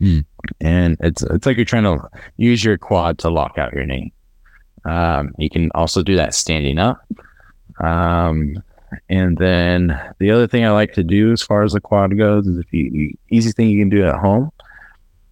Mm. 0.00 0.24
and 0.60 0.96
it's 1.00 1.22
it's 1.22 1.46
like 1.46 1.56
you're 1.56 1.64
trying 1.64 1.84
to 1.84 2.08
use 2.36 2.64
your 2.64 2.76
quad 2.76 3.16
to 3.18 3.30
lock 3.30 3.58
out 3.58 3.72
your 3.72 3.86
knee. 3.86 4.12
Um, 4.84 5.32
you 5.38 5.48
can 5.48 5.70
also 5.74 6.02
do 6.02 6.16
that 6.16 6.34
standing 6.34 6.78
up. 6.78 7.06
Um, 7.80 8.62
and 9.08 9.38
then 9.38 9.98
the 10.18 10.30
other 10.30 10.46
thing 10.46 10.64
I 10.64 10.70
like 10.70 10.92
to 10.94 11.02
do 11.02 11.32
as 11.32 11.42
far 11.42 11.62
as 11.62 11.72
the 11.72 11.80
quad 11.80 12.16
goes 12.16 12.46
is 12.46 12.58
if 12.58 12.72
you, 12.72 12.90
you 12.92 13.16
easy 13.30 13.52
thing 13.52 13.68
you 13.68 13.80
can 13.80 13.88
do 13.88 14.04
at 14.04 14.16
home 14.16 14.50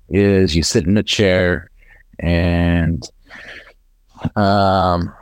is 0.09 0.57
you 0.57 0.63
sit 0.63 0.87
in 0.87 0.97
a 0.97 1.03
chair 1.03 1.71
and 2.19 3.09
um, 4.37 5.13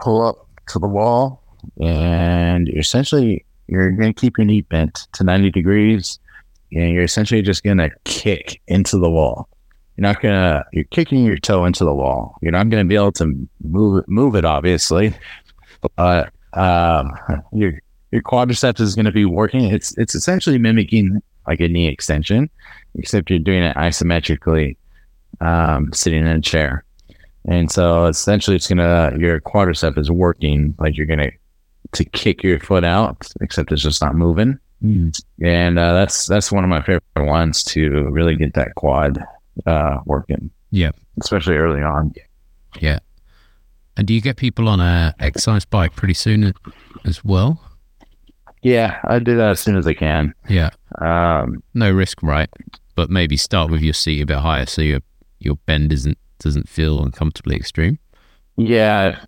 pull 0.00 0.22
up 0.22 0.46
to 0.68 0.78
the 0.78 0.86
wall 0.86 1.42
and 1.80 2.68
essentially 2.70 3.44
you're 3.68 3.90
going 3.92 4.12
to 4.12 4.20
keep 4.20 4.38
your 4.38 4.44
knee 4.44 4.62
bent 4.62 5.06
to 5.12 5.24
90 5.24 5.50
degrees 5.50 6.18
and 6.72 6.92
you're 6.92 7.04
essentially 7.04 7.42
just 7.42 7.62
going 7.62 7.78
to 7.78 7.90
kick 8.04 8.60
into 8.68 8.98
the 8.98 9.10
wall. 9.10 9.48
You're 9.96 10.02
not 10.02 10.22
going 10.22 10.34
to 10.34 10.64
you're 10.72 10.84
kicking 10.84 11.24
your 11.24 11.36
toe 11.36 11.64
into 11.64 11.84
the 11.84 11.94
wall. 11.94 12.36
You're 12.40 12.52
not 12.52 12.70
going 12.70 12.84
to 12.84 12.88
be 12.88 12.94
able 12.94 13.12
to 13.12 13.48
move 13.62 13.98
it 13.98 14.08
move 14.08 14.34
it 14.34 14.44
obviously 14.44 15.14
but 15.96 16.32
um, 16.54 17.12
your 17.52 17.80
your 18.10 18.22
quadriceps 18.22 18.80
is 18.80 18.94
going 18.94 19.04
to 19.06 19.12
be 19.12 19.24
working. 19.24 19.64
It's 19.64 19.96
it's 19.98 20.14
essentially 20.14 20.58
mimicking 20.58 21.22
like 21.46 21.60
a 21.60 21.68
knee 21.68 21.88
extension 21.88 22.50
except 22.96 23.30
you're 23.30 23.38
doing 23.38 23.62
it 23.62 23.76
isometrically 23.76 24.76
um, 25.40 25.92
sitting 25.92 26.20
in 26.20 26.26
a 26.26 26.40
chair 26.40 26.84
and 27.46 27.70
so 27.70 28.06
essentially 28.06 28.56
it's 28.56 28.68
gonna 28.68 29.12
your 29.18 29.40
quadricep 29.40 29.98
is 29.98 30.10
working 30.10 30.74
like 30.78 30.96
you're 30.96 31.06
gonna 31.06 31.30
to 31.92 32.04
kick 32.04 32.42
your 32.42 32.60
foot 32.60 32.84
out, 32.84 33.26
except 33.40 33.72
it's 33.72 33.82
just 33.82 34.00
not 34.00 34.14
moving. 34.14 34.58
And 34.82 35.78
uh, 35.78 35.92
that's 35.92 36.26
that's 36.26 36.50
one 36.50 36.64
of 36.64 36.70
my 36.70 36.80
favorite 36.80 37.02
ones 37.16 37.62
to 37.64 38.08
really 38.10 38.34
get 38.36 38.54
that 38.54 38.74
quad 38.76 39.22
uh, 39.66 39.98
working. 40.06 40.50
Yeah. 40.70 40.92
Especially 41.20 41.56
early 41.56 41.82
on. 41.82 42.14
Yeah. 42.78 43.00
And 43.96 44.06
do 44.06 44.14
you 44.14 44.20
get 44.22 44.36
people 44.36 44.68
on 44.68 44.80
a 44.80 45.14
exercise 45.18 45.66
bike 45.66 45.96
pretty 45.96 46.14
soon 46.14 46.54
as 47.04 47.22
well? 47.24 47.60
Yeah, 48.62 49.00
I 49.04 49.18
do 49.18 49.36
that 49.36 49.50
as 49.50 49.60
soon 49.60 49.76
as 49.76 49.86
I 49.86 49.94
can. 49.94 50.32
Yeah. 50.48 50.70
Um, 50.98 51.62
No 51.74 51.90
risk, 51.90 52.22
right? 52.22 52.48
But 52.94 53.10
maybe 53.10 53.36
start 53.36 53.70
with 53.70 53.82
your 53.82 53.94
seat 53.94 54.22
a 54.22 54.26
bit 54.26 54.38
higher 54.38 54.66
so 54.66 54.80
your 54.82 55.00
your 55.40 55.56
bend 55.66 55.92
isn't 55.92 56.18
doesn't 56.40 56.68
feel 56.68 57.02
uncomfortably 57.04 57.56
extreme. 57.56 57.98
yeah, 58.56 59.18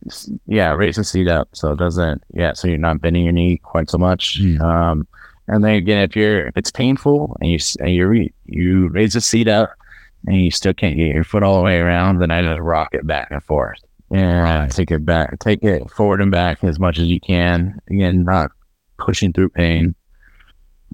yeah, 0.47 0.73
raise 0.73 0.97
the 0.97 1.05
seat 1.05 1.29
up 1.29 1.49
so 1.53 1.73
it 1.73 1.79
doesn't. 1.79 2.23
Yeah, 2.35 2.53
so 2.55 2.69
you're 2.69 2.79
not 2.79 3.01
bending 3.01 3.25
your 3.25 3.33
knee 3.33 3.59
quite 3.59 3.89
so 3.89 3.97
much. 3.99 4.41
Mm. 4.43 4.61
Um, 4.61 5.07
and 5.49 5.65
then 5.65 5.75
again, 5.75 6.03
if 6.03 6.15
you're 6.17 6.47
if 6.49 6.57
it's 6.57 6.71
painful 6.71 7.37
and 7.41 7.51
you 7.51 7.59
and 7.81 7.95
you 7.95 8.07
re, 8.07 8.33
you 8.47 8.89
raise 8.89 9.15
the 9.15 9.21
seat 9.21 9.49
up 9.49 9.73
and 10.27 10.37
you 10.37 10.51
still 10.51 10.75
can't 10.75 10.97
get 10.97 11.15
your 11.15 11.25
foot 11.25 11.43
all 11.43 11.57
the 11.57 11.63
way 11.65 11.79
around, 11.79 12.19
then 12.19 12.31
I 12.31 12.43
just 12.43 12.61
rock 12.61 12.91
it 12.95 13.07
back 13.07 13.29
and 13.31 13.43
forth 13.43 13.79
and 14.11 14.43
Right. 14.43 14.71
take 14.71 14.91
it 14.91 15.05
back, 15.05 15.39
take 15.41 15.63
it 15.65 15.91
forward 15.91 16.21
and 16.21 16.31
back 16.31 16.63
as 16.63 16.79
much 16.79 16.99
as 16.99 17.09
you 17.09 17.19
can. 17.21 17.79
Again, 17.91 18.25
not 18.25 18.51
pushing 18.99 19.33
through 19.33 19.49
pain. 19.51 19.95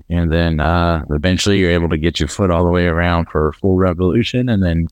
And 0.09 0.32
then 0.32 0.61
uh, 0.61 1.05
eventually 1.11 1.59
you're 1.59 1.73
able 1.73 1.89
to 1.90 1.99
get 1.99 2.20
your 2.20 2.28
foot 2.28 2.51
all 2.51 2.65
the 2.65 2.70
way 2.70 2.86
around 2.86 3.27
for 3.31 3.49
a 3.49 3.53
full 3.53 3.77
revolution, 3.77 4.49
and 4.49 4.62
then 4.62 4.86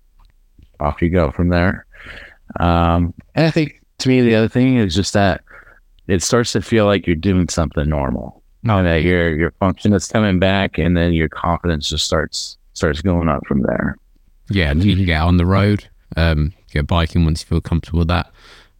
off 0.80 1.00
you 1.02 1.08
go 1.10 1.30
from 1.30 1.48
there. 1.48 1.86
Um, 2.60 3.12
and 3.34 3.46
I 3.46 3.50
think 3.50 3.80
to 3.98 4.08
me, 4.08 4.20
the 4.20 4.34
other 4.34 4.48
thing 4.48 4.76
is 4.76 4.94
just 4.94 5.12
that 5.14 5.42
it 6.06 6.22
starts 6.22 6.52
to 6.52 6.62
feel 6.62 6.86
like 6.86 7.06
you're 7.06 7.16
doing 7.16 7.48
something 7.48 7.88
normal. 7.88 8.42
Oh, 8.68 8.78
And 8.78 8.86
that 8.86 9.02
your 9.02 9.36
your 9.36 9.50
function 9.52 9.92
is 9.92 10.08
coming 10.08 10.38
back, 10.38 10.78
and 10.78 10.96
then 10.96 11.12
your 11.12 11.28
confidence 11.28 11.88
just 11.88 12.04
starts 12.04 12.56
starts 12.72 13.00
going 13.02 13.28
up 13.28 13.46
from 13.46 13.62
there. 13.62 13.96
Yeah, 14.50 14.70
and 14.70 14.82
you 14.84 14.94
can 14.96 15.04
get 15.04 15.20
on 15.22 15.36
the 15.36 15.46
road, 15.46 15.88
um, 16.16 16.52
get 16.70 16.86
biking 16.86 17.24
once 17.24 17.42
you 17.42 17.46
feel 17.46 17.60
comfortable 17.60 18.00
with 18.00 18.08
that. 18.08 18.30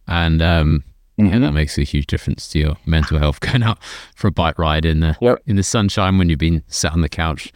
And 0.07 0.41
um, 0.41 0.83
yeah, 1.17 1.39
that 1.39 1.51
makes 1.53 1.77
a 1.77 1.83
huge 1.83 2.07
difference 2.07 2.47
to 2.49 2.59
your 2.59 2.77
mental 2.85 3.17
health 3.19 3.39
going 3.41 3.63
out 3.63 3.81
for 4.15 4.27
a 4.27 4.31
bike 4.31 4.59
ride 4.59 4.85
in 4.85 4.99
the 5.01 5.17
Yep. 5.21 5.41
in 5.45 5.55
the 5.55 5.63
sunshine 5.63 6.17
when 6.17 6.29
you've 6.29 6.39
been 6.39 6.63
sat 6.67 6.93
on 6.93 7.01
the 7.01 7.09
couch 7.09 7.51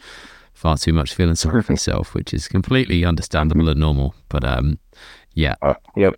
far 0.62 0.78
too 0.78 0.92
much 0.92 1.12
feeling 1.14 1.34
sorry 1.34 1.62
for 1.62 1.72
yourself, 1.72 2.14
which 2.14 2.32
is 2.32 2.48
completely 2.48 3.04
understandable 3.04 3.68
and 3.68 3.80
normal. 3.80 4.14
But 4.28 4.44
um, 4.44 4.78
yeah, 5.34 5.56
Uh, 5.60 5.74
yep. 5.96 6.14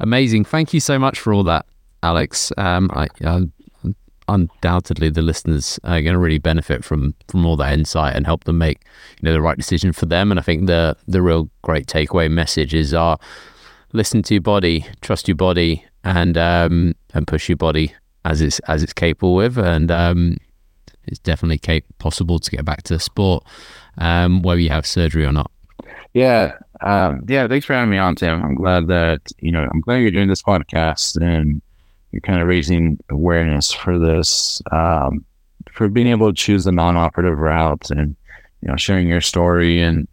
amazing. 0.00 0.44
Thank 0.44 0.74
you 0.74 0.80
so 0.80 0.98
much 0.98 1.18
for 1.20 1.32
all 1.32 1.44
that, 1.44 1.64
Alex. 2.02 2.52
Um, 2.58 2.90
I, 2.92 3.06
I 3.24 3.46
undoubtedly 4.28 5.10
the 5.10 5.22
listeners 5.22 5.80
are 5.82 6.00
going 6.02 6.12
to 6.12 6.18
really 6.18 6.38
benefit 6.38 6.84
from 6.84 7.14
from 7.28 7.44
all 7.46 7.56
that 7.56 7.72
insight 7.72 8.14
and 8.14 8.26
help 8.26 8.44
them 8.44 8.58
make 8.58 8.78
you 9.20 9.26
know 9.26 9.32
the 9.32 9.40
right 9.40 9.56
decision 9.56 9.92
for 9.92 10.06
them. 10.06 10.30
And 10.30 10.38
I 10.40 10.42
think 10.42 10.66
the 10.66 10.96
the 11.08 11.22
real 11.22 11.48
great 11.62 11.86
takeaway 11.86 12.30
message 12.30 12.74
is 12.74 12.92
our 12.94 13.18
listen 13.92 14.22
to 14.22 14.34
your 14.34 14.40
body, 14.42 14.86
trust 15.00 15.28
your 15.28 15.36
body, 15.36 15.84
and 16.04 16.36
um, 16.36 16.94
and 17.14 17.26
push 17.26 17.48
your 17.48 17.56
body 17.56 17.94
as 18.24 18.40
it's 18.40 18.58
as 18.60 18.82
it's 18.82 18.92
capable 18.92 19.34
with, 19.34 19.58
and 19.58 19.90
um, 19.90 20.36
it's 21.04 21.18
definitely 21.18 21.82
possible 21.98 22.38
to 22.38 22.50
get 22.50 22.64
back 22.64 22.82
to 22.84 22.94
the 22.94 23.00
sport, 23.00 23.44
um, 23.98 24.42
whether 24.42 24.60
you 24.60 24.70
have 24.70 24.86
surgery 24.86 25.24
or 25.24 25.32
not. 25.32 25.50
Yeah. 26.12 26.56
Um, 26.80 27.24
yeah. 27.28 27.46
Thanks 27.46 27.66
for 27.66 27.74
having 27.74 27.90
me 27.90 27.98
on, 27.98 28.16
Tim. 28.16 28.42
I'm 28.42 28.54
glad 28.54 28.88
that, 28.88 29.30
you 29.38 29.52
know, 29.52 29.68
I'm 29.72 29.80
glad 29.80 29.96
you're 29.98 30.10
doing 30.10 30.28
this 30.28 30.42
podcast 30.42 31.20
and 31.20 31.62
you're 32.12 32.20
kind 32.20 32.40
of 32.40 32.48
raising 32.48 32.98
awareness 33.10 33.72
for 33.72 33.98
this, 33.98 34.60
um, 34.72 35.24
for 35.72 35.88
being 35.88 36.08
able 36.08 36.28
to 36.28 36.34
choose 36.34 36.64
the 36.64 36.72
non 36.72 36.96
operative 36.96 37.38
route 37.38 37.90
and, 37.90 38.16
you 38.62 38.68
know, 38.68 38.76
sharing 38.76 39.08
your 39.08 39.20
story 39.20 39.80
and 39.80 40.08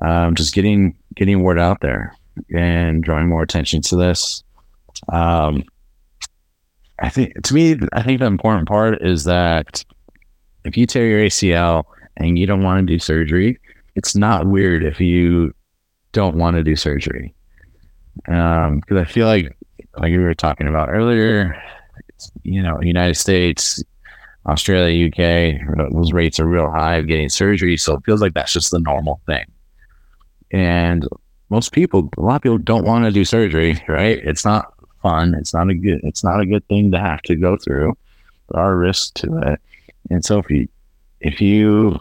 um, 0.00 0.34
just 0.34 0.54
getting, 0.54 0.96
getting 1.14 1.42
word 1.42 1.58
out 1.58 1.80
there 1.80 2.14
and 2.54 3.02
drawing 3.04 3.28
more 3.28 3.42
attention 3.42 3.82
to 3.82 3.96
this. 3.96 4.42
Um, 5.08 5.64
I 6.98 7.08
think 7.08 7.42
to 7.42 7.54
me, 7.54 7.78
I 7.92 8.02
think 8.02 8.20
the 8.20 8.26
important 8.26 8.68
part 8.68 9.02
is 9.02 9.24
that 9.24 9.84
if 10.64 10.76
you 10.76 10.86
tear 10.86 11.06
your 11.06 11.20
ACL 11.20 11.84
and 12.16 12.38
you 12.38 12.46
don't 12.46 12.62
want 12.62 12.86
to 12.86 12.92
do 12.92 12.98
surgery, 12.98 13.58
it's 13.94 14.14
not 14.14 14.46
weird 14.46 14.84
if 14.84 15.00
you 15.00 15.54
don't 16.12 16.36
want 16.36 16.56
to 16.56 16.62
do 16.62 16.76
surgery. 16.76 17.34
Um, 18.28 18.80
because 18.80 18.98
I 18.98 19.04
feel 19.04 19.26
like, 19.26 19.56
like 19.98 20.10
we 20.10 20.18
were 20.18 20.34
talking 20.34 20.68
about 20.68 20.90
earlier, 20.90 21.60
you 22.42 22.62
know, 22.62 22.80
United 22.80 23.16
States, 23.16 23.82
Australia, 24.46 25.08
UK, 25.08 25.92
those 25.92 26.12
rates 26.12 26.40
are 26.40 26.46
real 26.46 26.70
high 26.70 26.96
of 26.96 27.06
getting 27.06 27.28
surgery. 27.28 27.76
So 27.76 27.96
it 27.96 28.04
feels 28.04 28.20
like 28.20 28.34
that's 28.34 28.52
just 28.52 28.70
the 28.70 28.80
normal 28.80 29.20
thing. 29.26 29.44
And 30.50 31.06
most 31.48 31.72
people, 31.72 32.10
a 32.16 32.20
lot 32.20 32.36
of 32.36 32.42
people 32.42 32.58
don't 32.58 32.84
want 32.84 33.04
to 33.04 33.10
do 33.10 33.24
surgery, 33.24 33.82
right? 33.88 34.18
It's 34.24 34.44
not 34.44 34.74
fun. 35.02 35.34
It's 35.34 35.54
not 35.54 35.68
a 35.68 35.74
good, 35.74 36.00
it's 36.02 36.24
not 36.24 36.40
a 36.40 36.46
good 36.46 36.66
thing 36.68 36.90
to 36.92 36.98
have 36.98 37.22
to 37.22 37.36
go 37.36 37.56
through. 37.56 37.96
There 38.50 38.60
are 38.60 38.76
risks 38.76 39.10
to 39.22 39.38
it. 39.38 39.60
And 40.10 40.24
so 40.24 40.38
if 40.38 40.50
you, 40.50 40.68
if 41.20 41.40
you 41.40 41.98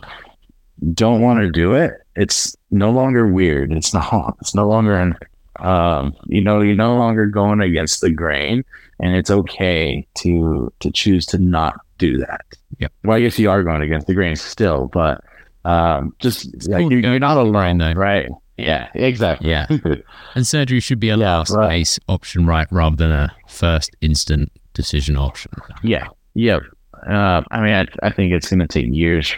don't 0.94 1.22
want 1.22 1.40
to 1.42 1.52
do 1.52 1.74
it, 1.74 1.94
it's 2.16 2.56
no 2.72 2.92
longer 2.92 3.28
weird. 3.28 3.72
It's 3.72 3.94
not. 3.94 4.36
It's 4.42 4.56
no 4.56 4.68
longer 4.68 4.96
an. 4.96 5.16
Um, 5.60 6.14
you 6.28 6.42
know, 6.42 6.62
you're 6.62 6.76
no 6.76 6.96
longer 6.96 7.28
going 7.28 7.62
against 7.62 8.02
the 8.02 8.10
grain, 8.10 8.64
and 9.00 9.16
it's 9.16 9.30
okay 9.30 10.08
to 10.16 10.72
to 10.80 10.92
choose 10.92 11.26
to 11.28 11.38
not 11.38 11.80
do 12.00 12.18
that. 12.18 12.42
Yep. 12.80 12.92
Well, 13.04 13.18
I 13.18 13.22
guess 13.22 13.38
you 13.38 13.50
are 13.50 13.62
going 13.64 13.82
against 13.82 14.08
the 14.08 14.14
grain 14.16 14.36
still, 14.36 14.88
but 14.92 15.24
um, 15.66 16.16
just 16.20 16.46
like 16.68 16.82
cool 16.82 16.92
you're, 16.92 17.02
you're 17.02 17.20
not 17.20 17.34
against 17.38 17.46
the 17.46 17.52
grain, 17.52 17.80
alone, 17.82 17.94
though. 17.94 18.00
right? 18.00 18.30
Yeah, 18.58 18.90
exactly. 18.96 19.50
Yeah. 19.50 19.68
And 20.36 20.46
surgery 20.48 20.80
should 20.80 21.00
be 21.00 21.10
a 21.10 21.18
Yeah, 21.18 21.38
last 21.38 21.52
right. 21.52 21.70
case 21.80 22.00
option, 22.08 22.46
right, 22.46 22.68
rather 22.72 22.96
than 22.96 23.12
a 23.12 23.32
first 23.48 23.96
instant 24.02 24.52
decision 24.74 25.16
option. 25.18 25.52
Yeah. 25.84 26.08
Yep. 26.36 26.64
Uh, 27.08 27.42
I 27.52 27.62
mean, 27.62 27.74
I, 27.74 27.88
I 28.08 28.10
think 28.12 28.34
it's 28.34 28.50
going 28.50 28.60
to 28.60 28.68
take 28.68 28.88
years 28.94 29.36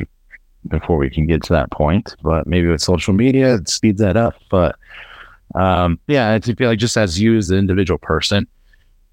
before 0.68 0.98
we 0.98 1.10
can 1.10 1.28
get 1.28 1.44
to 1.44 1.54
that 1.54 1.72
point, 1.72 2.16
but 2.24 2.48
maybe 2.48 2.68
with 2.68 2.82
social 2.82 3.14
media, 3.14 3.56
it 3.56 3.70
speeds 3.70 4.00
that 4.00 4.18
up. 4.18 4.36
But 4.50 4.76
um, 5.56 6.00
yeah, 6.08 6.32
I 6.32 6.40
feel 6.40 6.70
like 6.70 6.80
just 6.80 6.98
as 6.98 7.20
you 7.20 7.38
as 7.38 7.48
the 7.48 7.58
individual 7.58 7.98
person, 7.98 8.48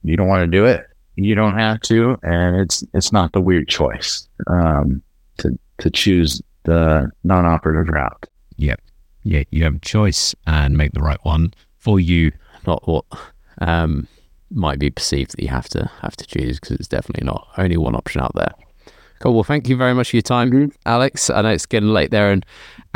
you 0.02 0.16
don't 0.16 0.28
want 0.28 0.42
to 0.42 0.46
do 0.46 0.64
it, 0.64 0.86
you 1.16 1.34
don't 1.34 1.58
have 1.58 1.80
to, 1.82 2.18
and 2.22 2.56
it's 2.56 2.84
it's 2.94 3.12
not 3.12 3.32
the 3.32 3.40
weird 3.40 3.68
choice 3.68 4.28
um, 4.46 5.02
to 5.38 5.58
to 5.78 5.90
choose 5.90 6.40
the 6.64 7.10
non-operative 7.24 7.92
route. 7.92 8.26
Yep. 8.56 8.80
Yeah, 9.22 9.42
you 9.50 9.64
have 9.64 9.76
a 9.76 9.80
choice 9.80 10.34
and 10.46 10.76
make 10.76 10.92
the 10.92 11.00
right 11.00 11.22
one 11.24 11.52
for 11.78 12.00
you, 12.00 12.32
not 12.66 12.86
what 12.86 13.04
um, 13.60 14.08
might 14.50 14.78
be 14.78 14.90
perceived 14.90 15.32
that 15.32 15.42
you 15.42 15.48
have 15.48 15.68
to 15.70 15.90
have 16.02 16.16
to 16.16 16.26
choose 16.26 16.58
because 16.58 16.76
it's 16.76 16.88
definitely 16.88 17.24
not 17.24 17.48
only 17.58 17.76
one 17.76 17.94
option 17.94 18.20
out 18.20 18.32
there. 18.34 18.52
Cool. 19.20 19.34
Well, 19.34 19.44
thank 19.44 19.68
you 19.68 19.76
very 19.76 19.92
much 19.92 20.10
for 20.10 20.16
your 20.16 20.22
time, 20.22 20.72
Alex. 20.86 21.28
I 21.28 21.42
know 21.42 21.50
it's 21.50 21.66
getting 21.66 21.90
late 21.90 22.10
there 22.10 22.32
in 22.32 22.42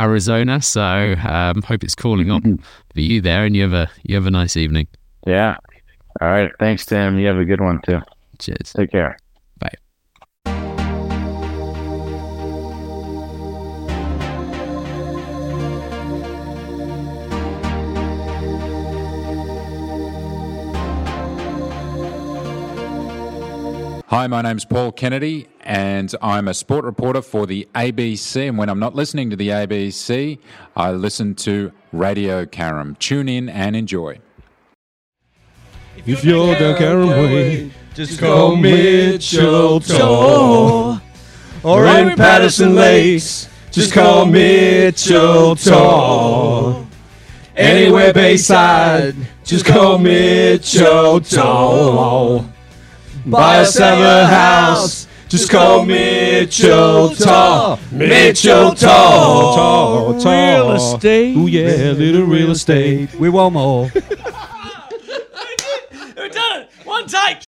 Arizona, 0.01 0.62
so 0.62 1.14
um, 1.22 1.60
hope 1.62 1.85
it's 1.85 1.94
cooling 1.94 2.31
up 2.31 2.43
for 2.43 3.01
you 3.01 3.20
there, 3.20 3.44
and 3.44 3.55
you 3.55 3.62
have 3.62 3.74
a 3.74 3.90
you 4.05 4.14
have 4.14 4.26
a 4.26 4.31
nice 4.31 4.56
evening. 4.56 4.89
Yeah. 5.26 5.56
All 6.20 6.28
right. 6.28 6.51
Thanks, 6.59 6.86
Tim. 6.86 7.18
You 7.18 7.26
have 7.26 7.39
a 7.39 7.44
good 7.44 7.60
one 7.60 7.81
too. 7.82 8.01
Cheers. 8.39 8.72
Take 8.74 8.90
care. 8.93 9.18
Hi, 24.15 24.28
my 24.28 24.43
name's 24.43 24.65
Paul 24.65 24.93
Kennedy, 24.93 25.49
and 25.62 26.15
I'm 26.23 26.47
a 26.47 26.55
sport 26.55 26.85
reporter 26.85 27.20
for 27.20 27.49
the 27.49 27.66
ABC. 27.74 28.47
And 28.49 28.57
when 28.57 28.69
I'm 28.69 28.78
not 28.78 28.95
listening 28.95 29.28
to 29.31 29.35
the 29.35 29.49
ABC, 29.49 30.39
I 30.77 30.93
listen 30.93 31.35
to 31.35 31.73
Radio 31.91 32.45
Caram. 32.45 32.97
Tune 33.01 33.28
in 33.28 33.49
and 33.49 33.74
enjoy. 33.74 34.20
If 36.07 36.24
you're 36.24 36.55
down 36.55 36.77
Carrum 36.77 37.09
way, 37.09 37.73
just 37.95 38.20
call 38.20 38.55
Mitchell 38.55 39.81
Tor. 39.81 41.03
Or 41.65 41.85
in 41.85 42.15
Patterson 42.15 42.77
Lakes, 42.77 43.49
just 43.73 43.93
call 43.93 44.27
Mitchell 44.27 45.57
Tor. 45.57 46.86
Anywhere 47.57 48.12
Bayside, 48.12 49.16
just 49.43 49.66
call 49.66 49.99
Mitchell 49.99 51.20
Tor. 51.20 52.53
Buy 53.26 53.60
a 53.60 53.66
summer 53.66 54.24
house, 54.24 55.06
just 55.28 55.51
call 55.51 55.84
Mitchell 55.86 57.14
Tor. 57.14 57.78
Mitchell 57.90 58.74
Tor. 58.74 60.12
Real 60.12 60.72
estate. 60.72 61.34
Ooh 61.36 61.46
yeah, 61.46 61.92
little 61.92 62.24
real 62.24 62.51
estate. 62.51 63.14
We 63.14 63.30
want 63.30 63.55
more. 63.55 63.84
We've 63.94 64.05
done 66.32 66.62
it! 66.62 66.70
One 66.84 67.06
take! 67.06 67.43